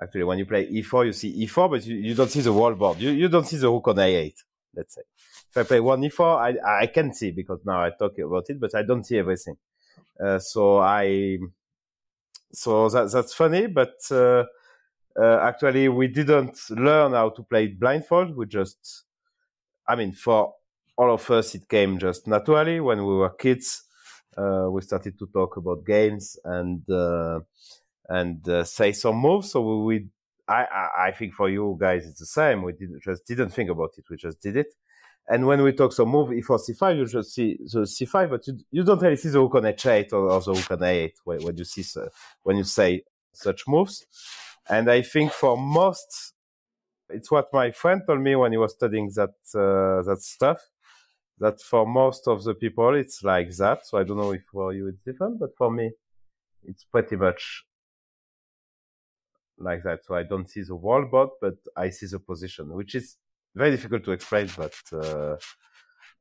Actually, 0.00 0.24
when 0.24 0.38
you 0.38 0.46
play 0.46 0.66
e4, 0.70 1.06
you 1.06 1.12
see 1.12 1.46
e4, 1.46 1.70
but 1.70 1.84
you, 1.84 1.96
you 1.96 2.14
don't 2.14 2.30
see 2.30 2.40
the 2.40 2.52
whole 2.52 2.74
board. 2.74 2.98
You 3.00 3.10
you 3.10 3.28
don't 3.28 3.46
see 3.46 3.56
the 3.56 3.68
rook 3.68 3.88
on 3.88 3.96
a8. 3.96 4.34
Let's 4.74 4.94
say 4.94 5.02
if 5.50 5.56
I 5.56 5.62
play 5.64 5.80
one 5.80 6.00
e4, 6.02 6.38
I 6.38 6.82
I 6.82 6.86
can 6.86 7.12
see 7.12 7.32
because 7.32 7.60
now 7.64 7.82
I 7.82 7.90
talk 7.90 8.16
about 8.18 8.48
it, 8.48 8.60
but 8.60 8.74
I 8.74 8.82
don't 8.82 9.04
see 9.04 9.18
everything. 9.18 9.56
Uh, 10.22 10.38
so 10.38 10.78
I 10.78 11.38
so 12.52 12.88
that, 12.88 13.10
that's 13.10 13.34
funny, 13.34 13.66
but 13.66 13.96
uh, 14.10 14.44
uh, 15.20 15.38
actually 15.42 15.88
we 15.88 16.08
didn't 16.08 16.58
learn 16.70 17.12
how 17.12 17.30
to 17.30 17.42
play 17.42 17.66
blindfold. 17.66 18.36
We 18.36 18.46
just, 18.46 19.04
I 19.86 19.96
mean, 19.96 20.12
for 20.12 20.54
all 20.98 21.14
of 21.14 21.30
us, 21.30 21.54
it 21.54 21.68
came 21.68 21.98
just 21.98 22.26
naturally 22.26 22.80
when 22.80 22.98
we 23.06 23.14
were 23.14 23.30
kids. 23.30 23.84
Uh, 24.36 24.66
we 24.70 24.82
started 24.82 25.18
to 25.18 25.26
talk 25.28 25.56
about 25.56 25.86
games 25.86 26.36
and 26.44 26.88
uh, 26.90 27.40
and 28.08 28.46
uh, 28.48 28.64
say 28.64 28.92
some 28.92 29.16
moves. 29.16 29.52
So 29.52 29.60
we, 29.60 29.84
we 29.98 30.06
I, 30.48 30.64
I, 30.64 31.06
I 31.06 31.10
think 31.12 31.34
for 31.34 31.48
you 31.48 31.76
guys 31.80 32.04
it's 32.04 32.18
the 32.18 32.26
same. 32.26 32.62
We 32.62 32.72
did, 32.72 32.90
just 33.02 33.24
didn't 33.26 33.50
think 33.50 33.70
about 33.70 33.92
it. 33.96 34.04
We 34.10 34.16
just 34.16 34.42
did 34.42 34.56
it. 34.56 34.74
And 35.28 35.46
when 35.46 35.62
we 35.62 35.72
talk 35.72 35.92
some 35.92 36.08
move 36.08 36.30
e4 36.30 36.58
c5, 36.70 36.96
you 36.96 37.06
just 37.06 37.34
see 37.34 37.58
the 37.60 37.80
c5, 37.80 38.30
but 38.30 38.46
you, 38.46 38.58
you 38.70 38.82
don't 38.82 39.00
really 39.00 39.16
see 39.16 39.28
the 39.28 39.40
rook 39.40 39.56
on 39.56 39.62
h8 39.62 40.12
or, 40.12 40.30
or 40.30 40.40
the 40.40 40.52
rook 40.52 40.70
on 40.70 40.78
a8 40.78 41.12
when, 41.24 41.42
when 41.44 41.56
you 41.56 41.64
see 41.64 41.84
when 42.42 42.56
you 42.56 42.64
say 42.64 43.02
such 43.32 43.68
moves. 43.68 44.06
And 44.68 44.90
I 44.90 45.02
think 45.02 45.32
for 45.32 45.56
most, 45.56 46.32
it's 47.10 47.30
what 47.30 47.52
my 47.52 47.70
friend 47.70 48.02
told 48.06 48.20
me 48.20 48.36
when 48.36 48.52
he 48.52 48.58
was 48.58 48.72
studying 48.72 49.10
that 49.14 49.34
uh, 49.54 50.02
that 50.02 50.18
stuff. 50.20 50.58
That 51.40 51.60
for 51.60 51.86
most 51.86 52.26
of 52.26 52.42
the 52.44 52.54
people, 52.54 52.94
it's 52.94 53.22
like 53.22 53.50
that. 53.56 53.86
So 53.86 53.98
I 53.98 54.04
don't 54.04 54.16
know 54.16 54.32
if 54.32 54.42
for 54.50 54.72
you 54.72 54.88
it's 54.88 55.02
different, 55.04 55.38
but 55.38 55.50
for 55.56 55.70
me, 55.70 55.92
it's 56.64 56.84
pretty 56.84 57.16
much 57.16 57.64
like 59.58 59.82
that. 59.84 60.04
So 60.04 60.14
I 60.14 60.24
don't 60.24 60.48
see 60.48 60.62
the 60.62 60.74
wall 60.74 61.04
board, 61.04 61.30
but 61.40 61.56
I 61.76 61.90
see 61.90 62.06
the 62.06 62.18
position, 62.18 62.72
which 62.72 62.94
is 62.94 63.16
very 63.54 63.70
difficult 63.70 64.04
to 64.04 64.12
explain, 64.12 64.48
but. 64.56 64.74
Uh, 64.92 65.36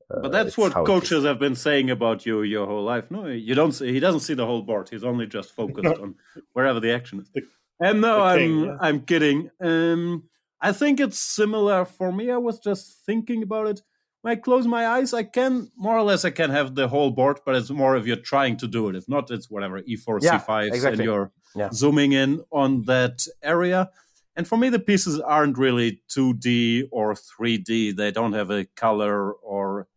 but 0.09 0.31
that's 0.31 0.57
what 0.57 0.71
coaches 0.71 1.25
have 1.25 1.37
been 1.37 1.55
saying 1.55 1.89
about 1.89 2.25
you 2.25 2.43
your 2.43 2.65
whole 2.65 2.83
life. 2.83 3.11
No, 3.11 3.27
you 3.27 3.55
don't. 3.55 3.73
See, 3.73 3.91
he 3.91 3.99
doesn't 3.99 4.21
see 4.21 4.35
the 4.35 4.45
whole 4.45 4.61
board. 4.61 4.87
He's 4.89 5.03
only 5.03 5.27
just 5.27 5.53
focused 5.53 5.99
on 6.01 6.15
wherever 6.53 6.79
the 6.79 6.93
action 6.93 7.19
is. 7.19 7.43
And 7.81 7.99
no, 8.01 8.19
the 8.19 8.23
I'm 8.23 8.63
yeah. 8.63 8.77
I'm 8.79 9.01
kidding. 9.01 9.49
Um, 9.59 10.23
I 10.61 10.71
think 10.71 11.01
it's 11.01 11.19
similar 11.19 11.83
for 11.83 12.11
me. 12.11 12.31
I 12.31 12.37
was 12.37 12.59
just 12.59 13.03
thinking 13.05 13.43
about 13.43 13.67
it. 13.67 13.81
When 14.27 14.37
I 14.37 14.41
close 14.41 14.67
my 14.67 14.85
eyes, 14.85 15.13
I 15.13 15.23
can 15.23 15.71
more 15.77 15.97
or 15.97 16.01
less 16.03 16.25
I 16.25 16.31
can 16.31 16.49
have 16.49 16.75
the 16.75 16.89
whole 16.89 17.11
board, 17.11 17.39
but 17.45 17.55
it's 17.55 17.69
more 17.69 17.95
if 17.95 18.05
you're 18.05 18.17
trying 18.33 18.57
to 18.57 18.67
do 18.67 18.89
it. 18.89 18.95
If 18.97 19.07
not, 19.07 19.31
it's 19.31 19.49
whatever 19.49 19.81
e4, 19.81 20.21
Yeah, 20.21 20.37
c5, 20.37 20.85
and 20.85 21.01
you're 21.01 21.31
Yeah. 21.55 21.69
zooming 21.71 22.11
in 22.11 22.43
on 22.51 22.83
that 22.87 23.25
area. 23.41 23.89
And 24.35 24.45
for 24.45 24.57
me, 24.57 24.67
the 24.67 24.79
pieces 24.79 25.17
aren't 25.21 25.57
really 25.57 26.01
2D 26.09 26.89
or 26.91 27.15
3D. 27.15 27.95
They 27.95 28.11
don't 28.11 28.33
have 28.33 28.51
a 28.51 28.65
color 28.75 29.31
or 29.31 29.87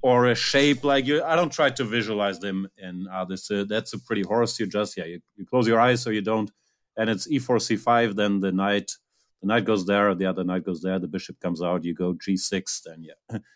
or 0.00 0.28
a 0.30 0.34
shape 0.34 0.82
like 0.82 1.04
you. 1.06 1.22
I 1.22 1.36
don't 1.36 1.52
try 1.52 1.68
to 1.68 1.84
visualize 1.84 2.38
them 2.38 2.70
in 2.78 3.06
this. 3.28 3.50
Uh, 3.50 3.66
that's 3.68 3.92
a 3.92 3.98
pretty 3.98 4.22
horse. 4.22 4.58
You 4.60 4.66
just 4.66 4.96
yeah, 4.96 5.04
you, 5.04 5.20
you 5.36 5.44
close 5.44 5.68
your 5.68 5.78
eyes 5.78 6.00
so 6.00 6.08
you 6.08 6.22
don't, 6.22 6.50
and 6.96 7.10
it's 7.10 7.28
e4 7.28 7.58
c5. 7.66 8.14
Then 8.14 8.40
the 8.40 8.50
knight, 8.50 8.92
the 9.42 9.48
knight 9.48 9.64
goes 9.64 9.84
there, 9.84 10.14
the 10.14 10.26
other 10.26 10.44
knight 10.44 10.64
goes 10.64 10.80
there. 10.80 10.98
The 10.98 11.08
bishop 11.08 11.38
comes 11.40 11.60
out. 11.62 11.84
You 11.84 11.94
go 11.94 12.14
g6. 12.14 12.82
Then 12.84 13.04
yeah. 13.04 13.38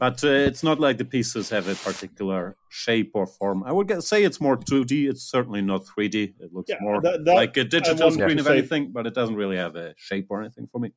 But 0.00 0.22
uh, 0.22 0.28
it's 0.28 0.62
not 0.62 0.78
like 0.78 0.96
the 0.96 1.04
pieces 1.04 1.50
have 1.50 1.66
a 1.66 1.74
particular 1.74 2.54
shape 2.68 3.10
or 3.14 3.26
form. 3.26 3.64
I 3.64 3.72
would 3.72 3.88
get, 3.88 4.04
say 4.04 4.22
it's 4.22 4.40
more 4.40 4.56
2D. 4.56 5.10
It's 5.10 5.24
certainly 5.24 5.60
not 5.60 5.86
3D. 5.86 6.34
It 6.38 6.52
looks 6.54 6.70
Yeah, 6.70 6.76
more 6.80 7.00
that- 7.00 7.24
that- 7.24 7.34
like 7.34 7.56
a 7.56 7.64
digital 7.64 8.12
screen 8.12 8.38
of 8.38 8.46
say- 8.46 8.58
anything, 8.58 8.92
but 8.92 9.08
it 9.08 9.14
doesn't 9.14 9.34
really 9.34 9.56
have 9.56 9.74
a 9.74 9.94
shape 9.96 10.26
or 10.30 10.40
anything 10.40 10.68
for 10.70 10.78
me. 10.78 10.92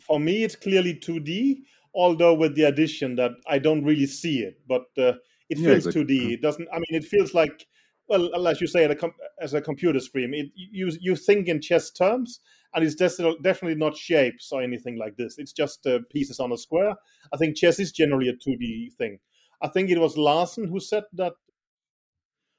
for 0.00 0.18
me 0.20 0.44
it's 0.44 0.54
clearly 0.56 0.94
2d 0.94 1.58
although 1.94 2.34
with 2.34 2.54
the 2.56 2.64
addition 2.64 3.16
that 3.16 3.32
i 3.48 3.58
don't 3.58 3.82
really 3.84 4.06
see 4.06 4.36
it 4.40 4.54
but 4.68 4.84
uh, 4.98 5.12
it 5.48 5.56
Yeah, 5.58 5.70
feels 5.70 5.86
good. 5.86 6.06
2d 6.08 6.32
it 6.36 6.42
doesn't 6.42 6.68
i 6.74 6.76
mean 6.76 6.94
it 7.00 7.04
feels 7.04 7.32
like 7.40 7.66
well 8.08 8.46
as 8.46 8.60
you 8.60 8.66
say 8.66 8.84
at 8.84 8.90
a 8.90 8.94
com- 8.94 9.14
as 9.40 9.54
a 9.54 9.60
computer 9.62 9.98
screen 9.98 10.34
it, 10.34 10.48
you 10.54 10.86
you 11.00 11.16
think 11.16 11.48
in 11.48 11.58
chess 11.68 11.90
terms 11.90 12.40
and 12.74 12.84
it's 12.84 12.94
definitely 12.94 13.74
not 13.74 13.96
shapes 13.96 14.50
or 14.52 14.62
anything 14.62 14.96
like 14.96 15.16
this. 15.16 15.38
It's 15.38 15.52
just 15.52 15.86
uh, 15.86 16.00
pieces 16.10 16.40
on 16.40 16.52
a 16.52 16.58
square. 16.58 16.94
I 17.32 17.36
think 17.36 17.56
chess 17.56 17.78
is 17.78 17.92
generally 17.92 18.28
a 18.28 18.34
2d 18.34 18.94
thing. 18.94 19.18
I 19.60 19.68
think 19.68 19.90
it 19.90 19.98
was 19.98 20.16
larsen 20.16 20.66
who 20.68 20.80
said 20.80 21.04
that 21.14 21.34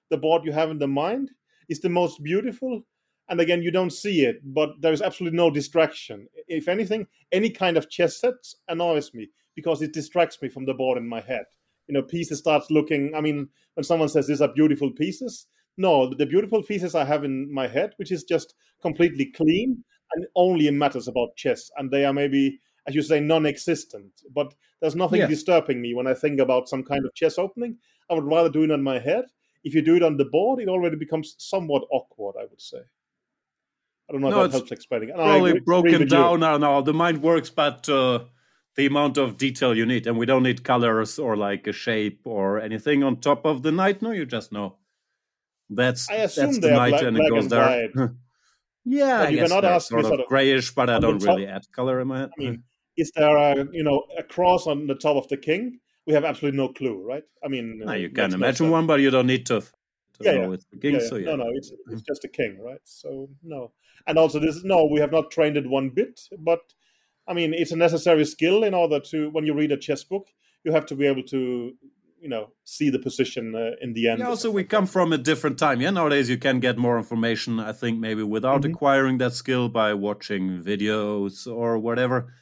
the 0.09 0.17
board 0.17 0.45
you 0.45 0.51
have 0.51 0.69
in 0.69 0.79
the 0.79 0.87
mind 0.87 1.31
is 1.69 1.79
the 1.79 1.89
most 1.89 2.21
beautiful. 2.23 2.83
And 3.29 3.39
again 3.39 3.61
you 3.61 3.71
don't 3.71 3.93
see 3.93 4.25
it 4.25 4.37
but 4.43 4.81
there's 4.81 5.01
absolutely 5.01 5.37
no 5.37 5.49
distraction. 5.49 6.27
If 6.47 6.67
anything 6.67 7.07
any 7.31 7.49
kind 7.49 7.77
of 7.77 7.89
chess 7.89 8.19
set 8.19 8.33
annoys 8.67 9.13
me 9.13 9.29
because 9.55 9.81
it 9.81 9.93
distracts 9.93 10.41
me 10.41 10.49
from 10.49 10.65
the 10.65 10.73
board 10.73 10.97
in 10.97 11.07
my 11.07 11.21
head. 11.21 11.45
You 11.87 11.93
know 11.93 12.03
pieces 12.03 12.39
starts 12.39 12.69
looking 12.69 13.13
i 13.15 13.21
mean 13.21 13.49
when 13.73 13.83
someone 13.83 14.09
says 14.09 14.27
these 14.27 14.41
are 14.41 14.53
beautiful 14.53 14.91
pieces 14.91 15.47
no 15.77 16.13
the 16.13 16.25
beautiful 16.25 16.63
pieces 16.63 16.95
i 16.95 17.03
have 17.03 17.23
in 17.25 17.53
my 17.53 17.67
head 17.67 17.91
which 17.97 18.11
is 18.11 18.23
just 18.23 18.53
completely 18.81 19.25
clean 19.25 19.83
and 20.15 20.25
only 20.35 20.69
matters 20.71 21.07
about 21.07 21.35
chess 21.35 21.69
and 21.77 21.89
they 21.91 22.05
are 22.05 22.13
maybe 22.13 22.59
as 22.87 22.93
you 22.95 23.01
say 23.01 23.19
non-existent. 23.19 24.11
But 24.35 24.53
there's 24.81 24.95
nothing 24.95 25.21
Yeah. 25.21 25.27
disturbing 25.27 25.81
me 25.81 25.93
when 25.93 26.05
i 26.07 26.13
think 26.13 26.39
about 26.41 26.67
some 26.67 26.83
kind 26.83 27.05
of 27.05 27.13
chess 27.13 27.37
opening. 27.37 27.77
I 28.09 28.13
would 28.15 28.25
rather 28.25 28.49
do 28.49 28.63
it 28.63 28.71
on 28.71 28.83
my 28.83 28.99
head. 28.99 29.25
If 29.63 29.73
you 29.73 29.81
do 29.81 29.95
it 29.95 30.03
on 30.03 30.17
the 30.17 30.25
board 30.25 30.59
it 30.59 30.67
already 30.67 30.97
becomes 30.97 31.35
somewhat 31.37 31.83
awkward 31.91 32.35
i 32.39 32.45
would 32.49 32.61
say. 32.61 32.79
I 34.09 34.11
don't 34.11 34.21
know 34.21 34.29
No, 34.31 34.43
if 34.43 34.51
that 34.51 34.57
helps 34.57 34.71
explaining 34.73 35.09
And 35.11 35.17
Probably 35.19 35.51
agree- 35.51 35.61
broken 35.61 36.07
down 36.07 36.41
now. 36.41 36.57
Now 36.57 36.81
the 36.81 36.93
mind 36.93 37.21
works, 37.23 37.49
but 37.49 37.87
uh, 37.87 38.25
the 38.75 38.85
amount 38.87 39.17
of 39.17 39.37
detail 39.37 39.73
you 39.77 39.85
need, 39.85 40.07
and 40.07 40.17
we 40.17 40.25
don't 40.25 40.43
need 40.43 40.63
colors 40.65 41.17
or 41.17 41.37
like 41.37 41.67
a 41.67 41.71
shape 41.71 42.19
or 42.25 42.59
anything 42.59 43.01
on 43.03 43.21
top 43.21 43.45
of 43.45 43.61
the 43.63 43.71
knight. 43.71 44.01
No, 44.01 44.11
you 44.11 44.25
just 44.25 44.51
know. 44.51 44.75
That's 45.69 46.09
I 46.09 46.15
assume 46.15 46.45
that's 46.47 46.59
they 46.59 46.69
the 46.69 46.75
knight, 46.75 46.89
black- 46.89 47.03
and 47.03 47.17
it 47.17 47.29
goes 47.29 47.43
and 47.43 47.51
there. 47.51 48.15
white. 48.85 48.97
yeah, 48.97 49.17
But 49.17 49.27
I 49.27 49.29
you 49.29 49.35
guess 49.37 49.49
cannot 49.49 49.61
they're 49.61 49.71
ask 49.71 49.91
me 49.91 50.01
sort 50.01 50.05
of 50.05 50.07
sort 50.09 50.19
of 50.21 50.27
grayish, 50.27 50.71
but 50.73 50.89
I 50.89 50.99
don't 50.99 51.23
really 51.23 51.47
add 51.47 51.63
color 51.71 51.99
in 51.99 52.07
my 52.07 52.19
head. 52.19 52.29
I 52.37 52.41
mean, 52.41 52.63
is 52.97 53.11
there 53.15 53.35
a 53.35 53.67
you 53.71 53.83
know 53.83 54.03
a 54.17 54.23
cross 54.23 54.67
on 54.67 54.87
the 54.87 54.95
top 54.95 55.15
of 55.15 55.27
the 55.29 55.37
king? 55.37 55.79
We 56.05 56.13
have 56.13 56.25
absolutely 56.25 56.57
no 56.57 56.69
clue, 56.69 57.01
right? 57.05 57.23
I 57.43 57.47
mean, 57.47 57.79
No, 57.79 57.93
you 57.93 58.09
can 58.09 58.33
imagine 58.33 58.69
one, 58.69 58.85
but 58.87 58.99
you 58.99 59.09
don't 59.09 59.27
need 59.27 59.45
to, 59.45 59.61
to 59.61 59.67
Yeah, 60.19 60.33
know 60.33 60.47
yeah. 60.49 60.53
it's 60.53 60.65
the 60.71 60.77
king. 60.77 60.93
Yeah, 60.95 61.01
yeah. 61.01 61.07
So 61.07 61.15
yeah, 61.15 61.25
No, 61.25 61.35
no, 61.37 61.45
it's 61.53 61.71
it's 61.71 61.81
mm-hmm. 61.87 61.99
just 62.07 62.25
a 62.25 62.27
king, 62.27 62.59
right? 62.61 62.81
So 62.83 63.29
no, 63.41 63.71
and 64.07 64.17
also 64.17 64.39
this 64.39 64.63
no, 64.63 64.85
we 64.85 64.99
have 64.99 65.11
not 65.11 65.31
trained 65.31 65.57
it 65.57 65.67
one 65.69 65.89
bit. 65.89 66.19
But 66.39 66.61
I 67.27 67.33
mean, 67.33 67.53
it's 67.53 67.71
a 67.71 67.77
necessary 67.77 68.25
skill 68.25 68.63
in 68.63 68.73
order 68.73 68.99
to 68.99 69.29
when 69.29 69.45
you 69.45 69.53
read 69.53 69.71
a 69.71 69.77
chess 69.77 70.03
book, 70.03 70.27
you 70.63 70.71
have 70.73 70.85
to 70.87 70.95
be 70.95 71.07
able 71.07 71.23
to 71.23 71.73
you 72.23 72.29
know 72.29 72.45
see 72.63 72.89
the 72.89 72.99
position 73.07 73.53
uh, 73.55 73.71
in 73.81 73.93
the 73.93 74.07
end. 74.09 74.19
Yeah, 74.19 74.29
also 74.29 74.49
we 74.49 74.63
come 74.63 74.87
from 74.87 75.11
a 75.13 75.17
different 75.17 75.57
time. 75.59 75.81
Yeah, 75.81 75.91
nowadays 75.91 76.29
you 76.29 76.37
can 76.37 76.59
get 76.59 76.77
more 76.77 76.97
information. 76.97 77.59
I 77.59 77.73
think 77.73 77.99
maybe 77.99 78.23
without 78.23 78.61
Mhm. 78.61 78.71
acquiring 78.73 79.17
that 79.19 79.33
skill 79.33 79.69
by 79.69 79.93
watching 79.93 80.43
videos 80.63 81.33
or 81.61 81.77
whatever. 81.87 82.33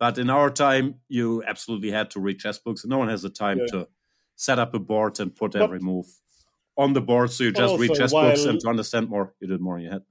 But 0.00 0.18
in 0.18 0.28
our 0.30 0.50
time, 0.50 0.86
you 1.08 1.42
absolutely 1.52 1.90
had 1.90 2.10
to 2.10 2.20
read 2.20 2.38
chess 2.38 2.58
books. 2.58 2.84
No 2.84 2.98
one 2.98 3.08
has 3.08 3.22
the 3.22 3.30
time 3.30 3.58
Yeah. 3.60 3.66
to 3.72 3.88
set 4.36 4.58
up 4.58 4.74
a 4.74 4.78
board 4.90 5.18
and 5.20 5.34
put 5.34 5.52
But- 5.52 5.62
every 5.62 5.80
move 5.80 6.06
on 6.76 6.92
the 6.92 7.00
board. 7.00 7.30
So 7.30 7.44
you 7.44 7.52
just 7.52 7.78
read 7.80 7.94
chess 7.94 8.12
books, 8.12 8.44
and 8.44 8.60
to 8.60 8.68
understand 8.68 9.08
more, 9.08 9.34
you 9.40 9.48
did 9.48 9.60
more 9.60 9.76
in 9.78 9.84
your 9.84 9.92
head. 9.92 10.02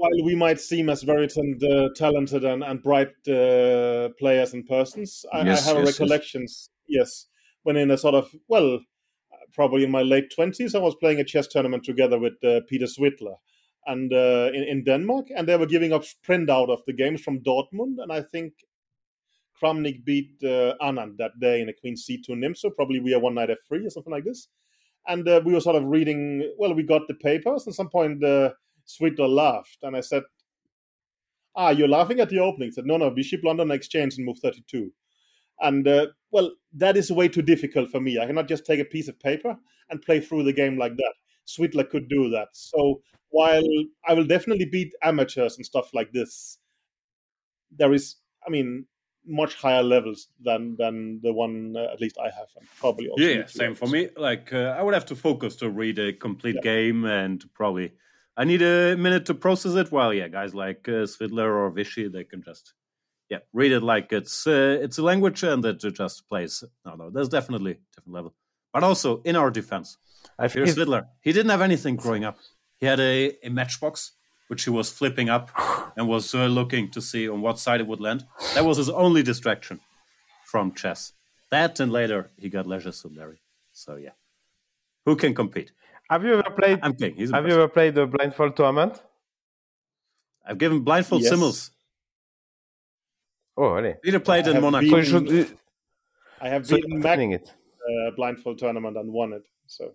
while 0.00 0.10
we 0.24 0.34
might 0.36 0.60
seem 0.60 0.88
as 0.88 1.02
very 1.02 1.26
uh, 1.26 1.88
talented 1.96 2.44
and, 2.44 2.62
and 2.62 2.80
bright 2.82 3.08
uh, 3.28 4.08
players 4.20 4.54
and 4.54 4.64
persons, 4.66 5.24
I, 5.32 5.42
yes, 5.42 5.66
I 5.66 5.74
have 5.74 5.84
yes, 5.84 5.86
recollections. 5.98 6.70
Yes. 6.86 6.98
yes, 6.98 7.26
when 7.68 7.76
in 7.76 7.90
a 7.90 7.98
sort 7.98 8.14
of 8.14 8.34
well, 8.48 8.80
probably 9.52 9.84
in 9.84 9.90
my 9.90 10.00
late 10.00 10.32
twenties, 10.34 10.74
I 10.74 10.78
was 10.78 10.94
playing 10.94 11.20
a 11.20 11.24
chess 11.24 11.46
tournament 11.46 11.84
together 11.84 12.18
with 12.18 12.42
uh, 12.42 12.60
Peter 12.66 12.86
Svidler, 12.86 13.36
and 13.86 14.10
uh, 14.10 14.50
in, 14.54 14.62
in 14.62 14.84
Denmark, 14.84 15.26
and 15.36 15.46
they 15.46 15.54
were 15.54 15.66
giving 15.66 15.92
up 15.92 16.04
printout 16.26 16.70
of 16.70 16.80
the 16.86 16.94
games 16.94 17.20
from 17.20 17.40
Dortmund, 17.40 17.96
and 18.02 18.10
I 18.10 18.22
think 18.22 18.54
Kramnik 19.60 20.02
beat 20.02 20.32
uh, 20.42 20.76
Anand 20.80 21.18
that 21.18 21.38
day 21.38 21.60
in 21.60 21.68
a 21.68 21.74
Queen 21.74 21.94
C2 21.94 22.30
Nimzo. 22.30 22.74
Probably 22.74 23.00
we 23.00 23.12
are 23.12 23.20
one 23.20 23.34
knight 23.34 23.50
F3 23.50 23.84
or 23.84 23.90
something 23.90 24.12
like 24.12 24.24
this. 24.24 24.48
And 25.06 25.28
uh, 25.28 25.42
we 25.44 25.52
were 25.52 25.60
sort 25.60 25.76
of 25.76 25.84
reading, 25.84 26.50
well, 26.58 26.74
we 26.74 26.82
got 26.82 27.02
the 27.08 27.14
papers. 27.14 27.66
And 27.66 27.72
at 27.72 27.76
some 27.76 27.88
point, 27.88 28.22
uh, 28.22 28.50
Svidler 28.86 29.28
laughed. 29.28 29.78
And 29.82 29.96
I 29.96 30.00
said, 30.00 30.22
Ah, 31.56 31.70
you're 31.70 31.88
laughing 31.88 32.20
at 32.20 32.28
the 32.28 32.38
opening. 32.38 32.68
He 32.68 32.72
said, 32.72 32.86
No, 32.86 32.96
no, 32.96 33.10
bishop 33.10 33.42
London 33.42 33.70
Exchange 33.70 34.16
in 34.18 34.24
move 34.24 34.38
32. 34.38 34.92
And, 35.60 35.88
uh, 35.88 36.06
well, 36.30 36.52
that 36.74 36.96
is 36.96 37.10
way 37.10 37.28
too 37.28 37.42
difficult 37.42 37.90
for 37.90 38.00
me. 38.00 38.18
I 38.18 38.26
cannot 38.26 38.48
just 38.48 38.66
take 38.66 38.80
a 38.80 38.84
piece 38.84 39.08
of 39.08 39.18
paper 39.18 39.56
and 39.90 40.02
play 40.02 40.20
through 40.20 40.44
the 40.44 40.52
game 40.52 40.78
like 40.78 40.96
that. 40.96 41.14
Svidler 41.46 41.88
could 41.88 42.08
do 42.08 42.28
that. 42.30 42.48
So 42.52 43.00
while 43.30 43.64
I 44.06 44.14
will 44.14 44.26
definitely 44.26 44.66
beat 44.66 44.92
amateurs 45.02 45.56
and 45.56 45.64
stuff 45.64 45.90
like 45.94 46.12
this, 46.12 46.58
there 47.76 47.92
is, 47.92 48.16
I 48.46 48.50
mean, 48.50 48.86
much 49.26 49.54
higher 49.54 49.82
levels 49.82 50.28
than 50.40 50.74
than 50.78 51.20
the 51.22 51.32
one 51.32 51.74
uh, 51.76 51.92
at 51.92 52.00
least 52.00 52.16
I 52.18 52.30
have, 52.30 52.48
and 52.56 52.66
probably 52.78 53.08
also 53.08 53.22
yeah, 53.22 53.46
same 53.46 53.74
for 53.74 53.86
me. 53.86 54.08
Like 54.16 54.52
uh, 54.52 54.74
I 54.78 54.82
would 54.82 54.94
have 54.94 55.04
to 55.06 55.16
focus 55.16 55.56
to 55.56 55.68
read 55.68 55.98
a 55.98 56.12
complete 56.12 56.56
yeah. 56.56 56.62
game, 56.62 57.04
and 57.04 57.44
probably 57.54 57.92
I 58.36 58.44
need 58.44 58.62
a 58.62 58.96
minute 58.96 59.26
to 59.26 59.34
process 59.34 59.74
it. 59.74 59.92
While 59.92 60.14
yeah, 60.14 60.28
guys 60.28 60.54
like 60.54 60.88
uh, 60.88 61.04
Svidler 61.04 61.54
or 61.54 61.70
Vishy, 61.70 62.10
they 62.10 62.24
can 62.24 62.42
just 62.42 62.72
yeah 63.28 63.38
read 63.52 63.72
it 63.72 63.82
like 63.82 64.12
it's 64.12 64.46
uh, 64.46 64.78
it's 64.80 64.98
a 64.98 65.02
language 65.02 65.42
and 65.42 65.64
it 65.64 65.78
just 65.78 66.28
plays. 66.28 66.64
No, 66.84 66.94
no, 66.94 67.10
there's 67.10 67.28
definitely 67.28 67.72
a 67.72 67.78
different 67.94 68.14
level. 68.14 68.34
But 68.72 68.84
also 68.84 69.22
in 69.22 69.36
our 69.36 69.50
defense, 69.50 69.96
I 70.38 70.48
feel 70.48 70.66
Svidler, 70.66 71.06
he 71.20 71.32
didn't 71.32 71.50
have 71.50 71.62
anything 71.62 71.96
growing 71.96 72.24
up. 72.24 72.38
He 72.78 72.86
had 72.86 73.00
a, 73.00 73.36
a 73.42 73.48
matchbox 73.48 74.12
which 74.48 74.64
he 74.64 74.70
was 74.70 74.90
flipping 74.90 75.28
up 75.28 75.50
and 75.96 76.08
was 76.08 76.34
uh, 76.34 76.46
looking 76.46 76.90
to 76.90 77.00
see 77.00 77.28
on 77.28 77.40
what 77.42 77.58
side 77.58 77.80
it 77.80 77.86
would 77.86 78.00
land. 78.00 78.24
That 78.54 78.64
was 78.64 78.78
his 78.78 78.88
only 78.88 79.22
distraction 79.22 79.80
from 80.44 80.72
chess. 80.74 81.12
That 81.50 81.80
and 81.80 81.92
later 81.92 82.30
he 82.36 82.48
got 82.48 82.66
Leisure 82.66 82.92
Suit 82.92 83.16
Larry. 83.16 83.40
So 83.72 83.96
yeah, 83.96 84.16
who 85.04 85.16
can 85.16 85.34
compete? 85.34 85.72
Have 86.10 86.24
you 86.24 86.38
ever 86.38 86.50
played? 86.50 86.80
I'm 86.82 86.94
playing. 86.94 87.16
He's 87.16 87.30
have 87.30 87.46
you 87.46 87.54
ever 87.54 87.68
played 87.68 87.94
the 87.94 88.06
blindfold 88.06 88.56
tournament? 88.56 89.02
I've 90.44 90.58
given 90.58 90.80
blindfold 90.80 91.22
yes. 91.22 91.32
Simuls. 91.32 91.70
Oh, 93.58 93.70
really? 93.70 93.94
Peter 94.02 94.20
played 94.20 94.46
in 94.46 94.60
Monaco. 94.60 95.02
Should, 95.02 95.58
I 96.40 96.48
have 96.48 96.64
so 96.64 96.76
beaten 96.76 97.00
Mac, 97.00 97.18
it. 97.18 97.52
Uh, 97.88 98.12
blindfold 98.14 98.58
tournament 98.58 98.96
and 98.96 99.12
won 99.12 99.32
it. 99.32 99.42
So 99.66 99.94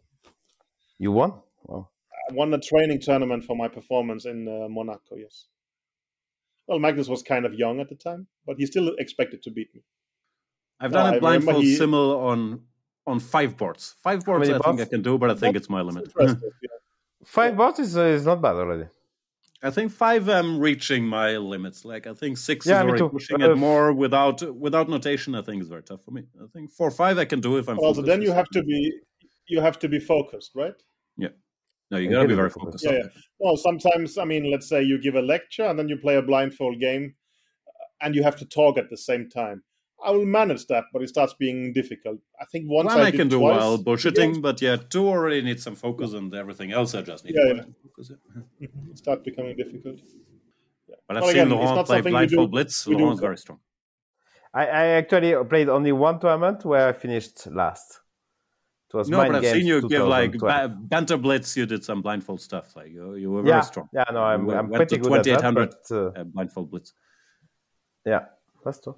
you 0.99 1.13
won? 1.13 1.33
Wow. 1.63 1.87
I 2.29 2.33
won 2.33 2.53
a 2.53 2.59
training 2.59 2.99
tournament 2.99 3.45
for 3.45 3.55
my 3.55 3.69
performance 3.69 4.25
in 4.25 4.47
uh, 4.49 4.67
Monaco. 4.67 5.15
Yes. 5.15 5.47
Well, 6.67 6.79
Magnus 6.79 7.07
was 7.07 7.23
kind 7.23 7.45
of 7.45 7.53
young 7.53 7.79
at 7.79 7.87
the 7.87 7.95
time, 7.95 8.27
but 8.45 8.57
he 8.57 8.65
still 8.65 8.93
expected 8.99 9.41
to 9.43 9.51
beat 9.51 9.73
me. 9.73 9.81
I've 10.81 10.91
done 10.91 11.13
a 11.13 11.19
blindfold 11.21 11.63
he... 11.63 11.77
simul 11.77 12.19
on 12.19 12.61
on 13.07 13.21
five 13.21 13.55
boards. 13.55 13.95
Five 14.03 14.25
boards, 14.25 14.49
I 14.49 14.59
think 14.59 14.81
I 14.81 14.85
can 14.85 15.01
do, 15.01 15.17
but 15.17 15.29
I 15.29 15.35
think 15.35 15.55
it's 15.55 15.69
my 15.69 15.81
limit. 15.81 16.11
yeah. 16.19 16.35
Five 17.23 17.55
boards 17.55 17.79
is 17.79 17.97
uh, 17.97 18.01
is 18.01 18.25
not 18.25 18.41
bad 18.41 18.55
already. 18.55 18.87
I 19.63 19.71
think 19.71 19.91
five 19.91 20.27
I'm 20.27 20.59
reaching 20.59 21.05
my 21.05 21.37
limits. 21.37 21.85
Like 21.85 22.05
I 22.05 22.13
think 22.13 22.37
six 22.37 22.65
yeah, 22.65 22.79
is 22.79 22.83
already 22.83 23.09
pushing 23.09 23.41
uh, 23.41 23.51
it 23.51 23.57
more 23.57 23.93
without 23.93 24.41
without 24.55 24.89
notation. 24.89 25.33
I 25.35 25.41
think 25.41 25.61
is 25.61 25.69
very 25.69 25.83
tough 25.83 26.03
for 26.03 26.11
me. 26.11 26.23
I 26.41 26.47
think 26.53 26.69
four 26.69 26.91
five 26.91 27.17
I 27.17 27.25
can 27.25 27.39
do 27.39 27.57
if 27.57 27.69
I'm. 27.69 27.79
Also, 27.79 28.01
then 28.01 28.21
you 28.21 28.33
have 28.33 28.49
to 28.49 28.61
be 28.61 28.93
you 29.47 29.61
have 29.61 29.79
to 29.79 29.87
be 29.87 29.99
focused, 29.99 30.51
right? 30.53 30.75
Yeah. 31.17 31.29
No, 31.91 31.97
you 31.97 32.09
got 32.09 32.23
to 32.23 32.27
be 32.27 32.35
very 32.35 32.49
focused. 32.49 32.83
Yeah, 32.83 32.93
yeah. 32.93 33.03
Well, 33.39 33.55
sometimes, 33.55 34.17
I 34.17 34.25
mean, 34.25 34.49
let's 34.49 34.67
say 34.67 34.81
you 34.81 34.99
give 34.99 35.15
a 35.15 35.21
lecture 35.21 35.65
and 35.65 35.77
then 35.77 35.87
you 35.87 35.97
play 35.97 36.15
a 36.15 36.21
blindfold 36.21 36.79
game 36.79 37.13
and 38.01 38.15
you 38.15 38.23
have 38.23 38.35
to 38.37 38.45
talk 38.45 38.77
at 38.77 38.89
the 38.89 38.97
same 38.97 39.29
time. 39.29 39.63
I 40.05 40.11
will 40.11 40.25
manage 40.25 40.67
that, 40.67 40.85
but 40.91 41.01
it 41.01 41.09
starts 41.09 41.33
being 41.33 41.73
difficult. 41.73 42.19
I 42.39 42.45
think 42.45 42.65
once 42.67 42.87
One 42.87 42.99
I, 42.99 43.05
I 43.05 43.11
can 43.11 43.29
do 43.29 43.39
twice, 43.39 43.57
well 43.57 43.77
bullshitting, 43.77 44.35
yeah. 44.35 44.41
but 44.41 44.61
yeah, 44.61 44.75
two 44.75 45.07
already 45.07 45.41
need 45.41 45.59
some 45.59 45.75
focus, 45.75 46.13
and 46.13 46.33
everything 46.33 46.71
else 46.71 46.93
I 46.95 47.01
just 47.01 47.25
need 47.25 47.35
yeah, 47.35 47.53
to 47.53 47.67
focus. 47.83 48.11
Yeah. 48.59 48.67
it 48.91 48.97
start 49.03 49.23
becoming 49.23 49.55
difficult. 49.55 49.99
Yeah. 50.87 50.95
But 51.07 51.17
I've 51.17 51.23
well, 51.23 51.31
seen 51.31 51.41
again, 51.41 51.57
Laurent 51.57 51.87
play 51.87 52.01
blindfold 52.01 52.51
blitz. 52.51 52.87
Laurent 52.87 53.13
is 53.13 53.19
very 53.19 53.37
strong. 53.37 53.59
I, 54.53 54.65
I 54.67 54.85
actually 54.99 55.35
played 55.45 55.69
only 55.69 55.91
one 55.91 56.19
tournament 56.19 56.63
where 56.63 56.89
I 56.89 56.93
finished 56.93 57.47
last. 57.47 58.01
It 58.93 58.97
was 58.97 59.09
no, 59.09 59.17
but 59.17 59.35
I've 59.35 59.45
seen 59.45 59.65
you 59.65 59.87
give 59.89 60.07
like 60.07 60.37
ba- 60.37 60.77
banter 60.79 61.17
blitz. 61.17 61.57
You 61.57 61.65
did 61.65 61.83
some 61.83 62.03
blindfold 62.03 62.41
stuff. 62.41 62.75
Like 62.75 62.91
you, 62.91 63.15
you 63.15 63.31
were 63.31 63.43
yeah, 63.43 63.53
very 63.53 63.63
strong. 63.63 63.89
Yeah, 63.91 64.03
no, 64.11 64.21
I'm, 64.21 64.47
I'm 64.51 64.69
pretty 64.69 64.97
good 64.97 65.27
at 65.27 65.41
that. 65.41 65.53
But, 65.55 65.75
uh, 65.89 66.07
uh, 66.09 66.23
blindfold 66.25 66.69
blitz. 66.69 66.93
Yeah, 68.05 68.25
that's 68.63 68.79
true. 68.79 68.97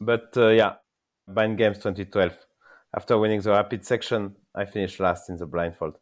But 0.00 0.32
uh, 0.36 0.48
yeah, 0.48 0.74
Mind 1.26 1.58
Games 1.58 1.78
2012. 1.78 2.36
After 2.96 3.18
winning 3.18 3.40
the 3.40 3.50
rapid 3.50 3.84
section, 3.84 4.36
I 4.54 4.64
finished 4.64 4.98
last 4.98 5.28
in 5.28 5.36
the 5.36 5.46
blindfold. 5.46 5.98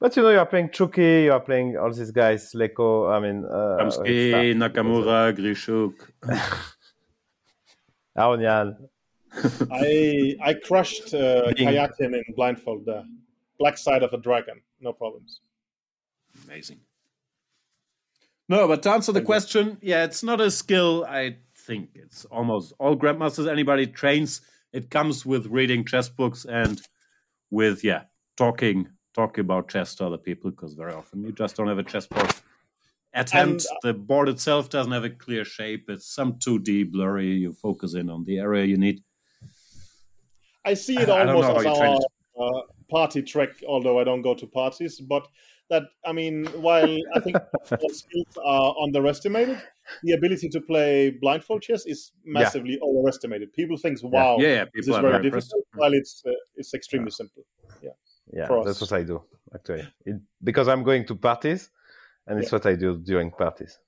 But 0.00 0.16
you 0.16 0.22
know, 0.22 0.30
you 0.30 0.38
are 0.38 0.46
playing 0.46 0.70
Chucky, 0.70 1.24
you 1.24 1.32
are 1.32 1.40
playing 1.40 1.76
all 1.76 1.92
these 1.92 2.12
guys, 2.12 2.52
Leko, 2.52 3.12
I 3.12 3.18
mean, 3.18 3.44
uh, 3.44 3.78
Kamsky, 3.80 4.54
Nakamura, 4.54 5.36
Grischuk, 5.36 5.94
Aronian. 8.16 8.76
I 9.70 10.36
I 10.42 10.54
crushed 10.54 11.12
uh, 11.12 11.52
Karjakin 11.52 12.14
in 12.14 12.24
blindfold 12.34 12.86
there. 12.86 13.04
Black 13.58 13.76
side 13.76 14.02
of 14.02 14.12
a 14.12 14.18
dragon, 14.18 14.62
no 14.80 14.92
problems. 14.92 15.40
Amazing. 16.46 16.80
No, 18.48 18.66
but 18.66 18.82
to 18.84 18.90
answer 18.90 19.12
the 19.12 19.20
question, 19.20 19.76
yeah, 19.82 20.04
it's 20.04 20.22
not 20.22 20.40
a 20.40 20.50
skill. 20.50 21.04
I 21.06 21.36
think 21.68 21.90
it's 21.94 22.24
almost 22.24 22.72
all 22.80 22.96
grandmasters. 22.96 23.48
Anybody 23.48 23.86
trains, 23.86 24.40
it 24.72 24.90
comes 24.90 25.24
with 25.26 25.46
reading 25.46 25.84
chess 25.84 26.08
books 26.08 26.46
and 26.46 26.80
with 27.50 27.84
yeah, 27.84 28.04
talking 28.36 28.88
talking 29.14 29.42
about 29.42 29.68
chess 29.68 29.94
to 29.96 30.06
other 30.06 30.16
people 30.16 30.50
because 30.50 30.74
very 30.74 30.94
often 30.94 31.22
you 31.22 31.32
just 31.32 31.56
don't 31.56 31.68
have 31.68 31.78
a 31.78 31.82
chessboard. 31.82 32.32
Attempt 33.14 33.64
and, 33.64 33.76
uh, 33.76 33.78
the 33.82 33.94
board 33.94 34.28
itself 34.28 34.68
doesn't 34.70 34.92
have 34.92 35.04
a 35.04 35.10
clear 35.10 35.44
shape. 35.44 35.88
It's 35.88 36.06
some 36.14 36.34
2D 36.34 36.90
blurry. 36.90 37.32
You 37.44 37.52
focus 37.52 37.94
in 37.94 38.10
on 38.10 38.24
the 38.24 38.38
area 38.38 38.64
you 38.64 38.76
need. 38.76 39.02
I 40.64 40.74
see 40.74 40.96
it 40.98 41.08
almost 41.08 41.48
as 41.48 41.66
our 41.66 41.98
uh, 42.40 42.60
party 42.90 43.22
trick, 43.22 43.64
although 43.66 43.98
I 43.98 44.04
don't 44.04 44.22
go 44.22 44.34
to 44.34 44.46
parties. 44.46 45.00
But 45.00 45.26
that, 45.70 45.84
I 46.04 46.12
mean, 46.12 46.46
while 46.62 46.96
I 47.14 47.20
think 47.20 47.36
skills 47.64 48.38
are 48.44 48.74
underestimated, 48.82 49.60
the 50.02 50.12
ability 50.12 50.48
to 50.50 50.60
play 50.60 51.10
blindfold 51.10 51.62
chess 51.62 51.86
is 51.86 52.12
massively 52.24 52.72
yeah. 52.72 52.88
overestimated. 52.88 53.52
People 53.52 53.76
think, 53.76 53.98
"Wow, 54.02 54.38
yeah, 54.38 54.48
yeah, 54.48 54.64
this 54.74 54.88
is 54.88 54.96
very, 54.96 55.10
very 55.10 55.22
difficult," 55.30 55.64
while 55.74 55.92
it's 55.92 56.22
uh, 56.26 56.32
it's 56.56 56.74
extremely 56.74 57.10
yeah. 57.10 57.16
simple. 57.16 57.42
Yeah, 57.82 57.90
yeah, 58.32 58.62
that's 58.64 58.80
what 58.80 58.92
I 58.92 59.02
do 59.02 59.22
actually, 59.54 59.86
it, 60.04 60.16
because 60.42 60.68
I'm 60.68 60.82
going 60.82 61.06
to 61.06 61.14
parties, 61.14 61.70
and 62.26 62.38
it's 62.38 62.52
what 62.52 62.66
I 62.66 62.74
do 62.74 62.98
during 62.98 63.30
parties. 63.30 63.78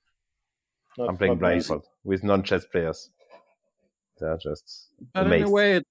Not, 0.97 1.09
I'm 1.09 1.17
playing 1.17 1.37
blindfold 1.37 1.83
easy. 1.83 1.91
with 2.03 2.23
non-chess 2.23 2.65
players. 2.65 3.09
They're 4.19 4.37
just 4.37 4.89
but 5.13 5.25
amazed. 5.27 5.43
in 5.43 5.47
a 5.47 5.51
way, 5.51 5.81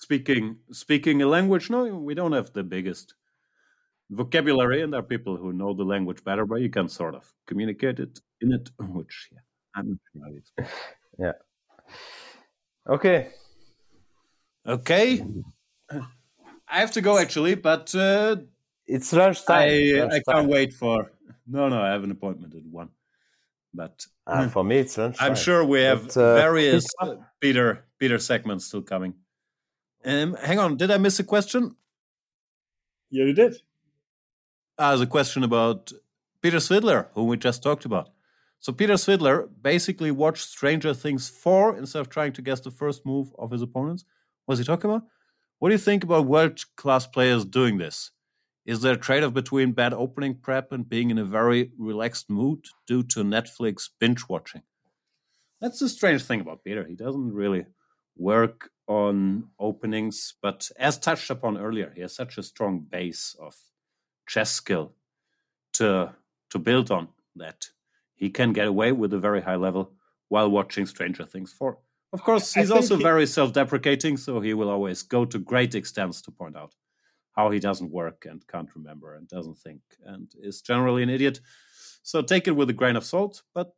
speaking 0.00 0.56
speaking 0.72 1.20
a 1.22 1.26
language 1.26 1.68
no 1.68 1.84
we 1.84 2.14
don't 2.14 2.32
have 2.32 2.52
the 2.54 2.62
biggest 2.62 3.14
vocabulary 4.10 4.82
and 4.82 4.92
there 4.92 5.00
are 5.00 5.04
people 5.04 5.36
who 5.36 5.52
know 5.52 5.72
the 5.72 5.84
language 5.84 6.22
better 6.24 6.44
but 6.44 6.56
you 6.56 6.68
can 6.68 6.88
sort 6.88 7.14
of 7.14 7.32
communicate 7.46 8.00
it 8.00 8.20
in 8.40 8.52
it 8.52 8.68
which 8.78 9.28
yeah 9.32 9.38
i'm 9.76 10.00
sure 10.12 10.66
yeah. 11.18 11.32
Okay. 12.88 13.28
Okay. 14.66 15.22
I 15.90 16.80
have 16.80 16.92
to 16.92 17.00
go 17.00 17.18
actually 17.18 17.54
but 17.54 17.94
uh, 17.94 18.36
it's 18.86 19.12
lunchtime. 19.12 19.68
I, 19.68 20.16
I 20.16 20.20
can't 20.28 20.48
wait 20.48 20.72
for 20.72 21.12
no 21.46 21.68
no 21.68 21.80
i 21.80 21.88
have 21.88 22.04
an 22.04 22.10
appointment 22.10 22.54
at 22.54 22.64
one 22.64 22.88
but 23.72 24.04
uh, 24.26 24.48
for 24.48 24.64
me 24.64 24.78
it's 24.78 24.98
lunchtime. 24.98 25.30
I'm 25.30 25.36
sure 25.36 25.64
we 25.64 25.82
have 25.82 26.08
but, 26.08 26.16
uh, 26.16 26.34
various 26.34 26.86
peter 27.40 27.84
peter 27.98 28.18
segments 28.18 28.66
still 28.66 28.82
coming. 28.82 29.14
Um, 30.04 30.34
hang 30.34 30.58
on, 30.58 30.76
did 30.76 30.90
I 30.90 30.96
miss 30.96 31.20
a 31.20 31.24
question? 31.24 31.76
Yeah, 33.10 33.26
you 33.26 33.34
did. 33.34 33.56
Ah, 34.82 34.98
a 34.98 35.06
question 35.06 35.44
about 35.44 35.92
Peter 36.40 36.56
Svidler, 36.56 37.08
whom 37.12 37.26
we 37.26 37.36
just 37.36 37.62
talked 37.62 37.84
about. 37.84 38.08
So 38.60 38.72
Peter 38.72 38.94
Svidler 38.94 39.46
basically 39.60 40.10
watched 40.10 40.48
Stranger 40.48 40.94
Things 40.94 41.28
4 41.28 41.76
instead 41.76 42.00
of 42.00 42.08
trying 42.08 42.32
to 42.32 42.40
guess 42.40 42.60
the 42.60 42.70
first 42.70 43.04
move 43.04 43.30
of 43.38 43.50
his 43.50 43.60
opponents. 43.60 44.06
Was 44.46 44.58
he 44.58 44.64
talking 44.64 44.90
about? 44.90 45.02
What 45.58 45.68
do 45.68 45.74
you 45.74 45.78
think 45.78 46.02
about 46.02 46.24
world 46.24 46.64
class 46.78 47.06
players 47.06 47.44
doing 47.44 47.76
this? 47.76 48.12
Is 48.64 48.80
there 48.80 48.94
a 48.94 48.96
trade 48.96 49.22
off 49.22 49.34
between 49.34 49.72
bad 49.72 49.92
opening 49.92 50.36
prep 50.36 50.72
and 50.72 50.88
being 50.88 51.10
in 51.10 51.18
a 51.18 51.26
very 51.26 51.72
relaxed 51.76 52.30
mood 52.30 52.64
due 52.86 53.02
to 53.02 53.22
Netflix 53.22 53.90
binge 53.98 54.30
watching? 54.30 54.62
That's 55.60 55.80
the 55.80 55.90
strange 55.90 56.22
thing 56.22 56.40
about 56.40 56.64
Peter. 56.64 56.86
He 56.86 56.94
doesn't 56.94 57.34
really 57.34 57.66
work 58.16 58.70
on 58.88 59.48
openings, 59.58 60.36
but 60.40 60.70
as 60.78 60.96
touched 60.98 61.28
upon 61.28 61.58
earlier, 61.58 61.92
he 61.94 62.00
has 62.00 62.14
such 62.14 62.38
a 62.38 62.42
strong 62.42 62.80
base 62.80 63.36
of 63.38 63.54
chess 64.30 64.52
skill 64.52 64.92
to 65.72 66.14
to 66.50 66.58
build 66.58 66.90
on 66.90 67.08
that 67.34 67.68
he 68.14 68.30
can 68.30 68.52
get 68.52 68.66
away 68.68 68.92
with 68.92 69.12
a 69.12 69.18
very 69.18 69.42
high 69.42 69.56
level 69.56 69.92
while 70.28 70.48
watching 70.48 70.86
Stranger 70.86 71.24
Things 71.24 71.52
4. 71.52 71.78
Of 72.12 72.22
course, 72.22 72.54
he's 72.54 72.70
also 72.70 72.96
he... 72.96 73.02
very 73.02 73.26
self 73.26 73.52
deprecating, 73.52 74.16
so 74.16 74.40
he 74.40 74.54
will 74.54 74.70
always 74.70 75.02
go 75.02 75.24
to 75.24 75.38
great 75.38 75.74
extents 75.74 76.22
to 76.22 76.30
point 76.30 76.56
out 76.56 76.74
how 77.32 77.50
he 77.50 77.58
doesn't 77.58 77.90
work 77.90 78.26
and 78.28 78.46
can't 78.46 78.68
remember 78.74 79.14
and 79.14 79.26
doesn't 79.28 79.58
think 79.58 79.80
and 80.04 80.32
is 80.40 80.60
generally 80.60 81.02
an 81.02 81.10
idiot. 81.10 81.40
So 82.02 82.22
take 82.22 82.46
it 82.46 82.56
with 82.56 82.70
a 82.70 82.78
grain 82.80 82.96
of 82.96 83.04
salt, 83.04 83.42
but 83.54 83.72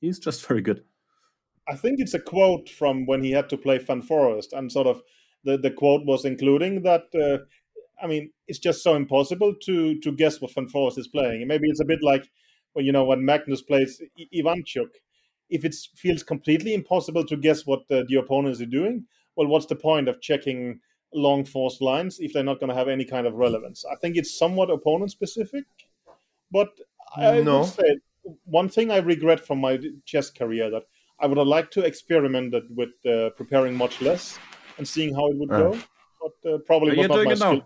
he's 0.00 0.18
just 0.18 0.46
very 0.48 0.60
good. 0.60 0.84
I 1.68 1.76
think 1.76 1.98
it's 1.98 2.14
a 2.14 2.20
quote 2.20 2.68
from 2.68 3.06
when 3.06 3.22
he 3.22 3.32
had 3.32 3.48
to 3.50 3.56
play 3.56 3.78
Van 3.78 4.02
Foreest, 4.02 4.52
and 4.52 4.70
sort 4.70 4.86
of 4.86 5.02
the, 5.44 5.58
the 5.58 5.70
quote 5.70 6.04
was 6.04 6.24
including 6.24 6.82
that. 6.82 7.06
Uh, 7.14 7.44
I 8.02 8.06
mean, 8.06 8.30
it's 8.46 8.58
just 8.58 8.82
so 8.82 8.94
impossible 8.94 9.54
to 9.64 9.98
to 10.00 10.12
guess 10.12 10.40
what 10.40 10.54
Van 10.54 10.68
Foreest 10.68 10.98
is 10.98 11.08
playing. 11.08 11.42
And 11.42 11.48
maybe 11.48 11.68
it's 11.68 11.80
a 11.80 11.84
bit 11.84 12.02
like 12.02 12.30
when 12.72 12.84
you 12.84 12.92
know 12.92 13.04
when 13.04 13.24
Magnus 13.24 13.62
plays 13.62 14.00
Ivanchuk 14.34 14.90
if 15.50 15.64
it 15.64 15.74
feels 15.96 16.22
completely 16.22 16.74
impossible 16.74 17.24
to 17.24 17.36
guess 17.36 17.66
what 17.66 17.86
the, 17.88 18.04
the 18.08 18.16
opponents 18.16 18.60
are 18.60 18.66
doing, 18.66 19.04
well, 19.36 19.46
what's 19.46 19.66
the 19.66 19.76
point 19.76 20.08
of 20.08 20.20
checking 20.20 20.80
long 21.14 21.44
forced 21.44 21.80
lines 21.80 22.18
if 22.20 22.32
they're 22.32 22.44
not 22.44 22.60
going 22.60 22.68
to 22.68 22.74
have 22.74 22.88
any 22.88 23.04
kind 23.04 23.26
of 23.26 23.34
relevance? 23.34 23.84
I 23.90 23.96
think 23.96 24.16
it's 24.16 24.38
somewhat 24.38 24.70
opponent 24.70 25.10
specific, 25.10 25.64
but 26.50 26.68
I 27.16 27.40
no. 27.40 27.60
would 27.60 27.68
say 27.68 27.98
one 28.44 28.68
thing 28.68 28.90
I 28.90 28.98
regret 28.98 29.40
from 29.40 29.58
my 29.60 29.78
chess 30.04 30.30
career 30.30 30.70
that 30.70 30.82
I 31.20 31.26
would 31.26 31.38
have 31.38 31.46
liked 31.46 31.72
to 31.74 31.84
experiment 31.84 32.54
with 32.74 32.90
uh, 33.06 33.30
preparing 33.30 33.74
much 33.74 34.00
less 34.02 34.38
and 34.76 34.86
seeing 34.86 35.14
how 35.14 35.28
it 35.28 35.36
would 35.36 35.50
uh. 35.50 35.58
go, 35.58 35.78
but 36.20 36.50
uh, 36.50 36.58
probably 36.66 36.98
you're 36.98 37.08
doing 37.08 37.30
it 37.30 37.38
now. 37.38 37.62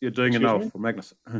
You're 0.00 0.10
doing 0.10 0.34
Excuse 0.34 0.50
it 0.50 0.52
now 0.52 0.58
me? 0.58 0.70
for 0.70 0.78
Magnus. 0.78 1.14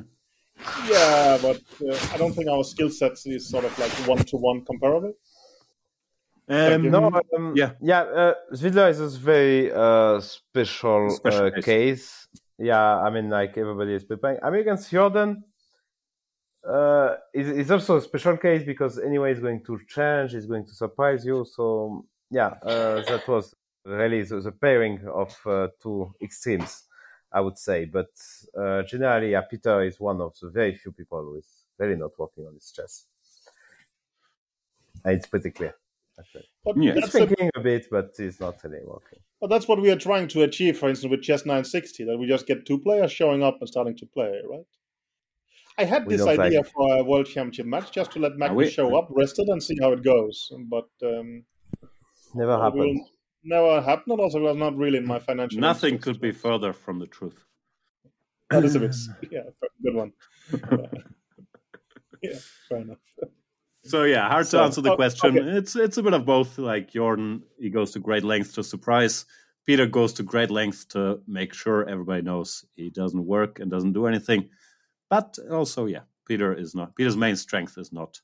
yeah, 0.89 1.39
but 1.41 1.61
uh, 1.87 2.09
I 2.13 2.17
don't 2.17 2.33
think 2.33 2.49
our 2.49 2.65
skill 2.65 2.91
sets 2.91 3.27
is 3.27 3.49
sort 3.49 3.65
of 3.65 3.79
like 3.79 3.93
one 4.09 4.19
to 4.19 4.37
one 4.37 4.65
comparable. 4.65 5.15
Um, 6.49 6.91
no, 6.91 7.21
um, 7.37 7.55
yeah, 7.55 7.73
yeah. 7.81 8.01
Uh, 8.01 8.35
Svidler 8.53 8.89
is 8.91 9.01
a 9.01 9.09
very 9.19 9.71
uh, 9.71 10.19
special, 10.21 11.11
special 11.11 11.47
uh, 11.47 11.51
case. 11.51 11.65
case. 11.65 12.29
Yeah, 12.59 12.99
I 12.99 13.11
mean, 13.11 13.29
like 13.29 13.57
everybody 13.59 13.95
is 13.95 14.05
preparing. 14.05 14.39
I 14.43 14.51
mean, 14.51 14.63
against 14.63 14.91
Jorden, 14.91 15.43
uh, 16.67 17.17
is 17.35 17.49
is 17.49 17.71
also 17.71 17.99
a 17.99 18.01
special 18.01 18.37
case 18.37 18.65
because 18.65 18.99
anyway, 18.99 19.33
it's 19.33 19.41
going 19.41 19.63
to 19.65 19.79
change. 19.89 20.35
It's 20.35 20.47
going 20.47 20.67
to 20.67 20.73
surprise 20.73 21.25
you. 21.25 21.45
So 21.45 22.07
yeah, 22.31 22.55
uh, 22.63 23.03
that 23.03 23.29
was 23.29 23.55
really 23.89 24.23
the, 24.23 24.41
the 24.41 24.53
pairing 24.53 25.07
of 25.13 25.37
uh, 25.47 25.69
two 25.83 26.15
extremes, 26.21 26.85
I 27.33 27.41
would 27.41 27.59
say. 27.59 27.87
But 27.87 28.11
uh, 28.59 28.83
generally, 28.83 29.33
yeah, 29.33 29.43
Peter 29.43 29.83
is 29.83 29.99
one 29.99 30.21
of 30.21 30.35
the 30.41 30.51
very 30.51 30.75
few 30.75 30.93
people 30.93 31.23
who 31.23 31.37
is 31.37 31.65
really 31.79 31.97
not 31.97 32.19
working 32.19 32.47
on 32.47 32.55
his 32.55 32.71
chess. 32.71 33.07
And 35.05 35.15
it's 35.15 35.27
pretty 35.27 35.51
clear. 35.51 35.75
But 36.65 36.77
yeah. 36.77 36.95
He's 36.95 37.11
thinking 37.11 37.51
a, 37.55 37.61
a, 37.61 37.63
bit, 37.63 37.87
but 37.91 38.11
it's 38.19 38.41
not 38.41 38.63
really 38.65 38.85
working. 38.85 39.21
But 39.41 39.51
that's 39.51 39.69
what 39.69 39.81
we 39.81 39.91
are 39.91 39.97
trying 39.97 40.27
to 40.29 40.43
achieve, 40.43 40.77
for 40.77 40.89
instance, 40.89 41.11
with 41.11 41.23
Chess 41.23 41.47
960, 41.47 42.05
that 42.05 42.19
we 42.19 42.27
just 42.27 42.47
get 42.47 42.67
two 42.67 42.79
players 42.79 43.13
showing 43.13 43.43
up 43.43 43.59
and 43.61 43.69
starting 43.69 43.97
to 43.99 44.07
play, 44.07 44.33
right? 44.51 44.67
I 45.79 45.85
had 45.85 46.07
we 46.07 46.17
this 46.17 46.27
idea 46.27 46.59
like... 46.59 46.73
for 46.73 46.97
a 46.99 47.05
World 47.05 47.27
Championship 47.27 47.67
match 47.67 47.93
just 47.93 48.11
to 48.13 48.19
let 48.19 48.37
Magnus 48.37 48.57
we... 48.57 48.71
show 48.71 48.97
up, 48.99 49.09
rested, 49.11 49.49
and 49.49 49.63
see 49.63 49.77
how 49.81 49.93
it 49.93 50.03
goes. 50.03 50.51
But 50.69 50.89
um, 51.05 51.45
never 52.35 52.61
happened. 52.61 53.07
Never 53.49 53.81
happened. 53.81 54.21
Also, 54.21 54.41
was 54.41 54.59
not 54.59 54.77
really 54.77 54.99
in 54.99 55.07
my 55.07 55.19
financial. 55.19 55.59
Nothing 55.59 55.95
interest. 55.95 56.05
could 56.05 56.21
be 56.21 56.33
further 56.33 56.75
from 56.75 56.99
the 56.99 57.07
truth. 57.07 57.47
That 58.51 58.63
is 58.63 58.75
a 58.75 58.81
bit, 58.81 58.95
yeah, 59.31 59.41
good 59.83 59.95
one. 59.95 60.13
yeah, 62.23 62.37
fair 62.69 62.79
enough. 62.79 62.99
So 63.85 64.05
yeah, 64.05 64.29
hard 64.29 64.47
so, 64.47 64.59
to 64.59 64.65
answer 64.65 64.83
the 64.83 64.93
oh, 64.93 64.97
question. 64.97 65.39
Okay. 65.39 65.49
It's 65.57 65.77
it's 65.77 65.97
a 65.97 66.03
bit 66.03 66.13
of 66.13 66.27
both. 66.27 66.59
Like 66.59 66.93
Jorden, 66.93 67.41
he 67.59 67.71
goes 67.71 67.93
to 67.93 68.01
great 68.01 68.23
lengths 68.23 68.53
to 68.55 68.63
surprise. 68.63 69.25
Peter 69.67 69.87
goes 69.87 70.13
to 70.15 70.23
great 70.23 70.51
lengths 70.51 70.85
to 70.87 71.21
make 71.27 71.55
sure 71.55 71.89
everybody 71.89 72.21
knows 72.21 72.67
he 72.77 72.91
doesn't 72.91 73.25
work 73.25 73.61
and 73.61 73.71
doesn't 73.71 73.95
do 73.95 74.07
anything. 74.07 74.51
But 75.09 75.39
also, 75.51 75.87
yeah, 75.87 76.05
Peter 76.27 76.53
is 76.53 76.75
not 76.75 76.95
Peter's 76.97 77.17
main 77.17 77.37
strength 77.37 77.79
is 77.79 77.95
not 77.95 78.21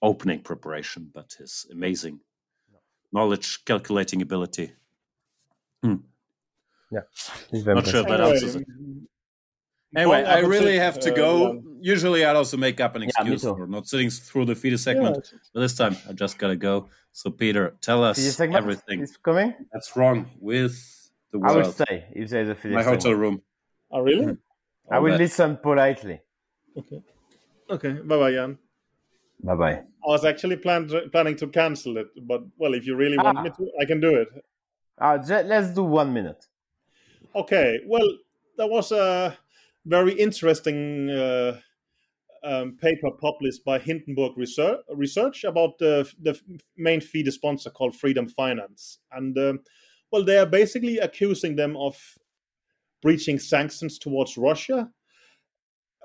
opening 0.00 0.40
preparation, 0.40 1.10
but 1.12 1.34
his 1.38 1.66
amazing 1.70 2.20
knowledge, 3.14 3.64
calculating 3.64 4.20
ability. 4.20 4.72
Hmm. 5.82 5.96
Yeah, 6.90 7.00
not 7.52 7.86
sure 7.86 8.00
if 8.00 8.08
that 8.08 8.20
answers 8.20 8.56
it. 8.56 8.66
Anyway, 9.96 10.24
I 10.24 10.40
really 10.40 10.76
have 10.76 10.98
to 11.00 11.10
go. 11.12 11.30
Uh, 11.46 11.60
Usually, 11.80 12.24
I'd 12.24 12.34
also 12.34 12.56
make 12.56 12.80
up 12.80 12.96
an 12.96 13.02
excuse 13.02 13.44
yeah, 13.44 13.54
for 13.54 13.66
not 13.66 13.86
sitting 13.86 14.10
through 14.10 14.46
the 14.46 14.54
FIDE 14.54 14.78
segment. 14.80 15.16
Yeah. 15.32 15.38
But 15.52 15.60
this 15.60 15.76
time, 15.76 15.96
I 16.08 16.12
just 16.12 16.38
gotta 16.38 16.56
go. 16.56 16.88
So, 17.12 17.30
Peter, 17.30 17.76
tell 17.80 18.02
us 18.02 18.40
everything. 18.40 19.00
Is 19.00 19.16
coming? 19.18 19.54
That's 19.72 19.94
wrong 19.96 20.30
with 20.40 20.74
the 21.30 21.38
world. 21.38 21.56
I 21.56 21.58
will 21.58 21.72
stay 21.72 22.06
if 22.12 22.30
there's 22.30 22.48
a 22.48 22.54
FIDE 22.54 22.72
My 22.72 22.82
segment. 22.82 23.02
hotel 23.02 23.18
room. 23.18 23.42
Oh, 23.90 24.00
really? 24.00 24.26
Mm. 24.26 24.38
I 24.90 24.98
will 24.98 25.14
listen 25.14 25.56
politely. 25.56 26.20
Okay. 26.76 27.00
Okay. 27.70 27.92
Bye 27.92 28.18
bye, 28.18 28.32
Jan. 28.32 28.58
Bye 29.42 29.54
bye. 29.54 29.72
I 29.72 30.08
was 30.08 30.24
actually 30.24 30.56
plan- 30.56 30.90
planning 31.10 31.36
to 31.36 31.46
cancel 31.48 31.96
it, 31.96 32.08
but 32.26 32.42
well, 32.58 32.74
if 32.74 32.86
you 32.86 32.96
really 32.96 33.18
want 33.18 33.38
ah. 33.38 33.42
me 33.42 33.50
to, 33.50 33.70
I 33.80 33.84
can 33.84 34.00
do 34.00 34.14
it. 34.14 34.28
Uh, 34.98 35.18
let's 35.26 35.74
do 35.74 35.82
one 35.82 36.12
minute. 36.12 36.46
Okay. 37.34 37.80
Well, 37.86 38.08
there 38.56 38.68
was 38.68 38.92
a 38.92 39.36
very 39.84 40.12
interesting 40.12 41.10
uh, 41.10 41.58
um, 42.44 42.76
paper 42.80 43.10
published 43.10 43.64
by 43.64 43.78
Hindenburg 43.78 44.36
Research, 44.36 44.80
Research 44.94 45.44
about 45.44 45.78
the, 45.78 46.08
the 46.20 46.38
main 46.76 47.00
FIDE 47.00 47.32
sponsor 47.32 47.70
called 47.70 47.96
Freedom 47.96 48.28
Finance. 48.28 48.98
And 49.12 49.36
um, 49.38 49.60
well, 50.12 50.24
they 50.24 50.38
are 50.38 50.46
basically 50.46 50.98
accusing 50.98 51.56
them 51.56 51.76
of 51.76 51.96
breaching 53.02 53.38
sanctions 53.38 53.98
towards 53.98 54.36
Russia. 54.36 54.90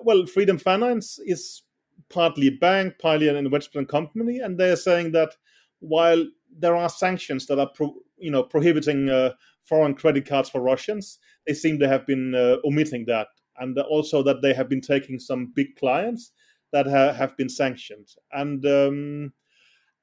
Well, 0.01 0.26
Freedom 0.26 0.57
Finance 0.57 1.19
is 1.26 1.64
partly 2.10 2.50
bank, 2.50 2.96
partly 3.00 3.28
an 3.28 3.36
investment 3.36 3.90
company, 3.90 4.40
and 4.40 4.58
they're 4.58 4.76
saying 4.76 5.12
that 5.14 5.36
while 5.80 6.26
there 6.58 6.76
are 6.76 6.90
sanctions 6.90 7.46
that 7.48 7.60
are 7.60 7.70
pro, 7.74 7.94
you 8.18 8.32
know 8.32 8.44
prohibiting 8.44 9.10
uh, 9.10 9.34
foreign 9.64 9.94
credit 9.94 10.26
cards 10.26 10.50
for 10.50 10.62
Russians, 10.62 11.20
they 11.46 11.54
seem 11.54 11.80
to 11.80 11.88
have 11.88 12.06
been 12.08 12.36
uh, 12.36 12.58
omitting 12.66 13.06
that 13.06 13.28
and 13.60 13.78
also 13.78 14.24
that 14.24 14.42
they 14.42 14.54
have 14.54 14.70
been 14.70 14.82
taking 14.82 15.20
some 15.20 15.52
big 15.54 15.76
clients 15.76 16.32
that 16.72 16.88
ha- 16.88 17.14
have 17.14 17.36
been 17.38 17.50
sanctioned. 17.50 18.08
And 18.32 18.66
um, 18.66 19.34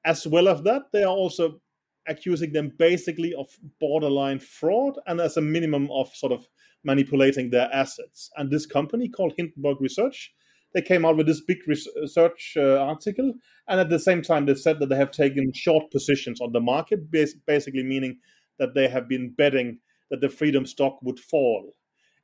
as 0.05 0.27
well 0.27 0.47
as 0.47 0.61
that, 0.63 0.83
they 0.93 1.03
are 1.03 1.13
also 1.13 1.59
accusing 2.07 2.53
them 2.53 2.71
basically 2.77 3.33
of 3.33 3.47
borderline 3.79 4.39
fraud 4.39 4.97
and 5.07 5.19
as 5.19 5.37
a 5.37 5.41
minimum 5.41 5.89
of 5.91 6.13
sort 6.15 6.31
of 6.31 6.47
manipulating 6.83 7.49
their 7.49 7.69
assets. 7.73 8.29
And 8.37 8.49
this 8.49 8.65
company 8.65 9.09
called 9.09 9.33
Hindenburg 9.35 9.81
Research, 9.81 10.33
they 10.73 10.81
came 10.81 11.05
out 11.05 11.17
with 11.17 11.27
this 11.27 11.41
big 11.41 11.59
research 11.67 12.53
uh, 12.57 12.77
article, 12.77 13.33
and 13.67 13.79
at 13.79 13.89
the 13.89 13.99
same 13.99 14.21
time, 14.21 14.45
they 14.45 14.55
said 14.55 14.79
that 14.79 14.89
they 14.89 14.95
have 14.95 15.11
taken 15.11 15.51
short 15.53 15.89
positions 15.91 16.41
on 16.41 16.51
the 16.51 16.59
market, 16.59 17.09
basically 17.11 17.83
meaning 17.83 18.17
that 18.59 18.73
they 18.73 18.87
have 18.87 19.07
been 19.07 19.33
betting 19.37 19.79
that 20.09 20.21
the 20.21 20.29
freedom 20.29 20.65
stock 20.65 20.99
would 21.01 21.19
fall. 21.19 21.75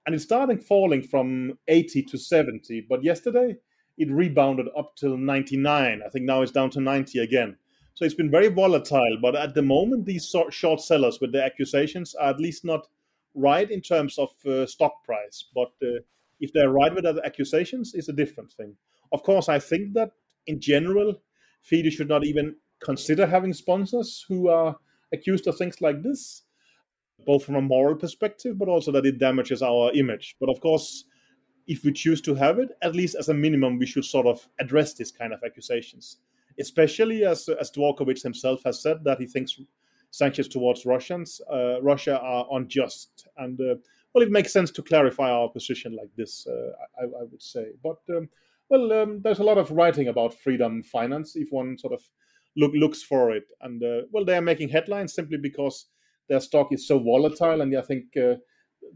And 0.05 0.15
it's 0.15 0.23
starting 0.23 0.59
falling 0.59 1.01
from 1.01 1.57
80 1.67 2.03
to 2.03 2.17
70 2.17 2.87
but 2.89 3.03
yesterday 3.03 3.55
it 3.97 4.11
rebounded 4.11 4.67
up 4.77 4.95
till 4.97 5.15
99 5.17 6.01
i 6.05 6.09
think 6.09 6.25
now 6.25 6.41
it's 6.41 6.51
down 6.51 6.69
to 6.71 6.81
90 6.81 7.19
again. 7.19 7.55
So 7.93 8.03
it's 8.03 8.15
been 8.15 8.31
very 8.31 8.49
volatile 8.49 9.17
but 9.21 9.35
at 9.35 9.53
the 9.53 9.61
moment 9.61 10.05
these 10.05 10.33
short 10.49 10.81
sellers 10.81 11.19
with 11.21 11.31
the 11.31 11.43
accusations 11.43 12.15
are 12.15 12.31
at 12.31 12.39
least 12.39 12.65
not 12.65 12.87
right 13.35 13.69
in 13.69 13.81
terms 13.81 14.17
of 14.17 14.29
uh, 14.45 14.65
stock 14.65 15.03
price. 15.03 15.45
But 15.53 15.71
uh, 15.81 15.99
if 16.39 16.51
they're 16.53 16.71
right 16.71 16.93
with 16.93 17.03
the 17.03 17.21
accusations 17.25 17.93
it's 17.93 18.09
a 18.09 18.13
different 18.13 18.51
thing 18.51 18.75
of 19.11 19.23
course 19.23 19.49
i 19.49 19.59
think 19.59 19.93
that 19.93 20.11
in 20.47 20.59
general 20.59 21.21
FIDE 21.61 21.93
should 21.93 22.09
not 22.09 22.25
even 22.25 22.55
consider 22.83 23.25
having 23.25 23.53
sponsors 23.53 24.25
who 24.27 24.49
are 24.49 24.75
accused 25.13 25.47
of 25.47 25.57
things 25.57 25.79
like 25.79 26.03
this 26.03 26.43
both 27.25 27.45
from 27.45 27.55
a 27.55 27.61
moral 27.61 27.95
perspective, 27.95 28.57
but 28.57 28.67
also 28.67 28.91
that 28.91 29.05
it 29.05 29.19
damages 29.19 29.61
our 29.61 29.91
image. 29.93 30.35
But 30.39 30.49
of 30.49 30.59
course, 30.59 31.05
if 31.67 31.83
we 31.83 31.93
choose 31.93 32.21
to 32.21 32.35
have 32.35 32.59
it, 32.59 32.69
at 32.81 32.95
least 32.95 33.15
as 33.15 33.29
a 33.29 33.33
minimum, 33.33 33.79
we 33.79 33.85
should 33.85 34.05
sort 34.05 34.27
of 34.27 34.47
address 34.59 34.93
this 34.93 35.11
kind 35.11 35.33
of 35.33 35.39
accusations. 35.45 36.17
Especially 36.59 37.25
as 37.25 37.49
as 37.49 37.71
Dvorkovich 37.71 38.21
himself 38.21 38.61
has 38.65 38.81
said 38.81 39.03
that 39.05 39.19
he 39.19 39.25
thinks 39.25 39.59
sanctions 40.11 40.47
towards 40.47 40.85
Russians, 40.85 41.41
uh, 41.51 41.81
Russia 41.81 42.19
are 42.19 42.45
unjust, 42.51 43.27
and 43.37 43.59
uh, 43.59 43.75
well, 44.13 44.23
it 44.23 44.31
makes 44.31 44.53
sense 44.53 44.71
to 44.71 44.83
clarify 44.83 45.29
our 45.29 45.49
position 45.49 45.95
like 45.95 46.09
this. 46.15 46.47
Uh, 46.47 46.71
I, 46.99 47.03
I, 47.05 47.23
would 47.29 47.41
say, 47.41 47.67
but 47.83 47.99
um, 48.15 48.29
well, 48.69 48.91
um, 48.93 49.21
there's 49.23 49.39
a 49.39 49.43
lot 49.43 49.57
of 49.57 49.71
writing 49.71 50.07
about 50.07 50.33
freedom 50.33 50.83
finance 50.83 51.35
if 51.35 51.49
one 51.51 51.77
sort 51.77 51.93
of 51.93 52.01
look 52.55 52.71
looks 52.73 53.01
for 53.01 53.31
it, 53.31 53.45
and 53.61 53.83
uh, 53.83 54.01
well, 54.11 54.25
they 54.25 54.37
are 54.37 54.41
making 54.41 54.69
headlines 54.69 55.13
simply 55.13 55.37
because 55.37 55.87
their 56.29 56.39
stock 56.39 56.71
is 56.71 56.87
so 56.87 56.99
volatile, 56.99 57.61
and 57.61 57.77
I 57.77 57.81
think. 57.81 58.05
Uh, 58.17 58.35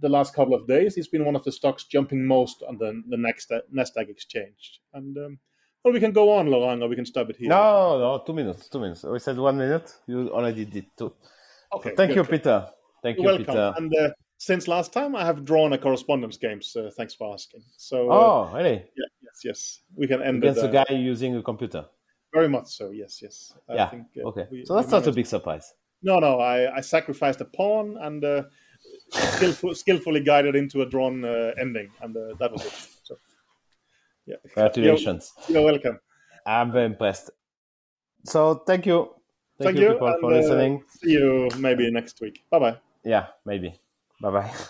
the 0.01 0.09
last 0.09 0.35
couple 0.35 0.53
of 0.53 0.67
days, 0.67 0.97
it's 0.97 1.07
been 1.07 1.25
one 1.25 1.35
of 1.35 1.43
the 1.43 1.51
stocks 1.51 1.85
jumping 1.85 2.25
most 2.25 2.61
on 2.67 2.77
the, 2.77 3.01
the 3.07 3.17
next 3.17 3.51
Nasdaq 3.73 4.09
exchange. 4.09 4.81
And 4.93 5.17
um, 5.17 5.39
well, 5.83 5.93
we 5.93 5.99
can 5.99 6.11
go 6.11 6.33
on, 6.33 6.47
Laurent, 6.47 6.83
or 6.83 6.89
we 6.89 6.95
can 6.95 7.05
stop 7.05 7.29
it 7.29 7.37
here. 7.37 7.49
No, 7.49 7.97
no, 7.97 8.23
two 8.25 8.33
minutes, 8.33 8.67
two 8.67 8.79
minutes. 8.79 9.03
We 9.03 9.19
said 9.19 9.37
one 9.37 9.57
minute. 9.57 9.93
You 10.05 10.29
already 10.29 10.65
did 10.65 10.85
two. 10.97 11.13
Okay. 11.73 11.91
So 11.91 11.95
thank 11.95 12.15
you, 12.15 12.23
Peter. 12.23 12.67
Thank 13.01 13.17
you, 13.17 13.23
welcome. 13.23 13.45
Peter. 13.45 13.73
And 13.77 13.95
uh, 13.95 14.09
since 14.37 14.67
last 14.67 14.93
time, 14.93 15.15
I 15.15 15.25
have 15.25 15.43
drawn 15.43 15.73
a 15.73 15.77
correspondence 15.77 16.37
game. 16.37 16.61
So 16.61 16.89
thanks 16.89 17.13
for 17.13 17.33
asking. 17.33 17.63
So. 17.77 18.11
Uh, 18.11 18.15
oh, 18.15 18.51
really? 18.53 18.83
Yeah. 18.95 19.05
Yes. 19.21 19.41
Yes. 19.43 19.79
We 19.95 20.07
can 20.07 20.21
end 20.21 20.43
against 20.43 20.63
it, 20.63 20.69
a 20.69 20.85
guy 20.85 20.93
using 20.93 21.35
a 21.35 21.41
computer. 21.41 21.85
Very 22.33 22.49
much 22.49 22.67
so. 22.67 22.91
Yes. 22.91 23.19
Yes. 23.21 23.53
I 23.69 23.75
yeah. 23.75 23.89
Think, 23.89 24.05
uh, 24.17 24.27
okay. 24.29 24.45
We, 24.51 24.65
so 24.65 24.75
that's 24.75 24.91
not 24.91 25.07
a 25.07 25.11
big 25.11 25.25
surprise. 25.25 25.73
No, 26.03 26.19
no. 26.19 26.39
I, 26.39 26.77
I 26.77 26.81
sacrificed 26.81 27.41
a 27.41 27.45
pawn 27.45 27.97
and 27.99 28.23
uh, 28.23 28.43
skillful, 29.09 29.73
skillfully 29.83 30.21
guided 30.21 30.55
into 30.55 30.83
a 30.83 30.85
drawn 30.85 31.25
uh, 31.25 31.53
ending, 31.59 31.89
and 32.01 32.15
uh, 32.15 32.35
that 32.39 32.51
was 32.51 32.65
it. 32.65 32.73
So, 33.03 33.15
yeah. 34.27 34.35
Congratulations. 34.53 35.33
You're, 35.47 35.61
you're, 35.61 35.71
welcome. 35.71 35.99
I'm 36.45 36.71
very 36.71 36.85
impressed. 36.85 37.31
So 38.25 38.63
thank 38.67 38.85
you. 38.85 39.15
Thank, 39.57 39.69
thank 39.69 39.77
you, 39.79 39.97
you 39.97 40.05
and, 40.05 40.19
for 40.21 40.31
listening. 40.31 40.83
see 41.01 41.11
you 41.11 41.49
maybe 41.57 41.89
next 41.91 42.21
week. 42.21 42.43
Bye 42.51 42.59
bye. 42.59 42.77
Yeah, 43.03 43.27
maybe. 43.45 43.73
Bye 44.21 44.31
bye. 44.31 44.67